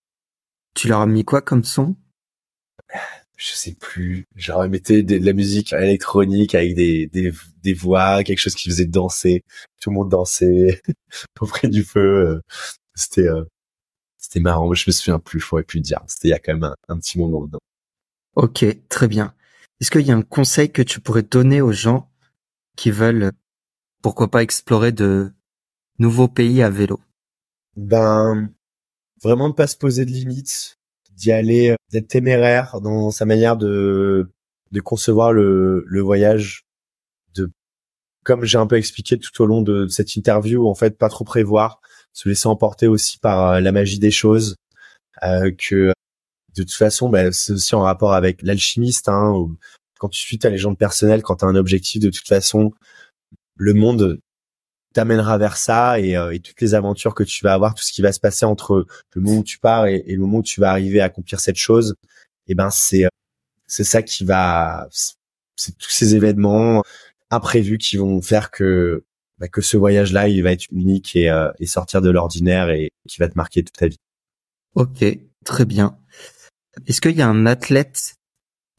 Tu 0.74 0.88
leur 0.88 1.00
as 1.00 1.06
mis 1.06 1.24
quoi 1.24 1.42
comme 1.42 1.64
son? 1.64 1.96
Je 3.42 3.56
sais 3.56 3.74
plus, 3.74 4.28
genre 4.36 4.68
mettais 4.68 5.02
de 5.02 5.24
la 5.24 5.32
musique 5.32 5.72
électronique 5.72 6.54
avec 6.54 6.76
des, 6.76 7.08
des, 7.08 7.32
des 7.62 7.74
voix, 7.74 8.22
quelque 8.22 8.38
chose 8.38 8.54
qui 8.54 8.68
faisait 8.68 8.86
danser, 8.86 9.42
tout 9.80 9.90
le 9.90 9.96
monde 9.96 10.10
dansait 10.10 10.80
auprès 11.40 11.66
du 11.66 11.82
feu. 11.82 12.00
Euh, 12.00 12.40
c'était 12.94 13.26
euh, 13.26 13.44
c'était 14.16 14.38
marrant, 14.38 14.72
je 14.72 14.84
me 14.86 14.92
souviens 14.92 15.18
plus, 15.18 15.40
je 15.40 15.48
pourrais 15.48 15.64
plus 15.64 15.80
dire. 15.80 16.00
C'était 16.06 16.28
il 16.28 16.30
y 16.30 16.34
a 16.34 16.38
quand 16.38 16.54
même 16.54 16.72
un, 16.88 16.98
petit 16.98 17.18
moment 17.18 17.44
dedans. 17.44 17.58
Ok, 18.36 18.64
très 18.88 19.08
bien. 19.08 19.34
Est-ce 19.80 19.90
qu'il 19.90 20.06
y 20.06 20.12
a 20.12 20.16
un 20.16 20.22
conseil 20.22 20.70
que 20.70 20.82
tu 20.82 21.00
pourrais 21.00 21.24
donner 21.24 21.60
aux 21.60 21.72
gens 21.72 22.08
qui 22.76 22.92
veulent, 22.92 23.32
pourquoi 24.02 24.30
pas, 24.30 24.42
explorer 24.42 24.92
de 24.92 25.32
nouveaux 25.98 26.28
pays 26.28 26.62
à 26.62 26.70
vélo? 26.70 27.00
Ben, 27.74 28.52
vraiment 29.20 29.48
ne 29.48 29.54
pas 29.54 29.66
se 29.66 29.76
poser 29.76 30.04
de 30.04 30.12
limites, 30.12 30.78
d'y 31.22 31.32
aller, 31.32 31.70
euh, 31.70 31.76
d'être 31.92 32.08
téméraire 32.08 32.80
dans 32.80 33.10
sa 33.10 33.24
manière 33.24 33.56
de 33.56 34.28
de 34.72 34.80
concevoir 34.80 35.32
le, 35.32 36.00
voyage, 36.00 36.64
de 37.34 37.50
comme 38.24 38.44
j'ai 38.44 38.58
un 38.58 38.66
peu 38.66 38.76
expliqué 38.76 39.18
tout 39.18 39.42
au 39.42 39.46
long 39.46 39.62
de 39.62 39.86
cette 39.88 40.16
interview, 40.16 40.66
en 40.66 40.74
fait, 40.74 40.98
pas 40.98 41.10
trop 41.10 41.24
prévoir, 41.24 41.80
se 42.12 42.28
laisser 42.28 42.48
emporter 42.48 42.88
aussi 42.88 43.18
par 43.18 43.50
euh, 43.52 43.60
la 43.60 43.72
magie 43.72 43.98
des 43.98 44.10
choses, 44.10 44.56
euh, 45.22 45.52
que 45.56 45.92
de 46.56 46.62
toute 46.62 46.72
façon, 46.72 47.08
bah, 47.10 47.32
c'est 47.32 47.52
aussi 47.52 47.74
en 47.74 47.82
rapport 47.82 48.14
avec 48.14 48.42
l'alchimiste. 48.42 49.08
Hein, 49.08 49.34
quand 49.98 50.08
tu 50.08 50.20
suis 50.20 50.38
ta 50.38 50.50
légende 50.50 50.78
personnelle, 50.78 51.22
quand 51.22 51.36
tu 51.36 51.44
as 51.44 51.48
un 51.48 51.54
objectif, 51.54 52.00
de 52.00 52.10
toute 52.10 52.26
façon, 52.26 52.72
le 53.56 53.74
monde 53.74 54.20
t'amènera 54.92 55.38
vers 55.38 55.56
ça 55.56 56.00
et, 56.00 56.16
euh, 56.16 56.32
et, 56.32 56.40
toutes 56.40 56.60
les 56.60 56.74
aventures 56.74 57.14
que 57.14 57.22
tu 57.24 57.44
vas 57.44 57.54
avoir, 57.54 57.74
tout 57.74 57.82
ce 57.82 57.92
qui 57.92 58.02
va 58.02 58.12
se 58.12 58.20
passer 58.20 58.44
entre 58.44 58.86
le 59.14 59.20
moment 59.20 59.38
où 59.38 59.44
tu 59.44 59.58
pars 59.58 59.86
et, 59.86 60.04
le 60.06 60.18
moment 60.18 60.38
où 60.38 60.42
tu 60.42 60.60
vas 60.60 60.70
arriver 60.70 61.00
à 61.00 61.04
accomplir 61.06 61.40
cette 61.40 61.56
chose, 61.56 61.94
et 62.48 62.52
eh 62.52 62.54
ben 62.54 62.70
c'est 62.70 63.06
c'est 63.66 63.84
ça 63.84 64.02
qui 64.02 64.24
va, 64.24 64.88
c'est 65.56 65.76
tous 65.78 65.90
ces 65.90 66.14
événements 66.14 66.82
imprévus 67.30 67.78
qui 67.78 67.96
vont 67.96 68.20
faire 68.20 68.50
que 68.50 69.04
bah, 69.38 69.48
que 69.48 69.60
ce 69.60 69.76
voyage-là, 69.76 70.28
il 70.28 70.42
va 70.42 70.52
être 70.52 70.66
unique 70.70 71.16
et, 71.16 71.30
euh, 71.30 71.50
et 71.58 71.66
sortir 71.66 72.00
de 72.00 72.10
l'ordinaire 72.10 72.70
et 72.70 72.92
qui 73.08 73.18
va 73.18 73.28
te 73.28 73.34
marquer 73.36 73.64
toute 73.64 73.76
ta 73.76 73.88
vie. 73.88 73.98
Ok, 74.74 75.04
très 75.44 75.64
bien. 75.64 75.98
Est-ce 76.86 77.00
qu'il 77.00 77.16
y 77.16 77.22
a 77.22 77.28
un 77.28 77.44
athlète, 77.46 78.14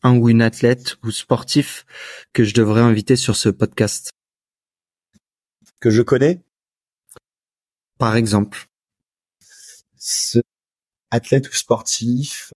un 0.03 0.15
ou 0.18 0.30
une 0.30 0.41
athlète 0.41 0.95
ou 1.03 1.11
sportif 1.11 1.85
que 2.34 2.44
je 2.44 2.53
devrais 2.53 2.81
inviter 2.81 3.15
sur 3.15 3.35
ce 3.35 3.49
podcast? 3.49 4.10
Que 5.84 5.89
je 5.89 6.01
connais 6.01 6.41
Par 7.99 8.15
exemple. 8.15 8.68
Ce 9.97 10.39
athlète 11.11 11.49
ou 11.49 11.53
sportif 11.53 12.53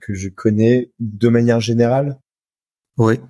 que 0.00 0.12
je 0.12 0.28
connais 0.28 0.90
de 0.98 1.28
manière 1.28 1.60
générale? 1.60 2.18
Oui. 2.96 3.20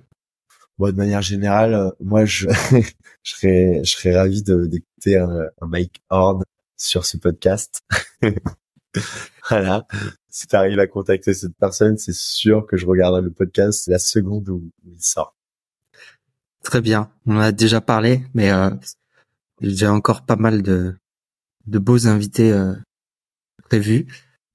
Bon, 0.79 0.87
de 0.87 0.97
manière 0.97 1.21
générale, 1.21 1.75
euh, 1.75 1.91
moi, 1.99 2.25
je, 2.25 2.49
je 3.23 3.35
serais, 3.35 3.81
je 3.83 3.91
serais 3.91 4.15
ravi 4.15 4.41
d'écouter 4.41 5.17
un, 5.17 5.47
un 5.61 5.67
Mike 5.67 6.01
Horn 6.09 6.43
sur 6.75 7.05
ce 7.05 7.17
podcast. 7.17 7.83
voilà. 9.49 9.85
Si 10.27 10.47
tu 10.47 10.55
arrives 10.55 10.79
à 10.79 10.87
contacter 10.87 11.35
cette 11.35 11.55
personne, 11.55 11.99
c'est 11.99 12.15
sûr 12.15 12.65
que 12.65 12.77
je 12.77 12.87
regarderai 12.87 13.21
le 13.21 13.31
podcast 13.31 13.85
la 13.87 13.99
seconde 13.99 14.49
où, 14.49 14.71
il 14.85 14.99
sort. 14.99 15.37
Très 16.63 16.81
bien. 16.81 17.11
On 17.27 17.37
en 17.37 17.41
a 17.41 17.51
déjà 17.51 17.79
parlé, 17.79 18.25
mais 18.33 18.51
euh, 18.51 18.71
J'ai 19.61 19.87
encore 19.87 20.25
pas 20.25 20.35
mal 20.35 20.61
de, 20.61 20.95
de 21.65 21.79
beaux 21.79 22.07
invités 22.07 22.51
euh, 22.51 22.75
prévus, 23.63 24.07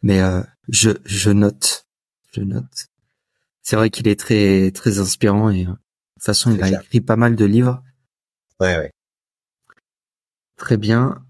mais 0.02 0.20
euh, 0.20 0.42
je, 0.68 0.90
je 1.04 1.30
note, 1.30 1.86
je 2.32 2.42
note. 2.42 2.86
C'est 3.62 3.76
vrai 3.76 3.90
qu'il 3.90 4.08
est 4.08 4.18
très 4.18 4.70
très 4.72 4.98
inspirant 4.98 5.50
et 5.50 5.64
euh, 5.66 5.70
de 5.70 5.74
toute 5.74 6.24
façon 6.24 6.52
il 6.52 6.62
a 6.62 6.82
écrit 6.82 7.00
pas 7.00 7.16
mal 7.16 7.36
de 7.36 7.44
livres. 7.44 7.82
Ouais 8.58 8.76
ouais. 8.76 8.90
Très 10.56 10.76
bien. 10.76 11.24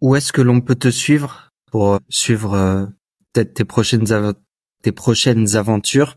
Où 0.00 0.16
est-ce 0.16 0.32
que 0.32 0.40
l'on 0.40 0.60
peut 0.60 0.74
te 0.74 0.88
suivre 0.88 1.50
pour 1.70 2.00
suivre 2.08 2.54
euh, 2.54 2.86
peut-être 3.32 3.54
tes 3.54 3.64
prochaines 3.64 4.06
tes 4.82 4.92
prochaines 4.92 5.56
aventures 5.56 6.16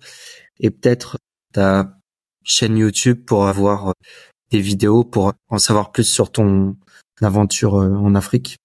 et 0.60 0.70
peut-être 0.70 1.18
ta 1.52 1.98
chaîne 2.44 2.78
YouTube 2.78 3.26
pour 3.26 3.48
avoir 3.48 3.90
euh, 3.90 3.94
des 4.52 4.62
vidéos 4.62 5.04
pour 5.04 5.34
en 5.50 5.58
savoir 5.58 5.92
plus 5.92 6.06
sur 6.06 6.32
ton 6.32 6.78
aventure 7.24 7.76
euh, 7.76 7.90
en 7.90 8.16
Afrique 8.16 8.58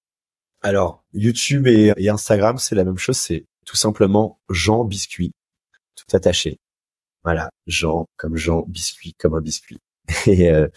Alors, 0.63 1.05
YouTube 1.13 1.67
et, 1.67 2.09
Instagram, 2.09 2.59
c'est 2.59 2.75
la 2.75 2.85
même 2.85 2.99
chose, 2.99 3.17
c'est 3.17 3.45
tout 3.67 3.77
simplement 3.77 4.41
Jean 4.51 4.85
Biscuit, 4.85 5.33
tout 5.97 6.17
attaché. 6.17 6.59
Voilà, 7.25 7.51
Jean 7.67 8.07
comme 8.17 8.37
Jean, 8.37 8.65
biscuit 8.67 9.15
comme 9.19 9.35
un 9.35 9.41
biscuit. 9.41 9.79
Et, 10.27 10.51
euh, 10.51 10.69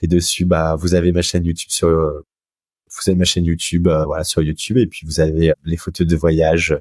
et 0.00 0.06
dessus, 0.06 0.46
bah, 0.46 0.74
vous 0.76 0.94
avez 0.94 1.12
ma 1.12 1.20
chaîne 1.20 1.44
YouTube 1.44 1.70
sur, 1.70 1.88
vous 1.88 3.10
avez 3.10 3.16
ma 3.16 3.24
chaîne 3.24 3.44
YouTube, 3.44 3.86
voilà, 3.86 4.24
sur 4.24 4.40
YouTube, 4.40 4.78
et 4.78 4.86
puis 4.86 5.04
vous 5.04 5.20
avez 5.20 5.52
les 5.64 5.76
photos 5.76 6.06
de 6.06 6.16
voyage 6.16 6.74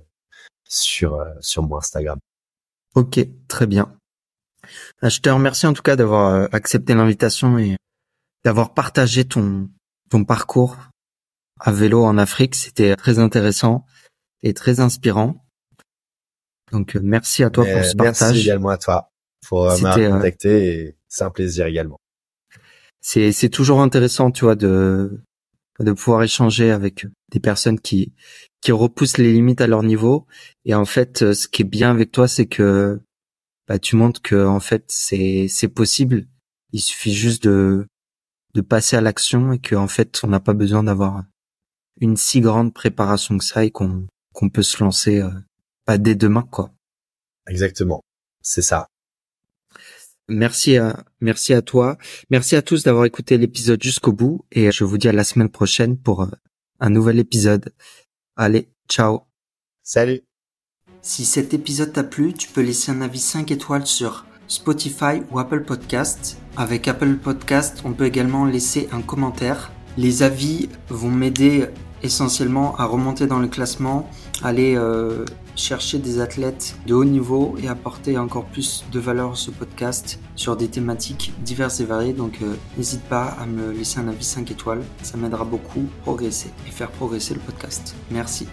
sur 0.64 1.22
sur 1.42 1.64
mon 1.64 1.78
Instagram. 1.78 2.18
Ok, 2.96 3.20
très 3.48 3.68
bien. 3.68 3.98
Euh, 5.04 5.10
je 5.10 5.20
te 5.22 5.30
remercie 5.30 5.68
en 5.68 5.74
tout 5.74 5.82
cas 5.82 5.96
d'avoir 5.96 6.34
euh, 6.34 6.48
accepté 6.52 6.94
l'invitation 6.94 7.58
et 7.58 7.78
d'avoir 8.44 8.74
partagé 8.74 9.26
ton 9.26 9.70
ton 10.10 10.24
parcours 10.24 10.78
à 11.60 11.72
vélo 11.72 12.04
en 12.04 12.18
Afrique. 12.18 12.56
C'était 12.56 12.96
très 12.96 13.20
intéressant 13.20 13.86
et 14.44 14.54
très 14.54 14.80
inspirant. 14.80 15.46
Donc 16.72 16.96
euh, 16.96 17.00
merci 17.04 17.44
à 17.44 17.50
toi 17.50 17.66
pour 17.66 17.84
ce 17.84 17.96
partage. 17.96 18.34
Merci 18.34 18.42
également 18.42 18.70
à 18.70 18.78
toi 18.78 19.12
pour 19.48 19.66
m'avoir 19.66 19.96
contacté 19.96 20.74
et 20.74 20.98
c'est 21.08 21.24
un 21.24 21.30
plaisir 21.30 21.66
également. 21.66 22.00
C'est 23.02 23.32
c'est 23.32 23.50
toujours 23.50 23.82
intéressant, 23.82 24.32
tu 24.32 24.46
vois, 24.46 24.56
de 24.56 25.22
de 25.80 25.92
pouvoir 25.92 26.24
échanger 26.24 26.72
avec 26.72 27.06
des 27.32 27.40
personnes 27.40 27.80
qui 27.80 28.14
qui 28.62 28.72
repoussent 28.72 29.18
les 29.18 29.32
limites 29.32 29.62
à 29.62 29.68
leur 29.68 29.84
niveau. 29.84 30.26
Et 30.66 30.74
en 30.74 30.86
fait, 30.86 31.34
ce 31.34 31.48
qui 31.48 31.62
est 31.62 31.66
bien 31.66 31.92
avec 31.92 32.12
toi, 32.12 32.28
c'est 32.28 32.48
que 32.48 33.00
bah, 33.68 33.80
tu 33.80 33.96
montres 33.96 34.22
que 34.22 34.46
en 34.46 34.60
fait 34.60 34.84
c'est 34.88 35.48
c'est 35.50 35.68
possible. 35.68 36.28
Il 36.74 36.82
suffit 36.82 37.14
juste 37.14 37.44
de 37.44 37.88
de 38.58 38.62
passer 38.62 38.96
à 38.96 39.02
l'action 39.02 39.54
et 39.54 39.60
qu'en 39.60 39.88
fait 39.88 40.20
on 40.24 40.28
n'a 40.28 40.40
pas 40.40 40.56
besoin 40.56 40.84
d'avoir 40.84 41.24
une 42.02 42.18
si 42.18 42.42
grande 42.42 42.74
préparation 42.74 43.38
que 43.38 43.44
ça 43.44 43.64
et 43.64 43.70
qu'on 43.70 44.08
qu'on 44.34 44.50
peut 44.50 44.64
se 44.64 44.84
lancer 44.84 45.22
euh, 45.22 45.30
pas 45.86 46.00
dès 46.00 46.16
demain 46.16 46.42
quoi. 46.42 46.74
Exactement, 47.48 48.02
c'est 48.42 48.64
ça. 48.64 48.88
Merci 50.28 50.78
à 50.78 51.06
merci 51.22 51.54
à 51.54 51.62
toi, 51.62 52.00
merci 52.32 52.56
à 52.56 52.64
tous 52.64 52.84
d'avoir 52.84 53.06
écouté 53.06 53.38
l'épisode 53.38 53.82
jusqu'au 53.82 54.12
bout 54.12 54.44
et 54.52 54.72
je 54.72 54.84
vous 54.84 54.98
dis 54.98 55.08
à 55.08 55.14
la 55.14 55.24
semaine 55.24 55.50
prochaine 55.50 55.96
pour 55.96 56.24
euh, 56.24 56.32
un 56.80 56.90
nouvel 56.90 57.20
épisode. 57.20 57.76
Allez, 58.36 58.72
ciao. 58.90 59.22
Salut. 59.84 60.24
Si 61.04 61.26
cet 61.26 61.54
épisode 61.54 61.94
t'a 61.94 62.04
plu, 62.04 62.34
tu 62.34 62.50
peux 62.50 62.62
laisser 62.62 62.92
un 62.92 63.02
avis 63.02 63.20
5 63.20 63.52
étoiles 63.52 63.86
sur 63.86 64.26
Spotify 64.48 65.22
ou 65.32 65.40
Apple 65.40 65.64
Podcast. 65.64 66.38
Avec 66.56 66.88
Apple 66.88 67.16
Podcast, 67.16 67.82
on 67.86 67.94
peut 67.94 68.06
également 68.06 68.46
laisser 68.46 68.90
un 68.92 69.02
commentaire. 69.02 69.72
Les 69.98 70.24
avis 70.24 70.70
vont 70.90 71.10
m'aider 71.10 71.68
essentiellement 72.04 72.76
à 72.78 72.86
remonter 72.86 73.28
dans 73.28 73.40
le 73.40 73.48
classement, 73.48 74.10
aller 74.44 74.76
euh, 74.76 75.26
chercher 75.56 75.98
des 75.98 76.20
athlètes 76.20 76.76
de 76.86 76.94
haut 76.94 77.06
niveau 77.06 77.56
et 77.62 77.68
apporter 77.68 78.18
encore 78.18 78.46
plus 78.46 78.86
de 78.92 79.00
valeur 79.00 79.32
à 79.32 79.36
ce 79.36 79.52
podcast 79.52 80.20
sur 80.36 80.56
des 80.56 80.68
thématiques 80.68 81.34
diverses 81.44 81.80
et 81.80 81.86
variées. 81.86 82.14
Donc 82.14 82.40
euh, 82.42 82.56
n'hésite 82.78 83.04
pas 83.04 83.26
à 83.26 83.46
me 83.46 83.72
laisser 83.72 84.00
un 84.00 84.08
avis 84.08 84.24
5 84.24 84.50
étoiles, 84.52 84.84
ça 85.02 85.18
m'aidera 85.18 85.46
beaucoup 85.46 85.86
à 86.00 86.04
progresser 86.04 86.52
et 86.68 86.72
faire 86.72 86.92
progresser 86.92 87.34
le 87.34 87.40
podcast. 87.40 87.96
Merci. 88.12 88.48